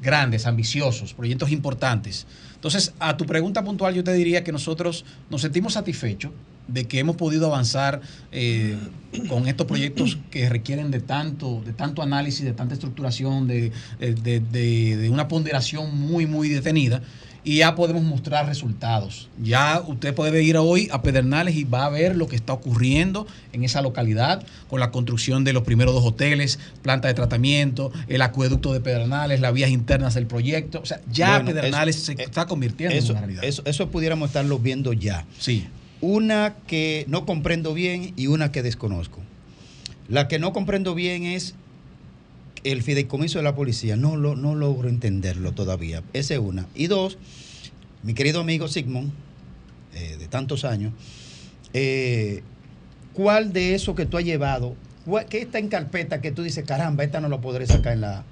grandes, 0.01 0.47
ambiciosos, 0.47 1.13
proyectos 1.13 1.51
importantes. 1.51 2.25
Entonces, 2.55 2.93
a 2.99 3.17
tu 3.17 3.25
pregunta 3.25 3.63
puntual, 3.65 3.93
yo 3.93 4.03
te 4.03 4.13
diría 4.13 4.43
que 4.45 4.51
nosotros 4.53 5.03
nos 5.29 5.41
sentimos 5.41 5.73
satisfechos 5.73 6.31
de 6.69 6.85
que 6.87 6.99
hemos 6.99 7.17
podido 7.17 7.47
avanzar 7.47 7.99
eh, 8.31 8.77
con 9.27 9.47
estos 9.49 9.67
proyectos 9.67 10.19
que 10.29 10.47
requieren 10.47 10.89
de 10.89 11.01
tanto, 11.01 11.61
de 11.65 11.73
tanto 11.73 12.01
análisis, 12.01 12.45
de 12.45 12.53
tanta 12.53 12.75
estructuración, 12.75 13.45
de- 13.47 13.71
de 13.99 15.09
una 15.11 15.27
ponderación 15.27 15.99
muy, 15.99 16.25
muy 16.27 16.47
detenida. 16.47 17.01
Y 17.43 17.57
ya 17.57 17.73
podemos 17.73 18.03
mostrar 18.03 18.45
resultados. 18.45 19.27
Ya 19.41 19.81
usted 19.87 20.13
puede 20.13 20.43
ir 20.43 20.57
hoy 20.57 20.89
a 20.91 21.01
Pedernales 21.01 21.55
y 21.55 21.63
va 21.63 21.85
a 21.85 21.89
ver 21.89 22.15
lo 22.15 22.27
que 22.27 22.35
está 22.35 22.53
ocurriendo 22.53 23.25
en 23.51 23.63
esa 23.63 23.81
localidad 23.81 24.43
con 24.69 24.79
la 24.79 24.91
construcción 24.91 25.43
de 25.43 25.51
los 25.51 25.63
primeros 25.63 25.95
dos 25.95 26.05
hoteles, 26.05 26.59
planta 26.83 27.07
de 27.07 27.15
tratamiento, 27.15 27.91
el 28.07 28.21
acueducto 28.21 28.73
de 28.73 28.79
Pedernales, 28.79 29.41
las 29.41 29.53
vías 29.53 29.71
internas 29.71 30.13
del 30.13 30.27
proyecto. 30.27 30.81
O 30.81 30.85
sea, 30.85 31.01
ya 31.11 31.37
Bueno, 31.39 31.45
Pedernales 31.59 31.95
eso- 31.95 32.13
se 32.15 32.21
está 32.21 32.45
convirtiendo 32.45 32.95
Eso, 32.95 33.07
en 33.07 33.17
una 33.17 33.21
realidad. 33.21 33.43
eso, 33.43 33.63
eso 33.65 33.89
pudiéramos 33.89 34.29
estarlo 34.29 34.59
viendo 34.59 34.93
ya. 34.93 35.25
Sí. 35.39 35.67
Una 35.99 36.53
que 36.67 37.05
no 37.07 37.25
comprendo 37.25 37.73
bien 37.73 38.13
y 38.17 38.27
una 38.27 38.51
que 38.51 38.61
desconozco. 38.61 39.19
La 40.07 40.27
que 40.27 40.37
no 40.39 40.53
comprendo 40.53 40.93
bien 40.93 41.23
es 41.23 41.55
el 42.63 42.83
fideicomiso 42.83 43.39
de 43.39 43.43
la 43.43 43.55
policía. 43.55 43.95
No, 43.95 44.15
lo, 44.15 44.35
no 44.35 44.55
logro 44.55 44.89
entenderlo 44.89 45.51
todavía. 45.53 46.03
Esa 46.13 46.33
es 46.35 46.39
una. 46.39 46.67
Y 46.75 46.87
dos, 46.87 47.17
mi 48.03 48.13
querido 48.13 48.41
amigo 48.41 48.67
Sigmund, 48.67 49.11
eh, 49.95 50.17
de 50.19 50.27
tantos 50.27 50.63
años, 50.65 50.93
eh, 51.73 52.43
¿cuál 53.13 53.53
de 53.53 53.75
eso 53.75 53.95
que 53.95 54.05
tú 54.05 54.17
has 54.17 54.23
llevado, 54.23 54.75
cuál- 55.05 55.25
qué 55.25 55.39
está 55.41 55.59
en 55.59 55.67
carpeta 55.67 56.21
que 56.21 56.31
tú 56.31 56.43
dices, 56.43 56.65
caramba, 56.65 57.03
esta 57.03 57.19
no 57.21 57.29
lo 57.29 57.41
podré 57.41 57.65
sacar 57.67 57.93
en 57.93 58.01
la 58.01 58.23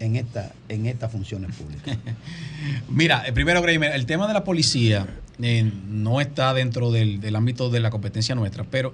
en 0.00 0.14
esta 0.14 0.52
en 0.68 0.86
estas 0.86 1.10
funciones 1.10 1.54
públicas? 1.56 1.96
Mira, 2.88 3.24
eh, 3.26 3.32
primero, 3.32 3.62
Greimer, 3.62 3.92
el 3.92 4.06
tema 4.06 4.26
de 4.28 4.34
la 4.34 4.44
policía 4.44 5.06
no 5.88 6.20
está 6.20 6.52
dentro 6.54 6.90
del, 6.90 7.20
del 7.20 7.36
ámbito 7.36 7.70
de 7.70 7.78
la 7.80 7.90
competencia 7.90 8.34
nuestra, 8.34 8.64
pero 8.64 8.92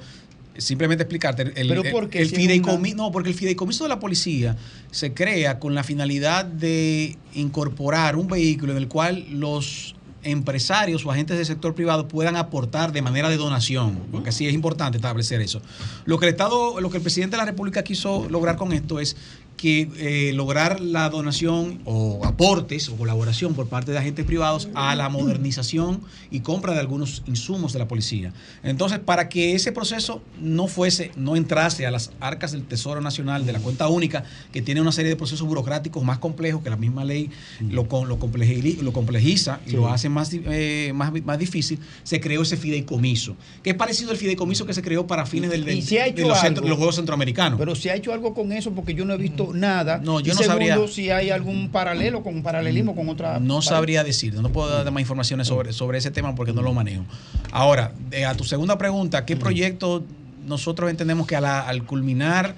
simplemente 0.56 1.02
explicarte, 1.02 1.42
el, 1.54 1.68
¿Pero 1.68 1.82
por 1.90 2.08
qué? 2.08 2.20
el 2.20 2.28
Si 2.28 2.34
es 2.34 2.40
fideicomiso, 2.40 2.96
no, 2.96 3.12
porque 3.12 3.28
el 3.28 3.34
fideicomiso 3.34 3.84
de 3.84 3.88
la 3.88 3.98
policía 3.98 4.56
se 4.90 5.12
crea 5.12 5.58
con 5.58 5.74
la 5.74 5.82
finalidad 5.82 6.44
de 6.44 7.16
incorporar 7.34 8.16
un 8.16 8.28
vehículo 8.28 8.72
en 8.72 8.78
el 8.78 8.88
cual 8.88 9.26
los 9.30 9.94
empresarios 10.24 11.04
o 11.04 11.10
agentes 11.10 11.36
del 11.36 11.46
sector 11.46 11.74
privado 11.74 12.08
puedan 12.08 12.36
aportar 12.36 12.92
de 12.92 13.02
manera 13.02 13.28
de 13.28 13.36
donación, 13.36 13.98
porque 14.10 14.32
sí 14.32 14.46
es 14.46 14.54
importante 14.54 14.96
establecer 14.96 15.40
eso. 15.40 15.60
Lo 16.06 16.18
que 16.18 16.26
el 16.26 16.32
Estado, 16.32 16.80
lo 16.80 16.90
que 16.90 16.96
el 16.96 17.02
presidente 17.02 17.36
de 17.36 17.38
la 17.38 17.44
República 17.44 17.84
quiso 17.84 18.26
lograr 18.30 18.56
con 18.56 18.72
esto 18.72 19.00
es 19.00 19.16
que 19.56 19.88
eh, 19.98 20.32
lograr 20.34 20.80
la 20.80 21.08
donación 21.10 21.80
o 21.84 22.24
aportes 22.24 22.88
o 22.88 22.96
colaboración 22.96 23.54
por 23.54 23.68
parte 23.68 23.92
de 23.92 23.98
agentes 23.98 24.24
privados 24.24 24.68
a 24.74 24.94
la 24.94 25.08
modernización 25.08 26.00
y 26.30 26.40
compra 26.40 26.72
de 26.74 26.80
algunos 26.80 27.22
insumos 27.26 27.72
de 27.72 27.78
la 27.78 27.88
policía. 27.88 28.32
Entonces, 28.62 28.98
para 28.98 29.28
que 29.28 29.54
ese 29.54 29.72
proceso 29.72 30.22
no 30.40 30.66
fuese, 30.66 31.12
no 31.16 31.36
entrase 31.36 31.86
a 31.86 31.90
las 31.90 32.10
arcas 32.20 32.52
del 32.52 32.64
Tesoro 32.64 33.00
Nacional 33.00 33.46
de 33.46 33.52
la 33.52 33.60
cuenta 33.60 33.88
única, 33.88 34.24
que 34.52 34.62
tiene 34.62 34.80
una 34.80 34.92
serie 34.92 35.10
de 35.10 35.16
procesos 35.16 35.46
burocráticos 35.46 36.02
más 36.02 36.18
complejos 36.18 36.62
que 36.62 36.70
la 36.70 36.76
misma 36.76 37.04
ley 37.04 37.30
lo, 37.60 37.82
lo, 37.84 38.18
complejili- 38.18 38.78
lo 38.80 38.92
complejiza 38.92 39.60
y 39.66 39.70
Sí. 39.70 39.76
lo 39.76 39.88
hace 39.88 40.08
más, 40.08 40.30
eh, 40.32 40.92
más, 40.94 41.12
más 41.24 41.38
difícil, 41.38 41.78
se 42.02 42.20
creó 42.20 42.42
ese 42.42 42.56
fideicomiso, 42.56 43.36
que 43.62 43.70
es 43.70 43.76
parecido 43.76 44.10
al 44.10 44.16
fideicomiso 44.16 44.66
que 44.66 44.74
se 44.74 44.82
creó 44.82 45.06
para 45.06 45.26
fines 45.26 45.50
del, 45.50 45.64
del- 45.64 45.78
ha 46.00 46.10
de 46.12 46.22
los, 46.22 46.38
centro- 46.38 46.66
los 46.66 46.76
Juegos 46.76 46.96
Centroamericanos. 46.96 47.58
Pero 47.58 47.74
se 47.74 47.90
ha 47.90 47.94
hecho 47.94 48.12
algo 48.12 48.34
con 48.34 48.52
eso 48.52 48.72
porque 48.72 48.94
yo 48.94 49.04
no 49.04 49.14
he 49.14 49.18
visto 49.18 49.43
visto 49.46 49.58
nada. 49.58 49.98
No, 50.02 50.20
yo 50.20 50.32
Y 50.32 50.36
no 50.36 50.42
sabría. 50.42 50.78
si 50.88 51.10
hay 51.10 51.30
algún 51.30 51.70
paralelo 51.70 52.22
con 52.22 52.42
paralelismo 52.42 52.94
con 52.94 53.08
otra. 53.08 53.38
No 53.40 53.62
sabría 53.62 54.02
decir, 54.04 54.34
no 54.34 54.48
puedo 54.50 54.68
dar 54.70 54.90
más 54.92 55.00
informaciones 55.00 55.46
sobre, 55.48 55.72
sobre 55.72 55.98
ese 55.98 56.10
tema 56.10 56.34
porque 56.34 56.52
no 56.52 56.62
lo 56.62 56.72
manejo. 56.72 57.04
Ahora, 57.52 57.92
eh, 58.10 58.24
a 58.24 58.34
tu 58.34 58.44
segunda 58.44 58.78
pregunta, 58.78 59.24
¿qué 59.24 59.36
proyecto 59.36 60.04
nosotros 60.46 60.90
entendemos 60.90 61.26
que 61.26 61.36
a 61.36 61.40
la- 61.40 61.60
al 61.60 61.84
culminar 61.84 62.54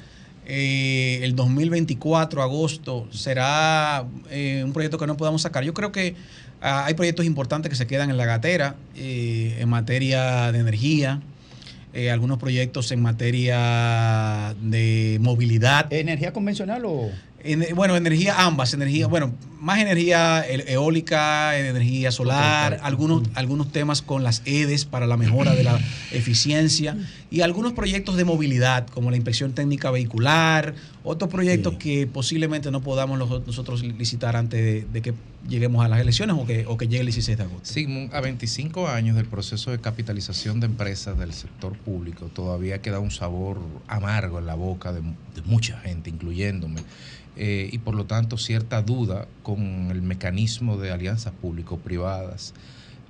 eh, 0.49 1.21
el 1.23 1.35
2024, 1.35 2.43
agosto, 2.43 3.09
será 3.11 4.05
eh, 4.31 4.63
un 4.65 4.73
proyecto 4.73 4.99
que 4.99 5.07
no 5.07 5.17
podamos 5.17 5.43
sacar? 5.43 5.65
Yo 5.65 5.75
creo 5.75 5.91
que 5.93 6.15
ah, 6.63 6.85
hay 6.87 6.95
proyectos 6.95 7.27
importantes 7.27 7.69
que 7.71 7.77
se 7.77 7.87
quedan 7.87 8.11
en 8.11 8.17
la 8.17 8.27
gatera 8.27 8.77
eh, 8.97 9.57
en 9.61 9.69
materia 9.69 10.53
de 10.53 10.61
energía. 10.61 11.21
Eh, 11.97 12.11
algunos 12.11 12.39
proyectos 12.39 12.93
en 12.93 13.01
materia 13.01 14.55
de 14.61 15.19
movilidad. 15.21 15.91
¿Energía 15.91 16.33
convencional 16.33 16.85
o...? 16.85 17.11
En- 17.43 17.65
bueno, 17.75 17.97
energía, 17.97 18.35
ambas, 18.45 18.75
energía, 18.75 19.07
bueno, 19.07 19.33
más 19.61 19.79
energía 19.79 20.45
eólica, 20.47 21.57
energía 21.57 22.11
solar, 22.11 22.81
algunos, 22.83 23.23
algunos 23.35 23.71
temas 23.71 24.03
con 24.03 24.25
las 24.25 24.43
EDES 24.45 24.85
para 24.85 25.07
la 25.07 25.17
mejora 25.17 25.55
de 25.55 25.63
la 25.65 25.79
eficiencia 26.13 26.97
y 27.31 27.41
algunos 27.43 27.73
proyectos 27.73 28.17
de 28.17 28.25
movilidad 28.25 28.87
como 28.89 29.11
la 29.11 29.17
inspección 29.17 29.53
técnica 29.53 29.91
vehicular, 29.91 30.75
otros 31.05 31.31
proyectos 31.31 31.75
que 31.75 32.07
posiblemente 32.07 32.71
no 32.71 32.83
podamos 32.83 33.19
nosotros 33.47 33.83
licitar 33.83 34.37
antes 34.37 34.61
de, 34.63 34.87
de 34.93 35.03
que 35.03 35.15
lleguemos 35.49 35.85
a 35.85 35.89
las 35.89 36.01
elecciones 36.01 36.37
o 36.39 36.47
que, 36.47 36.67
o 36.67 36.77
que 36.77 36.89
llegue 36.89 37.01
el 37.01 37.07
16 37.07 37.39
de 37.39 37.45
agosto. 37.45 37.65
Sigmund, 37.65 38.15
a 38.15 38.21
25 38.21 38.89
años 38.89 39.17
del 39.17 39.27
proceso 39.27 39.71
de 39.71 39.81
capitalización 39.81 40.61
de 40.61 40.67
empresas 40.67 41.19
del 41.19 41.33
sector 41.33 41.77
público, 41.77 42.27
todavía 42.27 42.83
queda 42.83 42.99
un 42.99 43.11
sabor 43.11 43.61
amargo 43.89 44.39
en 44.39 44.47
la 44.47 44.55
boca 44.55 44.93
de, 44.93 45.03
mucha 45.45 45.79
gente, 45.81 46.11
incluyéndome, 46.11 46.81
eh, 47.37 47.69
y 47.73 47.79
por 47.79 47.95
lo 47.95 48.07
tanto 48.07 48.39
cierta 48.39 48.83
duda 48.83 49.29
con 49.43 49.91
el 49.91 50.03
mecanismo 50.03 50.77
de 50.79 50.91
alianzas 50.91 51.33
público-privadas. 51.35 52.55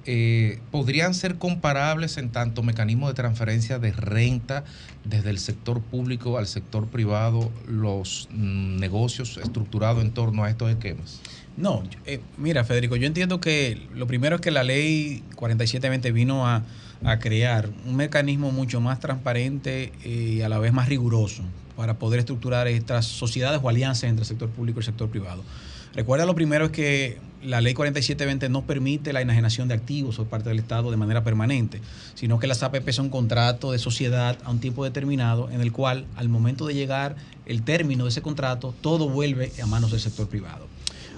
Eh, 0.08 0.60
¿Podrían 0.70 1.14
ser 1.14 1.36
comparables 1.36 2.16
en 2.16 2.30
tanto 2.30 2.62
mecanismo 2.62 3.08
de 3.08 3.14
transferencia 3.14 3.80
de 3.80 3.90
renta 3.90 4.62
desde 5.04 5.30
el 5.30 5.38
sector 5.38 5.82
público 5.82 6.38
al 6.38 6.46
sector 6.46 6.86
privado 6.86 7.50
los 7.66 8.28
mm, 8.30 8.76
negocios 8.78 9.36
estructurados 9.36 10.04
en 10.04 10.12
torno 10.12 10.44
a 10.44 10.50
estos 10.50 10.70
esquemas? 10.70 11.20
No, 11.56 11.82
eh, 12.04 12.20
mira, 12.36 12.64
Federico, 12.64 12.96
yo 12.96 13.06
entiendo 13.06 13.40
que 13.40 13.80
lo 13.94 14.06
primero 14.06 14.36
es 14.36 14.42
que 14.42 14.50
la 14.50 14.62
ley 14.62 15.22
4720 15.36 16.12
vino 16.12 16.46
a, 16.46 16.62
a 17.04 17.18
crear 17.18 17.70
un 17.86 17.96
mecanismo 17.96 18.52
mucho 18.52 18.80
más 18.80 19.00
transparente 19.00 19.92
eh, 20.04 20.34
y 20.36 20.42
a 20.42 20.48
la 20.50 20.58
vez 20.58 20.72
más 20.72 20.88
riguroso 20.88 21.42
para 21.76 21.98
poder 21.98 22.20
estructurar 22.20 22.68
estas 22.68 23.06
sociedades 23.06 23.60
o 23.62 23.68
alianzas 23.68 24.04
entre 24.04 24.22
el 24.22 24.26
sector 24.26 24.50
público 24.50 24.80
y 24.80 24.82
el 24.82 24.86
sector 24.86 25.08
privado. 25.08 25.42
Recuerda, 25.94 26.26
lo 26.26 26.34
primero 26.34 26.66
es 26.66 26.70
que 26.72 27.18
la 27.42 27.62
ley 27.62 27.72
4720 27.72 28.50
no 28.50 28.66
permite 28.66 29.14
la 29.14 29.22
enajenación 29.22 29.68
de 29.68 29.74
activos 29.74 30.16
por 30.16 30.26
parte 30.26 30.50
del 30.50 30.58
Estado 30.58 30.90
de 30.90 30.98
manera 30.98 31.24
permanente, 31.24 31.80
sino 32.14 32.38
que 32.38 32.46
las 32.46 32.62
APP 32.62 32.90
son 32.90 33.08
contratos 33.08 33.72
de 33.72 33.78
sociedad 33.78 34.36
a 34.44 34.50
un 34.50 34.58
tiempo 34.58 34.84
determinado 34.84 35.50
en 35.50 35.62
el 35.62 35.72
cual 35.72 36.06
al 36.16 36.28
momento 36.28 36.66
de 36.66 36.74
llegar 36.74 37.16
el 37.46 37.62
término 37.62 38.04
de 38.04 38.10
ese 38.10 38.20
contrato, 38.20 38.74
todo 38.82 39.08
vuelve 39.08 39.52
a 39.62 39.66
manos 39.66 39.90
del 39.90 40.00
sector 40.00 40.28
privado. 40.28 40.66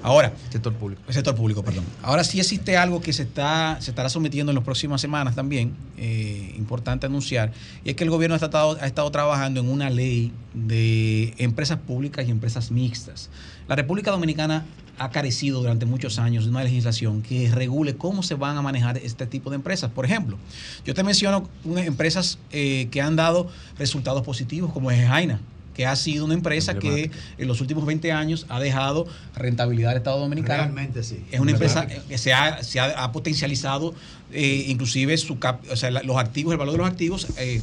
Ahora, 0.02 0.32
sector 0.50 0.72
público. 0.74 1.02
Sector 1.12 1.34
público, 1.34 1.62
perdón. 1.62 1.84
Ahora 2.02 2.22
sí 2.22 2.38
existe 2.38 2.76
algo 2.76 3.00
que 3.00 3.12
se 3.12 3.24
está 3.24 3.78
se 3.80 3.90
estará 3.90 4.08
sometiendo 4.08 4.52
en 4.52 4.56
las 4.56 4.64
próximas 4.64 5.00
semanas 5.00 5.34
también, 5.34 5.74
eh, 5.96 6.54
importante 6.56 7.06
anunciar, 7.06 7.52
y 7.84 7.90
es 7.90 7.96
que 7.96 8.04
el 8.04 8.10
gobierno 8.10 8.34
ha 8.34 8.36
estado, 8.36 8.78
ha 8.80 8.86
estado 8.86 9.10
trabajando 9.10 9.60
en 9.60 9.68
una 9.68 9.90
ley 9.90 10.32
de 10.54 11.34
empresas 11.38 11.78
públicas 11.78 12.26
y 12.26 12.30
empresas 12.30 12.70
mixtas. 12.70 13.30
La 13.66 13.76
República 13.76 14.10
Dominicana 14.10 14.64
ha 14.98 15.10
carecido 15.10 15.60
durante 15.60 15.86
muchos 15.86 16.18
años 16.18 16.44
de 16.44 16.50
una 16.50 16.64
legislación 16.64 17.22
que 17.22 17.50
regule 17.50 17.96
cómo 17.96 18.22
se 18.22 18.34
van 18.34 18.56
a 18.56 18.62
manejar 18.62 18.98
este 18.98 19.26
tipo 19.26 19.50
de 19.50 19.56
empresas. 19.56 19.90
Por 19.90 20.04
ejemplo, 20.04 20.38
yo 20.84 20.94
te 20.94 21.02
menciono 21.04 21.48
unas 21.64 21.86
empresas 21.86 22.38
eh, 22.50 22.88
que 22.90 23.00
han 23.00 23.16
dado 23.16 23.48
resultados 23.78 24.22
positivos, 24.22 24.72
como 24.72 24.90
es 24.90 25.06
Jaina 25.06 25.40
que 25.78 25.86
ha 25.86 25.94
sido 25.94 26.24
una 26.24 26.34
empresa 26.34 26.74
que 26.80 27.08
en 27.38 27.46
los 27.46 27.60
últimos 27.60 27.86
20 27.86 28.10
años 28.10 28.46
ha 28.48 28.58
dejado 28.58 29.06
rentabilidad 29.36 29.92
al 29.92 29.98
Estado 29.98 30.18
Dominicano. 30.18 30.64
Realmente 30.64 31.04
sí. 31.04 31.20
Es 31.30 31.38
una 31.38 31.52
empresa 31.52 31.86
que 31.86 32.18
se 32.18 32.32
ha, 32.32 32.64
se 32.64 32.80
ha- 32.80 33.04
ha 33.04 33.12
potencializado, 33.12 33.94
eh, 34.32 34.64
inclusive 34.66 35.16
su 35.18 35.38
cap- 35.38 35.62
o 35.70 35.76
sea, 35.76 35.92
la- 35.92 36.02
los 36.02 36.16
activos, 36.16 36.50
el 36.50 36.58
valor 36.58 36.72
de 36.72 36.78
los 36.78 36.88
activos 36.88 37.28
eh, 37.38 37.62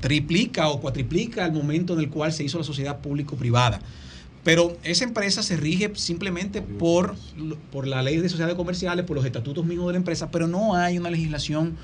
triplica 0.00 0.66
o 0.70 0.80
cuatriplica 0.80 1.44
al 1.44 1.52
momento 1.52 1.94
en 1.94 2.00
el 2.00 2.10
cual 2.10 2.32
se 2.32 2.42
hizo 2.42 2.58
la 2.58 2.64
sociedad 2.64 2.98
público-privada. 2.98 3.80
Pero 4.42 4.76
esa 4.82 5.04
empresa 5.04 5.44
se 5.44 5.56
rige 5.56 5.92
simplemente 5.94 6.62
por, 6.62 7.14
por 7.70 7.86
la 7.86 8.02
ley 8.02 8.16
de 8.16 8.28
sociedades 8.28 8.56
comerciales, 8.56 9.04
por 9.04 9.16
los 9.16 9.24
estatutos 9.24 9.64
mismos 9.64 9.86
de 9.86 9.92
la 9.92 9.98
empresa, 9.98 10.32
pero 10.32 10.48
no 10.48 10.74
hay 10.74 10.98
una 10.98 11.10
legislación 11.10 11.76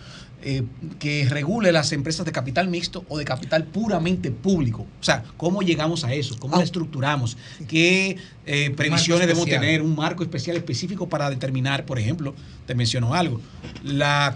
eh, 0.45 0.65
que 0.99 1.27
regule 1.29 1.73
las 1.73 1.93
empresas 1.93 2.27
de 2.27 2.33
capital 2.33 2.69
mixto 2.69 3.05
o 3.09 3.19
de 3.19 3.25
capital 3.25 3.65
puramente 3.65 4.31
público. 4.31 4.83
O 5.01 5.05
sea, 5.05 5.25
¿cómo 5.37 5.63
llegamos 5.63 6.05
a 6.05 6.13
eso? 6.13 6.37
¿Cómo 6.39 6.57
la 6.57 6.65
estructuramos? 6.65 7.37
¿Qué 7.69 8.17
eh, 8.47 8.71
previsiones 8.77 9.27
debemos 9.27 9.47
tener? 9.47 9.83
Un 9.83 9.95
marco 9.95 10.23
especial 10.23 10.57
específico 10.57 11.09
para 11.09 11.31
determinar, 11.31 11.87
por 11.87 11.99
ejemplo, 11.99 12.35
te 12.67 12.75
menciono 12.75 13.15
algo, 13.15 13.41
la 13.85 14.35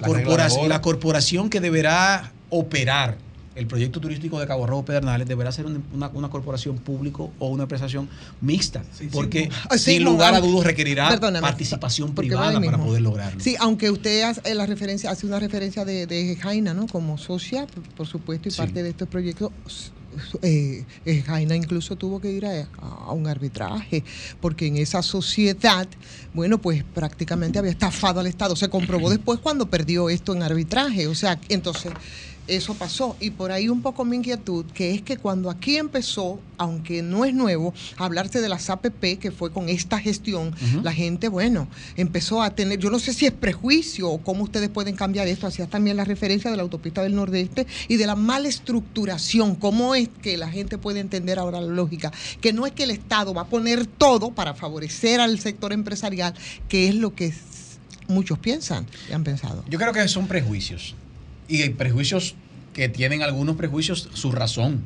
corporación 0.80 1.50
que 1.50 1.60
deberá 1.60 2.32
operar 2.50 3.25
el 3.56 3.66
proyecto 3.66 4.00
turístico 4.00 4.38
de 4.38 4.46
Cabo 4.46 4.66
Rojo 4.66 4.84
Pedernales 4.84 5.26
deberá 5.26 5.50
ser 5.50 5.66
un- 5.66 5.82
una, 5.94 6.08
una 6.08 6.28
corporación 6.28 6.76
público 6.78 7.32
o 7.38 7.48
una 7.48 7.66
prestación 7.66 8.08
mixta, 8.40 8.82
porque 9.12 9.48
Ah, 9.70 9.78
sin 9.78 10.04
lugar 10.04 10.34
a 10.34 10.40
dudas 10.40 10.66
requerirá 10.66 11.18
participación 11.40 12.14
privada 12.14 12.60
para 12.60 12.78
poder 12.78 13.02
lograrlo. 13.02 13.40
Sí, 13.40 13.56
aunque 13.58 13.90
usted 13.90 14.22
hace 14.22 14.54
la 14.54 14.66
referencia, 14.66 15.10
hace 15.10 15.26
una 15.26 15.38
referencia 15.40 15.84
de, 15.84 16.06
de 16.06 16.36
Jaina, 16.36 16.74
¿no? 16.74 16.86
Como 16.86 17.18
socia, 17.18 17.66
por- 17.96 18.06
supuesto, 18.06 18.48
y 18.48 18.52
parte 18.52 18.82
de 18.82 18.90
este 18.90 19.06
proyecto. 19.06 19.50
eh, 20.42 20.84
eh, 21.04 21.22
Jaina 21.26 21.56
incluso 21.56 21.96
tuvo 21.96 22.20
que 22.20 22.30
ir 22.30 22.46
a, 22.46 22.68
a 23.06 23.12
un 23.12 23.26
arbitraje, 23.26 24.02
porque 24.40 24.66
en 24.66 24.76
esa 24.78 25.02
sociedad, 25.02 25.86
bueno, 26.32 26.58
pues 26.58 26.84
prácticamente 26.84 27.58
había 27.58 27.70
estafado 27.72 28.20
al 28.20 28.26
Estado. 28.26 28.56
Se 28.56 28.68
comprobó 28.68 29.10
después 29.10 29.40
cuando 29.40 29.66
perdió 29.68 30.08
esto 30.08 30.34
en 30.34 30.42
arbitraje. 30.42 31.06
O 31.06 31.14
sea, 31.14 31.38
entonces 31.48 31.92
eso 32.48 32.74
pasó. 32.74 33.16
Y 33.20 33.30
por 33.30 33.52
ahí 33.52 33.68
un 33.68 33.82
poco 33.82 34.04
mi 34.04 34.16
inquietud, 34.16 34.64
que 34.66 34.94
es 34.94 35.02
que 35.02 35.16
cuando 35.16 35.50
aquí 35.50 35.76
empezó, 35.76 36.40
aunque 36.58 37.02
no 37.02 37.24
es 37.24 37.34
nuevo, 37.34 37.74
a 37.96 38.04
hablarse 38.04 38.40
de 38.40 38.48
las 38.48 38.70
APP, 38.70 39.18
que 39.18 39.30
fue 39.30 39.52
con 39.52 39.68
esta 39.68 39.98
gestión, 39.98 40.54
la 40.82 40.92
gente, 40.92 41.28
bueno, 41.28 41.68
empezó 41.96 42.42
a 42.42 42.50
tener, 42.50 42.78
yo 42.78 42.90
no 42.90 42.98
sé 42.98 43.12
si 43.12 43.26
es 43.26 43.32
prejuicio 43.32 44.08
o 44.10 44.18
cómo 44.18 44.44
ustedes 44.44 44.68
pueden 44.68 44.96
cambiar 44.96 45.28
esto, 45.28 45.46
hacía 45.46 45.66
también 45.66 45.96
la 45.96 46.04
referencia 46.04 46.50
de 46.50 46.56
la 46.56 46.62
autopista 46.62 47.02
del 47.02 47.14
Nordeste 47.14 47.66
y 47.88 47.96
de 47.96 48.06
la 48.06 48.16
mala 48.16 48.48
estructuración, 48.48 49.54
cómo 49.54 49.94
es 49.94 50.08
que 50.22 50.36
la 50.36 50.50
gente 50.50 50.78
puede 50.78 51.00
entender 51.00 51.38
ahora 51.38 51.60
la 51.60 51.72
lógica, 51.72 52.12
que 52.40 52.52
no 52.52 52.66
es 52.66 52.72
que 52.72 52.84
el 52.84 52.90
Estado 52.90 53.34
va 53.34 53.42
a 53.42 53.48
poner 53.48 53.86
todo 53.86 54.30
para 54.30 54.54
favorecer 54.54 55.20
al 55.20 55.38
sector 55.38 55.72
empresarial, 55.72 56.34
que 56.68 56.88
es 56.88 56.94
lo 56.94 57.14
que 57.14 57.34
muchos 58.08 58.38
piensan 58.38 58.86
y 59.08 59.12
han 59.12 59.24
pensado. 59.24 59.64
Yo 59.68 59.78
creo 59.78 59.92
que 59.92 60.06
son 60.08 60.26
prejuicios. 60.26 60.94
Y 61.48 61.62
hay 61.62 61.70
prejuicios 61.70 62.34
que 62.72 62.88
tienen 62.88 63.22
algunos 63.22 63.56
prejuicios 63.56 64.08
su 64.12 64.32
razón. 64.32 64.82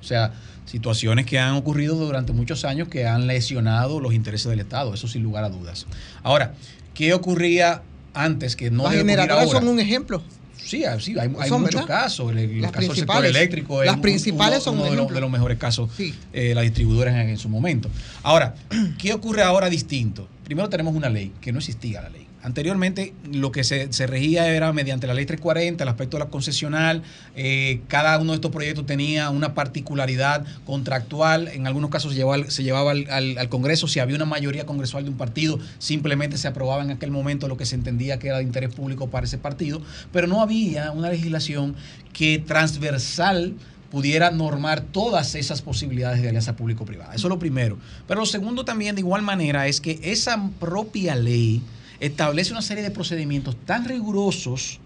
O 0.00 0.04
sea, 0.04 0.34
situaciones 0.66 1.26
que 1.26 1.38
han 1.38 1.54
ocurrido 1.54 1.96
durante 1.96 2.32
muchos 2.32 2.64
años 2.64 2.88
que 2.88 3.06
han 3.06 3.26
lesionado 3.26 4.00
los 4.00 4.14
intereses 4.14 4.48
del 4.48 4.60
Estado, 4.60 4.94
eso 4.94 5.08
sin 5.08 5.22
lugar 5.22 5.44
a 5.44 5.48
dudas. 5.48 5.86
Ahora, 6.22 6.54
¿qué 6.94 7.12
ocurría 7.14 7.82
antes 8.14 8.56
que 8.56 8.70
no 8.70 8.84
Las 8.84 8.94
generadoras 8.94 9.50
son 9.50 9.68
un 9.68 9.80
ejemplo. 9.80 10.22
Sí, 10.56 10.84
hay, 10.84 10.98
sí, 11.00 11.14
hay, 11.18 11.30
hay 11.38 11.48
Son, 11.48 11.60
muchos 11.60 11.82
¿verdad? 11.82 12.02
casos. 12.02 12.30
El, 12.34 12.62
Las 12.62 12.72
caso 12.72 12.86
del 12.86 12.96
sector 12.96 13.26
eléctrico 13.26 13.82
es 13.82 13.90
Las 13.90 13.98
principales 13.98 14.58
uno, 14.60 14.64
son 14.64 14.74
uno 14.76 14.84
un 14.84 14.90
de, 14.90 14.96
los, 14.96 14.98
ejemplo. 15.02 15.14
de 15.16 15.20
los 15.20 15.30
mejores 15.30 15.58
casos, 15.58 15.90
eh, 16.32 16.54
las 16.54 16.64
distribuidoras 16.64 17.14
en, 17.14 17.28
en 17.28 17.36
su 17.38 17.50
momento. 17.50 17.90
Ahora, 18.22 18.54
¿qué 18.98 19.12
ocurre 19.12 19.42
ahora 19.42 19.68
distinto? 19.68 20.26
Primero 20.44 20.68
tenemos 20.70 20.94
una 20.94 21.10
ley, 21.10 21.32
que 21.40 21.52
no 21.52 21.58
existía 21.58 22.00
la 22.00 22.08
ley. 22.08 22.26
Anteriormente 22.44 23.14
lo 23.32 23.50
que 23.52 23.64
se, 23.64 23.88
regía 24.06 24.46
era 24.48 24.70
mediante 24.74 25.06
la 25.06 25.14
ley 25.14 25.24
340, 25.24 25.82
el 25.82 25.88
aspecto 25.88 26.18
de 26.18 26.24
la 26.24 26.30
concesional, 26.30 27.02
eh, 27.36 27.80
cada 27.88 28.18
uno 28.18 28.32
de 28.32 28.36
estos 28.36 28.50
proyectos 28.50 28.84
tenía 28.84 29.30
una 29.30 29.54
particularidad 29.54 30.44
contractual, 30.66 31.48
en 31.48 31.66
algunos 31.66 31.88
casos 31.88 32.12
se 32.12 32.18
llevaba, 32.18 32.50
se 32.50 32.62
llevaba 32.62 32.90
al- 32.90 33.38
al 33.38 33.48
Congreso, 33.48 33.88
si 33.88 33.98
había 33.98 34.14
una 34.16 34.26
mayoría 34.26 34.66
congresual 34.66 35.04
de 35.04 35.10
un 35.10 35.16
partido, 35.16 35.58
simplemente 35.78 36.36
se 36.36 36.46
aprobaba 36.46 36.82
en 36.84 36.90
aquel 36.90 37.10
momento 37.10 37.48
lo 37.48 37.56
que 37.56 37.64
se 37.64 37.76
entendía 37.76 38.18
que 38.18 38.28
era 38.28 38.36
de 38.36 38.42
interés 38.44 38.74
público 38.74 39.08
para 39.08 39.24
ese 39.24 39.38
partido, 39.38 39.80
pero 40.12 40.26
no 40.26 40.42
había 40.42 40.90
una 40.92 41.08
legislación 41.08 41.74
que 42.12 42.38
transversal 42.46 43.54
pudiera 43.90 44.30
normar 44.30 44.82
todas 44.82 45.34
esas 45.34 45.62
posibilidades 45.62 46.20
de 46.20 46.28
alianza 46.28 46.56
público-privada. 46.56 47.14
Eso 47.14 47.28
es 47.28 47.30
lo 47.30 47.38
primero. 47.38 47.78
Pero 48.06 48.20
lo 48.20 48.26
segundo 48.26 48.66
también, 48.66 48.96
de 48.96 49.00
igual 49.00 49.22
manera, 49.22 49.66
es 49.66 49.80
que 49.80 49.98
esa 50.02 50.50
propia 50.60 51.14
ley 51.14 51.62
establece 52.00 52.52
una 52.52 52.62
serie 52.62 52.82
de 52.82 52.90
procedimientos 52.90 53.64
tan 53.64 53.84
rigurosos 53.86 54.80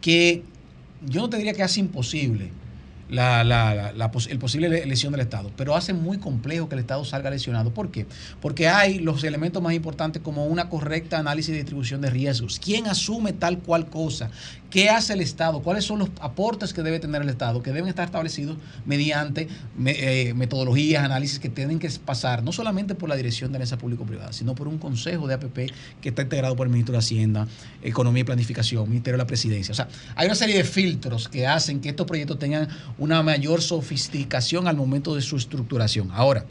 que 0.00 0.50
yo 1.00 1.22
no 1.22 1.30
te 1.30 1.36
diría 1.38 1.54
que 1.54 1.62
hace 1.62 1.80
imposible 1.80 2.56
la, 3.08 3.42
el 4.28 4.38
posible 4.40 4.68
le- 4.68 4.86
lesión 4.86 5.12
del 5.12 5.20
Estado, 5.20 5.52
pero 5.56 5.76
hace 5.76 5.92
muy 5.92 6.18
complejo 6.18 6.68
que 6.68 6.74
el 6.74 6.80
Estado 6.80 7.04
salga 7.04 7.30
lesionado. 7.30 7.72
¿Por 7.72 7.90
qué? 7.92 8.08
Porque 8.40 8.68
hay 8.68 8.98
los 8.98 9.22
elementos 9.22 9.62
más 9.62 9.74
importantes 9.74 10.22
como 10.22 10.46
una 10.46 10.68
correcta 10.68 11.18
análisis 11.18 11.50
y 11.54 11.58
distribución 11.58 12.00
de 12.00 12.10
riesgos. 12.10 12.58
¿Quién 12.58 12.88
asume 12.88 13.32
tal 13.32 13.60
cual 13.62 13.90
cosa? 13.90 14.30
¿Qué 14.70 14.90
hace 14.90 15.12
el 15.12 15.20
Estado? 15.20 15.60
¿Cuáles 15.60 15.84
son 15.84 16.00
los 16.00 16.10
aportes 16.20 16.72
que 16.74 16.82
debe 16.82 16.98
tener 16.98 17.22
el 17.22 17.28
Estado? 17.28 17.62
Que 17.62 17.70
deben 17.72 17.88
estar 17.88 18.04
establecidos 18.04 18.56
mediante 18.84 19.48
me- 19.78 19.92
eh, 20.28 20.34
metodologías, 20.34 21.04
análisis 21.04 21.38
que 21.38 21.48
tienen 21.48 21.78
que 21.78 21.88
pasar 22.04 22.42
no 22.42 22.50
solamente 22.52 22.94
por 22.96 23.08
la 23.08 23.16
Dirección 23.16 23.52
de 23.52 23.56
Alianza 23.58 23.78
Público-Privada, 23.78 24.32
sino 24.32 24.54
por 24.54 24.66
un 24.68 24.78
consejo 24.78 25.28
de 25.28 25.34
APP 25.34 25.70
que 26.00 26.08
está 26.08 26.22
integrado 26.22 26.56
por 26.56 26.66
el 26.66 26.72
Ministro 26.72 26.92
de 26.92 26.98
Hacienda, 26.98 27.46
Economía 27.82 28.22
y 28.22 28.24
Planificación, 28.24 28.88
Ministerio 28.88 29.14
de 29.16 29.22
la 29.22 29.26
Presidencia. 29.28 29.72
O 29.72 29.74
sea, 29.76 29.88
hay 30.16 30.26
una 30.26 30.34
serie 30.34 30.56
de 30.56 30.64
filtros 30.64 31.28
que 31.28 31.46
hacen 31.46 31.80
que 31.80 31.90
estos 31.90 32.06
proyectos 32.06 32.38
tengan 32.38 32.68
una 32.98 33.22
mayor 33.22 33.62
sofisticación 33.62 34.66
al 34.66 34.76
momento 34.76 35.14
de 35.14 35.22
su 35.22 35.36
estructuración. 35.36 36.10
Ahora, 36.12 36.44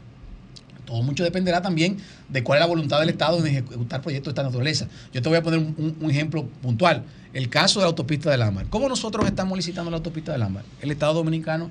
todo 0.86 1.02
mucho 1.02 1.24
dependerá 1.24 1.60
también 1.62 1.96
de 2.28 2.42
cuál 2.44 2.58
es 2.58 2.60
la 2.60 2.66
voluntad 2.66 3.00
del 3.00 3.08
Estado 3.08 3.38
en 3.40 3.46
ejecutar 3.48 4.00
proyectos 4.02 4.32
de 4.32 4.40
esta 4.40 4.42
naturaleza. 4.44 4.88
Yo 5.12 5.20
te 5.20 5.28
voy 5.28 5.36
a 5.36 5.42
poner 5.42 5.58
un 5.58 6.10
ejemplo 6.10 6.46
puntual. 6.62 7.04
El 7.36 7.50
caso 7.50 7.80
de 7.80 7.84
la 7.84 7.88
autopista 7.88 8.30
del 8.30 8.40
Ámbar. 8.40 8.66
¿Cómo 8.70 8.88
nosotros 8.88 9.26
estamos 9.26 9.58
licitando 9.58 9.90
la 9.90 9.98
autopista 9.98 10.32
del 10.32 10.40
Ámbar? 10.40 10.64
El 10.80 10.90
Estado 10.90 11.12
Dominicano 11.12 11.70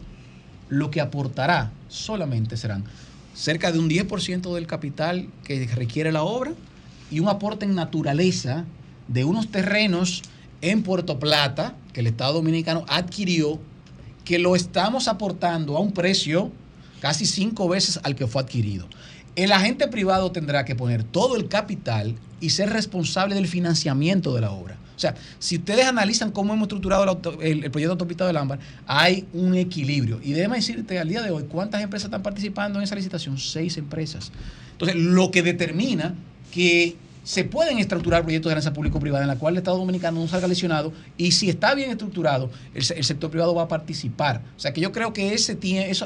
lo 0.69 0.91
que 0.91 1.01
aportará 1.01 1.71
solamente 1.87 2.55
serán 2.55 2.83
cerca 3.33 3.71
de 3.71 3.79
un 3.79 3.89
10% 3.89 4.53
del 4.53 4.67
capital 4.67 5.27
que 5.43 5.65
requiere 5.73 6.11
la 6.11 6.21
obra 6.21 6.53
y 7.09 7.19
un 7.19 7.29
aporte 7.29 7.65
en 7.65 7.73
naturaleza 7.73 8.65
de 9.07 9.23
unos 9.23 9.49
terrenos 9.49 10.21
en 10.61 10.83
Puerto 10.83 11.17
Plata 11.17 11.73
que 11.93 12.01
el 12.01 12.05
Estado 12.05 12.33
Dominicano 12.33 12.85
adquirió, 12.87 13.59
que 14.23 14.37
lo 14.37 14.55
estamos 14.55 15.07
aportando 15.07 15.77
a 15.77 15.79
un 15.79 15.93
precio 15.93 16.51
casi 17.01 17.25
cinco 17.25 17.67
veces 17.67 17.99
al 18.03 18.15
que 18.15 18.27
fue 18.27 18.43
adquirido. 18.43 18.87
El 19.35 19.51
agente 19.51 19.87
privado 19.87 20.31
tendrá 20.31 20.63
que 20.63 20.75
poner 20.75 21.03
todo 21.03 21.35
el 21.35 21.47
capital 21.47 22.13
y 22.39 22.51
ser 22.51 22.69
responsable 22.69 23.33
del 23.33 23.47
financiamiento 23.47 24.35
de 24.35 24.41
la 24.41 24.51
obra. 24.51 24.77
O 24.95 24.99
sea, 24.99 25.15
si 25.39 25.57
ustedes 25.57 25.85
analizan 25.85 26.31
cómo 26.31 26.53
hemos 26.53 26.65
estructurado 26.65 27.03
el, 27.41 27.69
proyecto 27.71 27.91
autopista 27.91 28.25
del 28.25 28.37
Ámbar, 28.37 28.59
hay 28.87 29.25
un 29.33 29.55
equilibrio. 29.55 30.19
Y 30.23 30.31
déjame 30.33 30.57
decirte 30.57 30.97
al 30.99 31.09
día 31.09 31.21
de 31.21 31.31
hoy, 31.31 31.43
¿cuántas 31.49 31.81
empresas 31.81 32.05
están 32.05 32.23
participando 32.23 32.79
en 32.79 32.83
esa 32.83 32.95
licitación? 32.95 33.37
Seis 33.37 33.77
empresas. 33.77 34.31
Entonces, 34.71 34.95
lo 34.97 35.31
que 35.31 35.41
determina 35.43 36.13
que 36.51 36.95
se 37.23 37.43
pueden 37.43 37.79
estructurar 37.79 38.21
proyectos 38.21 38.51
de 38.51 38.53
alianza 38.53 38.71
público-privada 38.71 39.23
en 39.23 39.27
la 39.29 39.35
cual 39.37 39.55
el 39.55 39.57
Estado 39.57 39.77
Dominicano 39.79 40.19
no 40.19 40.27
salga 40.27 40.47
lesionado 40.47 40.93
y 41.17 41.31
si 41.31 41.49
está 41.49 41.73
bien 41.73 41.89
estructurado, 41.89 42.51
el, 42.75 42.83
se- 42.83 42.93
el 42.99 43.03
sector 43.03 43.31
privado 43.31 43.55
va 43.55 43.63
a 43.63 43.67
participar. 43.67 44.43
O 44.55 44.59
sea 44.59 44.73
que 44.73 44.79
yo 44.79 44.91
creo 44.91 45.11
que 45.11 45.33
ese 45.33 45.57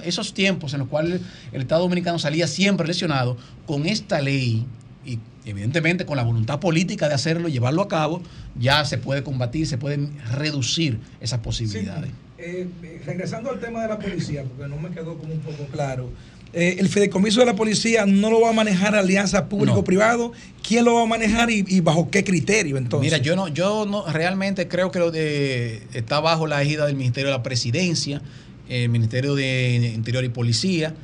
esos 0.06 0.34
tiempos 0.34 0.74
en 0.74 0.80
los 0.80 0.88
cuales 0.88 1.20
el 1.52 1.61
Estado 1.61 1.82
Dominicano 1.82 2.20
salía 2.20 2.48
siempre 2.48 2.88
lesionado, 2.88 3.36
con 3.66 3.86
esta 3.86 4.22
ley 4.22 4.66
y 5.10 5.19
evidentemente 5.45 6.06
con 6.06 6.18
la 6.18 6.23
voluntad 6.23 6.60
política 6.60 7.07
de 7.07 7.15
hacerlo 7.15 7.49
y 7.49 7.52
llevarlo 7.52 7.81
a 7.81 7.88
cabo, 7.88 8.22
ya 8.60 8.86
se 8.86 8.98
puede 8.98 9.23
combatir, 9.23 9.65
se 9.65 9.77
pueden 9.77 10.11
reducir 10.31 10.99
esas 11.19 11.40
posibilidades. 11.40 12.11
Eh, 12.38 12.68
eh, 12.84 13.02
regresando 13.06 13.49
al 13.49 13.60
tema 13.60 13.81
de 13.81 13.90
la 13.90 13.99
policía, 13.99 14.44
porque 14.44 14.69
no 14.69 14.77
me 14.80 14.90
quedó 14.90 15.18
como 15.18 15.34
un 15.34 15.40
poco 15.40 15.65
claro. 15.72 16.10
Eh, 16.53 16.77
el 16.80 16.88
fideicomiso 16.90 17.41
de 17.41 17.45
la 17.45 17.56
policía 17.56 18.06
no 18.06 18.31
lo 18.31 18.41
va 18.41 18.49
a 18.49 18.53
manejar 18.53 18.95
alianza 18.95 19.49
público-privado. 19.49 20.31
¿Quién 20.68 20.86
lo 20.86 20.95
va 20.95 21.03
a 21.03 21.06
manejar 21.06 21.52
y, 21.52 21.65
y 21.68 21.80
bajo 21.81 22.10
qué 22.10 22.23
criterio 22.23 22.77
entonces? 22.77 23.11
Mira, 23.11 23.22
yo 23.22 23.36
no, 23.36 23.49
yo 23.49 23.86
no 23.86 24.06
realmente 24.11 24.68
creo 24.68 24.91
que 24.91 24.99
lo 24.99 25.11
de 25.11 25.84
está 25.94 26.19
bajo 26.19 26.48
la 26.48 26.61
égida 26.61 26.86
del 26.86 26.95
Ministerio 26.95 27.30
de 27.30 27.38
la 27.38 27.44
Presidencia, 27.44 28.22
el 28.68 28.90
Ministerio 28.90 29.36
de 29.36 29.91
Interior 29.94 30.23
y 30.23 30.30
Policía, 30.30 30.95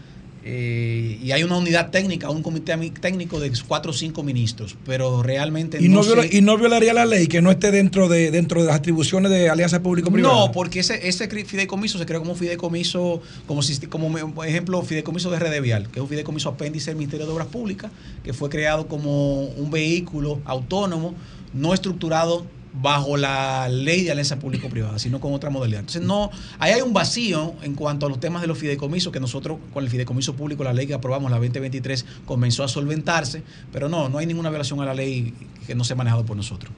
eh, 0.47 1.17
y 1.23 1.31
hay 1.31 1.43
una 1.43 1.57
unidad 1.57 1.89
técnica, 1.89 2.29
un 2.29 2.43
comité 2.43 2.77
técnico 3.01 3.39
de 3.39 3.51
cuatro 3.67 3.89
o 3.89 3.93
cinco 3.95 4.21
ministros, 4.21 4.77
pero 4.85 5.23
realmente 5.23 5.79
y, 5.83 5.89
no 5.89 6.03
viola- 6.03 6.27
y 6.31 6.41
no 6.41 6.55
violaría 6.55 6.93
la 6.93 7.05
ley 7.07 7.25
que 7.27 7.41
no 7.41 7.49
esté 7.49 7.71
dentro 7.71 8.07
de 8.07 8.29
dentro 8.29 8.61
de 8.61 8.67
las 8.67 8.75
atribuciones 8.75 9.31
de 9.31 9.49
alianza 9.49 9.81
público-privada. 9.81 10.33
No, 10.45 10.51
porque 10.51 10.81
ese, 10.81 11.07
ese 11.07 11.27
fideicomiso 11.45 11.97
se 11.97 12.05
creó 12.05 12.19
como 12.19 12.35
fideicomiso, 12.35 13.21
como, 13.47 13.63
si- 13.63 13.87
como 13.87 14.43
ejemplo, 14.43 14.81
fideicomiso 14.83 15.31
de 15.31 15.39
Red 15.39 15.61
Vial, 15.63 15.87
que 15.89 15.97
es 15.99 16.03
un 16.03 16.09
fideicomiso 16.09 16.49
apéndice 16.49 16.91
del 16.91 16.97
Ministerio 16.97 17.25
de 17.25 17.31
Obras 17.31 17.47
Públicas, 17.47 17.91
que 18.23 18.31
fue 18.33 18.49
creado 18.49 18.87
como 18.87 19.45
un 19.45 19.71
vehículo 19.71 20.41
autónomo, 20.45 21.15
no 21.53 21.73
estructurado 21.73 22.45
bajo 22.81 23.17
la 23.17 23.69
ley 23.69 24.03
de 24.03 24.11
alianza 24.11 24.37
público-privada, 24.39 24.99
sino 24.99 25.19
con 25.19 25.33
otra 25.33 25.49
modalidad. 25.49 25.81
Entonces, 25.81 26.01
no, 26.01 26.29
ahí 26.59 26.73
hay 26.73 26.81
un 26.81 26.93
vacío 26.93 27.55
en 27.63 27.73
cuanto 27.75 28.05
a 28.05 28.09
los 28.09 28.19
temas 28.19 28.41
de 28.41 28.47
los 28.47 28.57
fideicomisos, 28.57 29.11
que 29.11 29.19
nosotros 29.19 29.57
con 29.73 29.83
el 29.83 29.89
fideicomiso 29.89 30.35
público, 30.35 30.63
la 30.63 30.73
ley 30.73 30.87
que 30.87 30.93
aprobamos, 30.93 31.31
la 31.31 31.37
2023, 31.37 32.05
comenzó 32.25 32.63
a 32.63 32.67
solventarse, 32.67 33.43
pero 33.71 33.89
no, 33.89 34.09
no 34.09 34.17
hay 34.17 34.25
ninguna 34.25 34.49
violación 34.49 34.81
a 34.81 34.85
la 34.85 34.93
ley 34.93 35.33
que 35.65 35.75
no 35.75 35.83
sea 35.83 35.95
manejado 35.95 36.25
por 36.25 36.35
nosotros. 36.35 36.71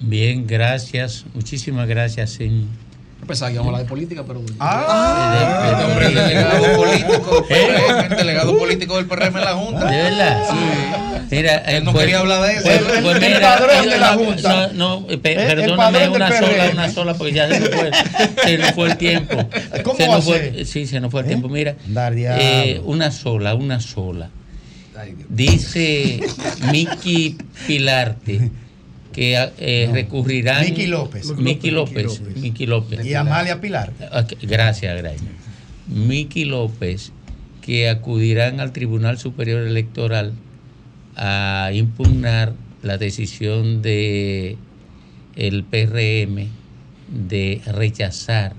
Bien, 0.00 0.46
gracias. 0.46 1.26
Muchísimas 1.34 1.88
gracias. 1.88 2.40
En... 2.40 2.68
Pensaba 3.28 3.50
que 3.50 3.54
íbamos 3.54 3.68
a 3.68 3.76
hablar 3.76 3.82
de 3.84 3.88
política, 3.88 4.24
pero... 4.26 4.40
Ah, 4.58 5.62
de- 5.70 5.76
de- 5.76 5.84
hombre, 5.84 6.06
el 6.06 6.14
de- 6.14 6.20
delegado 6.22 6.76
político, 6.76 7.46
¿Eh? 7.50 7.76
el 8.10 8.16
delegado 8.16 8.58
político 8.58 8.96
del 8.96 9.06
PRM 9.06 9.36
en 9.38 9.44
la 9.44 9.52
Junta. 9.54 9.84
¿De 9.84 9.96
verdad? 10.02 10.44
Mira, 11.30 11.56
Él 11.58 11.84
no 11.84 11.92
pues- 11.92 12.04
quería 12.04 12.18
hablar 12.20 12.42
de 12.42 12.52
eso. 12.54 12.62
pues- 12.64 12.76
El- 12.96 13.02
pues 13.04 13.16
el 13.16 13.20
mira, 13.34 13.40
padrón 13.58 13.88
de 13.90 13.98
la 13.98 14.12
no, 14.16 14.18
Junta. 14.24 14.68
No, 14.72 15.00
no, 15.00 15.06
pe- 15.20 15.32
El- 15.34 15.40
el 15.40 15.46
perdóname, 15.46 16.08
una 16.08 16.28
sola, 16.38 16.70
una 16.72 16.90
sola, 16.90 17.14
porque 17.14 17.32
ya 17.34 17.48
se 17.48 17.60
nos 17.60 17.68
fue, 17.68 17.90
se 18.44 18.58
nos 18.58 18.72
fue 18.72 18.88
el 18.88 18.96
tiempo. 18.96 19.48
¿Cómo 19.84 19.96
Se 19.98 20.06
nos 20.08 20.24
fue-? 20.24 20.64
Sí, 20.64 20.86
se 20.86 20.98
nos 21.00 21.10
fue 21.10 21.20
el 21.20 21.26
tiempo. 21.26 21.48
Mira, 21.50 21.76
eh, 22.40 22.80
una 22.84 23.10
sola, 23.10 23.54
una 23.54 23.78
sola. 23.80 24.30
Dice 25.28 26.20
Miki 26.72 27.36
Pilarte 27.66 28.50
que 29.18 29.34
eh, 29.58 29.86
No. 29.88 29.94
recurrirán. 29.94 30.64
Miki 30.64 30.86
López. 30.86 31.36
Miki 31.36 31.72
López. 31.72 32.20
Miki 32.36 32.66
López. 32.66 33.04
Y 33.04 33.14
Amalia 33.14 33.60
Pilar. 33.60 33.92
Gracias, 34.42 34.96
gracias. 34.96 35.30
Miki 35.88 36.44
López, 36.44 37.10
que 37.60 37.88
acudirán 37.88 38.60
al 38.60 38.72
Tribunal 38.72 39.18
Superior 39.18 39.66
Electoral 39.66 40.34
a 41.16 41.70
impugnar 41.74 42.52
la 42.84 42.96
decisión 42.96 43.82
de 43.82 44.56
el 45.34 45.64
PRM 45.64 46.46
de 47.08 47.60
rechazar 47.66 48.52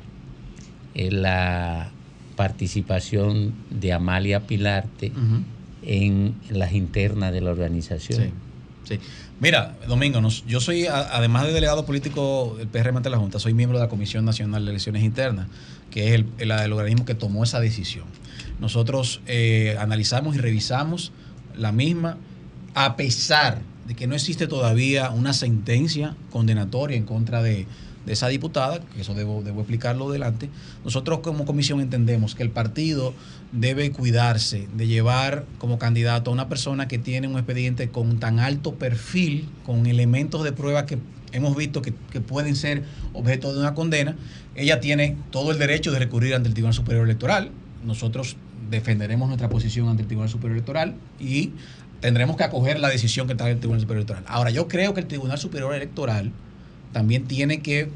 eh, 0.93 1.09
la 1.09 1.89
participación 2.35 3.53
de 3.69 3.93
Amalia 3.93 4.41
Pilarte 4.41 5.13
en 5.83 6.35
las 6.49 6.73
internas 6.73 7.31
de 7.31 7.39
la 7.39 7.51
organización. 7.51 8.31
Sí, 8.83 8.95
sí. 8.95 8.99
Mira, 9.41 9.75
Domingo, 9.87 10.19
nos- 10.19 10.45
yo 10.45 10.59
soy, 10.59 10.85
además 10.87 11.45
de 11.47 11.53
delegado 11.53 11.85
político 11.85 12.55
del 12.57 12.67
PRM 12.67 12.97
ante 12.97 13.09
la 13.09 13.17
Junta, 13.17 13.39
soy 13.39 13.53
miembro 13.53 13.77
de 13.79 13.85
la 13.85 13.89
Comisión 13.89 14.25
Nacional 14.25 14.65
de 14.65 14.71
Elecciones 14.71 15.01
Internas, 15.03 15.47
que 15.91 16.09
es 16.09 16.13
el, 16.15 16.25
el- 16.39 16.51
el 16.51 16.73
organismo 16.73 17.05
que 17.05 17.15
tomó 17.15 17.43
esa 17.45 17.61
decisión. 17.61 18.05
Nosotros 18.59 19.21
eh, 19.27 19.77
analizamos 19.79 20.35
y 20.35 20.39
revisamos 20.39 21.13
la 21.55 21.71
misma, 21.71 22.17
a 22.75 22.97
pesar 22.97 23.59
de 23.87 23.95
que 23.95 24.07
no 24.07 24.15
existe 24.15 24.45
todavía 24.45 25.09
una 25.09 25.31
sentencia 25.31 26.15
condenatoria 26.31 26.97
en 26.97 27.05
contra 27.05 27.41
de, 27.41 27.65
de 28.05 28.13
esa 28.13 28.27
diputada, 28.27 28.79
que 28.79 29.01
eso 29.01 29.13
debo, 29.13 29.43
debo 29.43 29.61
explicarlo 29.61 30.09
delante, 30.11 30.49
nosotros 30.83 31.19
como 31.19 31.45
comisión 31.45 31.81
entendemos 31.81 32.35
que 32.35 32.43
el 32.43 32.49
partido 32.49 33.13
debe 33.51 33.91
cuidarse 33.91 34.67
de 34.73 34.87
llevar 34.87 35.45
como 35.57 35.79
candidato 35.79 36.31
a 36.31 36.33
una 36.33 36.49
persona 36.49 36.87
que 36.87 36.97
tiene 36.97 37.27
un 37.27 37.35
expediente 37.35 37.89
con 37.89 38.19
tan 38.19 38.39
alto 38.39 38.75
perfil, 38.75 39.49
con 39.65 39.85
elementos 39.85 40.43
de 40.43 40.51
prueba 40.51 40.85
que 40.85 40.97
hemos 41.31 41.55
visto 41.55 41.81
que, 41.81 41.93
que 42.11 42.21
pueden 42.21 42.55
ser 42.55 42.83
objeto 43.13 43.53
de 43.53 43.59
una 43.59 43.73
condena. 43.73 44.15
Ella 44.55 44.79
tiene 44.79 45.15
todo 45.31 45.51
el 45.51 45.59
derecho 45.59 45.91
de 45.91 45.99
recurrir 45.99 46.33
ante 46.35 46.47
el 46.47 46.53
Tribunal 46.53 46.73
Superior 46.73 47.05
Electoral. 47.05 47.51
Nosotros 47.85 48.35
defenderemos 48.69 49.27
nuestra 49.27 49.49
posición 49.49 49.87
ante 49.87 50.03
el 50.03 50.07
Tribunal 50.07 50.29
Superior 50.29 50.57
Electoral 50.57 50.95
y 51.19 51.51
tendremos 51.99 52.37
que 52.37 52.43
acoger 52.43 52.79
la 52.79 52.89
decisión 52.89 53.27
que 53.27 53.33
en 53.33 53.41
el 53.41 53.59
Tribunal 53.59 53.81
Superior 53.81 54.01
Electoral. 54.01 54.23
Ahora, 54.27 54.49
yo 54.49 54.67
creo 54.67 54.93
que 54.93 55.01
el 55.01 55.07
Tribunal 55.07 55.37
Superior 55.37 55.73
Electoral 55.73 56.31
también 56.91 57.25
tiene 57.25 57.61
que 57.61 57.89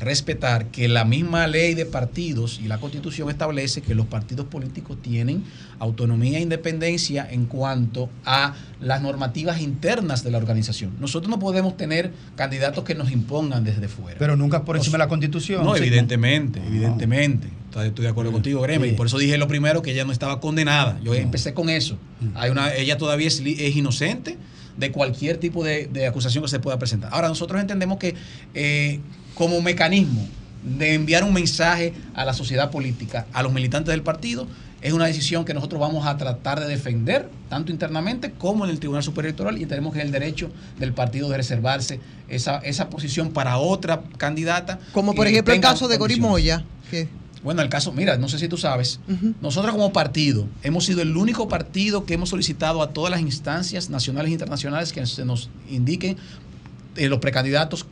respetar 0.00 0.66
que 0.66 0.88
la 0.88 1.04
misma 1.04 1.46
ley 1.46 1.74
de 1.74 1.86
partidos 1.86 2.60
y 2.62 2.68
la 2.68 2.78
constitución 2.78 3.30
establece 3.30 3.80
que 3.80 3.94
los 3.94 4.06
partidos 4.06 4.46
políticos 4.46 4.98
tienen 5.00 5.44
autonomía 5.78 6.38
e 6.38 6.42
independencia 6.42 7.26
en 7.30 7.46
cuanto 7.46 8.08
a 8.24 8.54
las 8.80 9.02
normativas 9.02 9.60
internas 9.60 10.22
de 10.22 10.30
la 10.30 10.38
organización. 10.38 10.92
Nosotros 11.00 11.30
no 11.30 11.38
podemos 11.38 11.76
tener 11.76 12.12
candidatos 12.34 12.84
que 12.84 12.94
nos 12.94 13.10
impongan 13.10 13.64
desde 13.64 13.88
fuera. 13.88 14.18
Pero 14.18 14.36
nunca 14.36 14.64
por 14.64 14.76
encima 14.76 14.92
de 14.92 14.98
la 14.98 15.08
constitución. 15.08 15.64
No, 15.64 15.74
Sí, 15.74 15.82
evidentemente, 15.82 16.60
evidentemente. 16.66 17.48
Estoy 17.76 18.04
de 18.04 18.08
acuerdo 18.08 18.32
contigo, 18.32 18.62
Greme. 18.62 18.88
Y 18.88 18.92
por 18.92 19.06
eso 19.06 19.18
dije 19.18 19.36
lo 19.36 19.48
primero 19.48 19.82
que 19.82 19.92
ella 19.92 20.04
no 20.04 20.12
estaba 20.12 20.40
condenada. 20.40 20.98
Yo 21.02 21.14
empecé 21.14 21.52
con 21.52 21.68
eso. 21.68 21.98
Hay 22.34 22.50
una, 22.50 22.74
ella 22.74 22.96
todavía 22.96 23.28
es, 23.28 23.40
es 23.40 23.76
inocente 23.76 24.38
de 24.76 24.92
cualquier 24.92 25.38
tipo 25.38 25.64
de, 25.64 25.86
de 25.86 26.06
acusación 26.06 26.44
que 26.44 26.50
se 26.50 26.58
pueda 26.60 26.78
presentar. 26.78 27.10
Ahora, 27.12 27.28
nosotros 27.28 27.60
entendemos 27.60 27.98
que 27.98 28.14
eh, 28.54 29.00
como 29.34 29.60
mecanismo 29.60 30.26
de 30.64 30.94
enviar 30.94 31.24
un 31.24 31.32
mensaje 31.32 31.94
a 32.14 32.24
la 32.24 32.32
sociedad 32.32 32.70
política, 32.70 33.26
a 33.32 33.42
los 33.42 33.52
militantes 33.52 33.92
del 33.92 34.02
partido, 34.02 34.48
es 34.82 34.92
una 34.92 35.06
decisión 35.06 35.44
que 35.44 35.54
nosotros 35.54 35.80
vamos 35.80 36.06
a 36.06 36.16
tratar 36.16 36.60
de 36.60 36.66
defender, 36.66 37.28
tanto 37.48 37.72
internamente 37.72 38.32
como 38.32 38.64
en 38.64 38.70
el 38.70 38.78
Tribunal 38.78 39.02
Superior 39.02 39.30
Electoral, 39.30 39.60
y 39.60 39.66
tenemos 39.66 39.94
que 39.94 40.02
el 40.02 40.12
derecho 40.12 40.50
del 40.78 40.92
partido 40.92 41.28
de 41.28 41.38
reservarse 41.38 42.00
esa, 42.28 42.58
esa 42.58 42.90
posición 42.90 43.30
para 43.30 43.58
otra 43.58 44.02
candidata. 44.18 44.78
Como 44.92 45.14
por 45.14 45.26
ejemplo 45.26 45.54
el 45.54 45.60
caso 45.60 45.88
de. 45.88 45.96
Gorimoya. 45.96 46.64
Que, 46.90 47.08
Bueno, 47.46 47.62
el 47.62 47.68
caso, 47.68 47.92
mira, 47.92 48.16
no 48.16 48.28
sé 48.28 48.40
si 48.40 48.48
tú 48.48 48.56
sabes, 48.56 48.98
nosotros 49.40 49.72
como 49.72 49.92
partido 49.92 50.48
hemos 50.64 50.84
sido 50.84 51.00
el 51.00 51.16
único 51.16 51.46
partido 51.46 52.04
que 52.04 52.14
hemos 52.14 52.30
solicitado 52.30 52.82
a 52.82 52.88
todas 52.88 53.12
las 53.12 53.20
instancias 53.20 53.88
nacionales 53.88 54.30
e 54.30 54.32
internacionales 54.32 54.92
que 54.92 55.06
se 55.06 55.24
nos 55.24 55.48
indiquen 55.70 56.16
eh, 56.96 57.08
los 57.08 57.20
precandidatos 57.20 57.86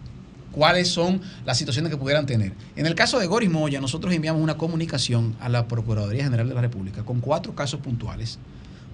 cuáles 0.51 0.89
son 0.89 1.21
las 1.47 1.57
situaciones 1.57 1.93
que 1.93 1.97
pudieran 1.97 2.27
tener. 2.27 2.53
En 2.75 2.87
el 2.87 2.97
caso 2.97 3.21
de 3.21 3.29
Goris 3.29 3.49
Moya, 3.49 3.81
nosotros 3.81 4.13
enviamos 4.13 4.43
una 4.43 4.57
comunicación 4.57 5.37
a 5.39 5.49
la 5.49 5.69
Procuraduría 5.69 6.25
General 6.25 6.49
de 6.49 6.55
la 6.57 6.61
República 6.61 7.05
con 7.05 7.21
cuatro 7.21 7.55
casos 7.55 7.79
puntuales 7.79 8.41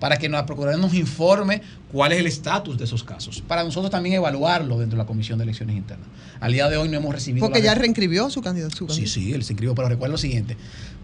para 0.01 0.17
que 0.17 0.29
la 0.29 0.47
Procuraduría 0.47 0.85
nos 0.85 0.95
informe 0.95 1.63
cuál 1.93 2.13
es 2.13 2.19
el 2.19 2.27
estatus 2.27 2.79
de 2.79 2.85
esos 2.85 3.05
casos, 3.05 3.43
para 3.47 3.63
nosotros 3.63 3.91
también 3.91 4.17
evaluarlo 4.17 4.79
dentro 4.79 4.97
de 4.97 5.03
la 5.03 5.07
Comisión 5.07 5.39
de 5.39 5.45
Elecciones 5.45 5.77
Internas. 5.77 6.09
Al 6.41 6.53
día 6.53 6.69
de 6.69 6.77
hoy 6.77 6.89
no 6.89 6.97
hemos 6.97 7.15
recibido... 7.15 7.47
porque 7.47 7.63
ya 7.63 7.75
reinscribió 7.75 8.31
su 8.31 8.41
candidato. 8.41 8.75
su 8.75 8.89
Sí, 8.89 9.07
sí, 9.07 9.33
él 9.33 9.45
se 9.45 9.53
inscribió, 9.53 9.75
pero 9.75 9.89
recuerda 9.89 10.13
lo 10.13 10.19
siguiente. 10.19 10.57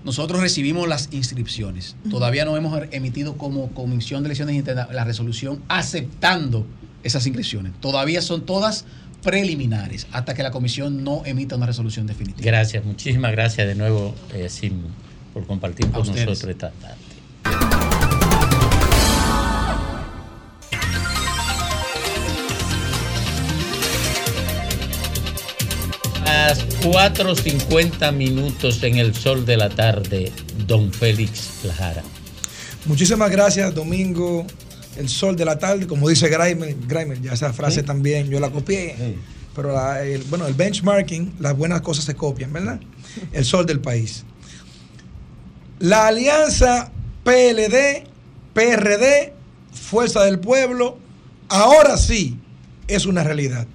Nosotros 0.04 0.40
recibimos 0.40 0.88
las 0.88 1.08
inscripciones. 1.12 1.96
Todavía 2.10 2.44
no 2.44 2.56
hemos 2.56 2.82
emitido 2.90 3.36
como 3.36 3.68
Comisión 3.70 4.22
de 4.22 4.28
Elecciones 4.28 4.56
Internas 4.56 4.88
la 4.92 5.04
resolución 5.04 5.62
aceptando 5.68 6.66
esas 7.02 7.26
inscripciones. 7.26 7.72
Todavía 7.80 8.22
son 8.22 8.46
todas 8.46 8.86
preliminares 9.22 10.06
hasta 10.12 10.34
que 10.34 10.42
la 10.42 10.52
comisión 10.52 11.02
no 11.02 11.22
emita 11.24 11.56
una 11.56 11.66
resolución 11.66 12.06
definitiva. 12.06 12.44
Gracias, 12.44 12.84
muchísimas 12.84 13.32
gracias 13.32 13.66
de 13.66 13.74
nuevo, 13.74 14.14
eh, 14.32 14.48
Sim, 14.48 14.82
por 15.34 15.46
compartir 15.46 15.90
con 15.90 16.06
nosotros 16.06 16.44
esta 16.44 16.70
tarde. 16.70 17.05
Las 26.46 26.64
4.50 26.80 28.12
minutos 28.12 28.80
en 28.84 28.98
el 28.98 29.16
sol 29.16 29.44
de 29.44 29.56
la 29.56 29.68
tarde, 29.68 30.30
don 30.64 30.92
Félix 30.92 31.50
Lajara. 31.64 32.04
Muchísimas 32.84 33.32
gracias, 33.32 33.74
Domingo. 33.74 34.46
El 34.96 35.08
sol 35.08 35.34
de 35.34 35.44
la 35.44 35.58
tarde, 35.58 35.88
como 35.88 36.08
dice 36.08 36.28
Grimer, 36.28 36.76
Grimer, 36.86 37.20
ya 37.20 37.32
esa 37.32 37.52
frase 37.52 37.80
Sí. 37.80 37.86
también 37.86 38.30
yo 38.30 38.38
la 38.38 38.50
copié. 38.50 38.94
Pero 39.56 39.72
la- 39.74 40.04
el, 40.04 40.22
bueno, 40.22 40.46
el 40.46 40.54
benchmarking, 40.54 41.34
las 41.40 41.56
buenas 41.56 41.80
cosas 41.80 42.04
se 42.04 42.14
copian, 42.14 42.52
¿verdad? 42.52 42.78
El 43.32 43.44
sol 43.44 43.66
del 43.66 43.80
país. 43.80 44.22
La 45.80 46.06
alianza 46.06 46.92
PLD, 47.24 48.04
PRD, 48.54 49.32
Fuerza 49.72 50.22
del 50.24 50.38
Pueblo, 50.38 50.96
ahora 51.48 51.96
sí 51.96 52.38
es 52.86 53.04
una 53.04 53.24
realidad. 53.24 53.66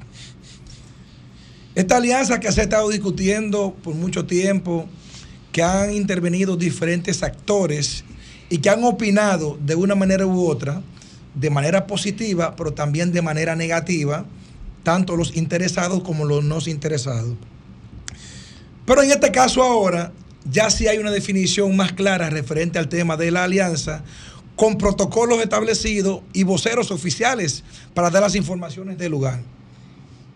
Esta 1.74 1.98
alianza 1.98 2.40
que 2.40 2.52
se 2.52 2.60
ha 2.60 2.64
estado 2.64 2.90
discutiendo 2.90 3.74
por 3.82 3.96
mucho 3.96 4.26
tiempo, 4.26 4.88
que 5.54 5.64
han 5.64 5.94
intervenido 5.94 6.58
diferentes 6.58 7.24
actores 7.24 8.04
y 8.50 8.58
que 8.58 8.70
han 8.70 8.84
opinado 8.84 9.58
de 9.62 9.76
una 9.76 9.96
manera 9.96 10.26
u 10.26 10.48
otra, 10.48 10.82
de 11.34 11.50
manera 11.50 11.88
positiva, 11.88 12.56
pero 12.58 12.74
también 12.74 13.14
de 13.14 13.22
manera 13.22 13.56
negativa, 13.56 14.26
tanto 14.84 15.16
los 15.16 15.38
interesados 15.38 16.04
como 16.04 16.26
los 16.26 16.44
no 16.44 16.58
interesados. 16.66 17.36
Pero 18.86 19.04
en 19.04 19.12
este 19.12 19.32
caso 19.32 19.64
ahora 19.64 20.12
ya 20.50 20.70
sí 20.70 20.88
hay 20.88 20.98
una 20.98 21.12
definición 21.12 21.76
más 21.78 21.94
clara 21.94 22.30
referente 22.30 22.80
al 22.80 22.90
tema 22.90 23.16
de 23.16 23.32
la 23.32 23.46
alianza, 23.46 24.04
con 24.58 24.78
protocolos 24.78 25.42
establecidos 25.42 26.22
y 26.34 26.44
voceros 26.44 26.92
oficiales 26.92 27.64
para 27.94 28.10
dar 28.10 28.22
las 28.24 28.36
informaciones 28.36 28.98
del 28.98 29.12
lugar. 29.12 29.40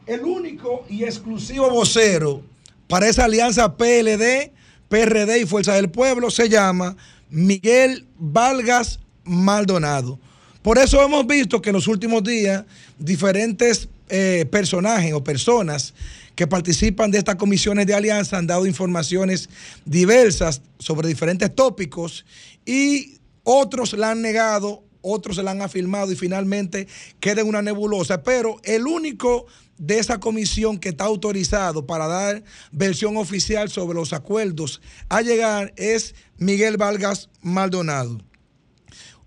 El 0.07 0.21
único 0.21 0.85
y 0.87 1.03
exclusivo 1.03 1.69
vocero 1.71 2.43
para 2.87 3.07
esa 3.07 3.25
alianza 3.25 3.75
PLD, 3.75 4.51
PRD 4.87 5.39
y 5.41 5.45
Fuerza 5.47 5.73
del 5.73 5.89
Pueblo 5.89 6.29
se 6.29 6.47
llama 6.47 6.95
Miguel 7.31 8.05
Vargas 8.19 8.99
Maldonado. 9.23 10.19
Por 10.61 10.77
eso 10.77 11.03
hemos 11.03 11.25
visto 11.25 11.59
que 11.59 11.71
en 11.71 11.75
los 11.75 11.87
últimos 11.87 12.23
días 12.23 12.65
diferentes 12.99 13.89
eh, 14.09 14.45
personajes 14.51 15.11
o 15.13 15.23
personas 15.23 15.95
que 16.35 16.45
participan 16.45 17.09
de 17.09 17.17
estas 17.17 17.35
comisiones 17.35 17.87
de 17.87 17.95
alianza 17.95 18.37
han 18.37 18.45
dado 18.45 18.67
informaciones 18.67 19.49
diversas 19.85 20.61
sobre 20.77 21.07
diferentes 21.07 21.53
tópicos 21.55 22.25
y 22.63 23.17
otros 23.43 23.93
la 23.93 24.11
han 24.11 24.21
negado, 24.21 24.83
otros 25.01 25.37
se 25.37 25.43
la 25.43 25.51
han 25.51 25.63
afirmado 25.63 26.11
y 26.11 26.15
finalmente 26.15 26.87
queda 27.19 27.41
en 27.41 27.47
una 27.47 27.63
nebulosa. 27.63 28.21
Pero 28.21 28.59
el 28.63 28.85
único 28.85 29.47
de 29.77 29.99
esa 29.99 30.19
comisión 30.19 30.77
que 30.77 30.89
está 30.89 31.05
autorizado 31.05 31.85
para 31.85 32.07
dar 32.07 32.43
versión 32.71 33.17
oficial 33.17 33.69
sobre 33.69 33.95
los 33.95 34.13
acuerdos 34.13 34.81
a 35.09 35.21
llegar 35.21 35.73
es 35.75 36.15
Miguel 36.37 36.77
Vargas 36.77 37.29
Maldonado. 37.41 38.19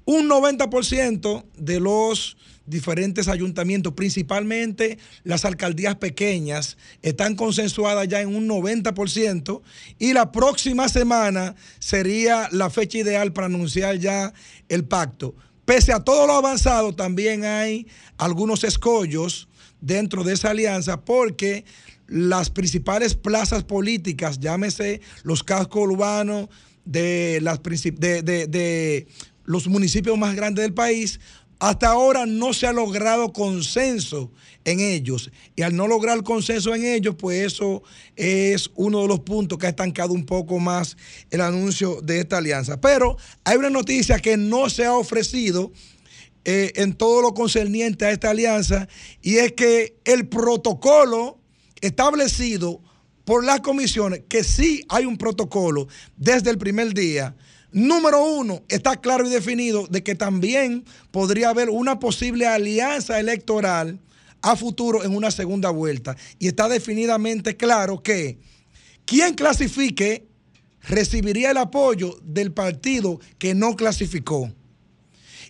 Un 0.04 0.28
90% 0.28 1.44
de 1.54 1.80
los 1.80 2.38
diferentes 2.64 3.28
ayuntamientos, 3.28 3.94
principalmente 3.94 4.98
las 5.24 5.44
alcaldías 5.44 5.96
pequeñas, 5.96 6.76
están 7.02 7.34
consensuadas 7.34 8.08
ya 8.08 8.20
en 8.20 8.34
un 8.34 8.48
90% 8.48 9.62
y 9.98 10.12
la 10.12 10.32
próxima 10.32 10.88
semana 10.88 11.56
sería 11.78 12.48
la 12.52 12.70
fecha 12.70 12.98
ideal 12.98 13.32
para 13.32 13.46
anunciar 13.46 13.98
ya 13.98 14.32
el 14.68 14.84
pacto. 14.84 15.34
Pese 15.64 15.92
a 15.92 16.00
todo 16.00 16.26
lo 16.26 16.34
avanzado, 16.34 16.94
también 16.94 17.44
hay 17.44 17.86
algunos 18.16 18.64
escollos 18.64 19.47
dentro 19.80 20.24
de 20.24 20.34
esa 20.34 20.50
alianza 20.50 21.04
porque 21.04 21.64
las 22.06 22.50
principales 22.50 23.14
plazas 23.14 23.64
políticas, 23.64 24.40
llámese 24.40 25.00
los 25.22 25.44
cascos 25.44 25.82
urbanos 25.82 26.48
de, 26.84 27.38
los 29.44 29.68
municipios 29.68 30.18
más 30.18 30.34
grandes 30.34 30.62
del 30.62 30.74
país, 30.74 31.20
hasta 31.58 31.88
ahora 31.88 32.24
no 32.24 32.52
se 32.52 32.66
ha 32.66 32.72
logrado 32.72 33.32
consenso 33.32 34.32
en 34.64 34.80
ellos. 34.80 35.30
Y 35.56 35.62
al 35.62 35.74
no 35.74 35.88
lograr 35.88 36.22
consenso 36.22 36.74
en 36.74 36.84
ellos, 36.84 37.16
pues 37.18 37.46
eso 37.46 37.82
es 38.14 38.70
uno 38.76 39.02
de 39.02 39.08
los 39.08 39.20
puntos 39.20 39.58
que 39.58 39.66
ha 39.66 39.70
estancado 39.70 40.12
un 40.12 40.24
poco 40.24 40.58
más 40.60 40.96
el 41.30 41.40
anuncio 41.40 42.00
de 42.00 42.20
esta 42.20 42.38
alianza. 42.38 42.80
Pero 42.80 43.16
hay 43.44 43.56
una 43.56 43.70
noticia 43.70 44.20
que 44.20 44.36
no 44.36 44.70
se 44.70 44.84
ha 44.84 44.94
ofrecido 44.94 45.72
eh, 46.50 46.72
en 46.76 46.94
todo 46.94 47.20
lo 47.20 47.34
concerniente 47.34 48.06
a 48.06 48.10
esta 48.10 48.30
alianza 48.30 48.88
y 49.20 49.36
es 49.36 49.52
que 49.52 49.98
el 50.06 50.28
protocolo 50.28 51.38
establecido 51.82 52.80
por 53.26 53.44
las 53.44 53.60
comisiones, 53.60 54.22
que 54.30 54.42
sí 54.42 54.82
hay 54.88 55.04
un 55.04 55.18
protocolo 55.18 55.88
desde 56.16 56.48
el 56.48 56.56
primer 56.56 56.94
día, 56.94 57.36
número 57.70 58.24
uno, 58.24 58.62
está 58.68 58.96
claro 58.96 59.26
y 59.26 59.28
definido 59.28 59.88
de 59.88 60.02
que 60.02 60.14
también 60.14 60.86
podría 61.10 61.50
haber 61.50 61.68
una 61.68 61.98
posible 61.98 62.46
alianza 62.46 63.20
electoral 63.20 64.00
a 64.40 64.56
futuro 64.56 65.04
en 65.04 65.14
una 65.14 65.30
segunda 65.30 65.68
vuelta. 65.68 66.16
Y 66.38 66.48
está 66.48 66.66
definidamente 66.66 67.58
claro 67.58 68.02
que 68.02 68.38
quien 69.04 69.34
clasifique 69.34 70.26
recibiría 70.80 71.50
el 71.50 71.58
apoyo 71.58 72.18
del 72.22 72.52
partido 72.52 73.20
que 73.36 73.54
no 73.54 73.76
clasificó. 73.76 74.50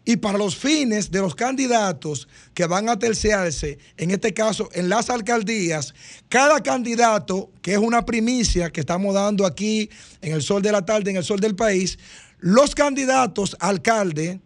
Y 0.04 0.16
para 0.16 0.38
los 0.38 0.56
fines 0.56 1.10
de 1.10 1.20
los 1.20 1.34
candidatos 1.34 2.28
que 2.54 2.66
van 2.66 2.88
a 2.88 2.98
terciarse, 2.98 3.78
en 3.96 4.10
este 4.10 4.32
caso 4.32 4.68
en 4.72 4.88
las 4.88 5.10
alcaldías, 5.10 5.94
cada 6.28 6.62
candidato, 6.62 7.50
que 7.62 7.72
es 7.72 7.78
una 7.78 8.04
primicia 8.04 8.70
que 8.70 8.80
estamos 8.80 9.14
dando 9.14 9.44
aquí 9.44 9.90
en 10.20 10.32
el 10.32 10.42
sol 10.42 10.62
de 10.62 10.72
la 10.72 10.84
tarde, 10.84 11.10
en 11.10 11.16
el 11.18 11.24
sol 11.24 11.40
del 11.40 11.54
país, 11.54 11.98
los 12.38 12.74
candidatos 12.74 13.56
alcalde 13.60 14.40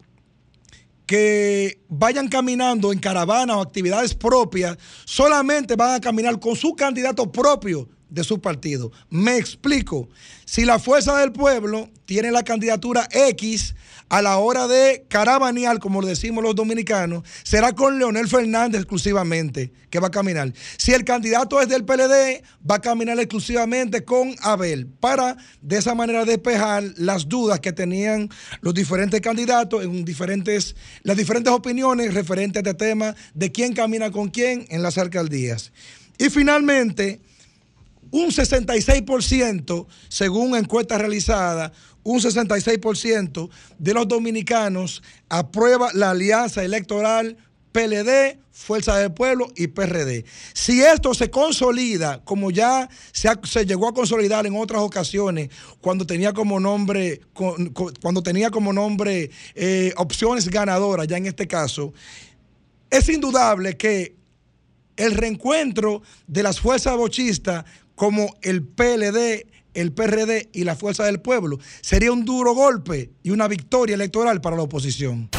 que 1.07 1.81
vayan 1.89 2.29
caminando 2.29 2.93
en 2.93 2.99
caravana 2.99 3.57
o 3.57 3.61
actividades 3.61 4.15
propias, 4.15 4.79
solamente 5.05 5.77
van 5.77 5.95
a 5.95 6.01
caminar 6.01 6.41
con 6.41 6.57
su 6.57 6.75
candidato 6.75 7.31
propio 7.31 7.89
de 8.09 8.25
su 8.25 8.41
partido. 8.41 8.93
Me 9.11 9.37
explico. 9.37 10.09
Si 10.45 10.65
la 10.65 10.79
fuerza 10.79 11.19
del 11.19 11.33
pueblo 11.33 11.91
tiene 12.05 12.31
la 12.31 12.43
candidatura 12.43 13.09
X 13.11 13.75
a 14.13 14.21
la 14.21 14.37
hora 14.37 14.69
de 14.69 15.07
caravanear, 15.09 15.79
como 15.79 16.03
decimos 16.03 16.45
los 16.45 16.55
dominicanos, 16.55 17.23
será 17.45 17.73
con 17.73 17.99
Leonel 17.99 18.29
Fernández 18.29 18.83
exclusivamente 18.83 19.73
que 19.89 20.01
va 20.01 20.09
a 20.09 20.11
caminar. 20.11 20.53
Si 20.77 20.93
el 20.93 21.03
candidato 21.03 21.63
es 21.63 21.69
del 21.71 21.87
PLD, 21.87 22.43
va 22.71 22.75
a 22.75 22.81
caminar 22.83 23.19
exclusivamente 23.19 24.05
con 24.05 24.37
Abel 24.43 24.87
para 24.87 25.39
de 25.63 25.79
esa 25.79 25.95
manera 25.95 26.27
despejar 26.27 26.85
las 26.97 27.27
dudas 27.27 27.61
que 27.61 27.73
tenían 27.73 28.29
los 28.61 28.75
diferentes 28.75 29.19
candidatos 29.23 29.83
en 29.83 30.05
diferentes, 30.05 30.77
las 31.05 31.17
diferentes 31.17 31.51
opiniones 31.51 32.13
referentes 32.13 32.63
a 32.63 32.69
este 32.69 32.75
tema 32.75 33.17
de 33.33 33.51
quién 33.51 33.73
camina 33.73 34.11
con 34.11 34.29
quién 34.29 34.67
en 34.69 34.83
las 34.83 34.99
alcaldías. 34.99 35.73
Y 36.19 36.29
finalmente, 36.29 37.23
un 38.13 38.29
66%, 38.29 39.87
según 40.11 40.55
encuesta 40.55 40.99
realizada, 40.99 41.73
un 42.05 42.21
66% 42.21 43.49
de 43.79 43.95
los 43.95 44.09
dominicanos 44.09 45.03
aprueba 45.29 45.91
la 45.95 46.11
alianza 46.11 46.65
electoral 46.65 47.37
PLD, 47.73 48.39
Fuerza 48.51 48.97
del 48.99 49.13
Pueblo 49.15 49.49
y 49.57 49.69
PRD. 49.69 50.27
Si 50.53 50.83
esto 50.83 51.15
se 51.15 51.31
consolida, 51.31 52.23
como 52.23 52.51
ya 52.51 52.87
se, 53.13 53.29
ha- 53.29 53.41
llegó 53.65 53.89
a 53.89 53.95
consolidar 53.95 54.45
en 54.47 54.55
otras 54.57 54.83
ocasiones, 54.83 55.49
cuando 55.81 56.07
tenía 56.07 56.35
como 56.35 56.61
nombre, 56.61 57.23
cuando 58.03 58.23
tenía 58.23 58.51
como 58.51 58.75
nombre 58.75 59.31
eh, 59.55 59.95
opciones 59.97 60.51
ganadoras, 60.51 61.07
ya 61.07 61.17
en 61.17 61.27
este 61.27 61.49
caso, 61.49 61.95
es 62.91 63.09
indudable 63.09 63.79
que 63.79 64.17
el 64.97 65.13
reencuentro 65.13 66.03
de 66.27 66.43
las 66.43 66.61
fuerzas 66.61 66.95
bochistas 66.99 67.65
como 67.95 68.37
el 68.43 68.63
PLD, 68.67 69.47
el 69.75 69.93
PRD 69.93 70.51
y 70.53 70.65
la 70.65 70.77
Fuerza 70.77 71.05
del 71.05 71.21
Pueblo 71.21 71.59
sería 71.81 72.13
un 72.13 72.25
duro 72.25 72.55
golpe 72.55 73.13
y 73.23 73.31
una 73.31 73.49
victoria 73.49 73.95
electoral 73.95 74.41
para 74.41 74.57
la 74.57 74.63
oposición. 74.63 75.31